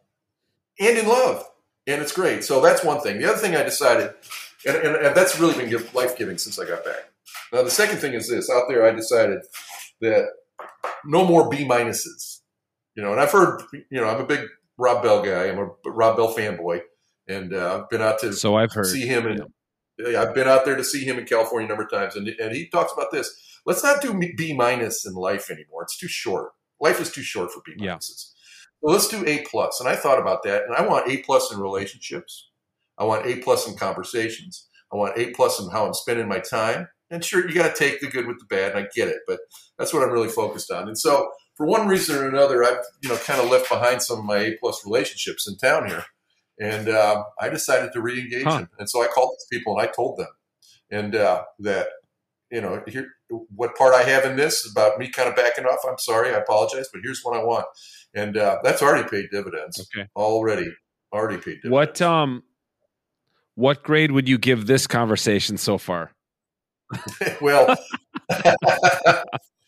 and 0.78 0.96
in 0.98 1.08
love, 1.08 1.44
and 1.92 2.02
it's 2.02 2.12
great. 2.12 2.44
So 2.44 2.60
that's 2.60 2.84
one 2.84 3.00
thing. 3.00 3.18
The 3.18 3.28
other 3.28 3.38
thing 3.38 3.56
I 3.56 3.62
decided, 3.62 4.14
and, 4.66 4.76
and, 4.76 4.96
and 4.96 5.16
that's 5.16 5.38
really 5.38 5.54
been 5.54 5.84
life 5.94 6.16
giving 6.16 6.38
since 6.38 6.58
I 6.58 6.66
got 6.66 6.84
back. 6.84 7.10
Now 7.52 7.62
the 7.62 7.70
second 7.70 7.98
thing 7.98 8.14
is 8.14 8.28
this: 8.28 8.50
out 8.50 8.64
there, 8.68 8.86
I 8.86 8.92
decided 8.92 9.40
that 10.00 10.28
no 11.04 11.24
more 11.24 11.48
B 11.48 11.64
minuses 11.64 12.40
You 12.94 13.02
know, 13.02 13.12
and 13.12 13.20
I've 13.20 13.32
heard, 13.32 13.62
you 13.72 14.00
know, 14.00 14.08
I'm 14.08 14.20
a 14.20 14.26
big 14.26 14.48
Rob 14.76 15.02
Bell 15.02 15.22
guy. 15.22 15.48
I'm 15.48 15.58
a 15.58 15.70
Rob 15.90 16.16
Bell 16.16 16.34
fanboy, 16.34 16.82
and 17.28 17.54
uh, 17.54 17.80
I've 17.80 17.90
been 17.90 18.02
out 18.02 18.18
to 18.20 18.32
so 18.32 18.56
I've 18.56 18.72
heard 18.72 18.86
see 18.86 19.06
him, 19.06 19.26
and 19.26 19.42
yeah. 19.98 20.22
I've 20.22 20.34
been 20.34 20.48
out 20.48 20.64
there 20.64 20.76
to 20.76 20.84
see 20.84 21.04
him 21.04 21.18
in 21.18 21.26
California 21.26 21.66
a 21.66 21.68
number 21.68 21.84
of 21.84 21.90
times, 21.90 22.16
and 22.16 22.28
and 22.28 22.54
he 22.54 22.68
talks 22.68 22.92
about 22.92 23.10
this. 23.12 23.30
Let's 23.66 23.84
not 23.84 24.00
do 24.00 24.18
B 24.36 24.54
minus 24.54 25.06
in 25.06 25.14
life 25.14 25.50
anymore. 25.50 25.82
It's 25.82 25.98
too 25.98 26.08
short. 26.08 26.52
Life 26.80 27.00
is 27.00 27.12
too 27.12 27.22
short 27.22 27.52
for 27.52 27.60
B 27.64 27.72
minuses. 27.78 28.32
Yeah. 28.32 28.39
So 28.82 28.90
let's 28.90 29.08
do 29.08 29.26
A 29.26 29.44
plus. 29.50 29.80
And 29.80 29.88
I 29.88 29.96
thought 29.96 30.18
about 30.18 30.42
that, 30.44 30.64
and 30.64 30.74
I 30.74 30.86
want 30.86 31.10
A 31.10 31.18
plus 31.18 31.52
in 31.52 31.60
relationships. 31.60 32.50
I 32.98 33.04
want 33.04 33.26
A 33.26 33.36
plus 33.36 33.68
in 33.68 33.76
conversations. 33.76 34.68
I 34.92 34.96
want 34.96 35.18
A 35.18 35.30
plus 35.30 35.60
in 35.60 35.70
how 35.70 35.86
I'm 35.86 35.94
spending 35.94 36.28
my 36.28 36.38
time. 36.38 36.88
And 37.10 37.24
sure, 37.24 37.46
you 37.46 37.54
got 37.54 37.74
to 37.74 37.78
take 37.78 38.00
the 38.00 38.06
good 38.06 38.26
with 38.26 38.38
the 38.38 38.46
bad, 38.46 38.72
and 38.72 38.84
I 38.84 38.88
get 38.94 39.08
it, 39.08 39.18
but 39.26 39.40
that's 39.78 39.92
what 39.92 40.02
I'm 40.02 40.12
really 40.12 40.28
focused 40.28 40.70
on. 40.70 40.86
And 40.86 40.96
so, 40.96 41.30
for 41.56 41.66
one 41.66 41.88
reason 41.88 42.16
or 42.16 42.28
another, 42.28 42.62
I've 42.62 42.84
you 43.02 43.08
know 43.08 43.16
kind 43.16 43.40
of 43.40 43.50
left 43.50 43.68
behind 43.68 44.02
some 44.02 44.20
of 44.20 44.24
my 44.24 44.38
A 44.38 44.56
plus 44.60 44.86
relationships 44.86 45.48
in 45.48 45.56
town 45.56 45.88
here, 45.88 46.04
and 46.60 46.88
uh, 46.88 47.24
I 47.40 47.48
decided 47.48 47.92
to 47.92 48.00
re-engage 48.00 48.44
huh. 48.44 48.58
them. 48.58 48.70
And 48.78 48.88
so 48.88 49.02
I 49.02 49.08
called 49.08 49.32
these 49.32 49.58
people 49.58 49.76
and 49.76 49.88
I 49.88 49.90
told 49.90 50.18
them, 50.18 50.28
and 50.90 51.16
uh, 51.16 51.42
that 51.58 51.88
you 52.50 52.60
know 52.60 52.82
here 52.86 53.08
what 53.54 53.76
part 53.76 53.94
I 53.94 54.02
have 54.02 54.24
in 54.24 54.36
this 54.36 54.64
is 54.64 54.72
about 54.72 54.98
me 54.98 55.08
kind 55.08 55.28
of 55.28 55.36
backing 55.36 55.64
off. 55.64 55.78
I'm 55.88 55.98
sorry, 55.98 56.34
I 56.34 56.38
apologize, 56.38 56.88
but 56.92 57.02
here's 57.04 57.20
what 57.22 57.38
I 57.38 57.42
want, 57.42 57.66
and 58.14 58.36
uh, 58.36 58.58
that's 58.62 58.82
already 58.82 59.08
paid 59.08 59.30
dividends. 59.30 59.80
Okay, 59.80 60.08
already, 60.16 60.72
already 61.12 61.36
paid 61.36 61.62
dividends. 61.62 61.70
What 61.70 62.02
um, 62.02 62.42
what 63.54 63.82
grade 63.82 64.12
would 64.12 64.28
you 64.28 64.38
give 64.38 64.66
this 64.66 64.86
conversation 64.86 65.56
so 65.56 65.78
far? 65.78 66.12
well, 67.40 67.76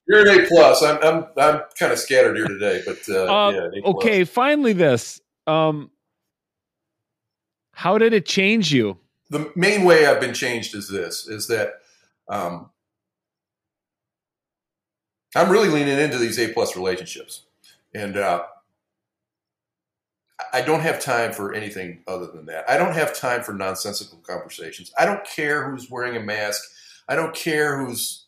you're 0.08 0.28
an 0.28 0.40
A 0.40 0.46
plus. 0.46 0.82
I'm 0.82 0.98
I'm 1.02 1.26
I'm 1.36 1.60
kind 1.78 1.92
of 1.92 1.98
scattered 1.98 2.36
here 2.36 2.48
today, 2.48 2.82
but 2.84 2.98
uh, 3.08 3.24
uh, 3.24 3.50
yeah, 3.50 3.80
okay. 3.84 4.24
Finally, 4.24 4.72
this. 4.74 5.20
Um, 5.46 5.90
how 7.74 7.98
did 7.98 8.12
it 8.12 8.26
change 8.26 8.72
you? 8.72 8.98
The 9.30 9.50
main 9.56 9.84
way 9.84 10.06
I've 10.06 10.20
been 10.20 10.34
changed 10.34 10.74
is 10.74 10.88
this: 10.88 11.26
is 11.28 11.46
that 11.48 11.74
um, 12.28 12.70
I'm 15.34 15.50
really 15.50 15.68
leaning 15.68 15.98
into 15.98 16.18
these 16.18 16.38
A 16.38 16.52
plus 16.52 16.76
relationships, 16.76 17.42
and 17.94 18.16
uh, 18.16 18.44
I 20.52 20.60
don't 20.60 20.80
have 20.80 21.00
time 21.00 21.32
for 21.32 21.54
anything 21.54 22.02
other 22.06 22.26
than 22.26 22.46
that. 22.46 22.68
I 22.68 22.76
don't 22.76 22.94
have 22.94 23.16
time 23.16 23.42
for 23.42 23.52
nonsensical 23.52 24.18
conversations. 24.18 24.92
I 24.98 25.06
don't 25.06 25.24
care 25.24 25.70
who's 25.70 25.90
wearing 25.90 26.16
a 26.16 26.20
mask. 26.20 26.62
I 27.08 27.16
don't 27.16 27.34
care 27.34 27.78
who's 27.78 28.26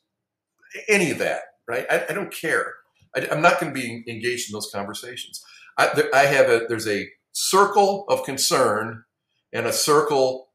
any 0.89 1.10
of 1.10 1.18
that. 1.18 1.43
Right? 1.68 1.86
I, 1.90 2.05
I 2.10 2.12
don't 2.12 2.32
care. 2.32 2.74
I, 3.16 3.20
am 3.31 3.43
not 3.43 3.60
going 3.60 3.74
to 3.74 3.81
be 3.81 4.05
engaged 4.09 4.51
in 4.51 4.52
those 4.52 4.70
conversations. 4.72 5.44
I, 5.78 6.05
I 6.14 6.26
have 6.26 6.48
a 6.48 6.66
there's 6.68 6.89
a 6.89 7.09
circle 7.32 8.05
of 8.09 8.24
concern 8.24 9.05
and 9.52 9.66
a 9.66 9.72
circle 9.72 10.48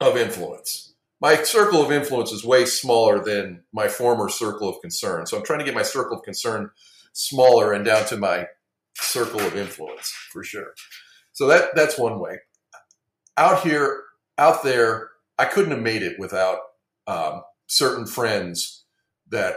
of 0.00 0.16
influence. 0.16 0.89
My 1.20 1.42
circle 1.42 1.82
of 1.82 1.92
influence 1.92 2.32
is 2.32 2.44
way 2.44 2.64
smaller 2.64 3.22
than 3.22 3.64
my 3.72 3.88
former 3.88 4.28
circle 4.30 4.68
of 4.68 4.80
concern. 4.80 5.26
So 5.26 5.36
I'm 5.36 5.44
trying 5.44 5.58
to 5.58 5.64
get 5.64 5.74
my 5.74 5.82
circle 5.82 6.16
of 6.16 6.24
concern 6.24 6.70
smaller 7.12 7.72
and 7.72 7.84
down 7.84 8.06
to 8.06 8.16
my 8.16 8.46
circle 8.96 9.40
of 9.40 9.56
influence 9.56 10.10
for 10.32 10.42
sure. 10.42 10.74
So 11.32 11.46
that 11.48 11.74
that's 11.74 11.98
one 11.98 12.18
way. 12.20 12.38
Out 13.36 13.62
here, 13.62 14.02
out 14.38 14.62
there, 14.62 15.10
I 15.38 15.44
couldn't 15.44 15.72
have 15.72 15.82
made 15.82 16.02
it 16.02 16.18
without 16.18 16.58
um, 17.06 17.42
certain 17.66 18.06
friends 18.06 18.84
that 19.30 19.56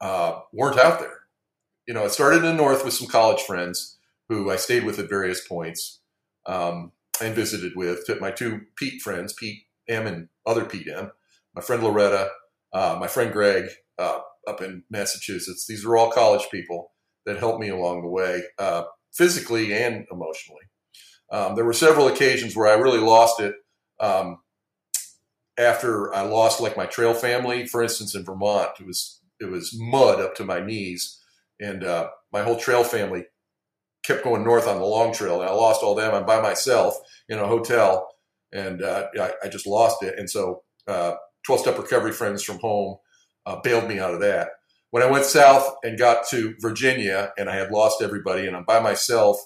uh, 0.00 0.40
weren't 0.52 0.78
out 0.78 1.00
there. 1.00 1.20
You 1.86 1.94
know, 1.94 2.04
I 2.04 2.08
started 2.08 2.38
in 2.38 2.42
the 2.44 2.54
north 2.54 2.84
with 2.84 2.94
some 2.94 3.08
college 3.08 3.42
friends 3.42 3.98
who 4.28 4.50
I 4.50 4.56
stayed 4.56 4.84
with 4.84 4.98
at 4.98 5.08
various 5.08 5.46
points 5.46 6.00
um, 6.46 6.92
and 7.22 7.34
visited 7.34 7.72
with. 7.76 8.08
My 8.20 8.30
two 8.30 8.62
Pete 8.76 9.02
friends, 9.02 9.32
Pete 9.32 9.62
M 9.88 10.06
and 10.06 10.28
other 10.46 10.64
Pete 10.64 10.88
M, 10.88 11.10
my 11.54 11.62
friend 11.62 11.82
Loretta, 11.82 12.30
uh, 12.72 12.96
my 12.98 13.06
friend 13.06 13.32
Greg 13.32 13.68
uh, 13.98 14.20
up 14.46 14.60
in 14.60 14.82
Massachusetts. 14.90 15.66
These 15.66 15.84
were 15.84 15.96
all 15.96 16.10
college 16.10 16.46
people 16.50 16.92
that 17.26 17.38
helped 17.38 17.60
me 17.60 17.68
along 17.68 18.02
the 18.02 18.08
way, 18.08 18.42
uh, 18.58 18.84
physically 19.12 19.72
and 19.72 20.06
emotionally. 20.10 20.62
Um, 21.30 21.54
there 21.54 21.64
were 21.64 21.72
several 21.72 22.08
occasions 22.08 22.54
where 22.54 22.68
I 22.68 22.80
really 22.80 22.98
lost 22.98 23.40
it. 23.40 23.54
Um, 24.00 24.38
after 25.56 26.12
I 26.14 26.22
lost 26.22 26.60
like 26.60 26.76
my 26.76 26.86
trail 26.86 27.14
family, 27.14 27.66
for 27.66 27.82
instance, 27.82 28.14
in 28.14 28.24
Vermont, 28.24 28.70
it 28.80 28.86
was 28.86 29.20
it 29.40 29.46
was 29.46 29.76
mud 29.76 30.20
up 30.20 30.34
to 30.36 30.44
my 30.44 30.60
knees, 30.60 31.20
and 31.60 31.84
uh, 31.84 32.08
my 32.32 32.42
whole 32.42 32.56
trail 32.56 32.84
family 32.84 33.24
kept 34.04 34.24
going 34.24 34.44
north 34.44 34.68
on 34.68 34.78
the 34.78 34.84
long 34.84 35.12
trail, 35.12 35.40
and 35.40 35.48
I 35.48 35.52
lost 35.52 35.82
all 35.82 35.94
them. 35.94 36.14
I'm 36.14 36.26
by 36.26 36.40
myself 36.40 36.96
in 37.28 37.38
a 37.38 37.46
hotel, 37.46 38.13
and 38.54 38.82
uh, 38.82 39.08
I, 39.20 39.32
I, 39.44 39.48
just 39.48 39.66
lost 39.66 40.02
it. 40.02 40.18
And 40.18 40.30
so, 40.30 40.62
uh, 40.86 41.14
12 41.46 41.60
step 41.60 41.78
recovery 41.78 42.12
friends 42.12 42.42
from 42.42 42.58
home 42.60 42.96
uh, 43.44 43.56
bailed 43.62 43.88
me 43.88 43.98
out 43.98 44.14
of 44.14 44.20
that 44.20 44.48
when 44.94 45.02
I 45.02 45.10
went 45.10 45.24
south 45.24 45.74
and 45.82 45.98
got 45.98 46.28
to 46.28 46.54
Virginia 46.60 47.32
and 47.36 47.50
I 47.50 47.56
had 47.56 47.72
lost 47.72 48.00
everybody 48.00 48.46
and 48.46 48.54
I'm 48.54 48.62
by 48.62 48.78
myself 48.78 49.38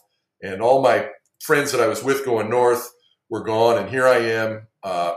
and 0.43 0.61
all 0.61 0.83
my 0.83 1.09
friends 1.41 1.73
that 1.73 1.81
I 1.81 1.87
was 1.87 2.05
with 2.05 2.23
going 2.23 2.51
north 2.51 2.87
were 3.31 3.43
gone 3.43 3.79
and 3.79 3.89
here 3.89 4.07
I 4.07 4.19
am 4.19 4.67
uh, 4.83 5.15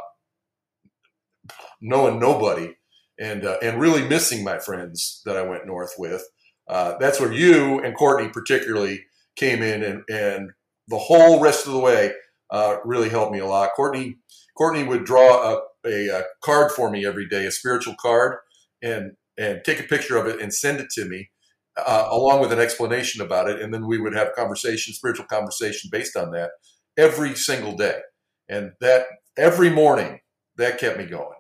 knowing 1.82 2.18
nobody 2.18 2.76
and 3.20 3.44
and 3.44 3.82
really 3.82 4.08
missing 4.08 4.42
my 4.42 4.58
friends 4.58 5.22
that 5.26 5.36
I 5.36 5.42
went 5.42 5.68
north 5.68 5.96
with. 5.98 6.24
Uh, 6.66 6.96
that's 6.98 7.20
where 7.20 7.34
you 7.34 7.84
and 7.84 7.94
Courtney 7.94 8.30
particularly 8.30 9.04
came 9.36 9.62
in 9.62 9.84
and 9.84 10.04
and 10.10 10.52
the 10.88 10.98
whole 10.98 11.42
rest 11.42 11.68
of 11.68 11.74
the 11.74 11.80
way 11.80 12.14
uh, 12.52 12.78
really 12.84 13.10
helped 13.10 13.32
me 13.32 13.40
a 13.40 13.46
lot. 13.46 13.72
Courtney 13.76 14.18
Courtney 14.58 14.84
would 14.84 15.06
draw 15.06 15.54
a, 15.54 15.62
a, 15.88 16.08
a 16.10 16.24
card 16.44 16.72
for 16.72 16.92
me 16.92 17.06
every 17.06 17.28
day, 17.28 17.46
a 17.46 17.52
spiritual 17.52 17.96
card, 18.00 18.38
and 18.82 19.14
and 19.38 19.62
take 19.66 19.80
a 19.80 19.84
picture 19.84 20.18
of 20.18 20.28
it 20.28 20.42
and 20.42 20.54
send 20.54 20.80
it 20.80 20.90
to 20.92 21.06
me 21.06 21.30
uh, 21.78 22.08
along 22.12 22.42
with 22.42 22.52
an 22.52 22.60
explanation 22.60 23.22
about 23.22 23.50
it. 23.50 23.62
And 23.62 23.74
then 23.74 23.88
we 23.88 24.00
would 24.00 24.14
have 24.14 24.36
conversation, 24.36 24.94
spiritual 24.94 25.26
conversation 25.26 25.90
based 25.92 26.16
on 26.16 26.32
that 26.32 26.52
every 26.98 27.36
single 27.36 27.76
day. 27.76 28.02
And 28.50 28.74
that 28.82 29.06
every 29.38 29.70
morning, 29.70 30.20
that 30.58 30.78
kept 30.78 30.98
me 30.98 31.06
going. 31.06 31.38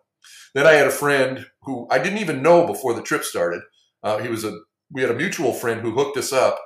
Then 0.53 0.65
I 0.65 0.73
had 0.73 0.87
a 0.87 0.91
friend 0.91 1.47
who 1.63 1.87
I 1.91 1.99
didn't 1.99 2.19
even 2.19 2.41
know 2.41 2.65
before 2.65 2.93
the 2.93 3.01
trip 3.01 3.23
started. 3.23 3.61
Uh, 4.03 4.19
he 4.19 4.29
was 4.29 4.43
a, 4.43 4.59
we 4.91 5.01
had 5.01 5.11
a 5.11 5.15
mutual 5.15 5.53
friend 5.53 5.81
who 5.81 5.91
hooked 5.91 6.17
us 6.17 6.33
up. 6.33 6.59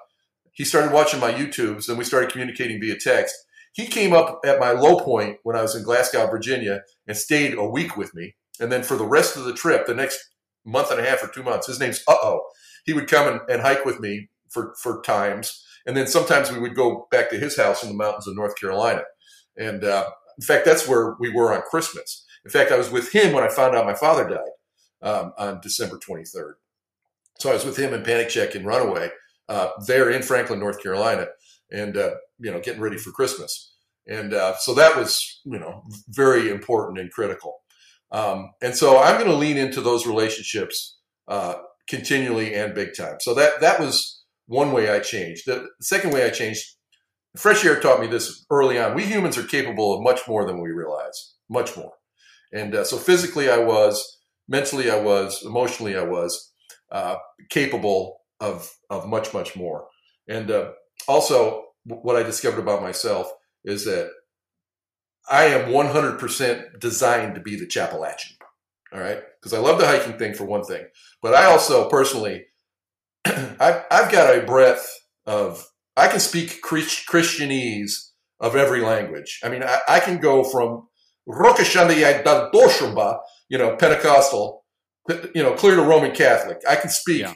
He 0.53 0.63
started 0.63 0.93
watching 0.93 1.19
my 1.19 1.33
YouTubes 1.33 1.89
and 1.89 1.97
we 1.97 2.03
started 2.03 2.31
communicating 2.31 2.79
via 2.79 2.97
text. 2.97 3.35
He 3.75 3.87
came 3.87 4.13
up 4.13 4.39
at 4.45 4.59
my 4.59 4.71
low 4.71 4.99
point 4.99 5.39
when 5.43 5.57
I 5.57 5.61
was 5.61 5.75
in 5.75 5.83
Glasgow, 5.83 6.25
Virginia 6.27 6.83
and 7.07 7.17
stayed 7.17 7.55
a 7.55 7.65
week 7.65 7.97
with 7.97 8.15
me. 8.15 8.35
And 8.59 8.71
then 8.71 8.83
for 8.83 8.95
the 8.95 9.05
rest 9.05 9.35
of 9.35 9.43
the 9.43 9.53
trip, 9.53 9.85
the 9.85 9.93
next 9.93 10.17
month 10.65 10.91
and 10.91 10.99
a 10.99 11.03
half 11.03 11.21
or 11.21 11.27
two 11.27 11.43
months. 11.43 11.67
His 11.67 11.79
name's 11.79 12.01
Uh 12.07 12.15
Oh. 12.21 12.43
He 12.85 12.93
would 12.93 13.09
come 13.09 13.27
and, 13.27 13.41
and 13.49 13.61
hike 13.61 13.83
with 13.83 13.99
me 13.99 14.29
for, 14.49 14.73
for 14.81 15.01
times. 15.01 15.61
And 15.85 15.95
then 15.95 16.07
sometimes 16.07 16.51
we 16.51 16.59
would 16.59 16.73
go 16.73 17.07
back 17.11 17.29
to 17.29 17.37
his 17.37 17.57
house 17.57 17.83
in 17.83 17.89
the 17.89 17.95
mountains 17.95 18.27
of 18.27 18.35
North 18.35 18.55
Carolina. 18.59 19.03
And 19.57 19.83
uh, 19.83 20.09
in 20.37 20.45
fact, 20.45 20.65
that's 20.65 20.87
where 20.87 21.15
we 21.19 21.29
were 21.29 21.53
on 21.53 21.61
Christmas. 21.63 22.25
In 22.45 22.51
fact, 22.51 22.71
I 22.71 22.77
was 22.77 22.91
with 22.91 23.11
him 23.11 23.33
when 23.33 23.43
I 23.43 23.49
found 23.49 23.75
out 23.75 23.85
my 23.85 23.93
father 23.93 24.27
died 24.27 25.07
um, 25.07 25.33
on 25.37 25.59
December 25.61 25.97
23rd. 25.97 26.53
So 27.39 27.49
I 27.49 27.53
was 27.53 27.65
with 27.65 27.77
him 27.77 27.93
in 27.93 28.03
Panic 28.03 28.29
Check 28.29 28.55
in 28.55 28.65
Runaway 28.65 29.09
uh, 29.49 29.69
there 29.85 30.09
in 30.09 30.21
Franklin, 30.21 30.59
North 30.59 30.81
Carolina, 30.81 31.27
and 31.71 31.97
uh, 31.97 32.15
you 32.39 32.51
know 32.51 32.59
getting 32.59 32.81
ready 32.81 32.97
for 32.97 33.11
Christmas. 33.11 33.73
And 34.07 34.33
uh, 34.33 34.55
so 34.57 34.73
that 34.75 34.95
was 34.95 35.41
you 35.45 35.59
know 35.59 35.83
very 36.09 36.49
important 36.49 36.99
and 36.99 37.11
critical. 37.11 37.55
Um, 38.11 38.51
and 38.61 38.75
so 38.75 38.99
I'm 38.99 39.15
going 39.19 39.31
to 39.31 39.35
lean 39.35 39.57
into 39.57 39.81
those 39.81 40.05
relationships 40.05 40.97
uh, 41.27 41.55
continually 41.89 42.53
and 42.53 42.75
big 42.75 42.95
time. 42.95 43.17
So 43.19 43.33
that 43.33 43.61
that 43.61 43.79
was 43.79 44.23
one 44.47 44.71
way 44.71 44.89
I 44.89 44.99
changed. 44.99 45.43
The 45.47 45.67
second 45.81 46.13
way 46.13 46.25
I 46.25 46.29
changed, 46.29 46.63
fresh 47.35 47.65
air 47.65 47.79
taught 47.79 47.99
me 47.99 48.07
this 48.07 48.45
early 48.49 48.79
on. 48.79 48.95
We 48.95 49.05
humans 49.05 49.37
are 49.37 49.43
capable 49.43 49.93
of 49.93 50.03
much 50.03 50.21
more 50.27 50.45
than 50.45 50.61
we 50.61 50.69
realize, 50.69 51.33
much 51.49 51.75
more. 51.75 51.93
And 52.53 52.75
uh, 52.75 52.83
so 52.83 52.97
physically, 52.97 53.49
I 53.49 53.57
was, 53.57 54.19
mentally, 54.47 54.89
I 54.89 54.99
was, 54.99 55.43
emotionally, 55.43 55.97
I 55.97 56.03
was 56.03 56.53
uh, 56.91 57.15
capable 57.49 58.21
of 58.39 58.71
of 58.89 59.07
much 59.07 59.33
much 59.33 59.55
more. 59.55 59.87
And 60.27 60.51
uh, 60.51 60.71
also, 61.07 61.64
what 61.85 62.15
I 62.15 62.23
discovered 62.23 62.59
about 62.59 62.81
myself 62.81 63.31
is 63.63 63.85
that 63.85 64.09
I 65.29 65.45
am 65.45 65.71
100% 65.71 66.79
designed 66.79 67.35
to 67.35 67.41
be 67.41 67.55
the 67.55 67.65
Chappalachian. 67.65 68.37
All 68.93 68.99
right. 68.99 69.21
Because 69.39 69.53
I 69.53 69.59
love 69.59 69.79
the 69.79 69.87
hiking 69.87 70.17
thing 70.17 70.33
for 70.33 70.45
one 70.45 70.63
thing. 70.63 70.85
But 71.21 71.33
I 71.33 71.45
also 71.45 71.89
personally, 71.89 72.45
I've, 73.25 73.83
I've 73.91 74.11
got 74.11 74.35
a 74.35 74.45
breadth 74.45 74.87
of, 75.25 75.65
I 75.97 76.07
can 76.07 76.19
speak 76.19 76.61
Christianese 76.63 78.11
of 78.39 78.55
every 78.55 78.81
language. 78.81 79.39
I 79.43 79.49
mean, 79.49 79.63
I, 79.63 79.79
I 79.87 79.99
can 79.99 80.19
go 80.19 80.43
from 80.43 80.87
you 83.49 83.57
know, 83.57 83.75
Pentecostal, 83.75 84.63
you 85.33 85.43
know, 85.43 85.53
clear 85.53 85.75
to 85.75 85.81
Roman 85.81 86.11
Catholic. 86.11 86.57
I 86.67 86.75
can 86.75 86.89
speak 86.89 87.21
yeah. 87.21 87.33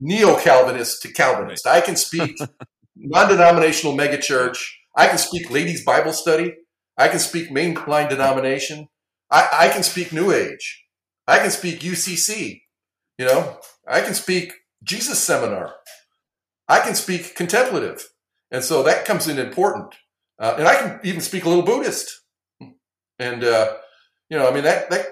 neo 0.00 0.38
Calvinist 0.38 1.02
to 1.02 1.12
Calvinist. 1.12 1.66
I 1.66 1.80
can 1.80 1.96
speak 1.96 2.38
non 2.96 3.28
denominational 3.28 3.96
megachurch. 3.96 4.58
I 4.96 5.08
can 5.08 5.18
speak 5.18 5.50
ladies' 5.50 5.84
Bible 5.84 6.12
study. 6.12 6.54
I 6.98 7.08
can 7.08 7.18
speak 7.18 7.50
mainline 7.50 8.08
denomination. 8.08 8.88
I, 9.30 9.48
I 9.52 9.68
can 9.68 9.82
speak 9.82 10.12
New 10.12 10.32
Age. 10.32 10.84
I 11.26 11.38
can 11.38 11.50
speak 11.50 11.80
UCC. 11.80 12.62
You 13.18 13.26
know, 13.26 13.58
I 13.88 14.00
can 14.00 14.14
speak 14.14 14.52
Jesus 14.82 15.18
seminar. 15.18 15.74
I 16.68 16.80
can 16.80 16.94
speak 16.94 17.34
contemplative. 17.34 18.08
And 18.50 18.62
so 18.62 18.82
that 18.82 19.04
comes 19.04 19.28
in 19.28 19.38
important. 19.38 19.94
Uh, 20.38 20.56
and 20.58 20.68
I 20.68 20.74
can 20.76 21.00
even 21.04 21.20
speak 21.20 21.44
a 21.44 21.48
little 21.48 21.64
Buddhist. 21.64 22.20
And, 23.18 23.44
uh, 23.44 23.76
you 24.28 24.38
know, 24.38 24.48
I 24.48 24.52
mean, 24.52 24.64
that, 24.64 24.90
that 24.90 25.06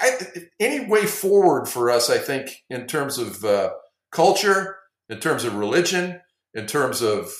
I, 0.00 0.18
any 0.60 0.86
way 0.86 1.06
forward 1.06 1.68
for 1.68 1.90
us, 1.90 2.10
I 2.10 2.18
think, 2.18 2.64
in 2.68 2.86
terms 2.86 3.18
of 3.18 3.44
uh, 3.44 3.70
culture, 4.10 4.76
in 5.08 5.20
terms 5.20 5.44
of 5.44 5.54
religion, 5.54 6.20
in 6.54 6.66
terms 6.66 7.02
of 7.02 7.32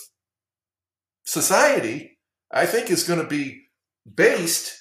society, 1.25 2.17
I 2.51 2.65
think 2.65 2.89
is 2.89 3.03
going 3.03 3.19
to 3.19 3.27
be 3.27 3.63
based. 4.15 4.75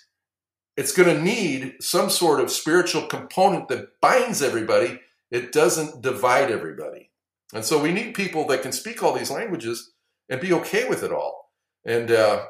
It's 0.77 0.93
going 0.93 1.15
to 1.15 1.23
need 1.23 1.75
some 1.81 2.11
sort 2.11 2.41
of 2.41 2.51
spiritual 2.51 3.07
component 3.07 3.69
that 3.69 4.01
binds 4.01 4.43
everybody. 4.43 5.01
It 5.31 5.53
doesn't 5.53 6.03
divide 6.03 6.51
everybody. 6.51 7.11
And 7.55 7.65
so 7.65 7.83
we 7.83 7.93
need 7.93 8.15
people 8.15 8.47
that 8.49 8.63
can 8.63 8.73
speak 8.73 9.03
all 9.03 9.13
these 9.13 9.31
languages 9.31 9.93
and 10.29 10.41
be 10.41 10.53
okay 10.53 10.89
with 10.89 11.03
it 11.03 11.13
all. 11.13 11.51
And 11.85 12.11
uh, 12.11 12.45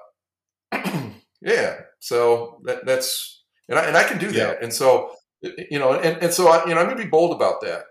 yeah, 1.40 1.80
so 2.00 2.60
that, 2.64 2.84
that's 2.84 3.42
and 3.68 3.78
I, 3.78 3.84
and 3.84 3.96
I 3.96 4.04
can 4.04 4.18
do 4.18 4.30
that. 4.32 4.58
Yeah. 4.58 4.58
And 4.60 4.72
so 4.72 5.12
you 5.42 5.78
know, 5.78 5.92
and, 5.92 6.22
and 6.22 6.32
so 6.32 6.48
I, 6.48 6.66
you 6.66 6.74
know, 6.74 6.80
I'm 6.80 6.86
going 6.86 6.98
to 6.98 7.04
be 7.04 7.10
bold 7.10 7.34
about 7.34 7.60
that. 7.62 7.84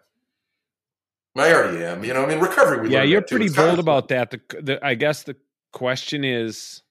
I 1.40 1.54
already 1.54 1.84
am. 1.84 2.04
You 2.04 2.14
know, 2.14 2.24
I 2.24 2.28
mean, 2.28 2.40
recovery. 2.40 2.90
yeah, 2.90 3.04
you're 3.04 3.22
pretty 3.22 3.50
bold 3.50 3.80
about 3.80 4.10
that. 4.10 4.32
The, 4.32 4.42
the, 4.62 4.86
I 4.86 4.96
guess 4.96 5.24
the 5.24 5.36
question 5.72 6.24
is, 6.24 6.82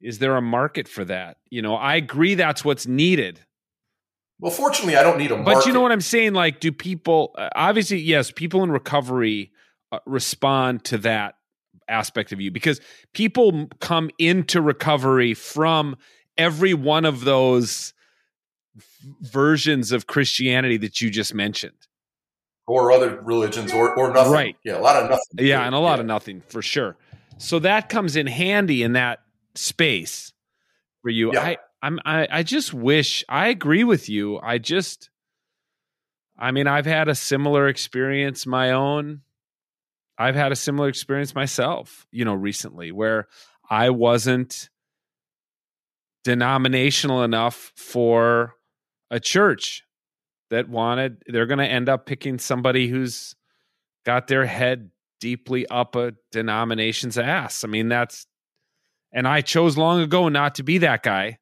is 0.00 0.18
there 0.18 0.36
a 0.36 0.42
market 0.42 0.88
for 0.88 1.04
that? 1.04 1.38
You 1.50 1.62
know, 1.62 1.74
I 1.74 1.96
agree 1.96 2.34
that's 2.34 2.64
what's 2.64 2.86
needed. 2.86 3.40
Well, 4.40 4.52
fortunately, 4.52 4.96
I 4.96 5.02
don't 5.02 5.18
need 5.18 5.32
a 5.32 5.36
market. 5.36 5.54
But 5.54 5.66
you 5.66 5.72
know 5.72 5.80
what 5.80 5.90
I'm 5.90 6.00
saying? 6.00 6.34
Like, 6.34 6.60
do 6.60 6.70
people, 6.70 7.34
uh, 7.36 7.48
obviously, 7.56 7.98
yes, 7.98 8.30
people 8.30 8.62
in 8.62 8.70
recovery 8.70 9.50
uh, 9.90 9.98
respond 10.06 10.84
to 10.84 10.98
that 10.98 11.34
aspect 11.88 12.30
of 12.32 12.40
you 12.40 12.50
because 12.50 12.80
people 13.14 13.66
come 13.80 14.10
into 14.18 14.60
recovery 14.60 15.34
from 15.34 15.96
every 16.36 16.74
one 16.74 17.04
of 17.04 17.24
those 17.24 17.94
versions 19.22 19.90
of 19.90 20.06
Christianity 20.06 20.76
that 20.76 21.00
you 21.00 21.10
just 21.10 21.34
mentioned. 21.34 21.87
Or 22.68 22.92
other 22.92 23.20
religions 23.22 23.72
or, 23.72 23.98
or 23.98 24.12
nothing. 24.12 24.32
Right. 24.32 24.56
Yeah, 24.62 24.78
a 24.78 24.80
lot 24.80 25.02
of 25.02 25.10
nothing. 25.10 25.46
Yeah, 25.46 25.64
and 25.64 25.74
a 25.74 25.78
lot 25.78 25.94
yeah. 25.94 26.00
of 26.00 26.06
nothing 26.06 26.42
for 26.48 26.62
sure. 26.62 26.96
So 27.38 27.58
that 27.60 27.88
comes 27.88 28.14
in 28.14 28.26
handy 28.26 28.82
in 28.82 28.92
that 28.92 29.20
space 29.54 30.32
for 31.02 31.08
you. 31.08 31.32
Yeah. 31.32 31.40
I 31.40 31.56
I'm 31.82 31.98
I, 32.04 32.28
I 32.30 32.42
just 32.42 32.74
wish 32.74 33.24
I 33.28 33.48
agree 33.48 33.84
with 33.84 34.08
you. 34.08 34.38
I 34.38 34.58
just 34.58 35.10
I 36.38 36.52
mean, 36.52 36.66
I've 36.66 36.86
had 36.86 37.08
a 37.08 37.14
similar 37.14 37.68
experience 37.68 38.46
my 38.46 38.72
own. 38.72 39.22
I've 40.16 40.36
had 40.36 40.52
a 40.52 40.56
similar 40.56 40.88
experience 40.88 41.34
myself, 41.34 42.06
you 42.12 42.24
know, 42.24 42.34
recently 42.34 42.92
where 42.92 43.28
I 43.70 43.90
wasn't 43.90 44.68
denominational 46.24 47.22
enough 47.22 47.72
for 47.76 48.54
a 49.10 49.20
church 49.20 49.84
that 50.50 50.68
wanted 50.68 51.22
they're 51.26 51.46
going 51.46 51.58
to 51.58 51.66
end 51.66 51.88
up 51.88 52.06
picking 52.06 52.38
somebody 52.38 52.88
who's 52.88 53.34
got 54.04 54.28
their 54.28 54.46
head 54.46 54.90
deeply 55.20 55.66
up 55.68 55.96
a 55.96 56.12
denomination's 56.32 57.18
ass. 57.18 57.64
I 57.64 57.66
mean 57.68 57.88
that's 57.88 58.26
and 59.12 59.26
I 59.26 59.40
chose 59.40 59.76
long 59.76 60.00
ago 60.00 60.28
not 60.28 60.56
to 60.56 60.62
be 60.62 60.78
that 60.78 61.02
guy. 61.02 61.38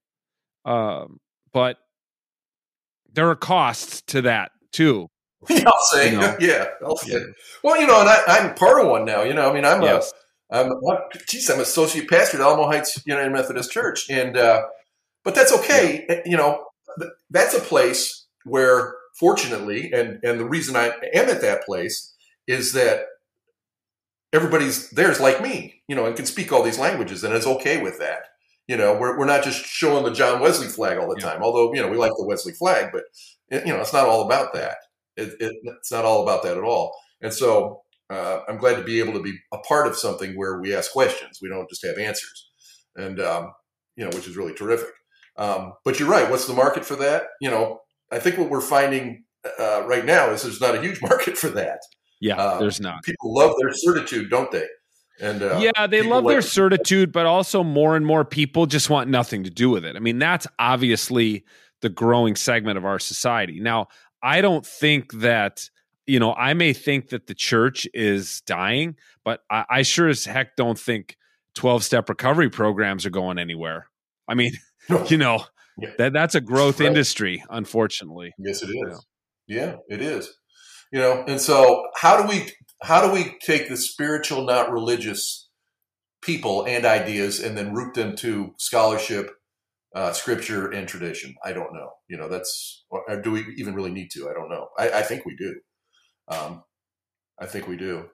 Um, 0.64 1.20
but 1.52 1.78
there 3.12 3.30
are 3.30 3.36
costs 3.36 4.02
to 4.08 4.22
that 4.22 4.52
too. 4.72 5.08
I'll 5.50 5.72
say, 5.92 6.12
you 6.12 6.18
know? 6.18 6.36
yeah, 6.40 6.66
I'll 6.84 6.96
say. 6.96 7.12
Yeah. 7.12 7.24
Well, 7.62 7.80
you 7.80 7.86
know, 7.86 8.00
and 8.00 8.08
I, 8.08 8.38
am 8.38 8.54
part 8.54 8.82
of 8.82 8.90
one 8.90 9.04
now. 9.04 9.22
You 9.22 9.34
know, 9.34 9.50
I 9.50 9.54
mean, 9.54 9.64
I'm 9.64 9.82
yes. 9.82 10.12
a, 10.50 10.58
I'm, 10.58 10.72
geez, 11.28 11.48
I'm 11.50 11.60
associate 11.60 12.08
pastor 12.08 12.38
at 12.38 12.42
Alamo 12.42 12.66
Heights 12.66 13.02
United 13.06 13.32
Methodist 13.32 13.70
Church, 13.70 14.10
and 14.10 14.36
uh, 14.36 14.62
but 15.24 15.34
that's 15.34 15.52
okay. 15.52 16.04
Yeah. 16.08 16.20
You 16.24 16.36
know, 16.36 16.64
that's 17.30 17.54
a 17.54 17.60
place 17.60 18.26
where, 18.44 18.95
fortunately, 19.18 19.92
and 19.92 20.18
and 20.22 20.38
the 20.40 20.48
reason 20.48 20.76
I 20.76 20.92
am 21.14 21.28
at 21.28 21.40
that 21.40 21.64
place 21.64 22.14
is 22.46 22.72
that 22.72 23.06
everybody's 24.32 24.90
there's 24.90 25.20
like 25.20 25.40
me, 25.42 25.82
you 25.88 25.96
know, 25.96 26.06
and 26.06 26.16
can 26.16 26.26
speak 26.26 26.52
all 26.52 26.62
these 26.62 26.78
languages 26.78 27.24
and 27.24 27.34
is 27.34 27.46
okay 27.46 27.82
with 27.82 27.98
that. 27.98 28.20
You 28.68 28.76
know, 28.76 28.98
we're, 28.98 29.16
we're 29.16 29.26
not 29.26 29.44
just 29.44 29.64
showing 29.64 30.02
the 30.02 30.10
John 30.10 30.40
Wesley 30.40 30.66
flag 30.66 30.98
all 30.98 31.08
the 31.08 31.20
yeah. 31.20 31.30
time, 31.30 31.42
although, 31.42 31.72
you 31.72 31.80
know, 31.80 31.88
we 31.88 31.96
like 31.96 32.10
the 32.16 32.26
Wesley 32.26 32.52
flag, 32.52 32.90
but, 32.92 33.04
you 33.48 33.72
know, 33.72 33.80
it's 33.80 33.92
not 33.92 34.08
all 34.08 34.22
about 34.22 34.54
that. 34.54 34.78
It, 35.16 35.34
it, 35.38 35.52
it's 35.62 35.92
not 35.92 36.04
all 36.04 36.24
about 36.24 36.42
that 36.42 36.56
at 36.56 36.64
all. 36.64 36.92
And 37.22 37.32
so 37.32 37.82
uh, 38.10 38.40
I'm 38.48 38.58
glad 38.58 38.74
to 38.74 38.82
be 38.82 38.98
able 38.98 39.12
to 39.12 39.22
be 39.22 39.38
a 39.52 39.58
part 39.58 39.86
of 39.86 39.96
something 39.96 40.36
where 40.36 40.60
we 40.60 40.74
ask 40.74 40.90
questions. 40.90 41.38
We 41.40 41.48
don't 41.48 41.68
just 41.70 41.86
have 41.86 41.96
answers. 41.96 42.50
And, 42.96 43.20
um, 43.20 43.52
you 43.94 44.04
know, 44.04 44.10
which 44.10 44.26
is 44.26 44.36
really 44.36 44.52
terrific. 44.52 44.90
Um, 45.36 45.74
but 45.84 46.00
you're 46.00 46.10
right. 46.10 46.28
What's 46.28 46.48
the 46.48 46.52
market 46.52 46.84
for 46.84 46.96
that? 46.96 47.28
You 47.40 47.50
know, 47.50 47.82
I 48.10 48.18
think 48.18 48.38
what 48.38 48.50
we're 48.50 48.60
finding 48.60 49.24
uh, 49.58 49.84
right 49.86 50.04
now 50.04 50.30
is 50.30 50.42
there's 50.42 50.60
not 50.60 50.74
a 50.74 50.80
huge 50.80 51.00
market 51.02 51.36
for 51.36 51.48
that. 51.50 51.80
Yeah, 52.20 52.36
uh, 52.36 52.58
there's 52.58 52.80
not. 52.80 53.02
People 53.04 53.34
love 53.34 53.54
their 53.58 53.72
certitude, 53.72 54.30
don't 54.30 54.50
they? 54.50 54.66
And 55.20 55.42
uh, 55.42 55.60
yeah, 55.60 55.86
they 55.86 56.02
love 56.02 56.24
like 56.24 56.34
their 56.34 56.42
certitude, 56.42 57.12
but 57.12 57.26
also 57.26 57.62
more 57.62 57.96
and 57.96 58.04
more 58.04 58.24
people 58.24 58.66
just 58.66 58.90
want 58.90 59.08
nothing 59.08 59.44
to 59.44 59.50
do 59.50 59.70
with 59.70 59.84
it. 59.84 59.96
I 59.96 59.98
mean, 59.98 60.18
that's 60.18 60.46
obviously 60.58 61.44
the 61.80 61.88
growing 61.88 62.36
segment 62.36 62.76
of 62.76 62.84
our 62.84 62.98
society. 62.98 63.60
Now, 63.60 63.88
I 64.22 64.40
don't 64.40 64.64
think 64.64 65.12
that 65.14 65.70
you 66.06 66.20
know 66.20 66.34
I 66.34 66.54
may 66.54 66.72
think 66.72 67.10
that 67.10 67.26
the 67.26 67.34
church 67.34 67.86
is 67.94 68.42
dying, 68.42 68.96
but 69.24 69.40
I, 69.50 69.64
I 69.70 69.82
sure 69.82 70.08
as 70.08 70.24
heck 70.24 70.56
don't 70.56 70.78
think 70.78 71.16
twelve 71.54 71.82
step 71.82 72.08
recovery 72.08 72.50
programs 72.50 73.06
are 73.06 73.10
going 73.10 73.38
anywhere. 73.38 73.88
I 74.28 74.34
mean, 74.34 74.52
you 75.06 75.16
know 75.16 75.44
yeah. 75.78 75.90
that 75.98 76.12
that's 76.12 76.34
a 76.34 76.40
growth 76.40 76.80
right. 76.80 76.86
industry, 76.86 77.44
unfortunately. 77.50 78.32
Yes, 78.38 78.62
it 78.62 78.68
is. 78.68 79.06
Yeah. 79.46 79.56
yeah, 79.56 79.76
it 79.88 80.02
is. 80.02 80.32
You 80.92 81.00
know, 81.00 81.24
and 81.26 81.40
so 81.40 81.88
how 81.96 82.22
do 82.22 82.28
we 82.28 82.50
how 82.82 83.06
do 83.06 83.12
we 83.12 83.36
take 83.40 83.68
the 83.68 83.76
spiritual, 83.76 84.44
not 84.44 84.70
religious 84.70 85.48
people 86.22 86.64
and 86.64 86.84
ideas 86.84 87.40
and 87.40 87.56
then 87.56 87.74
root 87.74 87.94
them 87.94 88.16
to 88.16 88.54
scholarship, 88.58 89.30
uh, 89.94 90.12
scripture, 90.12 90.70
and 90.70 90.88
tradition? 90.88 91.34
I 91.44 91.52
don't 91.52 91.72
know. 91.72 91.90
You 92.08 92.16
know, 92.16 92.28
that's 92.28 92.84
do 93.22 93.32
we 93.32 93.44
even 93.56 93.74
really 93.74 93.90
need 93.92 94.10
to? 94.12 94.28
I 94.28 94.32
don't 94.32 94.48
know. 94.48 94.68
I, 94.78 94.90
I 94.90 95.02
think 95.02 95.24
we 95.26 95.36
do. 95.36 95.54
Um, 96.28 96.62
I 97.38 97.46
think 97.46 97.68
we 97.68 97.76
do. 97.76 98.08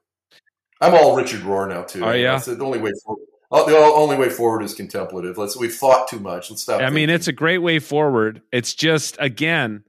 I'm 0.80 0.94
all 0.94 1.14
Richard 1.14 1.42
Rohr 1.42 1.68
now 1.68 1.82
too. 1.82 2.04
Oh 2.04 2.12
yeah, 2.12 2.32
that's 2.32 2.46
the 2.46 2.58
only 2.64 2.80
way 2.80 2.90
forward. 3.04 3.26
Oh, 3.54 3.66
the 3.66 3.76
only 3.76 4.16
way 4.16 4.30
forward 4.30 4.62
is 4.62 4.74
contemplative. 4.74 5.36
Let's 5.36 5.58
we've 5.58 5.74
thought 5.74 6.08
too 6.08 6.18
much. 6.18 6.50
Let's 6.50 6.62
stop. 6.62 6.76
I 6.76 6.84
thinking. 6.84 6.94
mean, 6.94 7.10
it's 7.10 7.28
a 7.28 7.32
great 7.32 7.58
way 7.58 7.80
forward. 7.80 8.40
It's 8.50 8.72
just 8.72 9.16
again, 9.20 9.84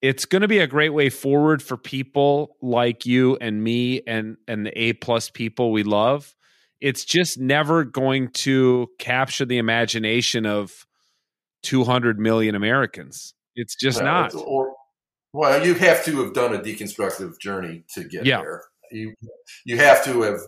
it's 0.00 0.24
going 0.24 0.40
to 0.42 0.48
be 0.48 0.58
a 0.58 0.66
great 0.66 0.94
way 0.94 1.10
forward 1.10 1.62
for 1.62 1.76
people 1.76 2.56
like 2.62 3.04
you 3.04 3.36
and 3.36 3.62
me 3.62 4.00
and 4.06 4.38
and 4.48 4.64
the 4.64 4.80
A 4.80 4.94
plus 4.94 5.28
people 5.28 5.72
we 5.72 5.82
love. 5.82 6.34
It's 6.80 7.04
just 7.04 7.38
never 7.38 7.84
going 7.84 8.28
to 8.28 8.88
capture 8.98 9.44
the 9.44 9.58
imagination 9.58 10.46
of 10.46 10.86
200 11.64 12.18
million 12.18 12.54
Americans. 12.54 13.34
It's 13.56 13.74
just 13.74 13.98
no, 13.98 14.04
not. 14.06 14.34
Or, 14.34 14.74
well, 15.34 15.66
you 15.66 15.74
have 15.74 16.02
to 16.04 16.22
have 16.22 16.32
done 16.32 16.54
a 16.54 16.60
deconstructive 16.60 17.38
journey 17.40 17.84
to 17.94 18.04
get 18.04 18.24
yeah. 18.24 18.40
there. 18.40 18.64
You 18.90 19.12
you 19.66 19.76
have 19.76 20.02
to 20.04 20.22
have 20.22 20.40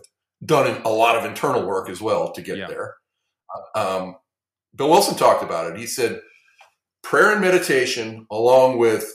done 0.43 0.81
a 0.83 0.89
lot 0.89 1.15
of 1.15 1.25
internal 1.25 1.65
work 1.65 1.89
as 1.89 2.01
well 2.01 2.31
to 2.33 2.41
get 2.41 2.57
yeah. 2.57 2.67
there. 2.67 2.95
Um, 3.75 4.15
Bill 4.75 4.89
Wilson 4.89 5.17
talked 5.17 5.43
about 5.43 5.71
it. 5.71 5.79
He 5.79 5.85
said 5.85 6.21
prayer 7.03 7.31
and 7.31 7.41
meditation, 7.41 8.25
along 8.31 8.77
with 8.77 9.05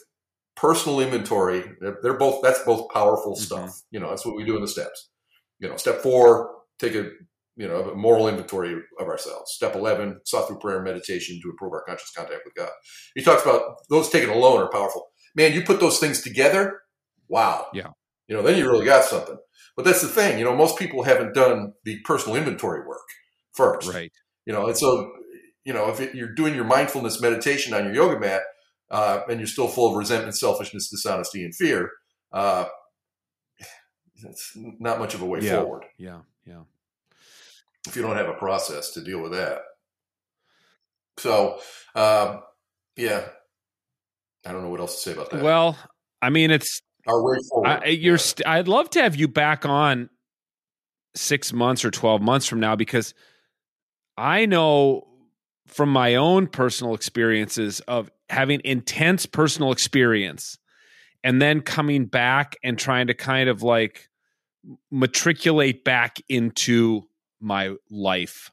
personal 0.56 1.00
inventory 1.00 1.62
they're 2.02 2.16
both 2.16 2.42
that's 2.42 2.62
both 2.64 2.90
powerful 2.90 3.34
mm-hmm. 3.34 3.42
stuff 3.42 3.82
you 3.90 4.00
know 4.00 4.08
that's 4.08 4.24
what 4.24 4.34
we 4.34 4.44
do 4.44 4.56
in 4.56 4.62
the 4.62 4.68
steps 4.68 5.10
you 5.60 5.68
know 5.68 5.76
step 5.76 6.00
four 6.00 6.50
take 6.78 6.94
a 6.94 7.10
you 7.56 7.68
know 7.68 7.90
a 7.90 7.94
moral 7.94 8.26
inventory 8.26 8.74
of 8.98 9.06
ourselves 9.06 9.52
step 9.52 9.74
11 9.74 10.18
sought 10.24 10.48
through 10.48 10.58
prayer 10.58 10.76
and 10.76 10.84
meditation 10.84 11.38
to 11.42 11.50
improve 11.50 11.72
our 11.72 11.84
conscious 11.84 12.10
contact 12.10 12.40
with 12.44 12.54
god 12.54 12.70
he 13.14 13.22
talks 13.22 13.42
about 13.42 13.76
those 13.90 14.08
taken 14.08 14.30
alone 14.30 14.62
are 14.62 14.70
powerful 14.70 15.08
man 15.34 15.52
you 15.52 15.62
put 15.62 15.78
those 15.78 15.98
things 15.98 16.22
together 16.22 16.80
wow 17.28 17.66
yeah 17.74 17.88
you 18.28 18.36
know 18.36 18.42
then 18.42 18.58
you 18.58 18.68
really 18.68 18.84
got 18.84 19.04
something 19.04 19.36
but 19.76 19.84
that's 19.84 20.02
the 20.02 20.08
thing 20.08 20.38
you 20.38 20.44
know 20.44 20.54
most 20.54 20.78
people 20.78 21.02
haven't 21.02 21.34
done 21.34 21.72
the 21.84 21.98
personal 22.04 22.36
inventory 22.36 22.86
work 22.86 23.06
first 23.54 23.92
right 23.92 24.12
you 24.44 24.52
know 24.52 24.66
and 24.66 24.76
so 24.76 25.12
you 25.64 25.72
know 25.72 25.88
if 25.88 26.00
it, 26.00 26.14
you're 26.14 26.34
doing 26.34 26.54
your 26.54 26.64
mindfulness 26.64 27.20
meditation 27.20 27.74
on 27.74 27.84
your 27.84 27.94
yoga 27.94 28.18
mat 28.18 28.42
uh, 28.90 29.20
and 29.28 29.40
you're 29.40 29.46
still 29.46 29.68
full 29.68 29.90
of 29.90 29.96
resentment, 29.96 30.36
selfishness, 30.36 30.88
dishonesty, 30.88 31.44
and 31.44 31.54
fear, 31.54 31.90
uh, 32.32 32.66
it's 34.24 34.52
not 34.56 34.98
much 34.98 35.14
of 35.14 35.22
a 35.22 35.26
way 35.26 35.40
yeah. 35.40 35.60
forward. 35.60 35.84
Yeah, 35.98 36.20
yeah. 36.46 36.62
If 37.86 37.96
you 37.96 38.02
don't 38.02 38.16
have 38.16 38.28
a 38.28 38.34
process 38.34 38.92
to 38.92 39.02
deal 39.02 39.20
with 39.20 39.32
that, 39.32 39.60
so 41.18 41.58
um, 41.94 42.42
yeah, 42.96 43.26
I 44.44 44.52
don't 44.52 44.62
know 44.62 44.70
what 44.70 44.80
else 44.80 44.96
to 44.96 45.00
say 45.00 45.12
about 45.12 45.30
that. 45.30 45.42
Well, 45.42 45.76
I 46.22 46.30
mean, 46.30 46.50
it's 46.50 46.80
our 47.06 47.22
way 47.22 47.38
forward. 47.48 47.68
I, 47.68 47.86
you're. 47.86 48.18
St- 48.18 48.46
I'd 48.46 48.68
love 48.68 48.90
to 48.90 49.02
have 49.02 49.16
you 49.16 49.28
back 49.28 49.64
on 49.64 50.10
six 51.14 51.52
months 51.52 51.84
or 51.84 51.90
twelve 51.90 52.22
months 52.22 52.46
from 52.46 52.60
now 52.60 52.76
because 52.76 53.14
I 54.16 54.46
know 54.46 55.06
from 55.66 55.90
my 55.90 56.14
own 56.14 56.46
personal 56.46 56.94
experiences 56.94 57.80
of 57.80 58.10
having 58.28 58.60
intense 58.64 59.26
personal 59.26 59.72
experience 59.72 60.58
and 61.24 61.42
then 61.42 61.60
coming 61.60 62.06
back 62.06 62.56
and 62.62 62.78
trying 62.78 63.08
to 63.08 63.14
kind 63.14 63.48
of 63.48 63.62
like 63.62 64.08
matriculate 64.90 65.84
back 65.84 66.18
into 66.28 67.02
my 67.40 67.74
life. 67.90 68.50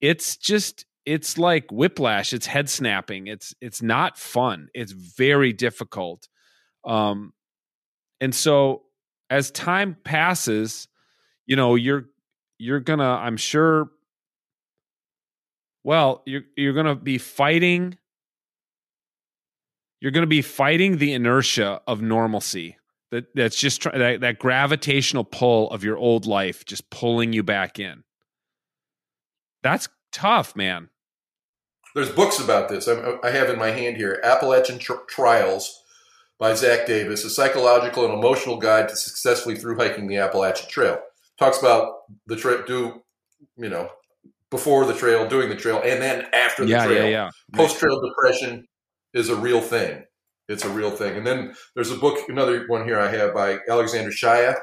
It's 0.00 0.36
just 0.36 0.84
it's 1.06 1.38
like 1.38 1.70
whiplash, 1.70 2.32
it's 2.32 2.46
head 2.46 2.68
snapping. 2.68 3.26
It's 3.26 3.54
it's 3.60 3.82
not 3.82 4.18
fun. 4.18 4.68
It's 4.74 4.92
very 4.92 5.52
difficult. 5.52 6.28
Um 6.84 7.32
and 8.20 8.34
so 8.34 8.82
as 9.28 9.50
time 9.50 9.96
passes, 10.04 10.88
you 11.46 11.56
know, 11.56 11.74
you're 11.74 12.06
you're 12.58 12.80
to 12.98 13.04
I'm 13.04 13.36
sure 13.36 13.90
well, 15.82 16.22
you're 16.26 16.42
you're 16.56 16.74
to 16.86 16.94
be 16.94 17.18
fighting 17.18 17.96
you're 20.00 20.12
to 20.22 20.26
be 20.26 20.42
fighting 20.42 20.98
the 20.98 21.12
inertia 21.12 21.80
of 21.86 22.00
normalcy 22.00 22.76
that 23.10 23.26
that's 23.34 23.56
just 23.56 23.82
try, 23.82 23.96
that, 23.96 24.20
that 24.20 24.38
gravitational 24.38 25.24
pull 25.24 25.70
of 25.70 25.84
your 25.84 25.96
old 25.96 26.26
life 26.26 26.64
just 26.64 26.88
pulling 26.90 27.32
you 27.32 27.42
back 27.42 27.78
in 27.78 28.02
that's 29.62 29.88
tough 30.12 30.56
man 30.56 30.88
There's 31.94 32.10
books 32.10 32.38
about 32.38 32.68
this. 32.68 32.86
I'm, 32.86 33.18
I 33.22 33.30
have 33.30 33.50
in 33.50 33.58
my 33.58 33.70
hand 33.70 33.96
here 33.96 34.20
Appalachian 34.22 34.78
Tr- 34.78 35.04
Trials 35.08 35.79
by 36.40 36.54
Zach 36.54 36.86
Davis, 36.86 37.24
a 37.24 37.30
psychological 37.30 38.04
and 38.06 38.14
emotional 38.14 38.56
guide 38.56 38.88
to 38.88 38.96
successfully 38.96 39.54
through 39.56 39.76
hiking 39.76 40.08
the 40.08 40.16
Appalachian 40.16 40.68
Trail. 40.68 40.98
Talks 41.38 41.60
about 41.60 41.92
the 42.26 42.34
trip, 42.34 42.66
do 42.66 43.02
you 43.56 43.68
know, 43.68 43.90
before 44.50 44.84
the 44.86 44.94
trail, 44.94 45.28
doing 45.28 45.48
the 45.50 45.54
trail, 45.56 45.80
and 45.84 46.02
then 46.02 46.26
after 46.32 46.64
the 46.64 46.70
yeah 46.70 46.86
trail. 46.86 47.04
yeah 47.04 47.08
yeah 47.10 47.30
Post 47.54 47.78
trail 47.78 48.00
depression 48.00 48.66
is 49.14 49.28
a 49.28 49.36
real 49.36 49.60
thing. 49.60 50.02
It's 50.48 50.64
a 50.64 50.68
real 50.70 50.90
thing. 50.90 51.16
And 51.16 51.26
then 51.26 51.54
there's 51.76 51.92
a 51.92 51.96
book, 51.96 52.28
another 52.28 52.64
one 52.66 52.84
here 52.84 52.98
I 52.98 53.08
have 53.10 53.32
by 53.34 53.58
Alexander 53.68 54.10
Shaia, 54.10 54.56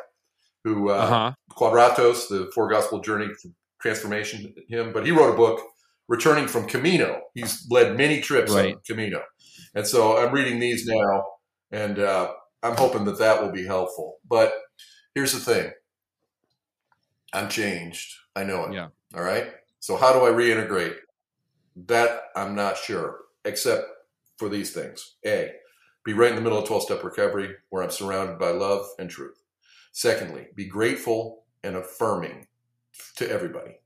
who 0.63 0.89
uh, 0.89 0.93
uh-huh 0.95 1.33
Quadratos, 1.51 2.27
the 2.27 2.51
Four 2.53 2.69
Gospel 2.69 2.99
Journey 2.99 3.29
Transformation, 3.81 4.53
him. 4.67 4.91
But 4.91 5.05
he 5.05 5.11
wrote 5.11 5.33
a 5.33 5.37
book, 5.37 5.61
Returning 6.09 6.47
from 6.47 6.67
Camino. 6.67 7.21
He's 7.33 7.65
led 7.69 7.97
many 7.97 8.21
trips 8.21 8.53
Right. 8.53 8.75
on 8.75 8.81
Camino, 8.85 9.21
and 9.75 9.85
so 9.87 10.17
I'm 10.17 10.33
reading 10.33 10.59
these 10.59 10.85
now, 10.85 11.25
and 11.71 11.99
uh, 11.99 12.31
I'm 12.63 12.75
hoping 12.75 13.05
that 13.05 13.19
that 13.19 13.41
will 13.41 13.51
be 13.51 13.65
helpful. 13.65 14.17
But 14.27 14.53
here's 15.15 15.33
the 15.33 15.39
thing: 15.39 15.71
I'm 17.33 17.49
changed. 17.49 18.13
I 18.35 18.43
know 18.43 18.65
it. 18.65 18.73
Yeah. 18.73 18.87
All 19.15 19.23
right. 19.23 19.47
So 19.79 19.97
how 19.97 20.13
do 20.13 20.19
I 20.25 20.29
reintegrate? 20.29 20.95
That 21.87 22.21
I'm 22.35 22.55
not 22.55 22.77
sure, 22.77 23.19
except 23.45 23.85
for 24.37 24.49
these 24.49 24.71
things: 24.71 25.15
a, 25.25 25.51
be 26.03 26.13
right 26.13 26.29
in 26.29 26.35
the 26.35 26.41
middle 26.41 26.59
of 26.59 26.67
12 26.67 26.83
step 26.83 27.03
recovery, 27.03 27.55
where 27.69 27.83
I'm 27.83 27.91
surrounded 27.91 28.39
by 28.39 28.51
love 28.51 28.85
and 28.97 29.09
truth. 29.09 29.43
Secondly, 29.91 30.47
be 30.55 30.65
grateful 30.65 31.45
and 31.63 31.75
affirming 31.75 32.47
to 33.17 33.29
everybody. 33.29 33.79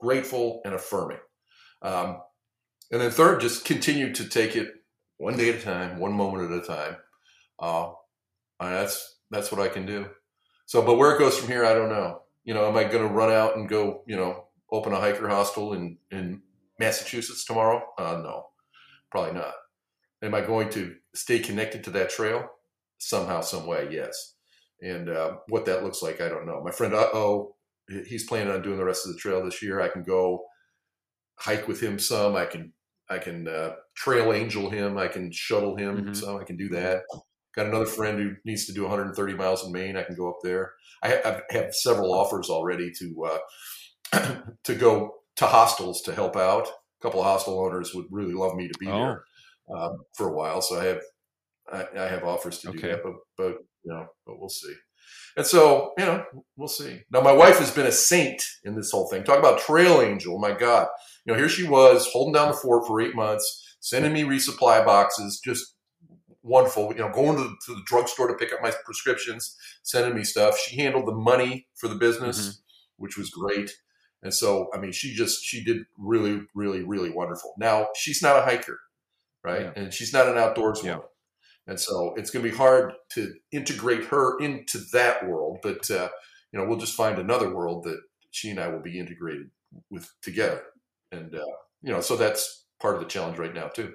Grateful 0.00 0.60
and 0.64 0.74
affirming. 0.74 1.18
Um, 1.82 2.20
and 2.90 3.00
then 3.00 3.10
third, 3.10 3.40
just 3.40 3.64
continue 3.64 4.12
to 4.14 4.28
take 4.28 4.56
it 4.56 4.68
one 5.18 5.36
day 5.36 5.50
at 5.50 5.56
a 5.56 5.62
time, 5.62 5.98
one 5.98 6.12
moment 6.12 6.50
at 6.50 6.58
a 6.58 6.66
time. 6.66 6.96
Uh, 7.60 7.90
and 8.60 8.74
that's 8.74 9.18
that's 9.30 9.52
what 9.52 9.60
I 9.60 9.68
can 9.68 9.86
do. 9.86 10.06
So, 10.66 10.82
but 10.82 10.96
where 10.96 11.14
it 11.14 11.18
goes 11.18 11.38
from 11.38 11.48
here, 11.48 11.64
I 11.64 11.74
don't 11.74 11.88
know. 11.88 12.22
You 12.44 12.54
know, 12.54 12.66
am 12.68 12.76
I 12.76 12.84
going 12.84 13.06
to 13.06 13.12
run 13.12 13.30
out 13.32 13.56
and 13.56 13.68
go, 13.68 14.02
you 14.06 14.16
know, 14.16 14.48
open 14.70 14.92
a 14.92 15.00
hiker 15.00 15.28
hostel 15.28 15.74
in 15.74 15.98
in 16.10 16.42
Massachusetts 16.78 17.44
tomorrow? 17.44 17.82
Uh, 17.98 18.20
no, 18.22 18.46
probably 19.10 19.32
not. 19.32 19.54
Am 20.22 20.34
I 20.34 20.40
going 20.40 20.68
to 20.70 20.96
stay 21.14 21.38
connected 21.38 21.84
to 21.84 21.90
that 21.92 22.10
trail 22.10 22.48
somehow, 22.98 23.40
some 23.40 23.66
way? 23.66 23.88
Yes. 23.90 24.34
And 24.82 25.08
uh, 25.08 25.36
what 25.48 25.64
that 25.66 25.82
looks 25.84 26.02
like, 26.02 26.20
I 26.20 26.28
don't 26.28 26.46
know. 26.46 26.62
My 26.62 26.70
friend, 26.70 26.94
uh 26.94 27.08
oh, 27.12 27.56
he's 28.06 28.26
planning 28.26 28.52
on 28.52 28.62
doing 28.62 28.76
the 28.78 28.84
rest 28.84 29.06
of 29.06 29.12
the 29.12 29.18
trail 29.18 29.44
this 29.44 29.62
year. 29.62 29.80
I 29.80 29.88
can 29.88 30.02
go 30.02 30.44
hike 31.36 31.66
with 31.68 31.80
him 31.80 31.98
some. 31.98 32.36
I 32.36 32.46
can 32.46 32.72
I 33.10 33.18
can 33.18 33.48
uh, 33.48 33.72
trail 33.94 34.32
angel 34.32 34.68
him. 34.70 34.98
I 34.98 35.08
can 35.08 35.32
shuttle 35.32 35.76
him 35.76 36.04
Mhm. 36.06 36.16
some. 36.16 36.36
I 36.36 36.44
can 36.44 36.56
do 36.56 36.68
that. 36.70 37.02
Got 37.54 37.66
another 37.66 37.86
friend 37.86 38.18
who 38.18 38.36
needs 38.44 38.66
to 38.66 38.72
do 38.72 38.82
130 38.82 39.34
miles 39.34 39.64
in 39.64 39.72
Maine. 39.72 39.96
I 39.96 40.02
can 40.04 40.14
go 40.14 40.28
up 40.28 40.38
there. 40.42 40.72
I 41.02 41.08
have, 41.08 41.26
I 41.50 41.54
have 41.54 41.74
several 41.74 42.12
offers 42.12 42.50
already 42.50 42.90
to 42.98 43.28
uh, 44.12 44.34
to 44.64 44.74
go 44.74 45.14
to 45.36 45.46
hostels 45.46 46.02
to 46.02 46.14
help 46.14 46.36
out. 46.36 46.66
A 46.68 47.02
couple 47.02 47.20
of 47.20 47.26
hostel 47.26 47.58
owners 47.60 47.94
would 47.94 48.06
really 48.10 48.34
love 48.34 48.54
me 48.54 48.68
to 48.68 48.78
be 48.78 48.88
Oh. 48.88 48.92
there 48.98 49.24
um, 49.74 49.98
for 50.16 50.28
a 50.28 50.32
while. 50.32 50.60
So 50.62 50.78
I 50.80 50.84
have 50.84 51.00
I, 51.72 51.86
I 52.04 52.08
have 52.08 52.24
offers 52.24 52.58
to 52.60 52.72
do 52.72 52.80
that, 52.80 53.02
but 53.02 53.12
but 53.36 53.56
you 53.84 53.92
know, 53.92 54.06
but 54.26 54.38
we'll 54.38 54.48
see. 54.48 54.74
And 55.36 55.46
so 55.46 55.92
you 55.98 56.04
know, 56.04 56.24
we'll 56.56 56.68
see. 56.68 57.00
Now 57.10 57.20
my 57.20 57.32
wife 57.32 57.58
has 57.58 57.70
been 57.70 57.86
a 57.86 57.92
saint 57.92 58.42
in 58.64 58.74
this 58.76 58.90
whole 58.90 59.08
thing. 59.08 59.24
Talk 59.24 59.38
about 59.38 59.60
trail 59.60 60.00
angel. 60.02 60.38
My 60.38 60.52
God, 60.52 60.88
you 61.24 61.32
know, 61.32 61.38
here 61.38 61.48
she 61.48 61.66
was 61.66 62.08
holding 62.12 62.34
down 62.34 62.48
the 62.50 62.56
fort 62.56 62.86
for 62.86 63.00
eight 63.00 63.14
months, 63.14 63.76
sending 63.80 64.12
me 64.12 64.22
resupply 64.22 64.84
boxes, 64.84 65.40
just 65.44 65.74
wonderful. 66.48 66.92
You 66.92 67.00
know, 67.00 67.12
going 67.12 67.36
to 67.36 67.42
the, 67.44 67.56
to 67.66 67.74
the 67.74 67.82
drugstore 67.86 68.28
to 68.28 68.34
pick 68.34 68.52
up 68.52 68.60
my 68.62 68.72
prescriptions, 68.84 69.56
sending 69.82 70.14
me 70.16 70.24
stuff. 70.24 70.58
She 70.58 70.76
handled 70.80 71.06
the 71.06 71.14
money 71.14 71.68
for 71.76 71.88
the 71.88 71.94
business, 71.96 72.38
Mm-hmm. 72.38 73.02
which 73.04 73.16
was 73.16 73.30
great. 73.30 73.70
And 74.22 74.34
so, 74.34 74.68
I 74.74 74.78
mean, 74.78 74.92
she 74.92 75.14
just 75.14 75.44
she 75.44 75.62
did 75.62 75.78
really, 75.96 76.40
really, 76.54 76.82
really 76.82 77.10
wonderful. 77.10 77.54
Now 77.58 77.88
she's 77.94 78.20
not 78.22 78.36
a 78.36 78.42
hiker, 78.42 78.78
right? 79.44 79.62
Yeah. 79.62 79.72
And 79.76 79.94
she's 79.94 80.12
not 80.12 80.26
an 80.28 80.36
outdoors 80.38 80.80
Yeah. 80.82 80.94
woman. 80.96 81.08
And 81.68 81.78
so 81.78 82.14
it's 82.16 82.30
going 82.30 82.44
to 82.44 82.50
be 82.50 82.56
hard 82.56 82.94
to 83.12 83.34
integrate 83.52 84.04
her 84.06 84.38
into 84.40 84.78
that 84.94 85.28
world, 85.28 85.58
but 85.62 85.88
uh, 85.90 86.08
you 86.50 86.58
know 86.58 86.66
we'll 86.66 86.78
just 86.78 86.96
find 86.96 87.18
another 87.18 87.54
world 87.54 87.84
that 87.84 88.00
she 88.30 88.48
and 88.50 88.58
I 88.58 88.68
will 88.68 88.80
be 88.82 88.98
integrated 88.98 89.50
with 89.90 90.10
together, 90.22 90.62
and 91.12 91.34
uh, 91.34 91.44
you 91.82 91.92
know 91.92 92.00
so 92.00 92.16
that's 92.16 92.64
part 92.80 92.94
of 92.96 93.00
the 93.02 93.06
challenge 93.08 93.38
right 93.38 93.54
now 93.54 93.68
too. 93.68 93.92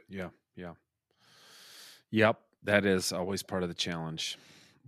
Yep, 2.14 2.40
that 2.65 2.85
is 2.85 3.11
always 3.11 3.41
part 3.41 3.64
of 3.64 3.69
the 3.69 3.76
challenge 3.76 4.38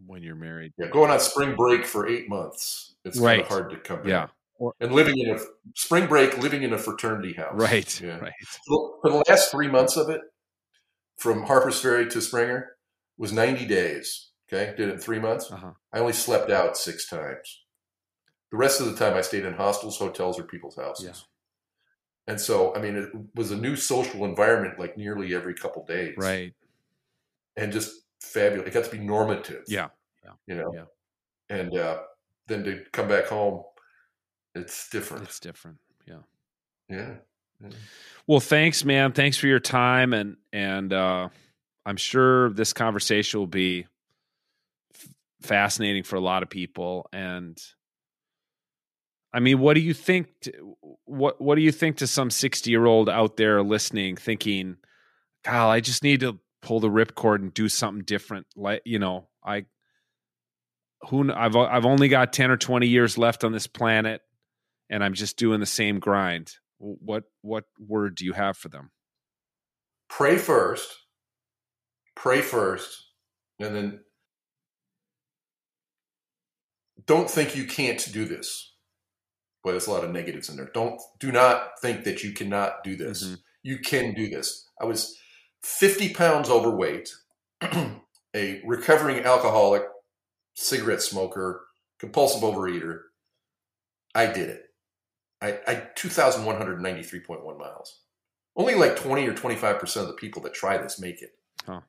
when 0.05 0.21
you're 0.21 0.35
married. 0.35 0.73
Yeah, 0.77 0.87
going 0.87 1.09
on 1.09 1.19
spring 1.19 1.55
break 1.55 1.83
for 1.83 2.07
eight 2.07 2.29
months, 2.29 2.93
it's 3.03 3.19
kind 3.19 3.41
of 3.41 3.47
hard 3.47 3.71
to 3.71 3.77
come 3.77 4.03
back. 4.03 4.07
Yeah. 4.59 4.71
and 4.79 4.91
living 4.93 5.17
in 5.17 5.35
a 5.35 5.39
spring 5.73 6.05
break, 6.05 6.37
living 6.37 6.61
in 6.61 6.71
a 6.71 6.77
fraternity 6.77 7.33
house, 7.33 7.53
Right. 7.55 7.99
Yeah. 7.99 8.19
Right. 8.19 8.33
For 8.67 9.09
the 9.09 9.23
last 9.27 9.49
three 9.49 9.67
months 9.67 9.97
of 9.97 10.07
it, 10.09 10.21
from 11.17 11.43
Harper's 11.43 11.81
Ferry 11.81 12.07
to 12.11 12.21
Springer, 12.21 12.75
was 13.17 13.33
ninety 13.33 13.65
days. 13.65 14.29
Okay, 14.47 14.75
did 14.77 14.89
it 14.89 14.93
in 14.93 14.99
three 14.99 15.19
months. 15.19 15.51
Uh-huh. 15.51 15.71
I 15.91 15.97
only 15.97 16.13
slept 16.13 16.51
out 16.51 16.77
six 16.77 17.09
times. 17.09 17.63
The 18.51 18.57
rest 18.57 18.79
of 18.79 18.85
the 18.85 18.95
time, 18.95 19.17
I 19.17 19.21
stayed 19.21 19.45
in 19.45 19.53
hostels, 19.55 19.97
hotels, 19.97 20.39
or 20.39 20.43
people's 20.43 20.75
houses. 20.75 21.05
Yeah. 21.05 21.13
And 22.27 22.39
so, 22.39 22.75
I 22.75 22.79
mean, 22.81 22.95
it 22.95 23.09
was 23.33 23.49
a 23.49 23.57
new 23.57 23.75
social 23.75 24.25
environment 24.25 24.79
like 24.79 24.95
nearly 24.95 25.33
every 25.33 25.55
couple 25.55 25.83
days. 25.85 26.13
Right. 26.17 26.53
And 27.57 27.71
just 27.71 27.91
fabulous. 28.21 28.67
It 28.67 28.73
got 28.73 28.85
to 28.85 28.91
be 28.91 28.99
normative. 28.99 29.63
Yeah. 29.67 29.87
You 30.47 30.55
know? 30.55 30.73
Yeah. 30.73 30.85
And 31.49 31.77
uh, 31.77 31.99
then 32.47 32.63
to 32.63 32.83
come 32.91 33.07
back 33.07 33.25
home, 33.25 33.63
it's 34.53 34.89
different. 34.89 35.23
It's 35.23 35.39
different. 35.39 35.77
Yeah. 36.07 36.21
yeah. 36.89 37.69
Well, 38.27 38.39
thanks, 38.39 38.83
man. 38.83 39.11
Thanks 39.11 39.37
for 39.37 39.47
your 39.47 39.59
time, 39.59 40.13
and 40.13 40.37
and 40.51 40.91
uh, 40.91 41.29
I'm 41.85 41.97
sure 41.97 42.49
this 42.51 42.73
conversation 42.73 43.39
will 43.39 43.47
be 43.47 43.85
f- 44.93 45.07
fascinating 45.41 46.03
for 46.03 46.15
a 46.15 46.21
lot 46.21 46.43
of 46.43 46.49
people. 46.49 47.07
And 47.13 47.61
I 49.33 49.39
mean, 49.39 49.59
what 49.59 49.75
do 49.75 49.81
you 49.81 49.93
think? 49.93 50.27
t- 50.41 50.53
what 51.05 51.39
What 51.39 51.55
do 51.55 51.61
you 51.61 51.71
think 51.71 51.97
to 51.97 52.07
some 52.07 52.29
60 52.29 52.69
year 52.69 52.85
old 52.85 53.09
out 53.09 53.37
there 53.37 53.61
listening, 53.61 54.15
thinking, 54.15 54.77
"God, 55.43 55.69
I 55.69 55.79
just 55.79 56.03
need 56.03 56.21
to 56.21 56.39
pull 56.65 56.79
the 56.79 56.89
ripcord 56.89 57.35
and 57.35 57.53
do 57.53 57.69
something 57.69 58.03
different." 58.03 58.47
Like 58.55 58.81
you 58.85 58.99
know, 58.99 59.29
I 59.45 59.65
who 61.09 61.31
I've 61.31 61.55
I've 61.55 61.85
only 61.85 62.07
got 62.07 62.33
10 62.33 62.51
or 62.51 62.57
20 62.57 62.87
years 62.87 63.17
left 63.17 63.43
on 63.43 63.51
this 63.51 63.67
planet, 63.67 64.21
and 64.89 65.03
I'm 65.03 65.13
just 65.13 65.37
doing 65.37 65.59
the 65.59 65.65
same 65.65 65.99
grind. 65.99 66.53
What 66.77 67.23
what 67.41 67.65
word 67.79 68.15
do 68.15 68.25
you 68.25 68.33
have 68.33 68.57
for 68.57 68.69
them? 68.69 68.91
Pray 70.09 70.37
first. 70.37 70.89
Pray 72.15 72.41
first. 72.41 73.03
And 73.59 73.75
then 73.75 73.99
don't 77.05 77.29
think 77.29 77.55
you 77.55 77.65
can't 77.65 78.11
do 78.11 78.25
this. 78.25 78.73
Boy, 79.63 79.71
there's 79.71 79.87
a 79.87 79.91
lot 79.91 80.03
of 80.03 80.11
negatives 80.11 80.49
in 80.49 80.57
there. 80.57 80.69
Don't 80.73 80.99
do 81.19 81.31
not 81.31 81.79
think 81.81 82.03
that 82.03 82.23
you 82.23 82.33
cannot 82.33 82.83
do 82.83 82.95
this. 82.95 83.23
Mm-hmm. 83.23 83.35
You 83.63 83.79
can 83.79 84.13
do 84.13 84.29
this. 84.29 84.69
I 84.79 84.85
was 84.85 85.17
50 85.65 86.13
pounds 86.13 86.47
overweight, 86.47 87.09
a 88.35 88.61
recovering 88.63 89.25
alcoholic, 89.25 89.81
cigarette 90.53 91.01
smoker, 91.01 91.65
compulsive 91.99 92.43
overeater. 92.43 92.99
I 94.13 94.27
did 94.27 94.49
it. 94.49 94.65
I, 95.41 95.59
I 95.67 95.75
2,193.1 95.97 97.59
miles. 97.59 98.01
Only 98.55 98.75
like 98.75 98.95
20 98.95 99.27
or 99.27 99.33
25% 99.33 99.95
of 99.97 100.07
the 100.07 100.13
people 100.13 100.41
that 100.43 100.53
try 100.53 100.77
this 100.77 100.99
make 100.99 101.23
it. 101.23 101.31
Huh. 101.65 101.81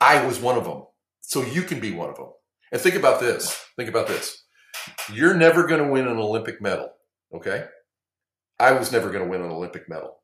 I 0.00 0.24
was 0.24 0.38
one 0.38 0.56
of 0.56 0.64
them. 0.64 0.84
So 1.20 1.42
you 1.42 1.62
can 1.62 1.80
be 1.80 1.90
one 1.90 2.08
of 2.08 2.16
them. 2.16 2.30
And 2.70 2.80
think 2.80 2.94
about 2.94 3.18
this. 3.18 3.60
Think 3.76 3.88
about 3.88 4.06
this. 4.06 4.44
You're 5.12 5.34
never 5.34 5.66
going 5.66 5.82
to 5.82 5.90
win 5.90 6.06
an 6.06 6.16
Olympic 6.16 6.62
medal. 6.62 6.92
Okay. 7.34 7.64
I 8.60 8.72
was 8.72 8.92
never 8.92 9.10
going 9.10 9.24
to 9.24 9.30
win 9.30 9.42
an 9.42 9.50
Olympic 9.50 9.88
medal. 9.88 10.20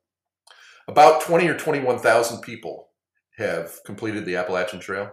About 0.87 1.21
20 1.21 1.47
or 1.47 1.57
21,000 1.57 2.41
people 2.41 2.89
have 3.37 3.79
completed 3.85 4.25
the 4.25 4.35
Appalachian 4.35 4.79
Trail. 4.79 5.11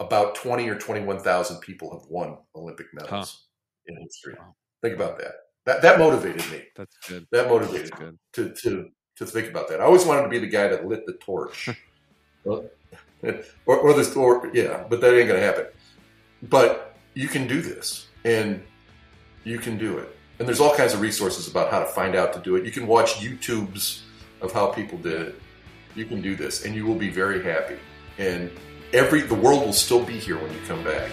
About 0.00 0.34
20 0.34 0.68
or 0.68 0.78
21,000 0.78 1.60
people 1.60 1.92
have 1.92 2.08
won 2.08 2.38
Olympic 2.56 2.86
medals 2.92 3.10
huh. 3.10 3.94
in 3.94 4.02
history. 4.02 4.34
Wow. 4.38 4.54
Think 4.82 4.94
about 4.94 5.18
that. 5.18 5.32
That 5.66 5.82
that 5.82 5.98
motivated 5.98 6.50
me. 6.50 6.62
That's 6.74 6.96
good. 7.06 7.26
That 7.32 7.48
motivated 7.48 7.92
good. 7.92 8.18
to 8.32 8.54
to 8.62 8.88
to 9.16 9.26
think 9.26 9.50
about 9.50 9.68
that. 9.68 9.80
I 9.80 9.84
always 9.84 10.06
wanted 10.06 10.22
to 10.22 10.28
be 10.28 10.38
the 10.38 10.46
guy 10.46 10.68
that 10.68 10.86
lit 10.86 11.04
the 11.04 11.12
torch. 11.14 11.68
or, 12.46 12.64
or 13.66 13.92
this 13.92 14.16
or 14.16 14.50
yeah, 14.54 14.84
but 14.88 15.02
that 15.02 15.14
ain't 15.14 15.28
gonna 15.28 15.40
happen. 15.40 15.66
But 16.44 16.96
you 17.14 17.28
can 17.28 17.46
do 17.46 17.60
this 17.60 18.08
and 18.24 18.62
you 19.44 19.58
can 19.58 19.76
do 19.76 19.98
it. 19.98 20.16
And 20.38 20.48
there's 20.48 20.60
all 20.60 20.74
kinds 20.74 20.94
of 20.94 21.02
resources 21.02 21.48
about 21.48 21.70
how 21.70 21.80
to 21.80 21.84
find 21.84 22.14
out 22.14 22.32
to 22.32 22.40
do 22.40 22.56
it. 22.56 22.64
You 22.64 22.70
can 22.70 22.86
watch 22.86 23.16
YouTubes 23.16 24.00
of 24.40 24.52
how 24.52 24.66
people 24.66 24.98
did 24.98 25.20
it. 25.20 25.42
You 25.94 26.04
can 26.04 26.20
do 26.22 26.36
this 26.36 26.64
and 26.64 26.74
you 26.74 26.86
will 26.86 26.94
be 26.94 27.10
very 27.10 27.42
happy. 27.42 27.78
And 28.18 28.50
every 28.92 29.22
the 29.22 29.34
world 29.34 29.64
will 29.64 29.72
still 29.72 30.04
be 30.04 30.18
here 30.18 30.38
when 30.38 30.52
you 30.52 30.60
come 30.66 30.84
back. 30.84 31.10